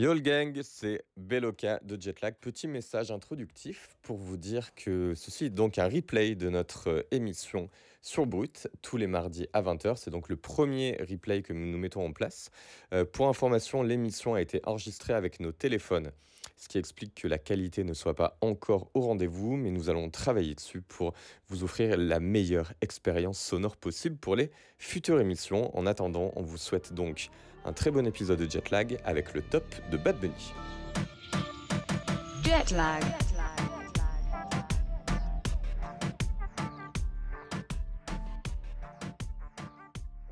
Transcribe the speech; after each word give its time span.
Yo 0.00 0.14
le 0.14 0.20
gang, 0.20 0.58
c'est 0.62 1.04
Beloka 1.18 1.78
de 1.82 2.00
Jetlag. 2.00 2.34
Petit 2.40 2.66
message 2.68 3.10
introductif 3.10 3.98
pour 4.00 4.16
vous 4.16 4.38
dire 4.38 4.74
que 4.74 5.12
ceci 5.14 5.44
est 5.44 5.50
donc 5.50 5.76
un 5.76 5.90
replay 5.90 6.34
de 6.34 6.48
notre 6.48 6.88
euh, 6.88 7.02
émission 7.10 7.68
sur 8.00 8.24
Brut 8.24 8.66
tous 8.80 8.96
les 8.96 9.06
mardis 9.06 9.46
à 9.52 9.60
20h. 9.60 9.96
C'est 9.96 10.10
donc 10.10 10.30
le 10.30 10.36
premier 10.36 10.96
replay 11.06 11.42
que 11.42 11.52
nous 11.52 11.76
mettons 11.76 12.02
en 12.02 12.12
place. 12.12 12.50
Euh, 12.94 13.04
pour 13.04 13.28
information, 13.28 13.82
l'émission 13.82 14.32
a 14.32 14.40
été 14.40 14.62
enregistrée 14.64 15.12
avec 15.12 15.38
nos 15.38 15.52
téléphones, 15.52 16.12
ce 16.56 16.68
qui 16.68 16.78
explique 16.78 17.14
que 17.14 17.28
la 17.28 17.36
qualité 17.36 17.84
ne 17.84 17.92
soit 17.92 18.14
pas 18.14 18.38
encore 18.40 18.90
au 18.94 19.02
rendez-vous, 19.02 19.58
mais 19.58 19.70
nous 19.70 19.90
allons 19.90 20.08
travailler 20.08 20.54
dessus 20.54 20.80
pour 20.80 21.12
vous 21.48 21.62
offrir 21.62 21.98
la 21.98 22.20
meilleure 22.20 22.72
expérience 22.80 23.38
sonore 23.38 23.76
possible 23.76 24.16
pour 24.16 24.34
les 24.34 24.50
futures 24.78 25.20
émissions. 25.20 25.76
En 25.76 25.84
attendant, 25.84 26.32
on 26.36 26.42
vous 26.42 26.56
souhaite 26.56 26.94
donc 26.94 27.28
un 27.64 27.72
très 27.72 27.90
bon 27.90 28.06
épisode 28.06 28.38
de 28.38 28.50
Jetlag 28.50 28.98
avec 29.04 29.34
le 29.34 29.42
top 29.42 29.64
de 29.90 29.96
Bad 29.96 30.16
Bunny. 30.20 30.52
Jetlag. 32.42 33.02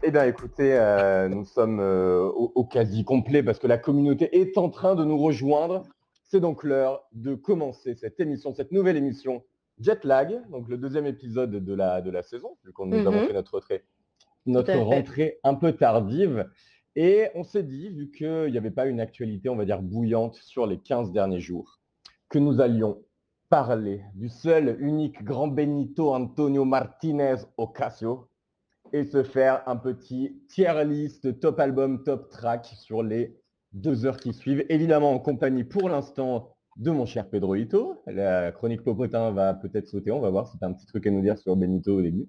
Eh 0.04 0.10
bien, 0.10 0.24
écoutez, 0.24 0.74
euh, 0.78 1.28
nous 1.28 1.44
sommes 1.44 1.80
euh, 1.80 2.22
au, 2.28 2.52
au 2.54 2.64
quasi 2.64 3.04
complet 3.04 3.42
parce 3.42 3.58
que 3.58 3.66
la 3.66 3.78
communauté 3.78 4.38
est 4.40 4.56
en 4.56 4.70
train 4.70 4.94
de 4.94 5.04
nous 5.04 5.18
rejoindre. 5.18 5.82
C'est 6.24 6.40
donc 6.40 6.62
l'heure 6.62 7.04
de 7.12 7.34
commencer 7.34 7.94
cette 7.94 8.20
émission, 8.20 8.54
cette 8.54 8.70
nouvelle 8.70 8.96
émission 8.96 9.42
Jetlag, 9.80 10.40
donc 10.50 10.68
le 10.68 10.76
deuxième 10.76 11.06
épisode 11.06 11.50
de 11.50 11.74
la, 11.74 12.00
de 12.00 12.10
la 12.10 12.22
saison, 12.22 12.56
vu 12.64 12.72
qu'on 12.72 12.86
nous 12.86 12.98
Mhm. 12.98 13.06
avons 13.06 13.26
fait 13.26 13.32
notre 13.32 13.52
rentrée, 13.54 13.84
notre 14.46 14.74
rentrée 14.76 15.38
un 15.44 15.54
peu 15.54 15.72
tardive. 15.72 16.48
Et 17.00 17.28
on 17.36 17.44
s'est 17.44 17.62
dit, 17.62 17.90
vu 17.90 18.10
qu'il 18.10 18.50
n'y 18.50 18.58
avait 18.58 18.72
pas 18.72 18.86
une 18.86 18.98
actualité, 18.98 19.48
on 19.48 19.54
va 19.54 19.64
dire, 19.64 19.80
bouillante 19.80 20.34
sur 20.34 20.66
les 20.66 20.78
15 20.80 21.12
derniers 21.12 21.38
jours, 21.38 21.78
que 22.28 22.40
nous 22.40 22.60
allions 22.60 23.04
parler 23.50 24.02
du 24.16 24.28
seul, 24.28 24.76
unique 24.80 25.22
grand 25.22 25.46
Benito 25.46 26.12
Antonio 26.12 26.64
Martinez 26.64 27.36
Ocasio 27.56 28.28
et 28.92 29.04
se 29.04 29.22
faire 29.22 29.62
un 29.68 29.76
petit 29.76 30.42
tier 30.48 30.84
list, 30.84 31.38
top 31.38 31.60
album, 31.60 32.02
top 32.02 32.30
track 32.30 32.66
sur 32.74 33.04
les 33.04 33.38
deux 33.70 34.04
heures 34.04 34.16
qui 34.16 34.32
suivent. 34.32 34.64
Évidemment 34.68 35.12
en 35.12 35.20
compagnie 35.20 35.62
pour 35.62 35.88
l'instant 35.88 36.56
de 36.78 36.90
mon 36.90 37.06
cher 37.06 37.30
Pedro 37.30 37.54
Ito. 37.54 38.02
La 38.08 38.50
chronique 38.50 38.82
Popotin 38.82 39.30
va 39.30 39.54
peut-être 39.54 39.86
sauter, 39.86 40.10
on 40.10 40.18
va 40.18 40.30
voir 40.30 40.48
si 40.48 40.58
tu 40.58 40.64
un 40.64 40.72
petit 40.72 40.86
truc 40.86 41.06
à 41.06 41.12
nous 41.12 41.22
dire 41.22 41.38
sur 41.38 41.54
Benito 41.54 41.96
au 41.96 42.02
début. 42.02 42.28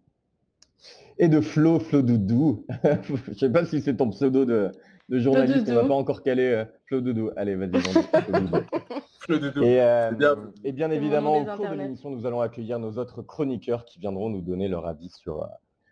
Et 1.17 1.27
de 1.27 1.41
Flo, 1.41 1.79
Flo 1.79 2.01
Doudou. 2.01 2.65
Je 3.27 3.33
sais 3.33 3.51
pas 3.51 3.65
si 3.65 3.81
c'est 3.81 3.95
ton 3.97 4.09
pseudo 4.09 4.45
de, 4.45 4.71
de 5.09 5.19
journaliste, 5.19 5.67
on 5.69 5.75
va 5.75 5.85
pas 5.85 5.93
encore 5.93 6.23
calé 6.23 6.43
euh, 6.43 6.65
Flo 6.85 7.01
Doudou. 7.01 7.31
Allez, 7.35 7.55
vas-y, 7.55 7.71
Flo 9.19 9.37
Doudou. 9.37 9.63
Et, 9.63 9.81
euh, 9.81 10.09
C'est 10.09 10.17
bien. 10.17 10.35
et 10.63 10.71
bien 10.71 10.91
évidemment, 10.91 11.37
au 11.37 11.45
cours 11.45 11.69
de 11.69 11.75
l'émission, 11.75 12.09
nous 12.09 12.25
allons 12.25 12.41
accueillir 12.41 12.79
nos 12.79 12.97
autres 12.97 13.21
chroniqueurs 13.21 13.85
qui 13.85 13.99
viendront 13.99 14.29
nous 14.29 14.41
donner 14.41 14.67
leur 14.67 14.87
avis 14.87 15.09
sur, 15.09 15.43
euh, 15.43 15.47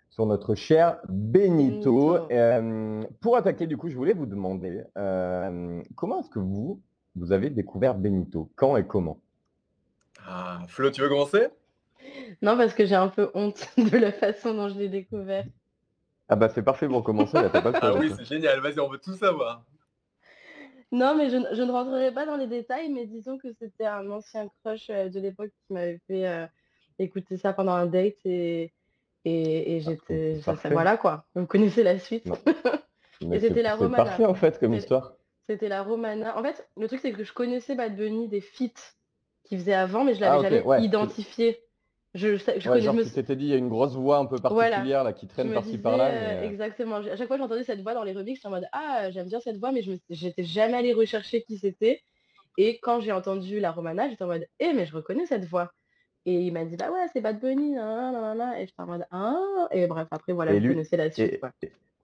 sur 0.10 0.26
notre 0.26 0.56
cher 0.56 0.98
Benito. 1.10 2.14
Benito. 2.14 2.32
Euh, 2.32 3.04
pour 3.22 3.36
attaquer, 3.38 3.68
du 3.68 3.78
coup, 3.78 3.90
je 3.90 3.96
voulais 3.96 4.14
vous 4.14 4.26
demander 4.26 4.84
euh, 4.98 5.82
comment 5.96 6.22
est-ce 6.22 6.30
que 6.30 6.40
vous, 6.40 6.82
vous 7.16 7.32
avez 7.32 7.50
découvert 7.50 7.96
Benito? 7.96 8.50
Quand 8.56 8.78
et 8.78 8.86
comment? 8.88 9.20
Ah, 10.26 10.60
Flo, 10.68 10.90
tu 10.90 11.02
veux 11.02 11.10
commencer? 11.10 11.48
Non, 12.42 12.58
parce 12.58 12.74
que 12.74 12.86
j'ai 12.86 12.96
un 12.96 13.08
peu 13.10 13.30
honte 13.34 13.68
de 13.78 13.98
la 13.98 14.12
façon 14.12 14.54
dont 14.54 14.70
je 14.70 14.78
l'ai 14.78 14.90
découvert. 14.90 15.46
Ah 16.30 16.36
bah 16.36 16.50
c'est 16.50 16.62
parfait 16.64 16.88
pour 16.88 17.04
commencer, 17.04 17.42
là, 17.42 17.50
t'as 17.50 17.62
pas 17.62 17.72
le 17.72 17.80
choix. 17.80 17.90
Ah 17.96 17.98
oui, 18.00 18.12
c'est 18.16 18.26
génial. 18.26 18.60
Vas-y, 18.60 18.80
on 18.80 18.90
veut 18.90 18.98
tout 19.00 19.16
savoir. 19.16 19.64
Non, 20.92 21.16
mais 21.16 21.30
je, 21.30 21.38
ne- 21.38 21.54
je 21.54 21.62
ne 21.64 21.72
rentrerai 21.72 22.14
pas 22.14 22.26
dans 22.26 22.38
les 22.38 22.48
détails, 22.48 22.90
mais 22.92 23.06
disons 23.06 23.38
que 23.38 23.48
c'était 23.60 23.86
un 23.86 24.10
ancien 24.10 24.48
crush 24.64 24.90
euh, 24.90 25.10
de 25.10 25.20
l'époque 25.20 25.50
qui 25.66 25.74
m'avait 25.74 26.00
fait 26.08 26.26
euh, 26.28 26.46
écouter 27.00 27.38
ça 27.38 27.52
pendant 27.54 27.74
un 27.74 27.86
date 27.86 28.16
et, 28.26 28.72
et, 29.26 29.76
et 29.76 29.80
j'étais... 29.82 30.40
voilà 30.66 30.96
quoi, 30.98 31.26
vous 31.36 31.46
connaissez 31.46 31.84
la 31.84 32.00
suite. 32.00 32.26
Et 33.32 33.40
c'était 33.40 33.64
la 33.64 33.72
c'est 33.76 33.84
Romana. 33.84 34.04
parfait 34.04 34.26
en 34.26 34.36
fait 34.36 34.60
comme 34.60 34.74
C'est- 34.74 34.78
histoire. 34.80 35.14
C'était 35.50 35.70
la 35.70 35.82
Romana. 35.82 36.38
En 36.38 36.44
fait, 36.44 36.68
le 36.78 36.88
truc 36.88 37.00
c'est 37.02 37.12
que 37.14 37.24
je 37.24 37.34
connaissais 37.34 37.74
Bad 37.74 37.96
Bunny 37.96 38.28
des 38.28 38.42
feats 38.42 38.94
qu'il 39.44 39.58
faisait 39.58 39.74
avant, 39.74 40.04
mais 40.04 40.14
je 40.14 40.24
Ah, 40.24 40.36
l'avais 40.38 40.44
jamais 40.44 40.62
ouais. 40.62 40.84
identifié. 40.84 41.60
Je, 42.18 42.36
je, 42.36 42.38
je 42.38 42.52
Ouais, 42.52 42.60
connais- 42.64 42.82
genre 42.82 42.94
je 42.96 43.00
me 43.00 43.06
tu 43.06 43.12
t'étais 43.12 43.36
dit, 43.36 43.46
il 43.46 43.50
y 43.50 43.54
a 43.54 43.58
une 43.58 43.70
grosse 43.70 43.94
voix 43.96 44.18
un 44.18 44.26
peu 44.26 44.38
Voilà. 44.42 44.70
particulière 44.78 45.04
là 45.04 45.14
qui 45.14 45.28
Je 45.28 45.32
traîne 45.34 45.54
par-ci 45.54 45.78
par-là. 45.78 46.08
euh, 46.08 46.12
mais, 46.42 46.48
euh, 46.48 46.50
exactement. 46.50 46.96
À 46.96 47.16
chaque 47.16 47.28
fois 47.28 47.38
que 47.38 47.44
j'entendais 47.44 47.64
cette 47.64 47.82
voix 47.82 47.94
dans 47.94 48.04
les 48.04 48.14
remixes, 48.14 48.40
j'étais 48.40 48.48
en 48.48 48.52
mode 48.52 48.68
Ah, 48.72 49.10
j'aime 49.12 49.28
bien 49.28 49.40
cette 49.40 49.58
voix, 49.58 49.72
mais 49.72 49.82
je 49.84 49.92
me- 49.92 50.00
j'étais 50.10 50.44
jamais 50.44 50.74
allée 50.74 50.94
rechercher 50.94 51.44
qui 51.44 51.58
c'était. 51.58 52.02
Et 52.58 52.80
quand 52.80 53.00
j'ai 53.02 53.12
entendu 53.12 53.60
la 53.60 53.72
Romana, 53.72 54.10
j'étais 54.10 54.24
en 54.24 54.28
mode 54.28 54.48
Eh, 54.60 54.74
mais 54.74 54.86
je 54.86 54.96
reconnais 54.96 55.26
cette 55.28 55.46
voix. 55.46 55.72
Et 56.26 56.34
il 56.42 56.52
m'a 56.52 56.66
dit 56.66 56.76
Bah 56.76 56.92
ouais, 56.92 57.06
c'est 57.14 57.22
Bad 57.22 57.40
Bunny. 57.40 57.72
nan, 57.74 58.14
nan, 58.14 58.38
nan. 58.38 58.54
Et 58.58 58.62
j'étais 58.66 58.82
en 58.82 58.88
mode 58.88 59.06
Ah. 59.12 59.68
Et 59.72 59.86
bref, 59.88 60.08
après, 60.12 60.34
voilà, 60.34 60.52
Et 60.54 60.60
vous 60.60 60.66
lui- 60.66 60.74
connaissez 60.74 60.98
la 60.98 61.12
suite. 61.12 61.34
Et, 61.34 61.40
quoi. 61.40 61.52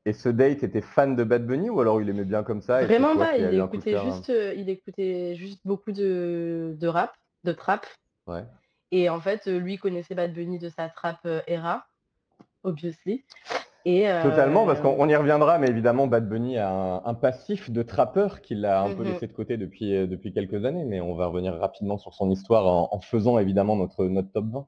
et- 0.06 0.14
ce 0.14 0.30
date 0.30 0.64
était 0.64 0.82
fan 0.82 1.16
de 1.16 1.24
Bad 1.24 1.46
Bunny 1.48 1.70
ou 1.70 1.80
alors 1.82 2.02
il 2.02 2.08
aimait 2.10 2.24
bien 2.26 2.44
comme 2.44 2.62
ça 2.62 2.84
Vraiment 2.84 3.16
pas, 3.18 3.38
il 3.38 3.58
écoutait, 3.60 3.96
hein? 3.96 4.04
juste, 4.06 4.30
euh, 4.30 4.54
il 4.56 4.70
écoutait 4.70 5.34
juste 5.36 5.62
beaucoup 5.66 5.92
de, 5.92 6.76
de 6.80 6.88
rap, 6.88 7.14
de 7.46 7.52
trap. 7.54 7.86
Ouais. 8.28 8.44
Et 8.96 9.10
en 9.10 9.20
fait, 9.20 9.48
euh, 9.48 9.58
lui 9.58 9.78
connaissait 9.78 10.14
Bad 10.14 10.34
Bunny 10.34 10.60
de 10.60 10.70
sa 10.70 10.88
trap 10.88 11.18
euh, 11.26 11.42
era, 11.48 11.88
obviously. 12.64 13.26
Et, 13.86 14.08
Totalement, 14.22 14.68
parce 14.68 14.80
euh, 14.80 14.84
qu'on 14.84 14.96
on 15.00 15.10
y 15.10 15.16
reviendra, 15.16 15.58
mais 15.58 15.68
évidemment, 15.68 16.06
Bad 16.06 16.30
Bunny 16.30 16.60
a 16.60 16.70
un, 16.70 17.04
un 17.04 17.14
passif 17.16 17.72
de 17.72 17.82
trappeur 17.82 18.42
qu'il 18.42 18.64
a 18.66 18.82
un 18.84 18.94
peu 18.94 19.04
Mhm. 19.04 19.10
laissé 19.10 19.26
de 19.28 19.34
côté 19.34 19.58
depuis, 19.58 20.08
depuis 20.08 20.32
quelques 20.32 20.64
années, 20.64 20.86
mais 20.86 21.02
on 21.02 21.16
va 21.16 21.26
revenir 21.26 21.56
rapidement 21.56 21.98
sur 21.98 22.14
son 22.14 22.30
histoire 22.30 22.68
en, 22.68 22.90
en 22.96 23.02
faisant 23.02 23.40
évidemment 23.40 23.76
notre, 23.76 24.06
notre 24.06 24.32
top 24.32 24.46
20. 24.52 24.68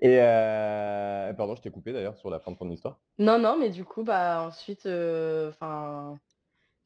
Et 0.00 0.18
euh, 0.20 1.32
pardon, 1.34 1.56
je 1.56 1.62
t'ai 1.62 1.70
coupé 1.70 1.92
d'ailleurs 1.92 2.16
sur 2.16 2.30
la 2.30 2.38
fin 2.38 2.52
de 2.52 2.56
ton 2.56 2.70
histoire. 2.70 3.00
Non, 3.18 3.38
non, 3.40 3.56
mais 3.58 3.70
du 3.70 3.84
coup, 3.84 4.04
bah 4.04 4.44
ensuite, 4.46 4.86
euh, 4.86 5.50
enfin, 5.50 6.16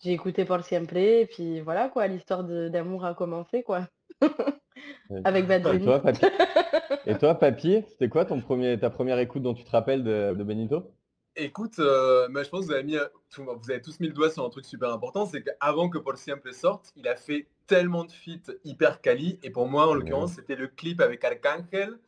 j'ai 0.02 0.12
écouté 0.12 0.44
Paul 0.46 0.62
Siempre, 0.64 0.96
et 0.96 1.26
puis 1.26 1.60
voilà 1.60 1.88
quoi, 1.90 2.06
l'histoire 2.06 2.44
d'amour 2.44 3.04
a 3.04 3.14
commencé 3.14 3.62
quoi, 3.62 3.86
avec 5.24 5.46
Bad 5.46 5.66
Et 5.74 5.80
toi, 5.80 6.00
Papy 6.00 6.26
Et 7.06 7.18
toi, 7.18 7.34
Papy, 7.34 7.82
c'était 7.88 8.08
quoi 8.08 8.24
ton 8.24 8.40
premier, 8.40 8.78
ta 8.78 8.90
première 8.90 9.18
écoute 9.18 9.42
dont 9.42 9.54
tu 9.54 9.64
te 9.64 9.70
rappelles 9.70 10.04
de, 10.04 10.34
de 10.34 10.44
Benito? 10.44 10.82
Écoute, 11.36 11.78
euh, 11.78 12.26
mais 12.30 12.42
je 12.42 12.48
pense 12.50 12.62
que 12.62 12.66
vous 12.66 12.72
avez, 12.72 12.82
mis, 12.82 12.96
euh, 12.96 13.06
tout- 13.30 13.44
vous 13.44 13.70
avez 13.70 13.80
tous 13.80 14.00
mis 14.00 14.08
le 14.08 14.12
doigt 14.12 14.28
sur 14.30 14.44
un 14.44 14.50
truc 14.50 14.64
super 14.64 14.92
important, 14.92 15.24
c'est 15.24 15.42
qu'avant 15.42 15.88
que 15.88 15.98
Paul 15.98 16.16
Simple 16.16 16.52
sorte, 16.52 16.92
il 16.96 17.06
a 17.06 17.14
fait 17.14 17.46
tellement 17.68 18.04
de 18.04 18.10
feats 18.10 18.52
hyper 18.64 19.00
quali, 19.00 19.38
et 19.44 19.50
pour 19.50 19.68
moi, 19.68 19.86
en 19.88 19.94
l'occurrence, 19.94 20.32
c'était 20.32 20.56
le 20.56 20.66
clip 20.66 21.00
avec 21.00 21.22
Arcangel. 21.22 21.98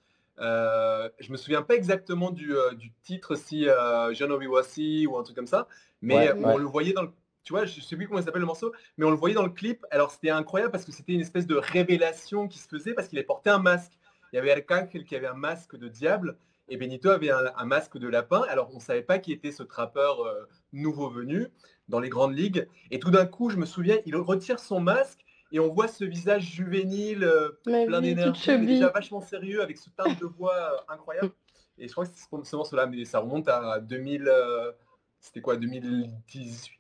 Euh, 0.41 1.09
je 1.20 1.30
me 1.30 1.36
souviens 1.36 1.62
pas 1.62 1.75
exactement 1.76 2.30
du, 2.30 2.56
euh, 2.56 2.72
du 2.72 2.91
titre, 3.03 3.36
si 3.36 3.69
euh, 3.69 4.12
Janobi 4.14 4.47
Wasi 4.48 5.06
ou 5.06 5.16
un 5.16 5.22
truc 5.22 5.36
comme 5.36 5.47
ça, 5.47 5.69
mais 6.03 6.14
Ouais, 6.16 6.28
euh, 6.30 6.34
ouais. 6.34 6.54
on 6.54 6.56
le 6.56 6.64
voyait 6.64 6.92
dans 6.92 7.03
le... 7.03 7.10
Tu 7.44 7.52
vois, 7.52 7.64
je 7.64 7.80
sais 7.80 7.96
plus 7.96 8.06
comment 8.06 8.20
il 8.20 8.24
s'appelle 8.24 8.40
le 8.40 8.46
morceau, 8.46 8.72
mais 8.98 9.04
on 9.06 9.10
le 9.10 9.16
voyait 9.16 9.34
dans 9.34 9.44
le 9.44 9.50
clip. 9.50 9.84
Alors 9.90 10.10
c'était 10.10 10.30
incroyable 10.30 10.72
parce 10.72 10.84
que 10.84 10.92
c'était 10.92 11.12
une 11.12 11.20
espèce 11.22 11.46
de 11.46 11.56
révélation 11.56 12.48
qui 12.48 12.58
se 12.58 12.68
faisait 12.68 12.92
parce 12.94 13.08
qu'il 13.08 13.18
avait 13.18 13.26
porté 13.26 13.50
un 13.50 13.58
masque. 13.58 13.92
Il 14.32 14.36
y 14.36 14.38
avait 14.38 14.52
Arcangel 14.52 15.04
qui 15.04 15.16
avait 15.16 15.26
un 15.26 15.34
masque 15.34 15.76
de 15.76 15.88
diable 15.88 16.36
et 16.68 16.76
Benito 16.76 17.08
avait 17.10 17.30
un, 17.30 17.50
un 17.56 17.64
masque 17.64 17.98
de 17.98 18.06
lapin. 18.08 18.44
Alors 18.48 18.70
on 18.72 18.76
ne 18.76 18.80
savait 18.80 19.02
pas 19.02 19.18
qui 19.18 19.32
était 19.32 19.52
ce 19.52 19.62
trappeur 19.62 20.20
euh, 20.20 20.46
nouveau 20.72 21.08
venu 21.08 21.48
dans 21.88 21.98
les 21.98 22.08
grandes 22.10 22.36
ligues. 22.36 22.68
Et 22.90 23.00
tout 23.00 23.10
d'un 23.10 23.26
coup, 23.26 23.50
je 23.50 23.56
me 23.56 23.66
souviens, 23.66 23.98
il 24.06 24.14
retire 24.16 24.60
son 24.60 24.78
masque 24.80 25.20
et 25.50 25.58
on 25.58 25.68
voit 25.72 25.88
ce 25.88 26.04
visage 26.04 26.42
juvénile, 26.44 27.24
euh, 27.24 27.58
plein 27.86 28.00
d'énergie, 28.14 28.40
déjà 28.66 28.88
vachement 28.90 29.20
sérieux 29.20 29.62
avec 29.62 29.78
ce 29.78 29.90
timbre 29.90 30.16
de 30.20 30.26
voix 30.26 30.54
euh, 30.54 30.92
incroyable. 30.92 31.32
Et 31.78 31.88
je 31.88 31.92
crois 31.92 32.04
que 32.04 32.12
c'est 32.14 32.20
ce, 32.22 32.44
ce 32.50 32.56
morceau-là, 32.56 32.86
mais 32.86 33.04
ça 33.06 33.18
remonte 33.18 33.48
à 33.48 33.80
2000. 33.80 34.28
euh, 34.28 34.70
C'était 35.18 35.40
quoi 35.40 35.56
2018 35.56 36.70
peut-être. 36.76 36.79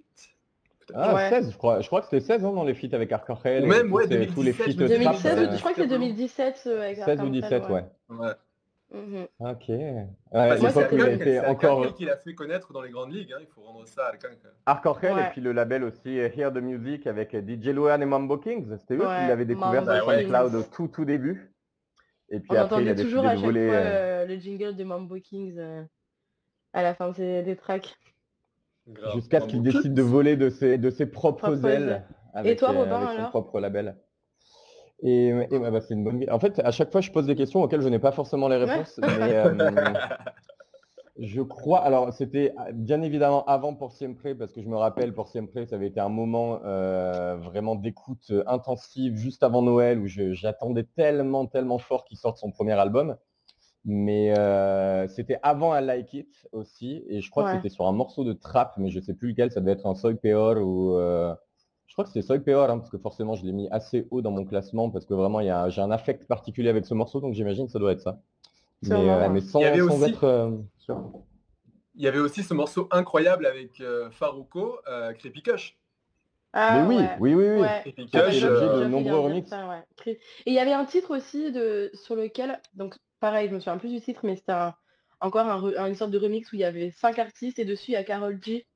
Ah, 0.94 1.14
Ouais. 1.14 1.28
16, 1.28 1.52
je 1.52 1.56
crois. 1.56 1.80
Je 1.80 1.86
crois 1.86 2.00
que 2.00 2.06
c'était 2.06 2.20
16 2.24 2.44
ans 2.44 2.52
dans 2.52 2.64
les 2.64 2.74
feats 2.74 2.94
avec 2.94 3.10
Arcangel. 3.12 3.62
Ou 3.62 3.66
et 3.66 3.68
même, 3.68 3.92
ouais, 3.92 4.06
ces- 4.06 4.26
tous 4.28 4.42
les 4.42 4.52
2017, 4.52 4.56
feats 4.66 4.72
je 4.72 4.82
me 4.82 4.88
souviens, 4.88 5.10
trap, 5.12 5.22
2016, 5.22 5.38
euh, 5.48 5.52
je 5.54 5.58
crois 5.60 5.70
que 5.72 5.80
c'est 5.82 5.86
2017 5.86 6.62
euh, 6.66 6.80
avec 6.82 6.96
16 6.96 7.06
ou 7.06 7.10
Arcangel, 7.10 7.30
17, 7.32 7.68
ouais. 7.68 7.84
Ouais. 8.10 8.32
Mhm. 8.92 9.26
Ok. 9.38 9.68
Ouais, 9.68 10.06
Bah, 10.32 10.42
à 10.42 10.56
c'est 10.56 11.46
encore 11.46 11.94
qui 11.94 12.04
l'a 12.06 12.16
fait 12.16 12.34
connaître 12.34 12.72
dans 12.72 12.82
les 12.82 12.90
grandes 12.90 13.12
ligues, 13.12 13.32
hein, 13.32 13.38
il 13.40 13.46
faut 13.46 13.60
rendre 13.62 13.86
ça 13.86 14.06
à 14.06 14.08
Arcangel. 14.08 14.38
Arcangel 14.66 15.14
Ouais. 15.14 15.26
et 15.26 15.30
puis 15.30 15.40
le 15.40 15.52
label 15.52 15.84
aussi 15.84 16.18
euh, 16.18 16.28
Hear 16.36 16.52
the 16.52 16.56
Music 16.56 17.06
avec 17.06 17.32
euh, 17.34 17.40
DJ 17.40 17.66
Luan 17.68 18.02
et 18.02 18.06
Mambo 18.06 18.36
Kings. 18.38 18.66
C'était 18.78 18.94
eux 18.94 18.98
qui 18.98 19.04
Ouais, 19.06 19.28
l'avaient 19.28 19.44
découvert 19.44 19.84
Mambo 19.84 19.94
sur. 19.94 20.04
SoundCloud 20.10 20.54
au 20.56 20.62
tout 20.64 20.88
tout 20.88 21.04
début. 21.04 21.52
Et 22.30 22.40
puis 22.40 22.48
On 22.50 22.56
après 22.62 22.82
il 22.84 22.94
toujours 22.96 23.24
à 23.26 23.36
chaque 23.36 23.40
fois 23.42 23.50
euh, 23.52 24.26
le 24.26 24.36
jingle 24.36 24.74
de 24.74 24.82
Mambo 24.84 25.16
Kings 25.20 25.58
à 26.72 26.82
la 26.82 26.94
fin 26.94 27.10
des 27.10 27.56
tracks. 27.56 27.96
Jusqu'à 29.14 29.40
ce 29.40 29.46
qu'il 29.46 29.62
décide 29.62 29.94
de 29.94 30.02
voler 30.02 30.36
de 30.36 30.50
ses, 30.50 30.78
de 30.78 30.90
ses 30.90 31.06
propres 31.06 31.48
Propres 31.48 31.66
ailes 31.66 32.04
avec, 32.32 32.58
toi, 32.58 32.70
euh, 32.70 32.78
Robin, 32.78 32.96
avec 32.96 33.08
son 33.08 33.16
alors? 33.18 33.30
propre 33.30 33.60
label. 33.60 33.96
Et, 35.02 35.28
et 35.28 35.32
ouais, 35.58 35.70
bah, 35.70 35.80
c'est 35.80 35.94
une 35.94 36.04
bonne. 36.04 36.24
En 36.30 36.38
fait, 36.38 36.60
à 36.60 36.70
chaque 36.70 36.92
fois, 36.92 37.00
je 37.00 37.10
pose 37.10 37.26
des 37.26 37.34
questions 37.34 37.62
auxquelles 37.62 37.80
je 37.80 37.88
n'ai 37.88 37.98
pas 37.98 38.12
forcément 38.12 38.48
les 38.48 38.56
réponses. 38.56 39.00
mais, 39.02 39.34
euh, 39.34 39.54
Je 41.18 41.42
crois, 41.42 41.80
alors 41.80 42.14
c'était 42.14 42.54
ah, 42.56 42.72
bien 42.72 43.02
évidemment 43.02 43.44
avant 43.44 43.74
Pour 43.74 43.92
Siempre, 43.92 44.32
parce 44.38 44.52
que 44.52 44.62
je 44.62 44.68
me 44.68 44.76
rappelle, 44.76 45.12
Pour 45.12 45.28
Siempre, 45.28 45.66
ça 45.66 45.76
avait 45.76 45.88
été 45.88 46.00
un 46.00 46.08
moment 46.08 46.60
euh, 46.64 47.36
vraiment 47.36 47.74
d'écoute 47.74 48.32
intensive 48.46 49.16
juste 49.16 49.42
avant 49.42 49.60
Noël, 49.60 49.98
où 49.98 50.06
j'attendais 50.06 50.84
tellement, 50.96 51.46
tellement 51.46 51.78
fort 51.78 52.06
qu'il 52.06 52.16
sorte 52.16 52.38
son 52.38 52.50
premier 52.50 52.72
album. 52.72 53.16
Mais 53.84 54.36
euh, 54.38 55.08
c'était 55.08 55.38
avant 55.42 55.74
I 55.76 55.82
Like 55.82 56.12
It 56.12 56.48
aussi, 56.52 57.02
et 57.08 57.20
je 57.20 57.30
crois 57.30 57.44
que 57.44 57.56
c'était 57.56 57.70
sur 57.70 57.86
un 57.86 57.92
morceau 57.92 58.24
de 58.24 58.34
trap, 58.34 58.74
mais 58.76 58.90
je 58.90 58.98
ne 58.98 59.04
sais 59.04 59.14
plus 59.14 59.30
lequel, 59.30 59.50
ça 59.50 59.60
devait 59.60 59.72
être 59.72 59.86
un 59.86 59.94
Soy 59.94 60.16
Peor 60.16 60.58
ou... 60.58 60.96
je 60.96 61.94
crois 61.94 62.04
que 62.04 62.10
c'est 62.10 62.22
Soy 62.22 62.40
Peor, 62.40 62.68
hein, 62.68 62.78
parce 62.78 62.90
que 62.90 62.98
forcément 62.98 63.34
je 63.34 63.46
l'ai 63.46 63.52
mis 63.52 63.68
assez 63.70 64.06
haut 64.10 64.20
dans 64.20 64.32
mon 64.32 64.44
classement, 64.44 64.90
parce 64.90 65.06
que 65.06 65.14
vraiment 65.14 65.40
j'ai 65.70 65.80
un 65.80 65.90
affect 65.90 66.26
particulier 66.26 66.68
avec 66.68 66.84
ce 66.84 66.92
morceau, 66.92 67.20
donc 67.20 67.32
j'imagine 67.32 67.66
que 67.66 67.72
ça 67.72 67.78
doit 67.78 67.92
être 67.92 68.02
ça. 68.02 68.20
Mais, 68.82 69.40
sans, 69.40 69.62
être 69.62 70.58
il 72.00 72.04
y 72.04 72.08
avait 72.08 72.18
aussi 72.18 72.42
ce 72.42 72.54
morceau 72.54 72.88
incroyable 72.90 73.44
avec 73.44 73.80
euh, 73.82 74.10
Farouko, 74.10 74.78
euh, 74.88 75.12
Creepy 75.12 75.42
Kush. 75.42 75.76
Ah, 76.52 76.86
oui, 76.88 76.96
oui, 77.20 77.34
oui, 77.34 77.60
oui, 77.60 77.66
Creepy 77.82 78.06
Kush, 78.10 78.42
euh, 78.42 78.80
de 78.80 78.86
nombreux 78.86 79.18
remixes. 79.18 79.52
Et 80.06 80.18
il 80.46 80.54
y 80.54 80.58
avait 80.58 80.72
un 80.72 80.86
titre 80.86 81.14
aussi 81.14 81.52
de, 81.52 81.90
sur 81.92 82.16
lequel, 82.16 82.58
donc 82.74 82.96
pareil, 83.20 83.48
je 83.48 83.54
me 83.54 83.60
souviens 83.60 83.78
plus 83.78 83.90
du 83.90 84.00
titre, 84.00 84.20
mais 84.24 84.36
c'était 84.36 84.52
encore 85.20 85.46
un, 85.46 85.86
une 85.86 85.94
sorte 85.94 86.10
de 86.10 86.18
remix 86.18 86.50
où 86.52 86.56
il 86.56 86.60
y 86.60 86.64
avait 86.64 86.90
cinq 86.90 87.18
artistes 87.18 87.58
et 87.58 87.64
dessus 87.64 87.90
il 87.92 87.94
y 87.94 87.96
a 87.96 88.04
Carol 88.04 88.38
G 88.42 88.66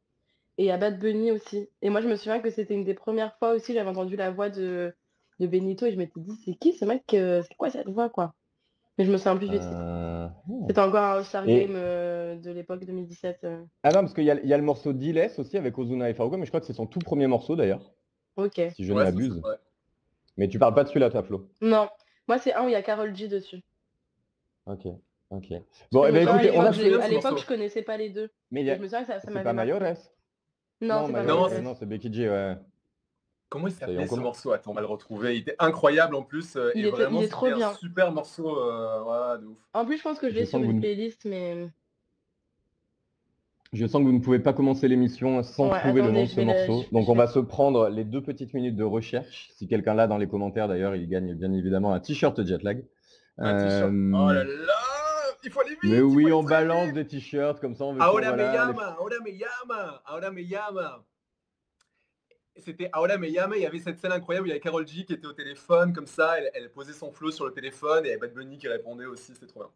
et 0.58 0.62
il 0.62 0.66
y 0.66 0.70
a 0.70 0.76
Bad 0.76 0.98
Bunny 0.98 1.32
aussi. 1.32 1.68
Et 1.82 1.90
moi 1.90 2.00
je 2.00 2.08
me 2.08 2.16
souviens 2.16 2.40
que 2.40 2.50
c'était 2.50 2.74
une 2.74 2.84
des 2.84 2.94
premières 2.94 3.36
fois 3.38 3.52
aussi, 3.52 3.72
j'avais 3.74 3.88
entendu 3.90 4.16
la 4.16 4.30
voix 4.30 4.50
de, 4.50 4.94
de 5.40 5.46
Benito 5.46 5.86
et 5.86 5.92
je 5.92 5.96
m'étais 5.96 6.20
dit 6.20 6.36
c'est 6.44 6.54
qui 6.54 6.72
ce 6.74 6.84
mec, 6.84 7.02
c'est 7.08 7.54
quoi 7.56 7.70
cette 7.70 7.88
voix 7.88 8.08
quoi? 8.10 8.34
Mais 8.96 9.04
je 9.04 9.10
me 9.10 9.16
souviens 9.16 9.36
plus 9.36 9.48
du 9.48 9.58
titre. 9.58 9.72
Euh, 9.74 10.28
C'était 10.68 10.80
encore 10.80 11.02
un 11.02 11.16
All-Star 11.16 11.44
Game 11.46 11.72
euh, 11.74 12.36
de 12.36 12.52
l'époque 12.52 12.84
2017. 12.84 13.40
Euh. 13.42 13.64
Ah 13.82 13.88
non, 13.90 14.00
parce 14.02 14.14
qu'il 14.14 14.22
y, 14.22 14.30
a- 14.30 14.36
le 14.56 14.62
morceau 14.62 14.92
Diles 14.92 15.30
aussi 15.36 15.56
avec 15.58 15.76
Ozuna 15.76 16.08
et 16.08 16.14
Faruko, 16.14 16.36
mais 16.36 16.44
je 16.44 16.50
crois 16.52 16.60
que 16.60 16.66
c'est 16.66 16.74
son 16.74 16.86
tout 16.86 17.00
premier 17.00 17.26
morceau 17.26 17.56
d'ailleurs, 17.56 17.92
Ok. 18.36 18.60
si 18.76 18.84
je 18.84 18.92
ne 18.92 18.98
m'abuse. 19.02 19.42
Mais 20.36 20.46
tu 20.46 20.60
parles 20.60 20.74
pas 20.74 20.84
de 20.84 20.88
celui-là, 20.90 21.10
toi, 21.10 21.24
Flo. 21.24 21.48
Non. 21.60 21.88
Moi, 22.28 22.38
c'est 22.38 22.54
un 22.54 22.64
où 22.64 22.68
il 22.68 22.72
y 22.72 22.76
a 22.76 22.82
Carol 22.82 23.14
G 23.16 23.26
dessus. 23.26 23.62
Ok, 24.66 24.86
ok. 25.30 25.46
Bon, 25.92 26.06
eh 26.06 26.12
ben, 26.12 26.28
écoutez, 26.28 26.50
on 26.56 26.60
a 26.62 26.68
à 27.02 27.08
l'époque, 27.08 27.38
je 27.38 27.46
connaissais 27.46 27.82
pas 27.82 27.96
les 27.96 28.10
deux. 28.10 28.30
Mais 28.50 28.62
il 28.62 28.66
y 28.66 28.70
a... 28.70 28.76
je 28.76 28.80
me 28.80 28.86
souviens 28.86 29.02
que 29.02 29.06
ça, 29.06 29.20
ça 29.20 29.28
c'est 29.30 29.42
pas 29.42 29.52
Mayores? 29.52 29.96
Non, 30.80 31.06
c'est 31.06 31.12
pas 31.12 31.60
Non, 31.60 31.74
c'est 31.74 31.86
Becky 31.86 32.12
G, 32.12 32.28
ouais. 32.28 32.56
Comment 33.54 33.68
il 33.68 33.72
s'appelait 33.72 34.06
ce 34.06 34.14
morceau 34.16 34.50
Attends, 34.50 34.72
on 34.72 34.74
va 34.74 34.80
le 34.80 34.88
retrouver. 34.88 35.36
Il 35.36 35.42
était 35.42 35.54
incroyable 35.60 36.16
en 36.16 36.22
plus. 36.22 36.56
Euh, 36.56 36.72
il, 36.74 36.86
est, 36.86 36.90
vraiment 36.90 37.24
trop 37.28 37.46
bien. 37.46 37.68
Un 37.68 37.74
super 37.74 38.10
morceau. 38.10 38.58
Euh, 38.58 39.38
de 39.38 39.46
ouf. 39.46 39.58
En 39.72 39.84
plus, 39.86 39.98
je 39.98 40.02
pense 40.02 40.18
que 40.18 40.28
je 40.28 40.34
l'ai 40.34 40.44
sur 40.44 40.58
une 40.58 40.80
playlist, 40.80 41.24
mais. 41.24 41.68
Je 43.72 43.86
sens 43.86 44.00
que 44.00 44.06
vous 44.06 44.12
ne 44.12 44.20
pouvez 44.20 44.40
pas 44.40 44.52
commencer 44.52 44.88
l'émission 44.88 45.42
sans 45.42 45.68
trouver 45.68 46.02
le 46.02 46.10
nom 46.10 46.22
de 46.22 46.28
ce 46.28 46.40
morceau. 46.40 46.84
Donc 46.90 47.08
on 47.08 47.14
va 47.14 47.28
se 47.28 47.38
prendre 47.38 47.88
les 47.88 48.04
deux 48.04 48.22
petites 48.22 48.54
minutes 48.54 48.76
de 48.76 48.84
recherche. 48.84 49.50
Si 49.54 49.68
quelqu'un 49.68 49.94
l'a 49.94 50.06
dans 50.06 50.18
les 50.18 50.28
commentaires 50.28 50.68
d'ailleurs, 50.68 50.96
il 50.96 51.08
gagne 51.08 51.34
bien 51.34 51.52
évidemment 51.52 51.92
un 51.92 52.00
t-shirt 52.00 52.44
jetlag. 52.44 52.84
Euh... 53.40 54.12
Oh 54.14 54.32
là 54.32 54.44
là 54.44 54.72
Il 55.42 55.50
faut 55.50 55.60
aller 55.60 55.70
vite 55.70 55.80
Mais 55.82 56.00
oui, 56.00 56.32
on 56.32 56.42
balance 56.42 56.92
des 56.92 57.06
t-shirts 57.06 57.60
comme 57.60 57.74
ça. 57.74 57.84
On 57.84 57.94
veut 57.94 58.02
ahora 58.02 58.32
me 58.32 58.42
llama, 58.42 58.96
ahora 58.98 59.16
me 59.24 59.30
llama, 59.30 60.02
ahora 60.06 60.30
me 60.30 60.42
llama 60.42 61.04
c'était 62.56 62.88
Aola 62.92 63.18
Meyame, 63.18 63.54
il 63.56 63.62
y 63.62 63.66
avait 63.66 63.78
cette 63.78 63.98
scène 63.98 64.12
incroyable 64.12 64.44
où 64.44 64.46
il 64.46 64.50
y 64.50 64.52
avait 64.52 64.60
Carol 64.60 64.86
G 64.86 65.04
qui 65.04 65.12
était 65.12 65.26
au 65.26 65.32
téléphone 65.32 65.92
comme 65.92 66.06
ça, 66.06 66.36
elle, 66.54 66.70
posait 66.70 66.92
son 66.92 67.10
flow 67.10 67.30
sur 67.30 67.46
le 67.46 67.52
téléphone 67.52 68.04
et 68.04 68.08
il 68.08 68.10
y 68.10 68.14
avait 68.14 68.28
Bad 68.28 68.34
Bunny 68.34 68.58
qui 68.58 68.68
répondait 68.68 69.06
aussi, 69.06 69.34
c'était 69.34 69.46
trop 69.46 69.60
bien. 69.60 69.70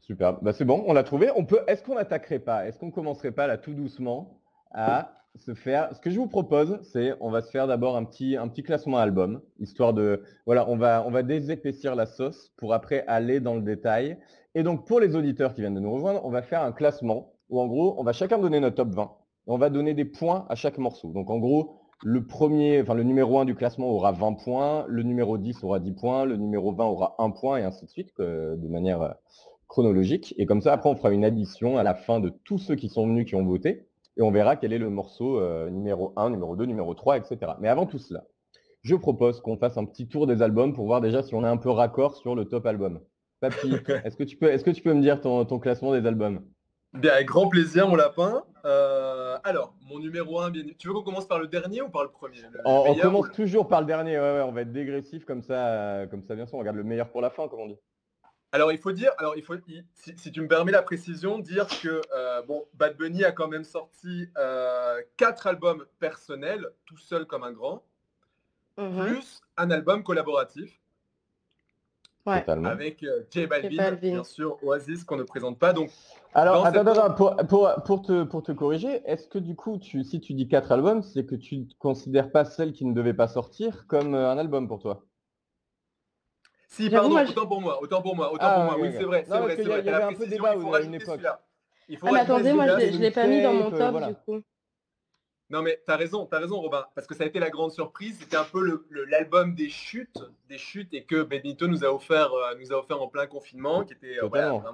Super, 0.00 0.34
bah, 0.42 0.52
c'est 0.52 0.66
bon, 0.66 0.84
on 0.86 0.92
l'a 0.92 1.02
trouvé. 1.02 1.30
On 1.34 1.46
peut, 1.46 1.60
est-ce 1.66 1.82
qu'on 1.82 1.94
n'attaquerait 1.94 2.38
pas, 2.38 2.66
est-ce 2.66 2.78
qu'on 2.78 2.90
commencerait 2.90 3.32
pas 3.32 3.46
là 3.46 3.56
tout 3.56 3.72
doucement 3.72 4.42
à 4.70 5.23
Ce 5.36 6.00
que 6.00 6.10
je 6.10 6.18
vous 6.18 6.28
propose, 6.28 6.78
c'est 6.82 7.12
on 7.20 7.30
va 7.30 7.42
se 7.42 7.50
faire 7.50 7.66
d'abord 7.66 7.96
un 7.96 8.04
petit, 8.04 8.36
un 8.36 8.48
petit 8.48 8.62
classement 8.62 8.98
album, 8.98 9.40
histoire 9.58 9.92
de. 9.92 10.22
Voilà, 10.46 10.68
on 10.68 10.76
va, 10.76 11.22
désépaissir 11.22 11.96
la 11.96 12.06
sauce 12.06 12.52
pour 12.56 12.72
après 12.72 13.04
aller 13.08 13.40
dans 13.40 13.54
le 13.54 13.62
détail. 13.62 14.16
Et 14.54 14.62
donc 14.62 14.86
pour 14.86 15.00
les 15.00 15.16
auditeurs 15.16 15.54
qui 15.54 15.60
viennent 15.60 15.74
de 15.74 15.80
nous 15.80 15.92
rejoindre, 15.92 16.24
on 16.24 16.30
va 16.30 16.42
faire 16.42 16.62
un 16.62 16.72
classement 16.72 17.32
où 17.50 17.60
en 17.60 17.66
gros, 17.66 17.96
on 17.98 18.04
va 18.04 18.12
chacun 18.12 18.38
donner 18.38 18.60
notre 18.60 18.76
top 18.76 18.90
20 18.90 19.10
on 19.46 19.58
va 19.58 19.70
donner 19.70 19.94
des 19.94 20.04
points 20.04 20.46
à 20.48 20.54
chaque 20.54 20.78
morceau. 20.78 21.08
Donc 21.08 21.30
en 21.30 21.38
gros, 21.38 21.76
le 22.02 22.26
premier, 22.26 22.80
enfin 22.80 22.94
le 22.94 23.02
numéro 23.02 23.38
1 23.38 23.44
du 23.44 23.54
classement 23.54 23.88
aura 23.90 24.12
20 24.12 24.34
points, 24.34 24.84
le 24.88 25.02
numéro 25.02 25.38
10 25.38 25.62
aura 25.64 25.80
10 25.80 25.92
points, 25.92 26.24
le 26.24 26.36
numéro 26.36 26.72
20 26.72 26.84
aura 26.84 27.14
1 27.18 27.30
point 27.30 27.58
et 27.58 27.62
ainsi 27.62 27.84
de 27.84 27.90
suite, 27.90 28.12
de 28.18 28.68
manière 28.68 29.02
euh, 29.02 29.10
chronologique. 29.68 30.34
Et 30.38 30.46
comme 30.46 30.60
ça, 30.60 30.72
après, 30.72 30.88
on 30.88 30.96
fera 30.96 31.10
une 31.10 31.24
addition 31.24 31.78
à 31.78 31.82
la 31.82 31.94
fin 31.94 32.20
de 32.20 32.30
tous 32.44 32.58
ceux 32.58 32.74
qui 32.74 32.88
sont 32.88 33.06
venus, 33.06 33.26
qui 33.26 33.34
ont 33.34 33.44
voté, 33.44 33.86
et 34.16 34.22
on 34.22 34.30
verra 34.30 34.56
quel 34.56 34.72
est 34.72 34.78
le 34.78 34.90
morceau 34.90 35.40
euh, 35.40 35.70
numéro 35.70 36.12
1, 36.16 36.30
numéro 36.30 36.56
2, 36.56 36.64
numéro 36.66 36.94
3, 36.94 37.18
etc. 37.18 37.52
Mais 37.60 37.68
avant 37.68 37.86
tout 37.86 37.98
cela, 37.98 38.24
je 38.82 38.94
propose 38.94 39.40
qu'on 39.40 39.56
fasse 39.56 39.76
un 39.76 39.84
petit 39.84 40.08
tour 40.08 40.26
des 40.26 40.42
albums 40.42 40.74
pour 40.74 40.86
voir 40.86 41.00
déjà 41.00 41.22
si 41.22 41.34
on 41.34 41.44
est 41.44 41.48
un 41.48 41.56
peu 41.56 41.70
raccord 41.70 42.16
sur 42.16 42.34
le 42.34 42.44
top 42.44 42.66
album. 42.66 43.00
Papy, 43.40 43.74
est-ce 44.04 44.16
que, 44.16 44.24
tu 44.24 44.36
peux, 44.36 44.50
est-ce 44.50 44.64
que 44.64 44.70
tu 44.70 44.82
peux 44.82 44.94
me 44.94 45.00
dire 45.02 45.20
ton 45.20 45.58
classement 45.58 45.92
des 45.92 46.06
albums? 46.06 46.42
Bien, 46.94 47.12
avec 47.12 47.26
grand 47.26 47.48
plaisir, 47.48 47.88
mon 47.88 47.96
lapin. 47.96 48.44
Euh, 48.64 49.36
alors, 49.42 49.74
mon 49.90 49.98
numéro 49.98 50.40
1, 50.40 50.50
bien... 50.50 50.62
tu 50.78 50.86
veux 50.86 50.94
qu'on 50.94 51.02
commence 51.02 51.26
par 51.26 51.40
le 51.40 51.48
dernier 51.48 51.82
ou 51.82 51.88
par 51.88 52.04
le 52.04 52.08
premier? 52.08 52.38
On, 52.64 52.94
commence 52.94 53.32
toujours 53.32 53.66
par 53.66 53.80
le 53.80 53.86
dernier, 53.86 54.16
on 54.18 54.52
va 54.52 54.60
être 54.60 54.72
dégressif 54.72 55.24
comme 55.24 55.42
ça, 55.42 55.66
euh, 55.66 56.06
comme 56.06 56.22
ça 56.22 56.36
bien 56.36 56.46
sûr, 56.46 56.54
on 56.54 56.60
regarde 56.60 56.76
le 56.76 56.84
meilleur 56.84 57.10
pour 57.10 57.20
la 57.20 57.30
fin, 57.30 57.48
comme 57.48 57.60
on 57.60 57.66
dit. 57.66 57.78
Alors, 58.54 58.70
il 58.70 58.78
faut 58.78 58.92
dire, 58.92 59.10
alors 59.18 59.36
il 59.36 59.42
faut, 59.42 59.56
si, 59.94 60.30
tu 60.30 60.40
me 60.40 60.46
permets 60.46 60.70
la 60.70 60.82
précision, 60.82 61.40
dire 61.40 61.66
que 61.82 62.00
euh, 62.14 62.40
bon, 62.42 62.64
Bad 62.74 62.96
Bunny 62.96 63.24
a 63.24 63.32
quand 63.32 63.48
même 63.48 63.64
sorti 63.64 64.28
quatre 65.16 65.48
albums 65.48 65.84
personnels, 65.98 66.64
tout 66.86 66.96
seul 66.96 67.26
comme 67.26 67.42
un 67.42 67.50
grand, 67.50 67.82
mhm. 68.78 69.06
plus 69.06 69.40
un 69.56 69.72
album 69.72 70.04
collaboratif. 70.04 70.78
Avec 72.26 73.02
euh, 73.02 73.24
J 73.28 73.46
Balvin, 73.46 73.92
bien 73.92 74.22
sûr, 74.22 74.56
Oasis 74.62 75.02
qu'on 75.02 75.16
ne 75.16 75.24
présente 75.24 75.58
pas. 75.58 75.72
Donc, 75.72 75.90
Alors, 76.32 76.64
attends, 76.64 77.12
pour, 77.12 77.36
pour, 77.84 78.02
te, 78.02 78.22
pour 78.22 78.42
te 78.44 78.52
corriger, 78.52 79.02
est-ce 79.04 79.26
que 79.26 79.38
du 79.38 79.56
coup, 79.56 79.78
tu, 79.78 80.04
si 80.04 80.20
tu 80.20 80.32
dis 80.32 80.46
quatre 80.46 80.70
albums, 80.70 81.02
c'est 81.02 81.26
que 81.26 81.34
tu 81.34 81.58
ne 81.58 81.64
considères 81.80 82.30
pas 82.30 82.44
celle 82.44 82.72
qui 82.72 82.86
ne 82.86 82.94
devait 82.94 83.14
pas 83.14 83.26
sortir 83.26 83.86
comme 83.88 84.14
euh, 84.14 84.30
un 84.30 84.38
album 84.38 84.68
pour 84.68 84.78
toi? 84.78 85.04
Si, 86.74 86.90
pardon, 86.90 87.16
autant 87.16 87.46
pour 87.46 87.60
moi, 87.60 87.80
autant 87.80 88.02
pour 88.02 88.16
moi, 88.16 88.32
autant 88.32 88.38
pour 88.38 88.62
ah, 88.62 88.64
moi. 88.64 88.76
Oui, 88.80 88.88
c'est 88.92 89.04
vrai, 89.04 89.24
c'est 89.28 89.38
vrai, 89.38 89.56
c'est 89.56 89.62
vrai. 89.62 89.80
Il 89.80 89.86
y 89.86 89.90
avait 89.90 90.04
un 90.04 90.12
peu 90.12 90.26
débat 90.26 90.50
à 90.50 90.80
une 90.80 90.94
époque. 90.94 91.20
Il 91.88 91.98
faut 91.98 92.06
ah, 92.08 92.12
mais 92.12 92.20
attendez, 92.20 92.52
moi, 92.52 92.66
je 92.66 92.96
ne 92.96 92.98
l'ai 92.98 93.10
pas 93.10 93.26
mis 93.26 93.42
dans 93.42 93.52
mon 93.52 93.70
top, 93.70 94.08
du 94.08 94.14
coup. 94.14 94.42
Non, 95.50 95.62
mais 95.62 95.80
t'as 95.86 95.96
raison, 95.96 96.26
t'as 96.26 96.40
raison, 96.40 96.60
Robin, 96.60 96.84
parce 96.94 97.06
que 97.06 97.14
ça 97.14 97.22
a 97.22 97.26
été 97.26 97.38
la 97.38 97.50
grande 97.50 97.70
surprise. 97.70 98.16
C'était 98.18 98.36
un 98.36 98.44
peu 98.44 98.82
l'album 99.08 99.54
des 99.54 99.68
chutes, 99.68 100.18
des 100.48 100.58
chutes, 100.58 100.92
et 100.94 101.04
que 101.04 101.22
Benito 101.22 101.68
nous 101.68 101.84
a 101.84 101.94
offert, 101.94 102.32
euh, 102.32 102.54
nous 102.58 102.72
a 102.72 102.78
offert 102.78 103.00
en 103.00 103.08
plein 103.08 103.26
confinement, 103.26 103.84
qui 103.84 103.92
était 103.92 104.18
euh, 104.20 104.26
vraiment. 104.26 104.64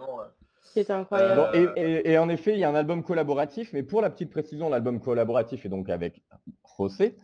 C'était 0.63 0.93
incroyable. 0.93 1.51
et, 1.77 2.17
en 2.17 2.29
effet, 2.29 2.53
il 2.53 2.61
y 2.61 2.65
a 2.65 2.71
un 2.71 2.75
album 2.77 3.03
collaboratif, 3.03 3.73
mais 3.73 3.83
pour 3.83 4.01
la 4.01 4.09
petite 4.09 4.31
précision, 4.31 4.71
l'album 4.71 5.01
collaboratif 5.01 5.67
est 5.67 5.69
donc 5.69 5.91
avec 5.91 6.23
José. 6.79 7.17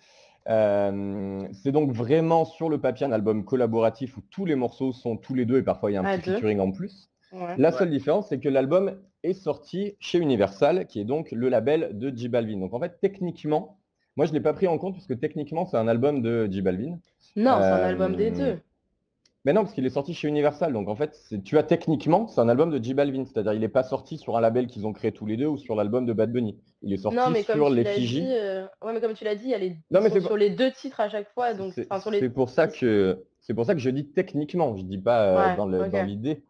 Euh, 0.48 1.48
c'est 1.52 1.72
donc 1.72 1.90
vraiment 1.90 2.44
sur 2.44 2.68
le 2.68 2.78
papier 2.78 3.06
un 3.06 3.12
album 3.12 3.44
collaboratif 3.44 4.16
où 4.16 4.20
tous 4.30 4.44
les 4.44 4.54
morceaux 4.54 4.92
sont 4.92 5.16
tous 5.16 5.34
les 5.34 5.44
deux 5.44 5.58
et 5.58 5.62
parfois 5.62 5.90
il 5.90 5.94
y 5.94 5.96
a 5.96 6.02
un 6.02 6.18
petit 6.18 6.30
featuring 6.30 6.60
en 6.60 6.70
plus. 6.70 7.10
La 7.58 7.72
seule 7.72 7.90
différence, 7.90 8.28
c'est 8.28 8.38
que 8.38 8.48
l'album 8.48 8.96
est 9.22 9.34
sorti 9.34 9.96
chez 9.98 10.18
Universal, 10.18 10.86
qui 10.86 11.00
est 11.00 11.04
donc 11.04 11.32
le 11.32 11.48
label 11.48 11.90
de 11.92 12.16
J 12.16 12.28
Balvin. 12.28 12.60
Donc 12.60 12.72
en 12.72 12.80
fait, 12.80 12.98
techniquement, 13.00 13.78
moi 14.16 14.26
je 14.26 14.30
ne 14.30 14.36
l'ai 14.36 14.42
pas 14.42 14.52
pris 14.52 14.68
en 14.68 14.78
compte 14.78 14.94
parce 14.94 15.06
que 15.06 15.14
techniquement, 15.14 15.66
c'est 15.66 15.76
un 15.76 15.88
album 15.88 16.22
de 16.22 16.48
J 16.50 16.62
Balvin. 16.62 16.98
Non, 17.34 17.56
c'est 17.58 17.66
un 17.66 17.84
album 17.84 18.16
des 18.16 18.30
deux. 18.30 18.58
Mais 19.46 19.52
non, 19.52 19.62
parce 19.62 19.74
qu'il 19.74 19.86
est 19.86 19.90
sorti 19.90 20.12
chez 20.12 20.26
Universal. 20.26 20.72
Donc 20.72 20.88
en 20.88 20.96
fait, 20.96 21.16
tu 21.44 21.56
as 21.56 21.62
techniquement, 21.62 22.26
c'est 22.26 22.40
un 22.40 22.48
album 22.48 22.68
de 22.68 22.82
J 22.82 22.94
Balvin. 22.94 23.24
C'est-à-dire, 23.24 23.52
il 23.52 23.60
n'est 23.60 23.68
pas 23.68 23.84
sorti 23.84 24.18
sur 24.18 24.36
un 24.36 24.40
label 24.40 24.66
qu'ils 24.66 24.88
ont 24.88 24.92
créé 24.92 25.12
tous 25.12 25.24
les 25.24 25.36
deux 25.36 25.46
ou 25.46 25.56
sur 25.56 25.76
l'album 25.76 26.04
de 26.04 26.12
Bad 26.12 26.32
Bunny. 26.32 26.58
Il 26.82 26.92
est 26.92 26.96
sorti 26.96 27.44
sur 27.44 27.70
les 27.70 27.84
Fiji. 27.84 28.26
Euh... 28.26 28.66
Ouais, 28.82 28.92
mais 28.92 29.00
comme 29.00 29.14
tu 29.14 29.22
l'as 29.22 29.36
dit, 29.36 29.44
il 29.44 29.50
y 29.50 29.54
a 29.54 29.58
les... 29.58 29.76
non, 29.92 30.00
mais 30.02 30.10
sur 30.10 30.36
les 30.36 30.50
deux 30.50 30.72
titres 30.72 30.98
à 30.98 31.08
chaque 31.08 31.30
fois. 31.30 31.54
Donc, 31.54 31.74
c'est 31.74 32.28
pour 32.28 32.50
ça 32.50 32.66
que 32.66 33.24
c'est 33.38 33.54
pour 33.54 33.64
ça 33.64 33.74
que 33.74 33.80
je 33.80 33.88
dis 33.90 34.08
techniquement. 34.08 34.76
Je 34.76 34.82
dis 34.82 34.98
pas 34.98 35.54
euh, 35.54 35.56
dans 35.56 36.02
l'idée. 36.02 36.42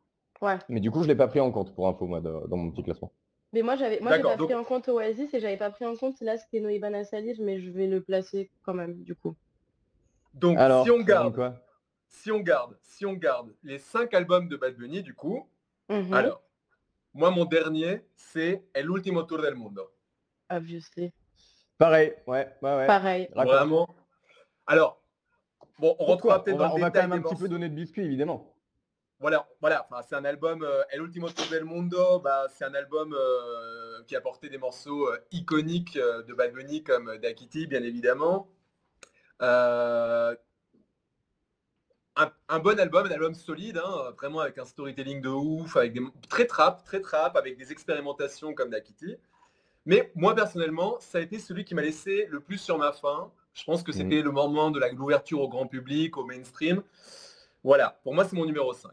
Mais 0.71 0.81
du 0.81 0.91
coup, 0.91 1.03
je 1.03 1.09
l'ai 1.09 1.17
pas 1.17 1.29
pris 1.29 1.41
en 1.41 1.53
compte 1.53 1.75
pour 1.75 1.89
info, 1.89 2.07
moi, 2.07 2.23
dans 2.23 2.57
mon 2.57 2.71
petit 2.71 2.83
classement. 2.83 3.13
Mais 3.53 3.61
moi, 3.61 3.77
j'avais, 3.77 4.01
moi, 4.01 4.17
j'ai 4.17 4.23
pas 4.23 4.39
pris 4.39 4.55
en 4.55 4.65
compte 4.65 4.89
Oasis 4.89 5.35
et 5.35 5.41
j'avais 5.41 5.59
pas 5.59 5.71
pris 5.71 5.85
en 5.85 5.97
compte 5.97 6.21
là 6.23 6.39
c'était 6.39 6.61
Noibana 6.61 7.05
Salir, 7.05 7.37
mais 7.41 7.61
je 7.61 7.71
vais 7.71 7.87
le 7.89 8.01
placer 8.01 8.51
quand 8.65 8.75
même, 8.75 9.03
du 9.03 9.15
coup. 9.15 9.35
Donc, 10.33 10.59
si 10.85 10.91
on 10.91 11.01
garde, 11.01 11.35
si 12.09 12.31
on 12.31 12.41
garde, 12.41 12.77
si 12.83 13.07
on 13.07 13.15
garde 13.15 13.55
les 13.63 13.79
cinq 13.79 14.15
albums 14.15 14.49
de 14.49 14.57
Bad 14.57 14.77
Bunny, 14.77 15.03
du 15.03 15.15
coup, 15.15 15.49
mhm. 15.89 16.13
alors, 16.13 16.43
moi, 17.17 17.31
mon 17.31 17.47
dernier, 17.47 18.03
c'est 18.15 18.63
El 18.75 18.91
Último 18.91 19.23
Tour 19.23 19.41
del 19.41 19.55
Mundo. 19.55 19.91
Obviously. 20.51 21.13
Pareil, 21.79 22.15
ouais, 22.27 22.53
ouais, 22.63 22.77
ouais. 22.77 22.87
Pareil. 22.87 23.29
Vraiment. 23.35 23.89
Alors, 24.67 25.01
bon, 25.79 25.97
on 25.99 26.05
rentrera 26.05 26.43
peut-être 26.43 26.59
dans 26.59 26.69
le 26.69 26.73
on 26.75 26.79
va 26.79 26.91
quand 26.91 27.09
même 27.09 27.13
un 27.13 27.23
petit 27.23 27.37
peu 27.37 27.49
donner 27.49 27.69
de 27.69 27.75
biscuits, 27.75 28.05
évidemment. 28.05 28.55
voilà, 29.19 29.49
voilà. 29.61 29.87
c'est 30.09 30.15
un 30.15 30.25
album 30.25 30.63
euh, 30.63 30.83
El 30.91 31.03
Ultimo 31.03 31.31
Tour 31.31 31.47
del 31.51 31.65
Mundo. 31.65 32.21
Bah, 32.21 32.47
c'est 32.51 32.65
un 32.65 32.75
album 32.75 33.15
euh, 33.15 34.03
qui 34.07 34.17
a 34.17 34.21
porté 34.21 34.49
des 34.49 34.59
morceaux 34.59 35.09
euh, 35.09 35.19
iconiques 35.33 35.97
de 35.97 36.35
Bad 36.35 36.53
Bunny 36.53 36.83
comme 36.83 37.17
Dakiti, 37.19 37.67
bien 37.67 37.83
évidemment. 37.83 38.49
Un, 42.49 42.59
bon 42.61 42.81
album, 42.81 43.07
un 43.07 43.11
album 43.11 43.35
solide, 43.35 43.79
hein, 43.85 44.13
vraiment 44.17 44.41
avec 44.41 44.57
un 44.57 44.65
storytelling 44.65 45.21
de 45.21 45.29
ouf, 45.29 45.77
avec 45.77 45.93
des 45.93 46.01
très 46.31 46.47
trap, 46.47 46.83
très 46.83 47.01
trap, 47.01 47.37
avec 47.37 47.59
des 47.59 47.73
expérimentations 47.73 48.55
comme 48.55 48.71
Dakiti. 48.71 49.17
Mais 49.85 50.11
moi 50.15 50.35
personnellement, 50.35 50.97
ça 50.99 51.19
a 51.19 51.21
été 51.21 51.39
celui 51.39 51.65
qui 51.65 51.75
m'a 51.75 51.83
laissé 51.83 52.27
le 52.31 52.41
plus 52.41 52.59
sur 52.59 52.79
ma 52.79 52.93
faim. 52.93 53.31
Je 53.53 53.65
pense 53.65 53.83
que 53.83 53.91
mmh. 53.91 53.95
c'était 53.95 54.23
le 54.23 54.31
moment 54.31 54.71
de 54.71 54.81
l'ouverture 54.95 55.43
au 55.43 55.49
grand 55.49 55.67
public, 55.67 56.17
au 56.17 56.25
mainstream. 56.25 56.83
Voilà, 57.63 58.01
pour 58.03 58.15
moi 58.15 58.25
c'est 58.25 58.37
mon 58.37 58.47
numéro 58.47 58.73
5. 58.73 58.91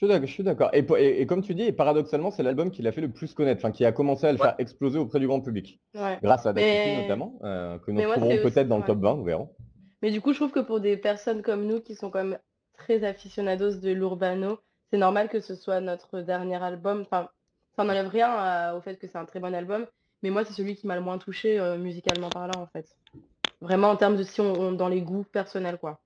Je 0.00 0.26
suis 0.26 0.44
d'accord. 0.44 0.70
Et, 0.72 1.26
comme 1.26 1.42
tu 1.42 1.56
dis, 1.56 1.72
paradoxalement, 1.72 2.30
c'est 2.30 2.44
l'album 2.44 2.70
qui 2.70 2.82
l'a 2.82 2.92
fait 2.92 3.00
le 3.00 3.10
plus 3.10 3.34
connaître, 3.34 3.60
enfin 3.60 3.72
qui 3.72 3.84
a 3.84 3.90
commencé 3.90 4.26
à 4.28 4.32
le 4.32 4.38
faire 4.38 4.54
exploser 4.58 4.96
auprès 4.96 5.18
du 5.18 5.26
grand 5.26 5.40
public. 5.40 5.80
Grâce 6.22 6.46
à 6.46 6.52
Dakiti 6.52 7.02
notamment, 7.02 7.38
euh, 7.42 7.78
que 7.78 7.90
nous 7.90 8.00
trouverons 8.00 8.38
peut-être 8.42 8.68
dans 8.68 8.78
le 8.78 8.84
top 8.84 9.00
20, 9.00 9.16
nous 9.16 9.24
verrons. 9.24 9.50
Mais 10.02 10.10
du 10.10 10.20
coup, 10.20 10.32
je 10.32 10.38
trouve 10.38 10.52
que 10.52 10.60
pour 10.60 10.80
des 10.80 10.96
personnes 10.96 11.42
comme 11.42 11.66
nous 11.66 11.80
qui 11.80 11.94
sont 11.94 12.10
quand 12.10 12.24
même 12.24 12.38
très 12.74 13.04
aficionados 13.04 13.76
de 13.76 13.90
l'urbano, 13.90 14.58
c'est 14.90 14.98
normal 14.98 15.28
que 15.28 15.40
ce 15.40 15.54
soit 15.54 15.80
notre 15.80 16.20
dernier 16.20 16.62
album. 16.62 17.02
Enfin, 17.02 17.28
ça 17.76 17.84
n'enlève 17.84 18.08
rien 18.08 18.30
euh, 18.30 18.78
au 18.78 18.80
fait 18.80 18.96
que 18.96 19.06
c'est 19.06 19.18
un 19.18 19.24
très 19.24 19.40
bon 19.40 19.54
album, 19.54 19.86
mais 20.22 20.30
moi, 20.30 20.44
c'est 20.44 20.52
celui 20.54 20.76
qui 20.76 20.86
m'a 20.86 20.94
le 20.94 21.02
moins 21.02 21.18
touché 21.18 21.58
euh, 21.58 21.76
musicalement 21.76 22.30
parlant, 22.30 22.60
en 22.60 22.66
fait. 22.66 22.96
Vraiment 23.60 23.90
en 23.90 23.96
termes 23.96 24.16
de 24.16 24.22
si 24.22 24.40
on 24.40 24.72
dans 24.72 24.88
les 24.88 25.02
goûts 25.02 25.24
personnels, 25.24 25.78
quoi. 25.78 26.00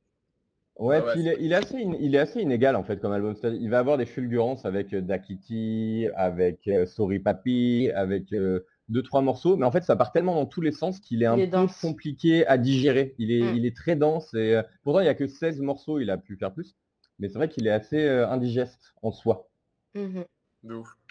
Ouais, 0.78 1.02
puis 1.02 1.20
il 1.20 1.28
est, 1.28 1.37
il 1.38 1.52
est 1.52 1.56
assez, 1.56 1.87
il 2.00 2.14
est 2.14 2.18
assez 2.18 2.40
inégal 2.40 2.76
en 2.76 2.82
fait 2.82 2.99
comme 2.99 3.12
album. 3.12 3.34
Il 3.44 3.68
va 3.68 3.78
avoir 3.78 3.99
des 3.99 4.06
fulgurances 4.06 4.64
avec 4.64 4.94
euh, 4.94 5.02
Dakiti, 5.02 6.08
avec 6.16 6.66
euh, 6.66 6.87
Sorry 6.87 7.18
Papi, 7.18 7.90
avec 7.94 8.32
euh, 8.32 8.64
deux 8.92 9.02
trois 9.02 9.22
morceaux, 9.22 9.56
mais 9.56 9.66
en 9.66 9.72
fait 9.72 9.82
ça 9.82 9.96
part 9.96 10.12
tellement 10.12 10.34
dans 10.34 10.46
tous 10.46 10.61
les 10.61 10.72
sens 10.72 11.00
qu'il 11.00 11.22
est 11.22 11.26
un 11.26 11.37
peu 11.37 11.66
compliqué 11.80 12.46
à 12.46 12.58
digérer. 12.58 13.14
Il 13.18 13.32
est, 13.32 13.42
mm. 13.42 13.56
il 13.56 13.66
est 13.66 13.76
très 13.76 13.96
dense 13.96 14.34
et 14.34 14.61
pourtant 14.82 15.00
il 15.00 15.04
n'y 15.04 15.08
a 15.08 15.14
que 15.14 15.26
16 15.26 15.61
morceaux, 15.61 15.99
il 15.99 16.11
a 16.11 16.18
pu 16.18 16.37
faire 16.37 16.52
plus, 16.52 16.76
mais 17.18 17.28
c'est 17.28 17.38
vrai 17.38 17.49
qu'il 17.49 17.66
est 17.66 17.70
assez 17.70 18.08
indigeste 18.08 18.94
en 19.02 19.12
soi. 19.12 19.49
Mmh 19.94 20.22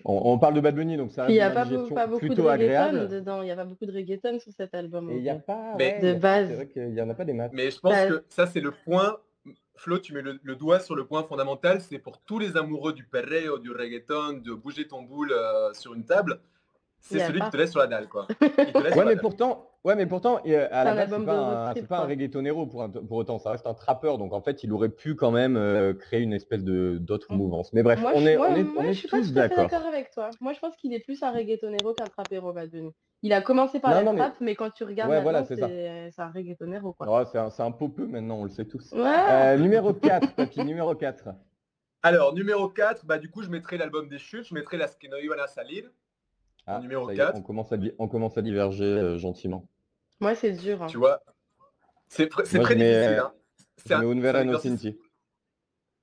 on, 0.06 0.40
parle 0.40 0.54
de 0.54 0.62
Bad 0.62 0.76
Bunny, 0.76 0.98
donc 0.98 1.12
ça 1.12 1.26
Il 1.28 1.34
n'y 1.34 1.42
a 1.42 1.50
pas, 1.50 1.66
beaucoup 1.66 2.34
de 2.34 2.42
reggaeton 2.42 3.08
dedans. 3.08 3.42
Il 3.42 3.46
n'y 3.46 3.52
a 3.52 3.56
pas 3.56 3.66
beaucoup 3.66 3.86
de 3.86 3.92
reggaeton 3.92 4.40
sur 4.40 4.52
cet 4.54 4.74
album. 4.74 5.10
il 5.12 5.22
n'y 5.22 5.30
a 5.30 5.36
pas 5.36 5.76
de 5.78 6.14
base. 6.14 6.68
Il 6.76 6.94
n'y 6.94 7.02
en 7.02 7.10
a 7.10 7.14
pas 7.14 7.26
des 7.26 7.34
maths. 7.34 7.52
Mais 7.54 7.70
je 7.70 7.80
pense 7.80 7.92
bah, 7.92 8.08
que 8.08 8.24
ça, 8.30 8.48
c'est 8.48 8.62
le 8.62 8.72
point 8.72 9.18
Flo, 9.76 9.98
tu 9.98 10.14
mets 10.14 10.22
le, 10.22 10.56
doigt 10.56 10.80
sur 10.80 10.96
le 10.96 11.08
point 11.08 11.24
fondamental, 11.24 11.82
c'est 11.82 11.98
pour 11.98 12.22
tous 12.22 12.38
les 12.38 12.56
amoureux 12.56 12.94
du 12.94 13.04
perreo, 13.04 13.58
du 13.58 13.72
reggaeton, 13.72 14.34
de 14.34 14.54
bouger 14.54 14.88
ton 14.88 15.02
boule 15.02 15.32
euh, 15.32 15.74
sur 15.74 15.96
une 15.96 16.06
table, 16.06 16.40
c'est 17.02 17.20
celui 17.20 17.42
qui 17.42 17.50
te 17.50 17.58
laisse 17.58 17.72
sur 17.72 17.80
la 17.80 17.88
dalle, 17.88 18.08
quoi. 18.08 18.28
ouais, 18.42 19.06
mais 19.06 19.16
pourtant, 19.16 19.68
ouais, 19.84 19.96
mais 19.96 20.06
pourtant, 20.06 20.38
à 20.38 20.84
la 20.84 21.06
base, 21.06 21.10
c'est 21.76 21.88
pas, 21.88 22.00
un, 22.00 22.06
reggaetonero 22.06 22.68
pour, 22.68 22.90
pour, 22.90 23.18
autant, 23.18 23.40
ça 23.40 23.52
reste 23.52 23.68
un 23.68 23.74
trappeur, 23.74 24.18
donc 24.18 24.34
en 24.34 24.42
fait, 24.42 24.64
il 24.64 24.72
aurait 24.72 24.90
pu 24.90 25.16
quand 25.16 25.32
même 25.32 25.58
euh, 25.58 25.94
créer 25.94 26.22
une 26.22 26.34
espèce 26.34 26.64
de 26.64 26.98
d'autres 27.00 27.34
mmh. 27.34 27.38
mouvances. 27.38 27.74
Mais 27.74 27.84
bref, 27.84 28.00
on, 28.04 28.26
est, 28.26 28.38
on 28.38 28.56
est, 28.56 28.66
on 28.78 28.84
est, 28.84 29.08
tous 29.08 29.34
d'accord. 29.34 29.70
avec 29.88 30.12
toi. 30.12 30.30
Moi, 30.40 30.54
je 30.54 30.60
pense 30.60 30.76
qu'il 30.78 30.94
est 30.94 31.04
plus 31.04 31.22
un 31.24 31.32
reggaetonero 31.32 31.94
qu'un 31.94 32.06
trappero, 32.06 32.54
Bad 32.54 32.72
il 33.24 33.34
a 33.34 33.42
commencé 33.42 33.80
par 33.80 34.04
la 34.04 34.14
trap, 34.14 34.36
mais... 34.40 34.56
quand 34.56 34.72
tu 34.72 34.84
regardes 34.84 35.12
ouais, 35.12 35.44
c'est 35.46 36.22
un 36.22 36.32
reggaetonero. 36.32 36.94
Quoi. 36.94 37.26
c'est 37.26 37.38
un, 37.38 37.50
un 37.68 37.72
peu 37.72 38.06
maintenant, 38.08 38.38
on 38.38 38.44
le 38.46 38.50
sait 38.50 38.66
tous. 38.66 38.94
Euh, 38.94 39.58
numéro 39.58 39.94
4, 39.94 40.36
papy, 40.36 40.66
numéro 40.66 40.96
4. 40.96 41.30
Alors, 42.04 42.34
numéro 42.34 42.68
4, 42.68 43.06
bah, 43.06 43.20
du 43.20 43.30
coup, 43.30 43.44
je 43.44 43.50
mettrai 43.50 43.78
l'album 43.78 44.10
des 44.10 44.18
chutes, 44.18 44.46
je 44.46 44.56
mettrai 44.56 44.78
Las 44.78 44.96
que 44.96 45.08
no 45.08 45.18
iban 45.18 45.40
a 45.40 45.48
salir. 45.48 45.84
Ah, 46.68 46.80
numéro 46.80 47.08
4. 47.08 47.38
on, 47.38 47.42
commence 47.42 47.72
à, 47.72 47.78
on 48.00 48.08
commence 48.08 48.38
à 48.38 48.42
diverger 48.42 48.86
euh, 48.86 49.18
gentiment. 49.18 49.68
Moi, 50.20 50.36
c'est 50.36 50.52
dur. 50.52 50.84
Hein. 50.84 50.88
Tu 50.88 50.98
vois 50.98 51.22
C'est 52.08 52.28
très 52.30 52.44
difficile. 52.44 53.22
Hein. 53.22 53.34
C'est 53.78 53.94
un, 53.94 54.20
Verano 54.20 54.58
Cinti. 54.60 54.98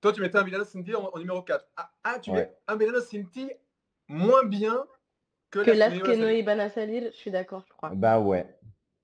Toi, 0.00 0.12
tu 0.12 0.20
mettais 0.20 0.38
un 0.38 0.44
Milano 0.44 0.64
Cinti 0.64 0.94
en, 0.94 1.10
numéro 1.18 1.42
4. 1.42 1.64
Ah, 1.76 1.90
ah, 2.04 2.18
tu 2.20 2.32
mets 2.32 2.52
un 2.66 2.76
Milano 2.76 3.00
Cinti 3.00 3.50
moins 4.08 4.44
bien 4.44 4.84
que, 5.50 5.60
que 5.60 5.70
Las 5.70 5.98
que 5.98 6.68
Salir, 6.74 7.10
je 7.12 7.16
suis 7.16 7.30
d'accord, 7.30 7.64
je 7.66 7.72
crois. 7.72 7.90
Bah 7.94 8.18
ouais. 8.18 8.46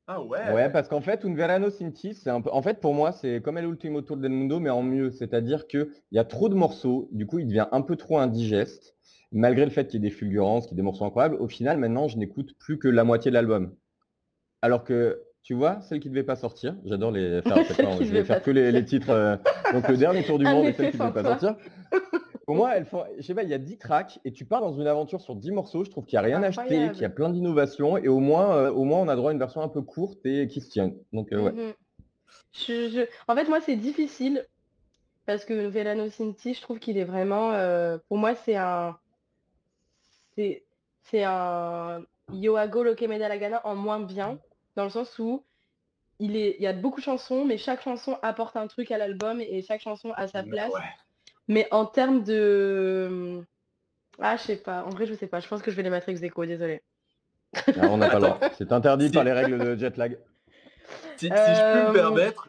Ah 0.06 0.20
ouais 0.20 0.52
Ouais, 0.52 0.70
parce 0.70 0.88
qu'en 0.88 1.00
fait, 1.00 1.24
Un 1.24 1.34
Verano 1.34 1.70
Cinti, 1.70 2.14
c'est 2.14 2.30
un 2.30 2.40
peu. 2.42 2.50
En 2.52 2.60
fait, 2.60 2.80
pour 2.80 2.94
moi, 2.94 3.12
c'est 3.12 3.40
comme 3.40 3.56
El 3.56 3.64
Ultimo 3.64 4.02
Tour 4.02 4.18
del 4.18 4.32
Mundo, 4.32 4.60
mais 4.60 4.70
en 4.70 4.82
mieux. 4.82 5.10
C'est-à-dire 5.10 5.66
qu'il 5.66 5.88
y 6.12 6.18
a 6.18 6.24
trop 6.24 6.48
de 6.48 6.54
morceaux, 6.54 7.08
du 7.12 7.26
coup, 7.26 7.38
il 7.38 7.46
devient 7.46 7.68
un 7.72 7.80
peu 7.80 7.96
trop 7.96 8.18
indigeste. 8.18 8.96
Malgré 9.34 9.64
le 9.64 9.70
fait 9.72 9.88
qu'il 9.88 10.00
y 10.00 10.06
ait 10.06 10.08
des 10.08 10.14
fulgurances, 10.14 10.66
qu'il 10.66 10.74
y 10.74 10.76
ait 10.76 10.82
des 10.82 10.82
morceaux 10.82 11.04
incroyables, 11.04 11.34
au 11.40 11.48
final, 11.48 11.76
maintenant, 11.76 12.06
je 12.06 12.16
n'écoute 12.18 12.54
plus 12.56 12.78
que 12.78 12.86
la 12.86 13.02
moitié 13.02 13.32
de 13.32 13.34
l'album. 13.34 13.74
Alors 14.62 14.84
que, 14.84 15.24
tu 15.42 15.54
vois, 15.54 15.80
celle 15.80 15.98
qui 15.98 16.08
ne 16.08 16.14
devait 16.14 16.24
pas 16.24 16.36
sortir, 16.36 16.76
j'adore 16.84 17.10
les 17.10 17.42
faire, 17.46 17.56
je 18.00 18.12
vais 18.12 18.22
faire 18.22 18.40
que 18.42 18.52
les, 18.52 18.84
titres. 18.84 19.10
Euh, 19.10 19.36
donc 19.72 19.88
le 19.88 19.96
dernier 19.96 20.22
tour 20.22 20.38
du 20.38 20.44
monde 20.44 20.66
et 20.66 20.72
celle 20.72 20.92
qui 20.92 20.98
ne 20.98 21.02
devait 21.02 21.22
pas 21.22 21.24
sortir. 21.36 21.56
Pour 22.46 22.54
moi, 22.54 22.76
elle, 22.76 22.86
je 23.16 23.22
sais 23.22 23.34
pas, 23.34 23.42
il 23.42 23.48
y 23.48 23.54
a 23.54 23.58
10 23.58 23.78
tracks 23.78 24.20
et 24.24 24.30
tu 24.30 24.44
pars 24.44 24.60
dans 24.60 24.72
une 24.72 24.86
aventure 24.86 25.20
sur 25.20 25.34
10 25.34 25.50
morceaux. 25.50 25.82
Je 25.82 25.90
trouve 25.90 26.04
qu'il 26.04 26.16
n'y 26.16 26.24
a 26.24 26.26
rien 26.28 26.42
acheté, 26.44 26.90
qu'il 26.92 27.02
y 27.02 27.04
a 27.04 27.10
plein 27.10 27.30
d'innovations 27.30 27.96
et 27.96 28.06
au 28.06 28.20
moins, 28.20 28.54
euh, 28.54 28.70
au 28.70 28.84
moins, 28.84 29.00
on 29.00 29.08
a 29.08 29.16
droit 29.16 29.30
à 29.30 29.32
une 29.32 29.38
version 29.40 29.62
un 29.62 29.68
peu 29.68 29.82
courte 29.82 30.24
et 30.26 30.46
qui 30.46 30.60
se 30.60 30.70
tient. 30.70 30.92
Donc, 31.12 31.32
euh, 31.32 31.40
ouais. 31.40 31.52
Mhm. 31.52 33.06
En 33.26 33.34
fait, 33.34 33.48
moi, 33.48 33.60
c'est 33.60 33.76
difficile 33.76 34.46
parce 35.26 35.44
que 35.44 35.66
Velano 35.66 36.08
Cinti, 36.08 36.54
je 36.54 36.60
trouve 36.62 36.78
qu'il 36.78 36.98
est 36.98 37.04
vraiment. 37.04 37.50
Pour 38.08 38.18
moi, 38.18 38.36
c'est 38.36 38.54
un. 38.54 38.96
C'est 40.36 41.24
un 41.24 42.02
Yoago 42.32 42.82
Lokemeda 42.82 43.28
Lagana 43.28 43.60
en 43.64 43.74
moins 43.74 44.00
bien, 44.00 44.38
dans 44.76 44.84
le 44.84 44.90
sens 44.90 45.18
où 45.18 45.44
il, 46.18 46.36
est... 46.36 46.56
il 46.58 46.62
y 46.62 46.66
a 46.66 46.72
beaucoup 46.72 47.00
de 47.00 47.04
chansons, 47.04 47.44
mais 47.44 47.58
chaque 47.58 47.82
chanson 47.82 48.18
apporte 48.22 48.56
un 48.56 48.66
truc 48.66 48.90
à 48.90 48.98
l'album 48.98 49.40
et 49.40 49.62
chaque 49.62 49.80
chanson 49.80 50.12
a 50.16 50.26
sa 50.28 50.42
place. 50.42 50.72
Mais 51.48 51.68
en 51.70 51.84
termes 51.86 52.22
de. 52.22 53.42
Ah, 54.18 54.36
je 54.36 54.42
sais 54.42 54.56
pas. 54.56 54.84
En 54.84 54.90
vrai, 54.90 55.06
je 55.06 55.14
sais 55.14 55.26
pas. 55.26 55.40
Je 55.40 55.48
pense 55.48 55.60
que 55.60 55.70
je 55.70 55.76
vais 55.76 55.82
les 55.82 55.90
mettre 55.90 56.08
ex 56.08 56.22
aequo, 56.22 56.46
désolé. 56.46 56.82
On 57.82 57.98
n'a 57.98 58.08
pas 58.08 58.18
le 58.18 58.20
droit. 58.20 58.40
C'est 58.58 58.72
interdit 58.72 59.10
par 59.10 59.24
les 59.24 59.32
règles 59.32 59.58
de 59.58 59.76
jet 59.76 59.96
lag. 59.96 60.18
Si, 61.16 61.28
je 61.28 61.32
peux 61.32 61.34
me 61.34 61.88
euh, 61.88 61.92
permettre, 61.92 62.48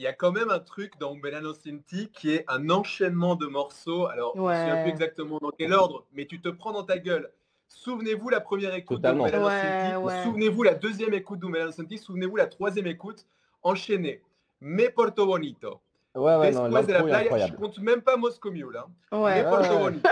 il 0.00 0.04
y 0.04 0.06
a 0.06 0.14
quand 0.14 0.32
même 0.32 0.48
un 0.48 0.60
truc 0.60 0.94
dans 0.98 1.14
Belano 1.14 1.52
Cinti 1.52 2.08
qui 2.10 2.30
est 2.30 2.46
un 2.48 2.70
enchaînement 2.70 3.36
de 3.36 3.44
morceaux. 3.44 4.06
Alors, 4.06 4.32
je 4.34 4.40
ne 4.40 4.76
sais 4.76 4.82
plus 4.82 4.90
exactement 4.92 5.38
dans 5.42 5.50
quel 5.50 5.74
ordre, 5.74 6.06
mais 6.14 6.24
tu 6.24 6.40
te 6.40 6.48
prends 6.48 6.72
dans 6.72 6.84
ta 6.84 6.96
gueule. 6.96 7.30
Souvenez-vous 7.68 8.30
la 8.30 8.40
première 8.40 8.74
écoute 8.74 9.02
de 9.02 9.08
ouais, 9.10 10.22
souvenez-vous 10.24 10.62
la 10.62 10.72
deuxième 10.72 11.12
écoute 11.12 11.40
de 11.40 11.46
Belano 11.46 11.70
Cinti, 11.70 11.98
souvenez-vous 11.98 12.36
la 12.36 12.46
troisième 12.46 12.86
écoute. 12.86 13.26
Enchaînez. 13.62 14.22
Me 14.62 14.88
Porto 14.88 15.26
Bonito. 15.26 15.82
Ouais, 16.14 16.36
ouais, 16.36 16.50
non, 16.50 16.70
Después 16.70 16.86
de 16.86 16.92
la 16.92 17.02
playa, 17.02 17.46
je 17.48 17.52
compte 17.52 17.78
même 17.78 18.00
pas 18.00 18.16
Moscou 18.16 18.50
Mule. 18.50 18.78
Hein. 18.78 19.18
Ouais. 19.18 19.44
De 19.44 19.50
Porto 19.50 19.78
Bonito. 19.78 20.08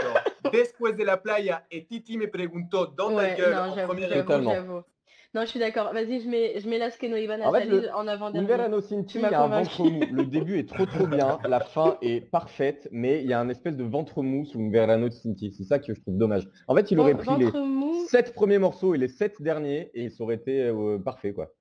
Después 0.53 0.93
de 0.93 1.03
la 1.03 1.17
playa, 1.17 1.65
et 1.71 1.87
Titi 1.87 2.19
me 2.19 2.31
preguntó 2.31 2.87
dans 2.89 3.17
ta 3.17 3.35
gueule 3.35 3.55
non, 3.55 3.73
en 3.73 3.87
première 3.87 4.15
écoute. 4.15 4.85
Non, 5.35 5.43
je 5.43 5.47
suis 5.47 5.61
d'accord. 5.61 5.93
Vas-y, 5.93 6.21
je 6.23 6.29
mets, 6.29 6.59
je 6.59 6.69
mets 6.69 6.79
Ivan 7.23 7.41
en, 7.43 7.53
fait, 7.53 7.67
le... 7.67 7.91
en 7.95 8.07
avant 8.09 8.31
dernier. 8.31 8.49
Verano 8.49 8.81
Cinti, 8.81 9.19
il 9.19 9.23
y 9.23 9.25
a 9.27 9.43
un 9.43 9.49
ventre 9.49 9.85
mou. 9.85 10.01
Le 10.11 10.25
début 10.25 10.59
est 10.59 10.69
trop 10.69 10.87
trop 10.87 11.07
bien, 11.07 11.39
la 11.47 11.61
fin 11.61 11.99
est 12.01 12.23
parfaite, 12.23 12.89
mais 12.93 13.21
il 13.23 13.29
y 13.29 13.35
a 13.35 13.41
un 13.41 13.49
espèce 13.51 13.77
de 13.77 13.85
ventre 13.85 14.23
mou 14.23 14.47
sous 14.47 14.71
Verano 14.71 15.11
Cinti. 15.11 15.53
C'est 15.53 15.65
ça 15.65 15.79
que 15.79 15.95
je 15.95 16.01
trouve 16.01 16.17
dommage. 16.17 16.49
En 16.67 16.75
fait, 16.75 16.91
il 16.91 16.99
aurait 16.99 17.15
pris 17.15 17.37
les 17.39 17.51
mou... 17.53 18.07
7 18.09 18.33
premiers 18.33 18.59
morceaux 18.59 18.95
et 18.95 18.99
les 18.99 19.09
7 19.09 19.43
derniers 19.43 19.91
et 19.93 20.09
ça 20.09 20.25
aurait 20.25 20.37
été 20.37 20.63
euh, 20.63 20.99
parfait, 20.99 21.35
quoi. 21.35 21.53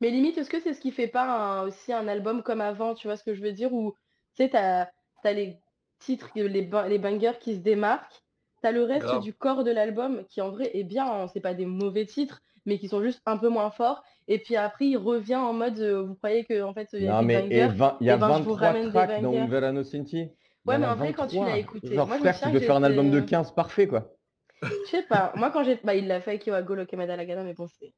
Mais 0.00 0.10
limite, 0.10 0.36
est-ce 0.36 0.50
que 0.50 0.58
c'est 0.58 0.74
ce 0.74 0.80
qui 0.80 0.90
fait 0.90 1.06
pas 1.06 1.62
aussi 1.62 1.92
un 1.92 2.08
album 2.08 2.42
comme 2.42 2.60
avant, 2.60 2.94
tu 2.94 3.06
vois 3.06 3.16
ce 3.16 3.22
que 3.22 3.34
je 3.34 3.42
veux 3.42 3.52
dire? 3.52 3.72
Où 3.72 3.92
tu 4.34 4.42
sais, 4.42 4.50
tu 4.50 4.56
as, 4.56 4.90
les 5.32 5.56
titres, 6.00 6.30
les, 6.34 6.68
les 6.88 6.98
bangers 6.98 7.38
qui 7.38 7.54
se 7.54 7.60
démarquent, 7.60 8.22
tu 8.60 8.66
as 8.66 8.72
le 8.72 8.82
reste 8.82 9.20
du 9.20 9.32
corps 9.32 9.62
de 9.62 9.70
l'album 9.70 10.24
qui 10.28 10.40
en 10.40 10.50
vrai 10.50 10.70
est 10.74 10.82
bien, 10.82 11.06
hein, 11.06 11.28
c'est 11.28 11.40
pas 11.40 11.54
des 11.54 11.66
mauvais 11.66 12.06
titres, 12.06 12.42
mais 12.66 12.78
qui 12.78 12.88
sont 12.88 13.02
juste 13.02 13.20
un 13.26 13.36
peu 13.36 13.48
moins 13.48 13.70
forts. 13.70 14.02
Et 14.28 14.38
puis 14.38 14.56
après, 14.56 14.86
il 14.86 14.96
revient 14.96 15.36
en 15.36 15.52
mode, 15.52 15.78
euh, 15.80 16.02
vous 16.02 16.14
croyez 16.14 16.44
que 16.44 16.62
en 16.62 16.72
fait, 16.72 16.88
il 16.92 17.04
y 17.04 17.08
a 17.08 17.22
des 17.22 17.34
bangers, 17.34 17.94
il 18.00 18.06
y 18.06 18.10
a 18.10 18.16
23 18.16 18.56
tracks 18.56 19.22
dans 19.22 19.46
Verano 19.46 19.82
Cinti. 19.82 20.28
Ouais, 20.64 20.78
mais 20.78 20.86
en 20.86 20.94
vrai, 20.94 21.12
quand 21.12 21.26
tu 21.26 21.36
l'as 21.36 21.58
écouté, 21.58 21.94
Genre, 21.94 22.06
moi, 22.06 22.18
je 22.18 22.44
tu 22.44 22.52
peux 22.52 22.60
faire 22.60 22.76
un 22.76 22.84
album 22.84 23.10
de 23.10 23.20
15 23.20 23.52
parfait, 23.52 23.88
quoi. 23.88 24.14
Je 24.62 24.90
sais 24.90 25.02
pas. 25.02 25.32
Moi, 25.34 25.50
quand 25.50 25.64
j'ai. 25.64 25.80
Bah, 25.82 25.96
il 25.96 26.06
l'a 26.06 26.20
fait 26.20 26.30
avec 26.30 26.46
Yoago 26.46 26.76
Lokemada 26.76 27.16
Lagana, 27.16 27.42
mais 27.42 27.54
bon, 27.54 27.66
c'est. 27.66 27.92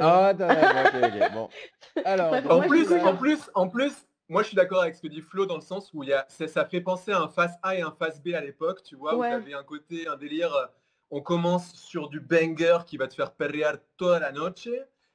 Ah, 0.00 0.32
bon. 0.34 1.48
Alors, 2.04 2.34
en, 2.50 2.60
plus, 2.62 2.92
en, 2.92 3.16
plus, 3.16 3.50
en 3.54 3.68
plus, 3.68 3.92
moi 4.28 4.42
je 4.42 4.48
suis 4.48 4.56
d'accord 4.56 4.82
avec 4.82 4.94
ce 4.94 5.02
que 5.02 5.08
dit 5.08 5.22
Flo 5.22 5.46
dans 5.46 5.54
le 5.54 5.62
sens 5.62 5.90
où 5.94 6.02
il 6.02 6.10
y 6.10 6.12
a, 6.12 6.26
ça, 6.28 6.64
fait 6.66 6.80
penser 6.80 7.12
à 7.12 7.20
un 7.20 7.28
face 7.28 7.54
A 7.62 7.74
et 7.74 7.80
un 7.80 7.90
face 7.90 8.22
B 8.22 8.34
à 8.34 8.40
l'époque, 8.40 8.82
tu 8.82 8.96
vois, 8.96 9.16
où 9.16 9.22
tu 9.22 9.28
avais 9.28 9.54
un 9.54 9.62
côté, 9.62 10.06
un 10.06 10.16
délire, 10.16 10.52
on 11.10 11.20
commence 11.20 11.72
sur 11.74 12.08
du 12.08 12.20
banger 12.20 12.78
qui 12.86 12.96
va 12.96 13.08
te 13.08 13.14
faire 13.14 13.32
perrear 13.32 13.76
toda 13.96 14.20
la 14.20 14.32
noche, 14.32 14.68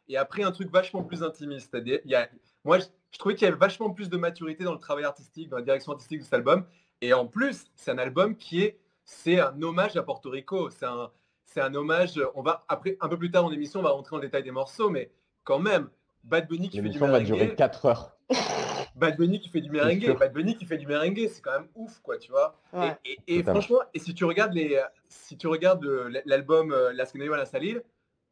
et 0.07 0.17
après 0.17 0.43
un 0.43 0.51
truc 0.51 0.71
vachement 0.71 1.03
plus 1.03 1.23
intimiste. 1.23 1.69
C'est-à-dire, 1.71 1.99
il 2.05 2.11
y 2.11 2.15
a, 2.15 2.29
moi, 2.63 2.79
je, 2.79 2.85
je 3.15 3.17
trouvais 3.17 3.35
qu'il 3.35 3.45
y 3.45 3.47
avait 3.47 3.57
vachement 3.57 3.89
plus 3.91 4.09
de 4.09 4.17
maturité 4.17 4.65
dans 4.65 4.73
le 4.73 4.79
travail 4.79 5.05
artistique, 5.05 5.47
dans 5.47 5.55
la 5.55 5.63
direction 5.63 5.93
artistique 5.93 6.19
de 6.19 6.23
cet 6.25 6.33
album. 6.33 6.65
Et 6.99 7.13
en 7.13 7.25
plus, 7.25 7.65
c'est 7.75 7.91
un 7.91 7.97
album 7.97 8.35
qui 8.35 8.61
est, 8.61 8.77
c'est 9.05 9.39
un 9.39 9.61
hommage 9.61 9.95
à 9.95 10.03
Porto 10.03 10.29
Rico. 10.29 10.69
C'est 10.69 10.85
un, 10.85 11.11
c'est 11.45 11.61
un 11.61 11.73
hommage. 11.75 12.19
On 12.35 12.41
va 12.41 12.65
après 12.67 12.97
un 12.99 13.07
peu 13.07 13.17
plus 13.17 13.31
tard 13.31 13.43
dans 13.43 13.49
l'émission, 13.49 13.79
on 13.79 13.83
va 13.83 13.91
rentrer 13.91 14.17
en 14.17 14.19
détail 14.19 14.43
des 14.43 14.51
morceaux, 14.51 14.89
mais 14.89 15.11
quand 15.45 15.59
même, 15.59 15.89
Bad 16.25 16.49
Bunny 16.49 16.69
qui 16.69 16.77
fait 16.77 16.81
du 16.81 16.89
L'émission 16.89 17.07
va 17.07 17.21
durer 17.21 17.45
merengue, 17.45 17.55
4 17.55 17.85
heures. 17.85 18.17
Bad 18.95 19.17
Bunny 19.17 19.39
qui 19.39 19.49
fait 19.49 19.61
du 19.61 19.69
merengue. 19.69 20.17
Bad 20.17 20.33
Bunny 20.33 20.55
qui 20.55 20.65
fait 20.65 20.77
du 20.77 20.87
merengue, 20.87 21.27
c'est 21.29 21.41
quand 21.41 21.51
même 21.51 21.67
ouf, 21.75 21.99
quoi, 22.01 22.17
tu 22.17 22.31
vois. 22.31 22.55
Ouais. 22.73 22.97
Et, 23.05 23.11
et- 23.11 23.17
et 23.27 23.37
Totalement. 23.39 23.61
franchement, 23.61 23.79
et 23.93 23.99
si 23.99 24.13
tu 24.13 24.25
regardes 24.25 24.53
les, 24.53 24.81
si 25.09 25.37
tu 25.37 25.47
regardes 25.47 25.83
le- 25.83 26.21
l'album 26.25 26.71
euh, 26.71 26.93
Las 26.93 27.11
que 27.11 27.17
no 27.17 27.25
iban 27.25 27.35
a 27.35 27.45
salir, 27.45 27.81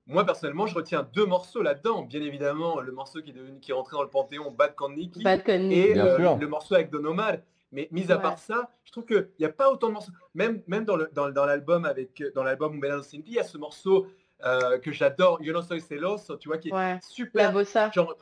moi 0.08 0.26
personnellement, 0.26 0.66
je 0.66 0.76
retiens 0.76 1.08
deux 1.14 1.26
morceaux 1.26 1.62
là-dedans. 1.62 2.04
Bien 2.04 2.22
évidemment, 2.22 2.80
le 2.80 2.92
morceau 2.92 3.22
qui 3.22 3.30
est 3.32 3.34
devenu, 3.34 3.60
qui 3.60 3.72
est 3.72 3.74
rentré 3.74 3.96
dans 3.96 4.04
le 4.04 4.10
panthéon, 4.10 4.52
Bad 4.52 4.76
Con 4.76 4.90
Nicky, 4.94 5.24
Bad 5.24 5.42
et 5.48 5.98
euh, 6.00 6.36
le 6.38 6.48
morceau 6.48 6.76
avec 6.76 6.90
Don 6.90 7.04
Omar. 7.06 7.34
Mais 7.72 7.88
mis 7.92 8.12
à 8.12 8.18
Ouais. 8.18 8.22
part 8.22 8.38
ça, 8.38 8.70
je 8.86 8.92
trouve 8.92 9.06
qu'il 9.06 9.28
n'y 9.40 9.46
a 9.48 9.50
pas 9.50 9.72
autant 9.72 9.88
de 9.88 9.94
morceaux. 9.94 10.12
Même, 10.36 10.62
même 10.68 10.86
dans 10.86 10.96
le- 10.96 11.10
dans- 11.14 11.30
dans 11.32 11.46
l'album 11.46 11.86
avec 11.86 12.24
dans 12.36 12.44
l'album 12.44 12.80
Ti, 13.02 13.24
il 13.26 13.34
y 13.34 13.40
a 13.40 13.44
ce 13.44 13.58
morceau 13.58 14.08
euh, 14.46 14.78
que 14.78 14.92
j'adore, 14.92 15.42
Yo 15.42 15.54
no 15.54 15.62
soy 15.62 15.80
celoso, 15.82 16.36
tu 16.38 16.50
vois, 16.50 16.58
qui 16.58 16.68
est 16.70 16.74
Ouais. 16.74 16.94
La 16.96 17.00
super. 17.02 17.52
bossa. 17.54 17.90
Genre, 17.92 18.16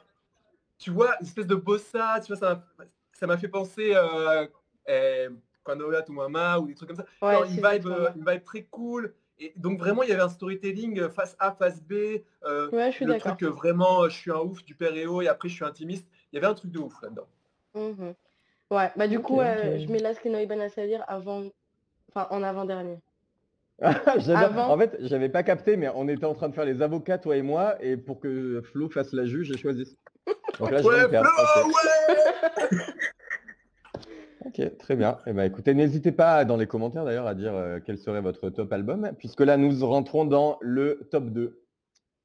tu 0.82 0.90
vois, 0.92 1.16
une 1.22 1.28
espèce 1.28 1.48
de 1.48 1.56
bossa, 1.56 2.20
tu 2.26 2.34
vois, 2.34 2.38
ça 2.38 2.56
m'a- 2.78 2.86
ça 3.14 3.28
m'a 3.28 3.38
fait 3.38 3.48
penser 3.48 3.94
euh, 3.96 4.48
eh, 4.88 5.28
Cuando 5.64 5.88
veo 5.90 5.96
a 5.96 6.02
tu 6.02 6.12
mamá 6.12 6.58
ou 6.58 6.66
des 6.68 6.74
trucs 6.74 6.90
comme 6.90 6.98
ça. 6.98 7.06
Ouais, 7.22 7.48
une, 7.48 7.56
vibe, 7.58 7.86
euh, 7.88 8.10
une 8.16 8.26
vibe 8.28 8.44
très 8.44 8.64
cool. 8.64 9.14
Et 9.38 9.54
donc 9.56 9.78
vraiment, 9.78 10.02
il 10.02 10.10
y 10.10 10.12
avait 10.12 10.24
un 10.24 10.30
storytelling 10.30 11.00
euh, 11.00 11.10
face 11.10 11.36
A, 11.40 11.52
face 11.52 11.82
B. 11.84 11.94
euh, 12.44 12.70
Ouais, 12.72 12.90
je 12.92 12.96
suis 12.96 13.06
le 13.06 13.14
d'accord. 13.14 13.38
truc 13.38 13.44
euh, 13.48 13.52
vraiment, 13.52 14.04
euh, 14.04 14.10
je 14.10 14.16
suis 14.18 14.32
un 14.32 14.40
ouf 14.40 14.64
du 14.66 14.74
père 14.74 14.96
et 14.96 15.06
haut 15.06 15.22
et 15.22 15.28
après 15.28 15.50
je 15.50 15.54
suis 15.54 15.66
intimiste. 15.66 16.08
Il 16.32 16.36
y 16.36 16.40
avait 16.40 16.48
un 16.48 16.56
truc 16.56 16.72
de 16.72 16.80
ouf 16.80 17.00
là-dedans. 17.04 17.28
Mhm. 17.76 18.16
Ouais, 18.72 18.92
bah 18.96 19.08
du 19.08 19.20
coup, 19.20 19.40
euh, 19.40 19.76
ok. 19.76 19.82
je 19.86 19.92
mets 19.92 20.00
Las 20.00 20.18
que 20.20 20.30
no 20.30 20.40
iban 20.40 20.60
a 20.60 20.70
salir 20.70 21.04
avant, 21.08 21.44
enfin 22.10 22.28
en 22.32 22.42
avant-dernier. 22.42 22.98
Avant- 23.82 24.74
En 24.74 24.78
fait, 24.78 24.96
j'avais 25.00 25.30
pas 25.30 25.44
capté, 25.44 25.76
mais 25.76 25.90
on 25.94 26.08
était 26.08 26.26
en 26.26 26.34
train 26.36 26.50
de 26.50 26.54
faire 26.56 26.66
les 26.66 26.82
avocats, 26.82 27.18
toi 27.18 27.36
et 27.36 27.42
moi, 27.42 27.84
et 27.84 27.98
pour 27.98 28.20
que 28.20 28.62
Flo 28.62 28.90
fasse 28.90 29.12
la 29.14 29.26
juge, 29.26 29.48
j'ai 29.48 29.58
choisi. 29.58 29.98
Donc 30.60 30.72
là, 30.72 30.82
je 30.82 30.88
Ouais. 30.88 31.08
Flo, 31.08 31.10
Ok. 31.10 31.66
ouais 31.68 32.78
Ok, 34.46 34.78
très 34.78 34.96
bien. 34.96 35.20
Eh 35.28 35.34
ben, 35.34 35.44
écoutez, 35.44 35.74
n'hésitez 35.74 36.12
pas 36.12 36.46
dans 36.46 36.58
les 36.58 36.66
commentaires 36.68 37.06
d'ailleurs 37.06 37.28
à 37.28 37.36
dire 37.36 37.54
euh, 37.54 37.80
quel 37.86 37.98
serait 37.98 38.22
votre 38.22 38.50
top 38.50 38.74
album, 38.74 39.12
puisque 39.18 39.42
là, 39.42 39.56
nous 39.58 39.86
rentrons 39.86 40.26
dans 40.26 40.58
le 40.62 41.08
top 41.12 41.26
2. 41.26 41.64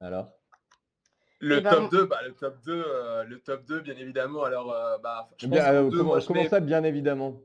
Alors, 0.01 0.33
Le 1.41 1.59
Et 1.59 1.61
ben, 1.61 1.71
top 1.71 1.91
2, 1.91 2.05
bah, 2.07 2.21
le 2.27 2.33
top 2.33 2.57
2, 2.65 2.85
euh, 2.87 3.25
le 3.25 3.39
top 3.41 3.65
2, 3.67 3.81
bien 3.81 3.97
évidemment. 3.97 4.45
Alors, 4.45 4.73
euh, 4.73 4.97
bah, 5.03 5.29
je 5.39 5.47
pense 5.47 5.53
bien, 5.53 5.73
euh, 5.73 5.91
deux, 5.91 5.99
comment, 5.99 6.11
moi, 6.11 6.21
je 6.21 6.27
comment 6.27 6.43
mets- 6.43 6.49
ça, 6.49 6.61
bien 6.61 6.83
évidemment? 6.85 7.41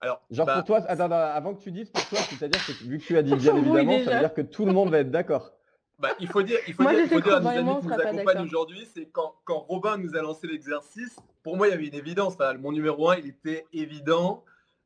Alors, 0.00 0.22
Genre 0.30 0.46
bah, 0.46 0.54
pour 0.54 0.64
toi, 0.64 0.78
attends, 0.88 1.04
attends, 1.04 1.14
avant 1.14 1.54
que 1.54 1.60
tu 1.60 1.70
dises 1.70 1.90
pour 1.90 2.02
toi, 2.08 2.18
c'est-à-dire 2.20 2.64
que 2.66 2.72
vu 2.84 2.98
que 2.98 3.04
tu 3.04 3.18
as 3.18 3.22
dit 3.22 3.36
bien 3.36 3.54
évidemment, 3.54 3.98
ça 3.98 4.12
veut 4.14 4.20
dire 4.20 4.32
que 4.34 4.40
tout 4.40 4.64
le 4.64 4.72
monde 4.72 4.90
va 4.90 4.98
être 5.00 5.10
d'accord. 5.10 5.52
Bah, 6.00 6.14
il 6.18 6.28
faut 6.28 6.42
dire, 6.42 6.58
il 6.66 6.72
faut 6.72 6.82
Moi, 6.82 6.94
dire, 6.94 7.02
il 7.04 7.08
faut 7.10 7.20
dire 7.20 7.36
à 7.36 7.40
nos 7.40 7.48
amis 7.48 7.80
qui 7.82 7.86
nous 7.88 7.92
accompagnent 7.92 8.44
aujourd'hui, 8.46 8.88
c'est 8.94 9.06
quand, 9.12 9.34
quand 9.44 9.58
Robin 9.58 9.98
nous 9.98 10.16
a 10.16 10.22
lancé 10.22 10.46
l'exercice, 10.46 11.14
pour 11.42 11.56
moi, 11.58 11.68
il 11.68 11.70
y 11.70 11.74
avait 11.74 11.86
une 11.88 11.94
évidence. 11.94 12.34
Enfin, 12.34 12.54
mon 12.54 12.72
numéro 12.72 13.10
1, 13.10 13.18
il 13.18 13.26
était 13.26 13.66
évident. 13.74 14.42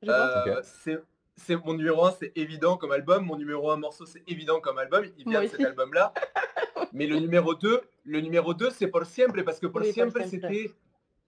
Euh, 0.09 0.61
c'est, 0.62 1.00
c'est- 1.37 1.56
mon 1.64 1.75
numéro 1.75 2.04
1, 2.04 2.12
c'est 2.18 2.33
évident 2.35 2.76
comme 2.76 2.90
album. 2.90 3.25
Mon 3.25 3.37
numéro 3.37 3.71
1 3.71 3.76
morceau, 3.76 4.06
c'est 4.06 4.23
évident 4.26 4.61
comme 4.61 4.76
album. 4.78 5.04
Il 5.16 5.25
vient 5.25 5.40
Moi 5.40 5.49
de 5.49 5.56
cet 5.56 5.61
album-là. 5.64 6.12
Mais 6.92 7.06
le 7.06 7.18
numéro 7.21 7.54
2, 7.54 7.80
le 8.04 8.21
numéro 8.21 8.52
2, 8.52 8.71
c'est 8.71 8.88
Por 8.88 9.06
Siempre, 9.06 9.42
parce 9.44 9.61
que 9.61 9.66
Por 9.68 9.83
Oui, 9.83 9.92
Siempre. 9.92 10.23
c'était... 10.28 10.73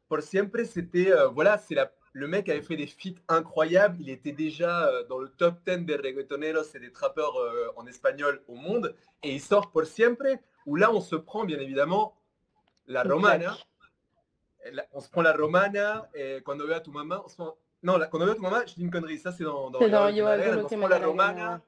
Por 0.08 0.20
Siempre, 0.22 0.64
c'était... 0.64 1.12
euh, 1.12 1.28
voilà, 1.28 1.58
c'est 1.58 1.74
la... 1.76 1.90
Le 2.16 2.26
mec 2.26 2.48
avait 2.48 2.62
fait 2.62 2.76
des 2.76 2.86
feats 2.86 3.20
incroyables. 3.28 3.98
Il 4.00 4.08
était 4.08 4.32
déjà 4.32 4.88
euh, 4.88 5.04
dans 5.04 5.18
le 5.18 5.28
top 5.28 5.56
10 5.66 5.84
des 5.84 5.96
reggaetoneros 5.96 6.64
et 6.74 6.78
des 6.78 6.90
trappeurs 6.90 7.36
euh, 7.36 7.68
en 7.76 7.86
espagnol 7.86 8.42
au 8.48 8.54
monde. 8.54 8.94
Et 9.22 9.34
il 9.34 9.40
sort 9.40 9.70
Por 9.70 9.84
Siempre, 9.84 10.24
où 10.64 10.76
là, 10.76 10.90
on 10.90 11.02
se 11.02 11.14
prend, 11.14 11.44
bien 11.44 11.58
évidemment, 11.58 12.16
la 12.86 13.02
romana. 13.02 13.54
on 14.94 15.00
se 15.00 15.10
prend 15.10 15.20
la 15.20 15.34
romana, 15.36 16.08
et 16.14 16.40
quand 16.42 16.54
on 16.54 16.64
veut 16.64 16.74
à 16.74 16.80
tu 16.80 16.90
maman, 16.90 17.20
on 17.22 17.28
se 17.28 17.36
prend... 17.36 17.54
Non, 17.82 17.98
la, 17.98 18.06
quand 18.06 18.18
on 18.18 18.24
veut 18.24 18.32
à 18.32 18.34
tu 18.34 18.40
maman, 18.40 18.60
je 18.66 18.74
dis 18.76 18.80
une 18.80 18.90
connerie, 18.90 19.18
ça 19.18 19.30
c'est 19.32 19.44
dans, 19.44 19.68
dans 19.68 19.80
Yo 19.82 19.88
Yo 19.88 20.26
Hago 20.26 20.26
Hago 20.26 20.44
Lo 20.54 20.62
Lo 20.62 20.64
que 20.64 20.70
que 20.70 20.76
me 20.76 20.84
me 20.84 20.88
da 20.88 20.94
da 20.94 20.98
la 21.00 21.06
romana, 21.06 21.60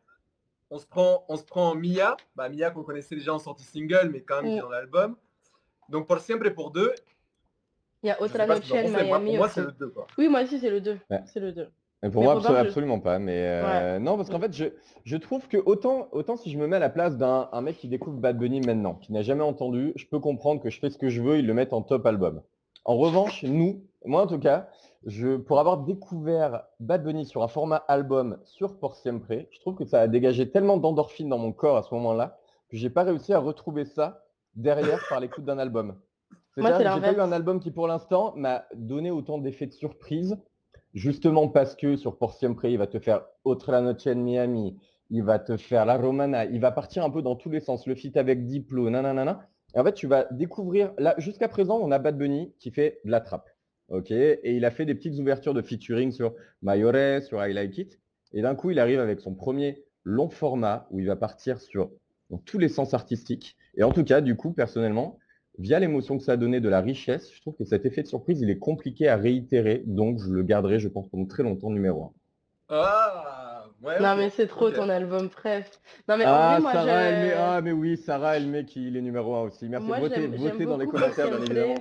on 0.71 0.79
se 0.79 0.87
prend, 0.87 1.27
on 1.29 1.37
se 1.37 1.45
prend 1.45 1.75
Mia, 1.75 2.17
bah, 2.35 2.49
Mia 2.49 2.71
qu'on 2.71 2.85
connaissait 2.85 3.17
déjà 3.17 3.35
en 3.35 3.39
sortie 3.39 3.65
single, 3.65 4.09
mais 4.11 4.23
quand 4.23 4.41
même 4.41 4.53
qui 4.53 4.57
est 4.57 4.61
Mm. 4.61 4.63
dans 4.63 4.71
l'album. 4.71 5.17
Donc 5.91 6.07
pour 6.07 6.19
Siempre 6.21 6.49
pour 6.55 6.71
deux, 6.71 6.95
Il 8.03 8.09
y 8.09 8.11
a 8.11 8.15
pensez, 8.15 9.07
moi, 9.07 9.19
Miami 9.19 9.31
pour 9.31 9.39
moi 9.39 9.49
c'est 9.49 9.61
le 9.63 9.73
2 9.73 9.89
quoi. 9.89 10.07
Oui, 10.19 10.29
moi 10.29 10.43
aussi, 10.43 10.59
c'est 10.59 10.71
le 10.71 10.81
2. 10.81 10.99
Ouais. 11.11 11.23
C'est 11.27 11.41
le 11.41 11.53
2. 11.53 11.69
Et 12.05 12.11
pour 12.11 12.23
Mais 12.23 12.27
moi, 12.29 12.41
je- 12.41 12.55
absolument 12.55 13.01
pas. 13.01 13.19
Mais 13.19 13.43
euh, 13.45 13.99
non, 13.99 14.17
parce 14.17 14.31
qu'en 14.31 14.39
fait, 14.39 14.53
je, 14.53 14.67
je 15.05 15.17
trouve 15.17 15.49
que 15.49 15.57
autant, 15.57 16.07
autant 16.13 16.37
si 16.37 16.51
je 16.51 16.59
me 16.59 16.69
mets 16.69 16.77
à 16.77 16.81
la 16.81 16.91
place 16.91 17.17
d'un 17.17 17.49
un 17.51 17.61
mec 17.61 17.77
qui 17.77 17.89
découvre 17.89 18.19
Bad 18.19 18.39
Bunny 18.39 18.61
maintenant, 18.61 18.95
qui 18.95 19.13
n'a 19.13 19.23
jamais 19.23 19.43
entendu, 19.43 19.93
je 19.97 20.07
peux 20.07 20.21
comprendre 20.21 20.63
que 20.63 20.71
je 20.71 20.79
fais 20.79 20.91
ce 20.91 20.99
que 20.99 21.09
je 21.09 21.21
veux, 21.21 21.39
ils 21.39 21.47
le 21.47 21.55
mettent 21.55 21.73
en 21.73 21.83
top 21.83 22.07
album. 22.07 22.43
En 22.85 22.97
revanche, 22.97 23.43
nous, 23.49 23.83
moi 24.05 24.23
en 24.23 24.27
tout 24.29 24.39
cas, 24.39 24.69
je, 25.07 25.37
pour 25.37 25.59
avoir 25.59 25.79
découvert 25.79 26.63
Bad 26.79 27.03
Bunny 27.03 27.27
sur 27.27 27.43
un 27.43 27.49
format 27.49 27.77
album 27.89 28.39
sur 28.45 28.79
Por 28.79 28.95
Siempre, 28.95 29.47
je 29.51 29.59
trouve 29.61 29.75
que 29.75 29.85
ça 29.85 30.01
a 30.01 30.07
dégagé 30.07 30.51
tellement 30.51 30.77
d'endorphines 30.77 31.29
dans 31.29 31.39
mon 31.39 31.53
corps 31.53 31.77
à 31.79 31.83
ce 31.83 31.93
moment-là 31.95 32.39
que 32.71 32.77
j'ai 32.77 32.91
pas 32.91 33.03
réussi 33.03 33.33
à 33.33 33.41
retrouver 33.41 33.85
ça 33.85 34.25
derrière 34.55 35.01
par 35.09 35.19
l'écoute 35.19 35.45
d'un 35.45 35.59
album. 35.59 35.97
Moi, 36.59 36.79
j'ai 36.79 36.85
pas 36.85 37.13
eu 37.13 37.21
un 37.21 37.33
album 37.33 37.61
qui, 37.61 37.71
pour 37.71 37.89
l'instant, 37.89 38.35
m'a 38.37 38.65
donné 38.75 39.11
autant 39.11 39.39
d'effets 39.39 39.67
de 39.67 39.73
surprise 39.73 40.37
Justement 40.95 41.49
parce 41.49 41.77
que 41.77 41.97
sur 41.97 42.17
Por 42.17 42.33
Siempre, 42.33 42.65
il 42.65 42.79
va 42.79 42.87
te 42.87 42.99
faire 42.99 43.23
Otra 43.45 43.81
Noche 43.83 44.07
en 44.07 44.17
Miami, 44.17 44.77
il 45.11 45.23
va 45.23 45.39
te 45.39 45.57
faire 45.57 45.85
La 45.85 45.97
Romana, 45.99 46.47
il 46.47 46.61
va 46.61 46.73
partir 46.73 47.05
un 47.05 47.11
peu 47.11 47.21
dans 47.21 47.37
tous 47.37 47.51
les 47.51 47.61
sens, 47.61 47.87
le 47.87 47.95
feat 47.95 48.17
avec 48.17 48.47
Diplo, 48.47 48.89
nanana. 48.89 49.49
Et 49.75 49.79
en 49.79 49.85
fait, 49.85 49.93
tu 49.93 50.07
vas 50.07 50.27
découvrir, 50.31 50.93
là, 50.99 51.15
jusqu'à 51.19 51.49
présent, 51.49 51.79
on 51.79 51.91
a 51.91 51.99
Bad 51.99 52.17
Bunny 52.17 52.55
qui 52.59 52.71
fait 52.71 53.01
de 53.05 53.11
la 53.11 53.21
trappe. 53.21 53.51
ok? 53.89 54.11
Et 54.11 54.57
il 54.57 54.65
a 54.65 54.71
fait 54.71 54.87
des 54.87 54.95
petites 54.95 55.19
ouvertures 55.19 55.53
de 55.53 55.61
featuring 55.61 56.11
sur 56.11 56.35
Mayore, 56.63 57.23
sur 57.23 57.45
I 57.47 57.53
Like 57.53 57.77
It. 57.77 58.01
Et 58.33 58.41
d'un 58.41 58.55
coup, 58.55 58.71
il 58.71 58.79
arrive 58.79 58.99
avec 58.99 59.21
son 59.21 59.35
premier 59.35 59.85
long 60.05 60.31
format 60.31 60.87
où 60.91 61.01
il 61.01 61.07
va 61.07 61.17
partir 61.17 61.61
sur 61.61 61.91
dans 62.31 62.39
tous 62.39 62.59
les 62.59 62.69
sens 62.69 62.95
artistiques. 62.95 63.57
Et 63.77 63.83
en 63.83 63.93
tout 63.93 64.05
cas, 64.05 64.21
du 64.21 64.37
coup, 64.37 64.53
personnellement, 64.53 65.19
via 65.59 65.79
l'émotion 65.79 66.17
que 66.19 66.25
ça 66.25 66.33
a 66.33 66.37
donné 66.37 66.61
de 66.61 66.69
la 66.69 66.81
richesse, 66.81 67.33
je 67.35 67.41
trouve 67.41 67.57
que 67.57 67.65
cet 67.65 67.85
effet 67.87 68.03
de 68.03 68.09
surprise, 68.09 68.41
il 68.41 68.51
est 68.51 68.59
compliqué 68.59 69.09
à 69.09 69.17
réitérer. 69.17 69.83
Donc, 69.87 70.21
je 70.21 70.31
le 70.31 70.43
garderai, 70.43 70.79
je 70.79 70.89
pense, 70.89 71.09
pendant 71.09 71.27
très 71.27 71.43
longtemps 71.43 71.71
numéro 71.71 72.05
1. 72.05 72.13
Ah 72.71 73.65
ouais. 73.83 74.01
Non, 74.01 74.17
mais 74.17 74.31
c'est 74.31 74.47
trop 74.47 74.71
ton 74.71 74.89
album, 74.89 75.29
bref. 75.29 75.81
Non, 76.09 76.17
mais 76.17 76.25
en 76.27 76.29
Ah, 76.33 76.53
vrai, 76.53 76.61
moi, 76.61 76.73
Sarah, 76.73 76.87
je... 76.87 77.15
elle 77.15 77.27
met... 77.27 77.33
ah, 77.35 77.61
mais 77.63 77.73
oui, 77.73 77.97
Sarah, 77.97 78.37
elle 78.37 78.47
met 78.47 78.65
qu'il 78.65 78.97
est 78.97 79.01
numéro 79.01 79.35
1 79.35 79.41
aussi. 79.43 79.69
Merci. 79.69 79.87
Moi, 79.87 79.99
votez 80.01 80.65
dans 80.67 80.77
les 80.77 80.87
commentaires, 80.87 81.29
bien 81.29 81.41
évidemment. 81.41 81.75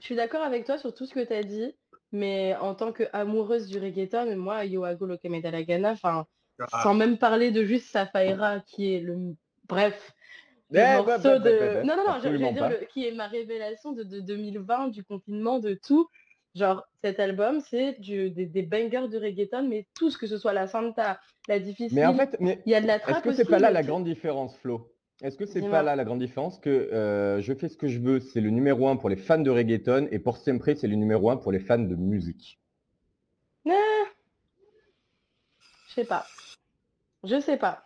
Je 0.00 0.04
suis 0.06 0.16
d'accord 0.16 0.42
avec 0.42 0.64
toi 0.64 0.76
sur 0.78 0.92
tout 0.92 1.06
ce 1.06 1.14
que 1.14 1.24
tu 1.24 1.32
as 1.32 1.44
dit, 1.44 1.72
mais 2.12 2.56
en 2.60 2.74
tant 2.74 2.92
qu'amoureuse 2.92 3.68
du 3.68 3.78
reggaeton, 3.78 4.36
moi, 4.36 4.64
Yo 4.64 4.84
Hago 4.84 5.06
Lo 5.06 5.16
Que 5.18 5.28
Me 5.28 5.40
Da 5.40 5.50
La 5.50 5.62
Gana, 5.62 5.92
enfin, 5.92 6.26
Ah. 6.60 6.82
sans 6.82 6.94
même 6.94 7.18
parler 7.18 7.50
de 7.50 7.64
juste 7.64 7.86
Safaira, 7.90 8.60
qui 8.60 8.94
est 8.94 9.00
le... 9.00 9.34
Bref, 9.68 10.13
le 10.74 10.80
Eh, 10.80 10.94
morceau 10.96 11.38
de... 11.38 11.44
ouais, 11.44 11.58
ouais, 11.60 11.74
ouais, 11.76 11.84
Non, 11.84 11.96
non, 11.96 12.04
non, 12.06 12.14
je, 12.18 12.28
je 12.28 12.28
veux 12.28 12.38
dire, 12.38 12.68
le- 12.68 12.86
qui 12.86 13.06
est 13.06 13.12
ma 13.12 13.26
révélation 13.28 13.92
de, 13.92 14.02
de 14.02 14.20
2020, 14.20 14.88
du 14.88 15.04
confinement, 15.04 15.58
de 15.58 15.74
tout. 15.74 16.08
Genre, 16.54 16.84
cet 17.02 17.18
album, 17.18 17.60
c'est 17.60 17.98
des, 18.00 18.30
des 18.30 18.62
bangers 18.62 19.08
de 19.08 19.18
reggaeton, 19.18 19.66
mais 19.68 19.86
tout 19.94 20.10
ce 20.10 20.18
que 20.18 20.26
ce 20.26 20.38
soit 20.38 20.52
la 20.52 20.66
Santa, 20.68 21.18
la 21.48 21.58
difficile, 21.58 21.96
Mais 21.98 22.06
en 22.06 22.14
fait, 22.14 22.36
mais 22.38 22.62
il 22.66 22.70
y 22.70 22.74
a 22.74 22.80
de 22.80 22.86
la 22.86 22.94
est-ce 22.94 23.02
trappe 23.02 23.24
que 23.24 23.32
c'est 23.32 23.44
pas 23.44 23.58
là 23.58 23.70
la 23.70 23.82
grande 23.82 24.04
différence, 24.04 24.56
Flo? 24.58 24.90
Est-ce 25.22 25.36
que 25.36 25.46
c'est 25.46 25.62
pas 25.62 25.82
là 25.82 25.96
la 25.96 26.04
grande 26.04 26.18
différence 26.18 26.58
que 26.58 26.68
euh, 26.70 27.40
je 27.40 27.54
fais 27.54 27.68
ce 27.68 27.76
que 27.76 27.88
je 27.88 27.98
veux, 28.00 28.20
c'est 28.20 28.40
le 28.40 28.50
numéro 28.50 28.88
1 28.88 28.96
pour 28.96 29.08
les 29.08 29.16
fans 29.16 29.38
de 29.38 29.50
reggaeton 29.50 30.08
et 30.10 30.18
pour 30.18 30.36
Siempre, 30.36 30.74
c'est 30.76 30.88
le 30.88 30.96
numéro 30.96 31.30
1 31.30 31.36
pour 31.36 31.50
les 31.52 31.60
fans 31.60 31.78
de 31.78 31.94
musique? 31.96 32.60
Je 33.64 33.72
sais 35.94 36.04
pas. 36.04 36.26
Je 37.22 37.40
sais 37.40 37.56
pas. 37.56 37.84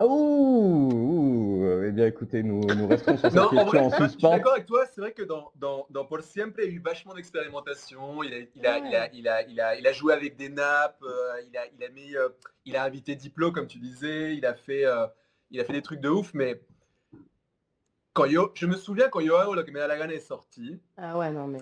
Ouh, 0.00 0.90
ouh, 0.92 1.82
Eh 1.86 1.92
bien, 1.92 2.06
écoutez, 2.06 2.42
nous, 2.42 2.60
nous 2.60 2.86
restons 2.88 3.16
sur 3.18 3.30
cette 3.30 3.34
Non, 3.34 3.44
en 3.44 3.48
question 3.50 3.64
vrai, 3.66 3.78
en 3.80 3.88
vois, 3.88 3.98
je 3.98 4.02
suis 4.04 4.12
suspens. 4.12 4.30
d'accord 4.30 4.52
avec 4.52 4.66
toi. 4.66 4.86
C'est 4.86 5.00
vrai 5.00 5.12
que 5.12 5.22
dans, 5.22 5.52
dans, 5.56 5.86
dans 5.90 6.04
Paul 6.06 6.22
Siempre, 6.22 6.60
il 6.60 6.64
y 6.64 6.68
a 6.68 6.70
eu 6.72 6.80
vachement 6.80 7.12
d'expérimentation. 7.14 8.22
Il 8.22 8.32
a, 8.32 8.38
il, 8.54 8.66
a, 8.66 8.78
il, 8.78 8.94
a, 8.96 9.12
il, 9.12 9.28
a, 9.28 9.42
il, 9.42 9.60
a, 9.60 9.76
il 9.76 9.86
a 9.86 9.92
joué 9.92 10.14
avec 10.14 10.36
des 10.36 10.48
nappes. 10.48 11.02
euh, 11.02 11.42
il, 11.46 11.56
a, 11.56 11.66
il, 11.76 11.84
a 11.84 11.88
mis, 11.90 12.16
euh, 12.16 12.28
il 12.64 12.76
a 12.76 12.84
invité 12.84 13.14
Diplo, 13.14 13.52
comme 13.52 13.66
tu 13.66 13.78
disais. 13.78 14.34
Il 14.36 14.46
a 14.46 14.54
fait, 14.54 14.86
euh, 14.86 15.06
il 15.50 15.60
a 15.60 15.64
fait 15.64 15.74
des 15.74 15.82
trucs 15.82 16.00
de 16.00 16.08
ouf. 16.08 16.32
Mais 16.32 16.62
quand 18.14 18.24
Yo, 18.24 18.52
je 18.54 18.66
me 18.66 18.76
souviens 18.76 19.08
quand 19.10 19.20
Yo 19.20 19.36
Hago 19.36 19.54
Lo 19.54 19.62
Que 19.64 19.70
Me 19.70 19.78
Da 19.80 19.86
La 19.86 19.98
Gana 19.98 20.14
est 20.14 20.18
sorti, 20.20 20.80
Ah 20.96 21.18
ouais, 21.18 21.30
non, 21.30 21.46
mais... 21.46 21.60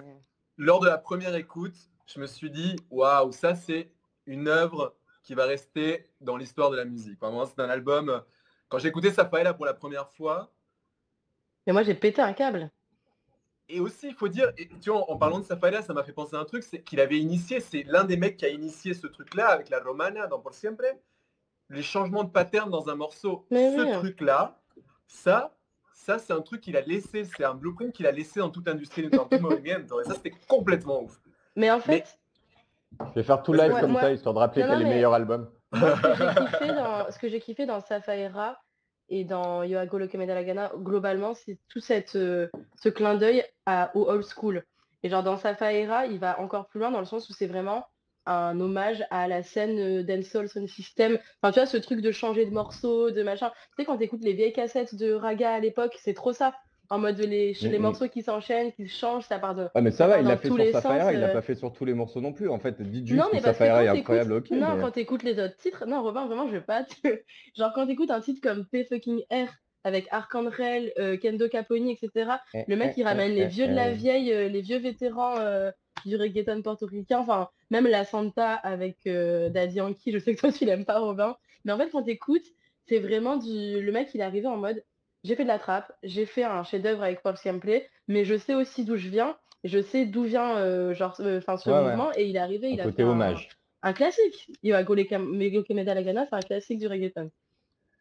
lors 0.57 0.79
de 0.81 0.87
la 0.87 0.98
première 0.98 1.35
écoute, 1.35 1.74
je 2.07 2.20
me 2.20 2.27
suis 2.27 2.51
dit, 2.51 2.77
waouh, 2.90 3.33
ça 3.33 3.55
c'est 3.55 3.90
une 4.27 4.48
œuvre 4.48 4.94
qui 5.28 5.34
va 5.34 5.44
rester 5.44 6.06
dans 6.22 6.38
l'histoire 6.38 6.70
de 6.70 6.76
la 6.76 6.86
musique. 6.86 7.20
Vraiment, 7.20 7.44
c'est 7.44 7.60
un 7.60 7.68
album. 7.68 8.22
Quand 8.70 8.78
j'ai 8.78 8.88
écouté 8.88 9.10
Safaela 9.10 9.52
pour 9.52 9.66
la 9.66 9.74
première 9.74 10.08
fois, 10.08 10.50
Mais 11.66 11.74
moi, 11.74 11.82
j'ai 11.82 11.94
pété 11.94 12.22
un 12.22 12.32
câble. 12.32 12.70
Et 13.68 13.78
aussi, 13.78 14.08
il 14.08 14.14
faut 14.14 14.28
dire, 14.28 14.50
et, 14.56 14.70
tu 14.80 14.88
vois, 14.88 15.10
en, 15.10 15.18
parlant 15.18 15.38
de 15.38 15.44
Safaria, 15.44 15.82
ça 15.82 15.92
m'a 15.92 16.02
fait 16.02 16.14
penser 16.14 16.34
à 16.34 16.38
un 16.38 16.46
truc, 16.46 16.62
c'est 16.62 16.80
qu'il 16.80 16.98
avait 16.98 17.18
initié, 17.18 17.60
c'est 17.60 17.82
l'un 17.82 18.04
des 18.04 18.16
mecs 18.16 18.38
qui 18.38 18.46
a 18.46 18.48
initié 18.48 18.94
ce 18.94 19.06
truc-là 19.06 19.48
avec 19.48 19.68
la 19.68 19.80
Romana 19.80 20.26
dans 20.28 20.38
Por 20.38 20.54
Siempre, 20.54 20.86
les 21.68 21.82
changements 21.82 22.24
de 22.24 22.30
pattern 22.30 22.70
dans 22.70 22.88
un 22.88 22.94
morceau. 22.94 23.44
Mais 23.50 23.76
ce 23.76 23.82
oui. 23.82 23.92
truc-là, 23.92 24.58
ça, 25.06 25.54
ça 25.92 26.18
c'est 26.18 26.32
un 26.32 26.40
truc 26.40 26.62
qu'il 26.62 26.78
a 26.78 26.80
laissé, 26.80 27.24
c'est 27.24 27.44
un 27.44 27.54
blueprint 27.54 27.92
qu'il 27.92 28.06
a 28.06 28.12
laissé 28.12 28.40
dans 28.40 28.48
toute 28.48 28.66
l'industrie, 28.66 29.10
dans 29.10 29.26
tout 29.26 29.36
le. 29.36 29.66
Et 29.66 30.04
ça, 30.04 30.14
c'était 30.14 30.32
complètement 30.48 31.02
ouf. 31.02 31.20
Mais 31.54 31.70
en 31.70 31.80
fait, 31.80 32.17
Je 33.01 33.14
vais 33.14 33.22
faire 33.22 33.42
tout 33.42 33.53
live 33.53 33.72
comme 33.81 33.92
moi- 33.92 34.01
ça, 34.01 34.12
histoire 34.12 34.35
de 34.35 34.38
rappeler 34.40 34.62
Non, 34.62 34.68
quel 34.68 34.74
non, 34.77 34.81
est 34.81 34.85
le 34.85 34.88
mais- 34.88 34.94
meilleur 34.96 35.14
album. 35.14 35.51
moi, 35.72 37.11
ce 37.11 37.18
que 37.18 37.29
j'ai 37.29 37.40
kiffé 37.40 37.66
dans, 37.66 37.74
dans 37.74 37.81
Safaera 37.81 38.59
et 39.09 39.24
dans 39.24 39.62
Yoago 39.62 39.98
Loke 39.98 40.14
Medalagana, 40.14 40.72
globalement, 40.77 41.35
c'est 41.35 41.59
tout 41.68 41.81
cette, 41.81 42.16
euh, 42.16 42.48
ce 42.83 42.88
clin 42.88 43.14
d'œil 43.14 43.44
au 43.94 44.09
old 44.09 44.24
school. 44.24 44.64
Et 45.03 45.09
genre 45.09 45.22
dans 45.22 45.37
Safaera, 45.37 46.07
il 46.07 46.18
va 46.18 46.40
encore 46.40 46.66
plus 46.68 46.81
loin 46.81 46.90
dans 46.90 46.98
le 46.98 47.05
sens 47.07 47.29
où 47.31 47.33
c'est 47.33 47.46
vraiment 47.46 47.87
un 48.27 48.59
hommage 48.61 49.05
à 49.11 49.27
la 49.29 49.42
scène 49.42 49.79
euh, 49.79 50.03
dancehall 50.03 50.48
sound 50.48 50.68
system. 50.68 51.18
Enfin, 51.40 51.53
tu 51.53 51.61
vois, 51.61 51.66
ce 51.66 51.79
truc 51.79 52.01
de 52.03 52.12
changer 52.12 52.44
de 52.44 52.51
morceau, 52.51 53.11
de 53.11 53.22
machin. 53.22 53.51
Tu 53.51 53.55
sais, 53.79 53.85
quand 53.87 53.96
tu 53.96 54.05
écoutes 54.05 54.22
les 54.22 54.35
vieilles 54.35 54.53
cassettes 54.53 54.94
de 54.96 55.12
Raga 55.14 55.53
à 55.55 55.61
l'époque, 55.61 55.96
c'est 56.03 56.12
trop 56.14 56.33
ça. 56.35 56.53
En 56.90 56.98
mode 56.98 57.18
les, 57.18 57.53
Mm, 57.53 57.66
les 57.66 57.79
mm. 57.79 57.83
morceaux 57.83 58.09
qui 58.09 58.22
s'enchaînent, 58.22 58.72
qui 58.72 58.88
changent, 58.88 59.24
ça 59.24 59.38
part 59.38 59.55
de. 59.55 59.68
Ah 59.74 59.81
mais 59.83 59.90
ça 59.90 60.07
va, 60.07 60.18
il 60.18 60.24
dans 60.24 60.31
l'a 60.31 60.37
fait 60.38 60.48
tous 60.48 60.55
sur 60.55 60.64
les 60.64 60.72
Sapphire, 60.72 61.03
sens, 61.03 61.11
il 61.12 61.20
l'a 61.20 61.29
euh. 61.29 61.33
pas 61.35 61.42
fait 61.42 61.55
sur 61.55 61.72
tous 61.72 61.85
les 61.85 61.92
morceaux 61.92 62.20
non 62.22 62.33
plus. 62.33 62.48
En 62.48 62.59
fait, 62.59 62.81
dites 62.81 63.07
juste 63.07 63.18
Non, 63.20 63.27
mais 63.33 63.40
que 63.40 63.46
est 63.48 63.53
t'écoutes- 63.53 63.98
incroyable, 63.98 64.33
ok. 64.33 64.51
Non, 64.53 64.74
mais- 64.77 64.83
quand 64.83 64.90
t'écoutes 64.92 65.22
les 65.22 65.38
autres 65.38 65.57
titres, 65.57 65.85
non, 65.87 66.03
Robin, 66.03 66.27
vraiment, 66.27 66.46
je 66.48 66.53
vais 66.53 66.61
pas 66.62 66.85
te... 66.85 66.94
Genre, 67.57 67.72
quand 67.74 67.87
t'écoutes 67.87 68.11
un 68.11 68.20
titre 68.20 68.40
comme 68.42 68.64
P 68.66 68.85
fucking 68.85 69.20
R 69.31 69.48
avec 69.85 70.07
Arcandrel, 70.11 70.92
euh, 70.98 71.16
Kendo 71.18 71.48
Caponi, 71.48 71.92
etc., 71.92 72.31
le 72.66 72.77
mec, 72.77 72.94
il 72.96 73.05
ramène 73.05 73.33
les 73.33 73.46
vieux 73.46 73.68
de 73.68 73.74
la 73.74 73.90
vieille, 73.92 74.33
euh, 74.33 74.48
les 74.48 74.61
vieux 74.62 74.79
vétérans 74.79 75.38
euh, 75.38 75.70
du 76.07 76.16
reggaeton 76.16 76.62
portoricain, 76.62 77.18
enfin, 77.20 77.48
même 77.70 77.87
la 77.87 78.05
Santa 78.05 78.53
avec 78.55 78.96
Daddy 79.05 79.77
Yankee, 79.77 80.11
je 80.12 80.18
sais 80.18 80.35
que 80.35 80.40
toi, 80.40 80.53
tu 80.53 80.64
l'aimes 80.64 80.85
pas, 80.87 80.98
Robin. 81.01 81.37
Mais 81.64 81.72
en 81.72 81.77
fait, 81.79 81.90
quand 81.90 82.03
t'écoutes, 82.03 82.46
c'est 82.87 82.98
vraiment 82.98 83.37
du... 83.37 83.81
Le 83.83 83.92
mec, 83.92 84.09
il 84.14 84.20
est 84.20 84.24
arrivé 84.24 84.46
en 84.46 84.57
mode, 84.57 84.83
j'ai 85.24 85.35
fait 85.37 85.42
de 85.42 85.48
la 85.48 85.59
trappe, 85.59 85.92
j'ai 86.02 86.26
fait 86.26 86.44
un 86.44 86.62
chef-d'œuvre 86.64 87.02
avec 87.02 87.22
Paul 87.22 87.37
Siamplay, 87.37 87.88
mais 88.07 88.24
je 88.24 88.37
sais 88.37 88.54
aussi 88.54 88.85
d'où 88.85 88.96
je 88.96 89.09
viens, 89.09 89.37
je 89.64 89.81
sais 89.81 90.07
d'où 90.07 90.22
vient 90.24 90.57
euh, 90.59 90.94
genre, 90.94 91.14
euh, 91.20 91.38
enfin, 91.38 91.57
ce 91.57 91.68
Ouais, 91.70 91.76
ouais. 91.76 91.85
mouvement, 91.85 92.11
et 92.16 92.26
il 92.26 92.37
est 92.37 92.40
arrivé, 92.40 92.70
il 92.70 92.81
a 92.81 92.90
fait 92.90 93.02
un- 93.02 93.09
hommage. 93.09 93.48
un 93.83 93.92
classique. 93.92 94.50
Yoago 94.62 94.94
Megoke 94.94 95.70
Medalagana, 95.70 96.26
c'est 96.26 96.37
un 96.37 96.40
classique 96.40 96.78
du 96.78 96.87
reggaeton. 96.87 97.31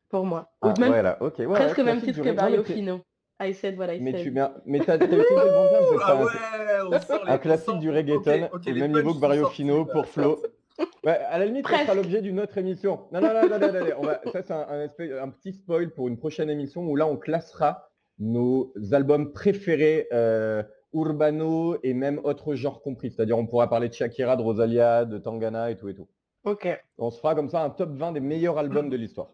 Pour 0.10 0.26
moi. 0.26 0.52
Ou 0.64 0.68
Ah, 0.70 0.74
même 0.80 0.92
ouais, 0.92 1.46
ouais, 1.46 1.46
presque 1.54 1.80
même 1.80 2.02
titre 2.02 2.22
que 2.22 2.32
Barrio 2.32 2.64
Fino. 2.64 3.02
I 3.40 3.54
said 3.54 3.78
what 3.78 3.94
I 3.94 4.00
Mais 4.00 4.14
said. 4.14 4.24
tu 4.24 4.32
mais, 4.32 4.42
mais 4.66 4.80
t'as 4.80 4.98
le 4.98 5.06
bon 5.06 5.70
terme, 5.70 5.86
c'est 5.92 5.98
Ah 6.04 6.08
ça. 6.08 6.16
ouais, 6.24 6.80
on 6.90 7.00
sort 7.02 7.26
les- 7.26 7.32
Un 7.34 7.38
classique 7.38 7.66
sort- 7.66 7.80
du 7.80 7.90
reggaeton, 7.92 8.50
au 8.52 8.72
même 8.74 8.92
niveau 8.94 9.14
que 9.14 9.20
Barrio 9.20 9.48
Fino 9.50 9.86
là. 9.86 9.92
pour 9.92 10.06
Flo. 10.08 10.42
Ouais, 11.04 11.12
à 11.30 11.38
la 11.40 11.46
limite, 11.46 11.68
ça 11.68 11.80
sera 11.84 11.96
l'objet 11.96 12.22
d'une 12.22 12.40
autre 12.40 12.58
émission. 12.58 13.02
Non, 13.12 13.22
non, 13.22 13.30
non, 13.34 13.50
non, 13.50 13.60
non, 13.60 13.74
non, 13.74 13.80
non, 13.86 13.92
on 14.00 14.02
va- 14.04 14.22
ça 14.32 14.42
c'est 14.44 14.52
un, 14.54 14.66
un 14.70 14.84
espèce- 14.84 15.12
un 15.20 15.30
petit 15.30 15.54
spoil 15.54 15.92
pour 15.92 16.08
une 16.08 16.18
prochaine 16.18 16.50
émission 16.50 16.86
où 16.88 16.96
là 16.96 17.08
on 17.08 17.18
classera 17.18 17.90
nos 18.20 18.74
albums 18.92 19.32
préférés 19.32 20.08
euh, 20.12 20.64
urbano 20.94 21.78
et 21.84 21.94
même 21.94 22.20
autres 22.24 22.56
genres 22.56 22.82
compris. 22.82 23.12
C'est-à-dire 23.12 23.38
on 23.38 23.46
pourra 23.48 23.70
parler 23.70 23.90
de 23.90 23.94
Shakira, 23.94 24.36
de 24.36 24.42
Rosalia, 24.42 25.06
de 25.06 25.18
Tangana 25.18 25.72
et 25.72 25.78
tout 25.78 25.90
et 25.90 25.94
tout. 25.96 26.08
Ok. 26.44 26.68
On 26.98 27.10
se 27.12 27.20
fera 27.20 27.36
comme 27.36 27.50
ça 27.50 27.62
un 27.64 27.70
top 27.70 27.92
20 27.92 28.12
des 28.14 28.20
meilleurs 28.20 28.58
albums 28.58 28.90
de 28.90 28.98
l'histoire. 28.98 29.30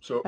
Chaud. 0.00 0.22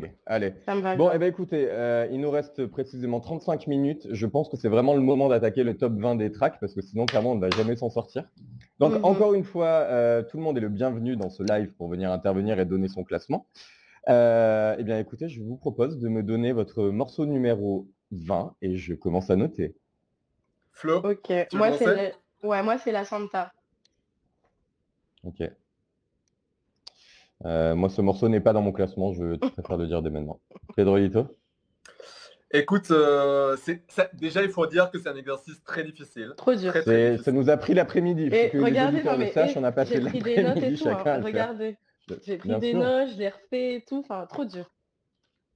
Gang. 0.00 0.12
Allez. 0.26 0.52
Bon, 0.96 1.10
eh 1.14 1.18
ben 1.18 1.26
écoutez, 1.28 1.68
euh, 1.70 2.06
il 2.10 2.20
nous 2.20 2.30
reste 2.30 2.66
précisément 2.66 3.20
35 3.20 3.66
minutes. 3.66 4.06
Je 4.10 4.26
pense 4.26 4.48
que 4.48 4.56
c'est 4.56 4.68
vraiment 4.68 4.94
le 4.94 5.00
moment 5.00 5.28
d'attaquer 5.28 5.62
le 5.64 5.76
top 5.76 5.92
20 5.94 6.16
des 6.16 6.32
tracks 6.32 6.58
parce 6.60 6.74
que 6.74 6.80
sinon, 6.82 7.06
clairement, 7.06 7.32
on 7.32 7.34
ne 7.36 7.40
va 7.40 7.50
jamais 7.50 7.76
s'en 7.76 7.90
sortir. 7.90 8.28
Donc, 8.78 8.92
Mhm. 8.94 9.04
encore 9.04 9.34
une 9.34 9.44
fois, 9.44 9.66
euh, 9.66 10.22
tout 10.22 10.36
le 10.36 10.42
monde 10.42 10.58
est 10.58 10.60
le 10.60 10.68
bienvenu 10.68 11.16
dans 11.16 11.30
ce 11.30 11.42
live 11.42 11.72
pour 11.74 11.88
venir 11.88 12.10
intervenir 12.10 12.58
et 12.58 12.64
donner 12.64 12.88
son 12.88 13.04
classement. 13.04 13.46
Euh, 14.08 14.76
eh 14.78 14.84
bien, 14.84 14.98
écoutez, 14.98 15.28
je 15.28 15.42
vous 15.42 15.56
propose 15.56 15.98
de 15.98 16.08
me 16.08 16.22
donner 16.22 16.52
votre 16.52 16.82
morceau 16.84 17.26
numéro 17.26 17.88
20 18.12 18.54
et 18.62 18.76
je 18.76 18.94
commence 18.94 19.30
à 19.30 19.36
noter. 19.36 19.74
Flo, 20.72 20.98
Ok. 20.98 21.30
Moi, 21.54 21.72
c'est 21.72 21.86
le- 21.86 22.48
ouais, 22.48 22.62
moi, 22.62 22.76
c'est 22.78 22.92
la 22.92 23.04
Santa. 23.04 23.50
Ok. 25.24 25.42
Euh, 27.44 27.74
moi, 27.74 27.88
ce 27.90 28.00
morceau 28.00 28.28
n'est 28.28 28.40
pas 28.40 28.52
dans 28.52 28.62
mon 28.62 28.72
classement. 28.72 29.12
Je 29.12 29.36
préfère 29.52 29.76
le 29.76 29.86
dire 29.86 30.02
dès 30.02 30.10
maintenant. 30.10 30.40
Pedrolito 30.76 31.26
écoute, 32.52 32.90
euh, 32.90 33.54
ça- 33.88 34.08
déjà 34.14 34.42
il 34.42 34.48
faut 34.48 34.66
dire 34.66 34.90
que 34.90 34.98
c'est 34.98 35.08
un 35.10 35.16
exercice 35.16 35.62
très 35.64 35.84
difficile. 35.84 36.32
Trop 36.38 36.54
dur. 36.54 36.70
Très, 36.70 36.80
très 36.82 36.90
C'est- 36.90 37.10
difficile. 37.10 37.24
Ça 37.24 37.32
nous 37.32 37.50
a 37.50 37.56
pris 37.58 37.74
l'après-midi. 37.74 38.30
Les 38.30 38.48
regardez, 38.48 38.96
auditeurs 38.98 39.12
non, 39.12 39.18
le 39.18 39.24
mais 39.26 39.32
sachent, 39.32 39.56
on 39.58 39.64
a 39.64 39.72
passé 39.72 39.94
j'ai 40.00 40.00
pris 40.08 40.20
des 40.22 40.36
notes 40.36 40.46
l'après-midi 40.54 40.74
et 40.80 40.84
tout. 40.84 40.88
hein. 40.88 41.20
Regardez. 41.22 41.76
J'ai 42.24 42.36
pris 42.38 42.48
Bien 42.48 42.58
des 42.58 42.70
sûr. 42.70 42.78
notes, 42.80 43.08
je 43.10 43.18
l'ai 43.18 43.28
refait 43.28 43.74
et 43.74 43.84
tout. 43.86 43.98
Enfin, 43.98 44.24
trop 44.26 44.44
dur. 44.46 44.70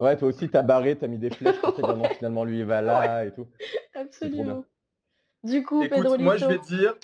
Ouais, 0.00 0.16
toi 0.16 0.28
aussi, 0.28 0.48
t'as 0.50 0.62
barré, 0.62 0.96
t'as 0.96 1.06
mis 1.06 1.16
des 1.18 1.30
flèches 1.30 1.56
non, 1.62 2.02
finalement, 2.18 2.44
lui, 2.44 2.58
il 2.58 2.64
va 2.66 2.82
là 2.82 3.24
et 3.24 3.32
tout. 3.32 3.46
Absolument. 3.94 4.64
Du 5.44 5.62
coup, 5.62 5.82
Écoute, 5.82 5.96
Pedrolito. 5.96 6.24
moi 6.24 6.36
je 6.36 6.44
vais 6.46 6.58
dire, 6.58 6.94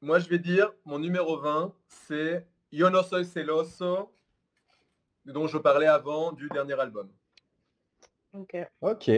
moi 0.00 0.18
je 0.20 0.28
vais 0.28 0.38
dire, 0.38 0.72
mon 0.86 0.98
numéro 0.98 1.38
20, 1.38 1.74
c'est 1.88 2.46
Yo 2.70 2.90
no 2.90 3.02
soy 3.02 3.24
celoso, 3.24 4.12
dont 5.24 5.46
je 5.46 5.58
parlais 5.58 5.86
avant 5.86 6.32
du 6.32 6.48
dernier 6.48 6.78
album. 6.78 7.08
Ok. 8.34 8.56
Ok, 8.82 9.10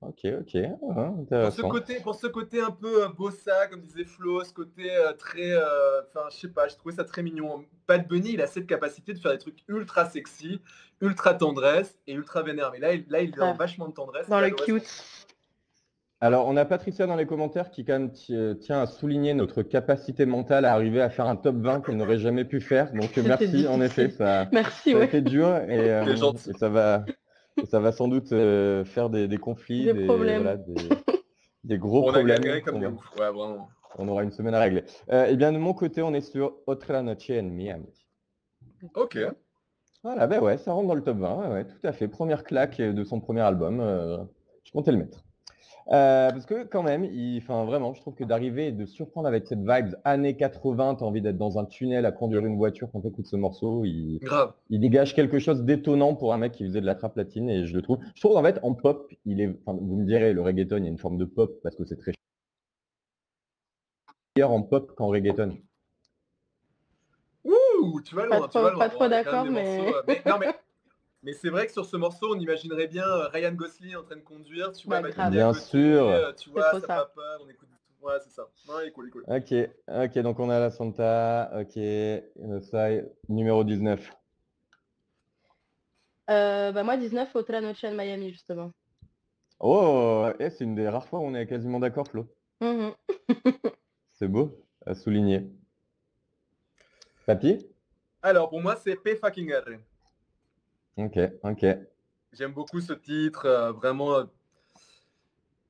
ok, 0.00 0.26
ok. 0.40 0.56
Ah, 0.96 1.12
Pour 1.28 1.52
ce, 1.52 1.62
côté, 1.62 2.00
pour 2.00 2.14
ce 2.14 2.26
côté 2.28 2.60
un 2.60 2.70
peu 2.70 3.04
euh, 3.04 3.08
bossa, 3.08 3.66
comme 3.66 3.80
disait 3.80 4.04
Flo, 4.04 4.44
ce 4.44 4.52
côté 4.52 4.94
euh, 4.94 5.12
très, 5.14 5.52
euh, 5.52 6.02
enfin 6.02 6.28
je 6.30 6.36
sais 6.36 6.48
pas, 6.48 6.68
je 6.68 6.76
trouvais 6.76 6.94
ça 6.94 7.04
très 7.04 7.22
mignon. 7.22 7.64
Bad 7.88 8.06
Bunny, 8.06 8.34
il 8.34 8.42
a 8.42 8.46
cette 8.46 8.66
capacité 8.66 9.12
de 9.12 9.18
faire 9.18 9.32
des 9.32 9.38
trucs 9.38 9.64
ultra 9.66 10.08
sexy, 10.08 10.60
ultra 11.00 11.34
tendresse 11.34 11.98
et 12.06 12.12
ultra 12.12 12.42
vénère. 12.42 12.70
Mais 12.70 12.78
là, 12.78 12.94
il, 12.94 13.04
là, 13.08 13.22
il 13.22 13.30
est 13.30 13.36
dans 13.36 13.54
vachement 13.54 13.88
de 13.88 13.94
tendresse. 13.94 14.28
Dans 14.28 14.40
le 14.40 14.50
cute. 14.50 15.04
Alors, 16.24 16.46
on 16.48 16.56
a 16.56 16.64
Patricia 16.64 17.06
dans 17.06 17.16
les 17.16 17.26
commentaires 17.26 17.70
qui, 17.70 17.84
quand 17.84 17.98
même, 17.98 18.10
euh, 18.30 18.54
tient 18.54 18.80
à 18.80 18.86
souligner 18.86 19.34
notre 19.34 19.60
capacité 19.62 20.24
mentale 20.24 20.64
à 20.64 20.72
arriver 20.72 21.02
à 21.02 21.10
faire 21.10 21.26
un 21.26 21.36
top 21.36 21.56
20 21.56 21.82
qu'elle 21.82 21.98
n'aurait 21.98 22.16
jamais 22.16 22.46
pu 22.46 22.62
faire. 22.62 22.90
Donc, 22.94 23.14
merci, 23.18 23.68
en 23.68 23.78
effet, 23.82 24.08
ça, 24.08 24.48
Merci, 24.50 24.92
ça 24.92 24.96
a 24.96 25.00
ouais. 25.00 25.04
été 25.04 25.20
dur 25.20 25.54
et, 25.68 25.90
euh, 25.92 26.14
et 26.14 26.52
ça, 26.54 26.70
va, 26.70 27.04
et 27.62 27.66
ça 27.66 27.78
va 27.78 27.92
sans 27.92 28.08
doute 28.08 28.32
euh, 28.32 28.86
faire 28.86 29.10
des, 29.10 29.28
des 29.28 29.36
conflits, 29.36 29.84
Des 29.92 30.06
problèmes. 30.06 30.40
voilà, 30.40 30.56
des, 30.56 30.74
des 31.64 31.76
gros 31.76 32.04
On 32.06 32.08
a 32.08 32.12
problèmes. 32.14 32.62
comme. 32.62 32.82
Ouais, 32.82 32.90
vraiment. 33.18 33.68
On 33.98 34.08
aura 34.08 34.22
une 34.22 34.32
semaine 34.32 34.54
à 34.54 34.60
régler. 34.60 34.84
Euh, 35.12 35.26
eh 35.28 35.36
bien, 35.36 35.52
de 35.52 35.58
mon 35.58 35.74
côté, 35.74 36.00
on 36.00 36.14
est 36.14 36.22
sur 36.22 36.54
Otra 36.66 37.02
Noche 37.02 37.28
en 37.28 37.42
Miami. 37.42 38.06
Ok. 38.94 39.18
Voilà, 40.02 40.26
ben 40.26 40.40
ouais, 40.40 40.56
ça 40.56 40.72
rentre 40.72 40.88
dans 40.88 40.94
le 40.94 41.02
top 41.02 41.18
20, 41.18 41.36
ouais, 41.36 41.48
ouais, 41.52 41.64
tout 41.66 41.86
à 41.86 41.92
fait. 41.92 42.08
Première 42.08 42.44
claque 42.44 42.80
de 42.80 43.04
son 43.04 43.20
premier 43.20 43.42
album, 43.42 43.80
euh, 43.80 44.16
je 44.64 44.72
comptais 44.72 44.90
le 44.90 44.96
mettre. 44.96 45.23
Euh, 45.88 46.30
parce 46.30 46.46
que 46.46 46.64
quand 46.64 46.82
même, 46.82 47.04
il, 47.04 47.36
enfin 47.42 47.64
vraiment, 47.64 47.92
je 47.92 48.00
trouve 48.00 48.14
que 48.14 48.24
d'arriver 48.24 48.68
et 48.68 48.72
de 48.72 48.86
surprendre 48.86 49.28
avec 49.28 49.46
cette 49.46 49.58
vibes 49.58 49.94
années 50.04 50.34
80, 50.34 50.94
t'as 50.94 51.04
envie 51.04 51.20
d'être 51.20 51.36
dans 51.36 51.58
un 51.58 51.66
tunnel 51.66 52.06
à 52.06 52.12
conduire 52.12 52.44
une 52.46 52.56
voiture 52.56 52.88
quand 52.90 53.02
t'écoutes 53.02 53.26
ce 53.26 53.36
morceau, 53.36 53.84
il, 53.84 54.18
Grave. 54.22 54.54
il 54.70 54.80
dégage 54.80 55.14
quelque 55.14 55.38
chose 55.38 55.62
d'étonnant 55.62 56.14
pour 56.14 56.32
un 56.32 56.38
mec 56.38 56.52
qui 56.52 56.64
faisait 56.64 56.80
de 56.80 56.86
la 56.86 56.94
trappe 56.94 57.16
latine 57.16 57.50
et 57.50 57.66
je 57.66 57.74
le 57.74 57.82
trouve. 57.82 57.98
Je 58.14 58.20
trouve 58.22 58.36
en 58.38 58.42
fait 58.42 58.58
en 58.62 58.72
pop, 58.72 59.12
il 59.26 59.42
est, 59.42 59.54
enfin, 59.66 59.78
vous 59.78 59.96
me 59.96 60.06
direz, 60.06 60.32
le 60.32 60.40
reggaeton, 60.40 60.78
il 60.78 60.84
y 60.84 60.86
a 60.86 60.90
une 60.90 60.96
forme 60.98 61.18
de 61.18 61.26
pop 61.26 61.60
parce 61.62 61.76
que 61.76 61.84
c'est 61.84 61.96
très 61.98 62.12
meilleur 64.36 64.52
en 64.52 64.62
pop 64.62 64.94
qu'en 64.96 65.08
reggaeton. 65.08 65.54
Ouh, 67.44 68.00
tu 68.00 68.14
vas 68.14 68.26
Pas 68.26 68.38
loin, 68.38 68.46
tu 68.48 68.52
trop- 68.52 68.62
vas 68.62 68.70
loin. 68.70 68.78
pas 68.78 68.88
trop 68.88 69.08
d'accord, 69.08 69.44
mais- 69.44 69.92
euh, 69.92 70.02
mais... 70.08 70.22
non, 70.26 70.36
mais... 70.40 70.46
mais 71.24 71.32
c'est 71.32 71.48
vrai 71.48 71.66
que 71.66 71.72
sur 71.72 71.84
ce 71.86 71.96
morceau, 71.96 72.34
on 72.34 72.38
imaginerait 72.38 72.86
bien 72.86 73.06
euh, 73.08 73.28
Ryan 73.28 73.52
Gosling 73.52 73.96
en 73.96 74.02
train 74.02 74.16
de 74.16 74.20
conduire, 74.20 74.72
tu 74.72 74.86
Ouais, 74.86 75.00
Bien 75.30 75.52
côté, 75.52 75.60
sûr. 75.62 76.08
euh, 76.08 76.32
tu 76.32 76.50
vois, 76.50 76.70
ça 76.72 76.80
ça. 76.80 76.86
va 76.86 77.06
pas, 77.06 77.38
on 77.42 77.48
écoute 77.48 77.68
tout. 77.70 78.06
Ouais, 78.06 78.14
c'est 78.22 78.30
ça. 78.30 78.46
Non, 78.68 78.74
il 78.82 78.88
est 78.88 78.92
cool, 78.92 79.06
il 79.06 79.08
est 79.08 79.10
cool. 79.10 79.24
Ok, 79.26 79.70
ok, 79.88 80.18
donc 80.22 80.38
on 80.38 80.50
a 80.50 80.60
la 80.60 80.70
Santa, 80.70 81.50
ok, 81.58 82.62
ça, 82.62 82.88
numéro 83.28 83.64
19. 83.64 84.12
Euh, 86.30 86.72
bah 86.72 86.82
moi, 86.84 86.96
19, 86.96 87.34
Otra 87.34 87.60
Noche 87.60 87.84
en 87.84 87.92
Miami, 87.94 88.30
justement. 88.30 88.70
Oh, 89.60 90.26
eh, 90.38 90.50
c'est 90.50 90.64
une 90.64 90.74
des 90.74 90.88
rares 90.88 91.06
fois 91.08 91.20
où 91.20 91.24
on 91.24 91.34
est 91.34 91.46
quasiment 91.46 91.80
d'accord, 91.80 92.06
Flo. 92.08 92.26
Mhm. 92.60 92.92
C'est 94.12 94.28
beau 94.28 94.64
à 94.86 94.94
souligner. 94.94 95.50
Papy? 97.26 97.66
Alors, 98.22 98.48
pour 98.48 98.60
moi, 98.60 98.76
c'est 98.76 98.96
P 98.96 99.16
fucking 99.16 99.52
R. 99.52 99.64
Ok, 100.96 101.18
ok. 101.42 101.66
J'aime 102.32 102.52
beaucoup 102.52 102.80
ce 102.80 102.92
titre, 102.92 103.46
euh, 103.46 103.72
vraiment. 103.72 104.14
euh, 104.16 104.24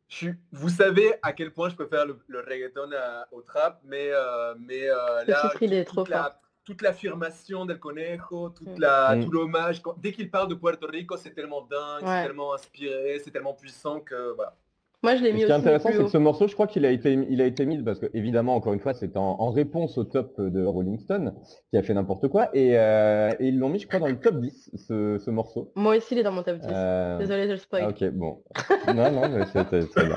je 0.08 0.16
suis- 0.16 0.34
Vous 0.52 0.68
savez 0.68 1.14
à 1.22 1.32
quel 1.32 1.52
point 1.52 1.68
je 1.68 1.74
préfère 1.74 2.06
le, 2.06 2.18
le 2.28 2.40
reggaeton 2.40 2.90
à- 2.92 3.26
au 3.32 3.42
trap, 3.42 3.80
mais, 3.84 4.10
euh, 4.12 4.54
mais 4.58 4.88
euh, 4.88 5.24
là, 5.26 5.42
titre, 5.42 5.62
il 5.62 5.72
est 5.72 5.84
toute 5.84 5.94
trop 5.94 6.06
la- 6.06 6.22
fort. 6.24 6.32
toute 6.64 6.82
l'affirmation 6.82 7.64
del 7.66 7.78
conejo, 7.78 8.50
toute 8.50 8.78
la, 8.78 9.16
Mm. 9.16 9.24
tout 9.24 9.30
l'hommage. 9.30 9.82
Dès 9.98 10.12
qu'il 10.12 10.30
parle 10.30 10.48
de 10.48 10.54
Puerto 10.54 10.86
Rico, 10.86 11.16
c'est 11.16 11.32
tellement 11.34 11.62
dingue, 11.62 12.02
Ouais. 12.02 12.08
c'est 12.08 12.26
tellement 12.26 12.54
inspiré, 12.54 13.20
c'est 13.22 13.30
tellement 13.30 13.54
puissant 13.54 14.00
que 14.00 14.32
voilà. 14.32 14.56
Moi, 15.04 15.16
je 15.16 15.22
l'ai 15.22 15.32
mis 15.32 15.42
ce 15.42 15.46
qui 15.46 15.52
est 15.52 15.54
intéressant, 15.54 15.90
c'est 15.92 15.98
que 15.98 16.08
ce 16.08 16.18
morceau, 16.18 16.48
je 16.48 16.54
crois 16.54 16.66
qu'il 16.66 16.84
a 16.84 16.90
été, 16.90 17.12
il 17.12 17.40
a 17.40 17.44
été 17.46 17.66
mis 17.66 17.80
parce 17.82 18.00
que, 18.00 18.06
évidemment, 18.14 18.56
encore 18.56 18.72
une 18.72 18.80
fois, 18.80 18.94
c'est 18.94 19.16
en, 19.16 19.36
en 19.38 19.50
réponse 19.50 19.98
au 19.98 20.04
top 20.04 20.40
de 20.40 20.64
Rolling 20.64 20.98
Stone, 20.98 21.34
qui 21.70 21.76
a 21.76 21.82
fait 21.82 21.94
n'importe 21.94 22.26
quoi. 22.28 22.48
Et, 22.54 22.76
euh, 22.78 23.30
et 23.38 23.48
ils 23.48 23.58
l'ont 23.58 23.68
mis, 23.68 23.78
je 23.78 23.86
crois, 23.86 24.00
dans 24.00 24.08
le 24.08 24.18
top 24.18 24.40
10, 24.40 24.70
ce, 24.74 25.18
ce 25.18 25.30
morceau. 25.30 25.70
Moi 25.76 25.96
aussi, 25.96 26.14
il 26.14 26.18
est 26.18 26.22
dans 26.22 26.32
mon 26.32 26.42
top 26.42 26.56
10. 26.58 26.68
Euh, 26.72 27.18
Désolé 27.18 27.46
de 27.46 27.52
le 27.52 27.58
spoil. 27.58 27.82
ah, 27.84 27.90
ok, 27.90 28.10
bon. 28.10 28.42
non, 28.88 29.12
non, 29.12 29.28
mais 29.28 29.44
c'était 29.46 29.86
très 29.86 30.06
bien. 30.06 30.16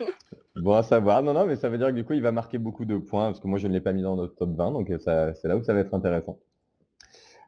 Bon 0.56 0.74
à 0.74 0.82
savoir. 0.84 1.22
Non, 1.22 1.32
non, 1.32 1.46
mais 1.46 1.56
ça 1.56 1.68
veut 1.68 1.78
dire 1.78 1.88
que 1.88 1.92
du 1.94 2.04
coup, 2.04 2.12
il 2.12 2.22
va 2.22 2.30
marquer 2.30 2.58
beaucoup 2.58 2.84
de 2.84 2.96
points, 2.96 3.26
parce 3.26 3.40
que 3.40 3.48
moi, 3.48 3.58
je 3.58 3.66
ne 3.66 3.72
l'ai 3.72 3.80
pas 3.80 3.92
mis 3.92 4.02
dans 4.02 4.14
notre 4.14 4.36
top 4.36 4.50
20, 4.56 4.70
donc 4.70 4.92
c'est 5.00 5.48
là 5.48 5.56
où 5.56 5.62
ça 5.64 5.74
va 5.74 5.80
être 5.80 5.94
intéressant. 5.94 6.38